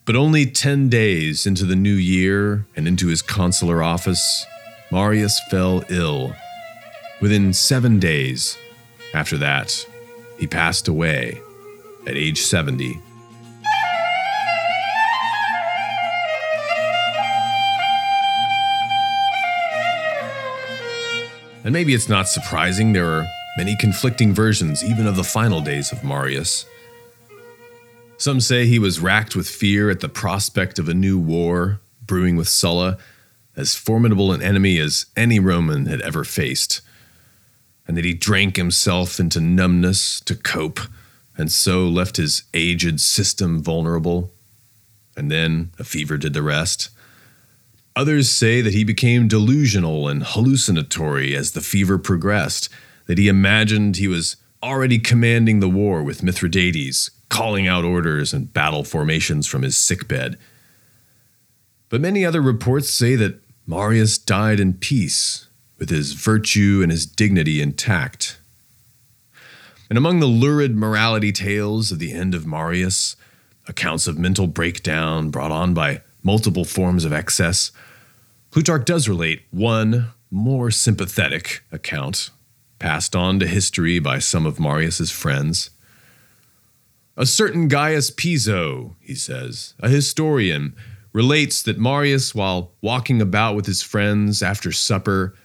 But 0.06 0.16
only 0.16 0.46
10 0.46 0.88
days 0.88 1.46
into 1.46 1.66
the 1.66 1.76
new 1.76 1.94
year 1.94 2.66
and 2.76 2.88
into 2.88 3.08
his 3.08 3.22
consular 3.22 3.84
office, 3.84 4.46
Marius 4.94 5.42
fell 5.50 5.84
ill. 5.90 6.36
Within 7.20 7.52
seven 7.52 7.98
days 7.98 8.60
after 9.16 9.40
that, 9.40 9.88
he 10.38 10.46
passed 10.46 10.88
away 10.88 11.42
at 12.06 12.16
age 12.16 12.40
70. 12.40 13.02
And 21.64 21.74
maybe 21.74 21.96
it's 21.96 22.08
not 22.08 22.28
surprising 22.28 22.94
there 22.94 23.10
are 23.10 23.26
many 23.58 23.76
conflicting 23.76 24.32
versions 24.32 24.84
even 24.84 25.08
of 25.08 25.16
the 25.16 25.24
final 25.24 25.62
days 25.62 25.92
of 25.92 26.04
Marius. 26.04 26.68
Some 28.18 28.40
say 28.40 28.68
he 28.68 28.78
was 28.78 29.00
racked 29.00 29.36
with 29.36 29.50
fear 29.50 29.90
at 29.90 30.02
the 30.02 30.10
prospect 30.10 30.78
of 30.78 30.88
a 30.88 30.94
new 30.94 31.18
war 31.18 31.80
brewing 32.06 32.36
with 32.36 32.48
Sulla, 32.48 33.00
as 33.56 33.76
formidable 33.76 34.32
an 34.32 34.42
enemy 34.42 34.78
as 34.80 35.06
any 35.16 35.40
Roman 35.40 35.86
had 35.86 36.02
ever 36.02 36.24
faced, 36.24 36.82
and 37.88 37.96
that 37.98 38.06
he 38.06 38.14
drank 38.14 38.56
himself 38.56 39.20
into 39.20 39.40
numbness 39.40 40.20
to 40.22 40.36
cope, 40.36 40.80
and 41.38 41.52
so 41.52 41.88
left 41.88 42.18
his 42.18 42.44
aged 42.54 43.00
system 43.00 43.62
vulnerable. 43.62 44.32
And 45.16 45.30
then 45.30 45.72
a 45.78 45.84
fever 45.84 46.18
did 46.18 46.34
the 46.34 46.42
rest. 46.42 46.90
Others 47.96 48.30
say 48.32 48.62
that 48.62 48.74
he 48.74 48.84
became 48.84 49.28
delusional 49.28 50.08
and 50.08 50.24
hallucinatory 50.24 51.36
as 51.36 51.52
the 51.52 51.62
fever 51.62 52.00
progressed, 52.00 52.70
that 53.06 53.20
he 53.20 53.28
imagined 53.28 53.98
he 53.98 54.08
was 54.08 54.38
already 54.64 54.98
commanding 54.98 55.60
the 55.60 55.70
war 55.70 56.02
with 56.02 56.24
Mithridates, 56.24 57.12
calling 57.30 57.68
out 57.68 57.84
orders 57.84 58.34
and 58.34 58.54
battle 58.54 58.84
formations 58.84 59.46
from 59.46 59.62
his 59.62 59.78
sickbed. 59.78 60.38
But 61.90 62.02
many 62.02 62.26
other 62.26 62.42
reports 62.42 62.90
say 62.90 63.16
that 63.18 63.43
Marius 63.66 64.18
died 64.18 64.60
in 64.60 64.74
peace, 64.74 65.48
with 65.78 65.90
his 65.90 66.14
virtue 66.14 66.82
and 66.82 66.92
his 66.92 67.06
dignity 67.06 67.62
intact. 67.62 68.38
And 69.90 69.98
among 69.98 70.20
the 70.20 70.28
lurid 70.28 70.76
morality 70.76 71.32
tales 71.32 71.92
of 71.92 72.00
the 72.00 72.14
end 72.14 72.36
of 72.36 72.46
Marius, 72.46 73.16
accounts 73.68 74.08
of 74.08 74.18
mental 74.18 74.48
breakdown 74.48 75.30
brought 75.30 75.52
on 75.52 75.74
by 75.74 76.02
multiple 76.22 76.66
forms 76.66 77.06
of 77.06 77.14
excess, 77.14 77.72
Plutarch 78.52 78.86
does 78.86 79.08
relate 79.10 79.44
one 79.52 80.10
more 80.30 80.72
sympathetic 80.72 81.64
account, 81.72 82.32
passed 82.80 83.16
on 83.16 83.40
to 83.40 83.48
history 83.48 84.00
by 84.00 84.20
some 84.20 84.46
of 84.46 84.60
Marius's 84.60 85.12
friends. 85.12 85.70
A 87.16 87.26
certain 87.26 87.68
Gaius 87.68 88.10
Piso, 88.10 88.96
he 89.00 89.16
says, 89.16 89.76
a 89.80 89.90
historian, 89.90 90.76
relates 91.14 91.62
that 91.64 91.78
Marius, 91.80 92.36
while 92.36 92.72
walking 92.82 93.22
about 93.22 93.56
with 93.56 93.68
his 93.68 93.82
friends 93.82 94.42
after 94.42 94.72
supper, 94.72 95.36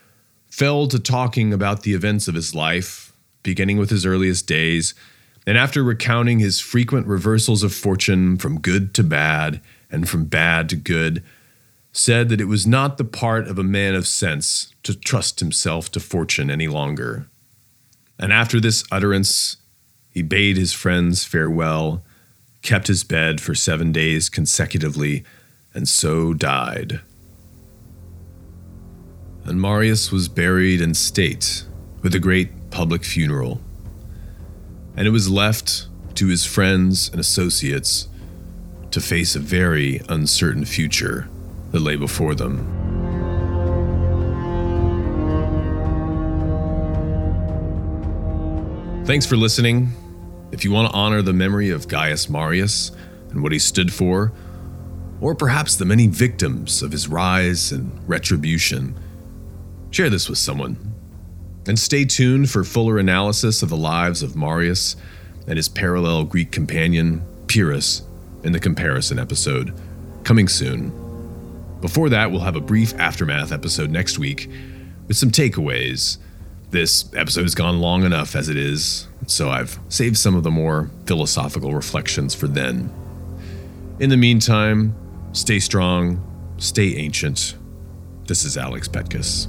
fell 0.47 0.87
to 0.87 0.99
talking 0.99 1.53
about 1.53 1.83
the 1.83 1.93
events 1.93 2.27
of 2.27 2.35
his 2.35 2.55
life, 2.55 3.13
beginning 3.43 3.77
with 3.77 3.91
his 3.91 4.05
earliest 4.05 4.47
days, 4.47 4.93
and 5.45 5.57
after 5.57 5.83
recounting 5.83 6.39
his 6.39 6.59
frequent 6.59 7.07
reversals 7.07 7.63
of 7.63 7.73
fortune 7.73 8.37
from 8.37 8.59
good 8.59 8.93
to 8.95 9.03
bad 9.03 9.61
and 9.91 10.09
from 10.09 10.25
bad 10.25 10.67
to 10.69 10.75
good, 10.75 11.23
said 11.91 12.29
that 12.29 12.41
it 12.41 12.45
was 12.45 12.67
not 12.67 12.97
the 12.97 13.05
part 13.05 13.47
of 13.47 13.57
a 13.57 13.63
man 13.63 13.95
of 13.95 14.05
sense 14.05 14.73
to 14.83 14.93
trust 14.93 15.39
himself 15.39 15.91
to 15.91 15.99
fortune 15.99 16.51
any 16.51 16.67
longer. 16.67 17.27
And 18.19 18.33
after 18.33 18.59
this 18.59 18.83
utterance, 18.91 19.57
he 20.11 20.21
bade 20.21 20.57
his 20.57 20.73
friends 20.73 21.23
farewell, 21.23 22.03
kept 22.61 22.87
his 22.87 23.03
bed 23.03 23.39
for 23.39 23.55
seven 23.55 23.91
days 23.91 24.29
consecutively, 24.29 25.23
and 25.73 25.87
so 25.87 26.33
died. 26.33 27.01
And 29.45 29.61
Marius 29.61 30.11
was 30.11 30.27
buried 30.27 30.81
in 30.81 30.93
state 30.93 31.63
with 32.01 32.13
a 32.15 32.19
great 32.19 32.71
public 32.71 33.03
funeral. 33.03 33.61
And 34.95 35.07
it 35.07 35.11
was 35.11 35.29
left 35.29 35.87
to 36.15 36.27
his 36.27 36.45
friends 36.45 37.09
and 37.09 37.19
associates 37.19 38.07
to 38.91 38.99
face 38.99 39.35
a 39.35 39.39
very 39.39 40.01
uncertain 40.09 40.65
future 40.65 41.29
that 41.71 41.79
lay 41.79 41.95
before 41.95 42.35
them. 42.35 42.75
Thanks 49.05 49.25
for 49.25 49.37
listening. 49.37 49.89
If 50.51 50.63
you 50.63 50.71
want 50.71 50.91
to 50.91 50.97
honor 50.97 51.21
the 51.21 51.33
memory 51.33 51.69
of 51.69 51.87
Gaius 51.87 52.29
Marius 52.29 52.91
and 53.31 53.41
what 53.41 53.51
he 53.51 53.59
stood 53.59 53.91
for, 53.93 54.31
or 55.21 55.35
perhaps 55.35 55.75
the 55.75 55.85
many 55.85 56.07
victims 56.07 56.81
of 56.81 56.91
his 56.91 57.07
rise 57.07 57.71
and 57.71 57.91
retribution, 58.07 58.95
share 59.91 60.09
this 60.09 60.29
with 60.29 60.37
someone. 60.37 60.77
And 61.67 61.77
stay 61.77 62.05
tuned 62.05 62.49
for 62.49 62.63
fuller 62.63 62.97
analysis 62.97 63.61
of 63.61 63.69
the 63.69 63.77
lives 63.77 64.23
of 64.23 64.35
Marius 64.35 64.95
and 65.47 65.57
his 65.57 65.69
parallel 65.69 66.23
Greek 66.23 66.51
companion, 66.51 67.21
Pyrrhus, 67.47 68.03
in 68.43 68.53
the 68.53 68.59
comparison 68.59 69.19
episode, 69.19 69.73
coming 70.23 70.47
soon. 70.47 70.91
Before 71.81 72.09
that, 72.09 72.31
we'll 72.31 72.41
have 72.41 72.55
a 72.55 72.61
brief 72.61 72.93
aftermath 72.99 73.51
episode 73.51 73.89
next 73.89 74.19
week 74.19 74.49
with 75.07 75.17
some 75.17 75.31
takeaways. 75.31 76.17
This 76.71 77.13
episode 77.15 77.43
has 77.43 77.55
gone 77.55 77.79
long 77.79 78.03
enough 78.03 78.35
as 78.35 78.47
it 78.47 78.57
is, 78.57 79.07
so 79.27 79.49
I've 79.49 79.79
saved 79.89 80.17
some 80.17 80.35
of 80.35 80.43
the 80.43 80.51
more 80.51 80.89
philosophical 81.05 81.73
reflections 81.73 82.35
for 82.35 82.47
then. 82.47 82.91
In 83.99 84.09
the 84.09 84.17
meantime, 84.17 84.95
stay 85.31 85.59
strong, 85.59 86.21
stay 86.57 86.95
ancient. 86.97 87.55
This 88.25 88.43
is 88.43 88.57
Alex 88.57 88.87
Petkas. 88.87 89.47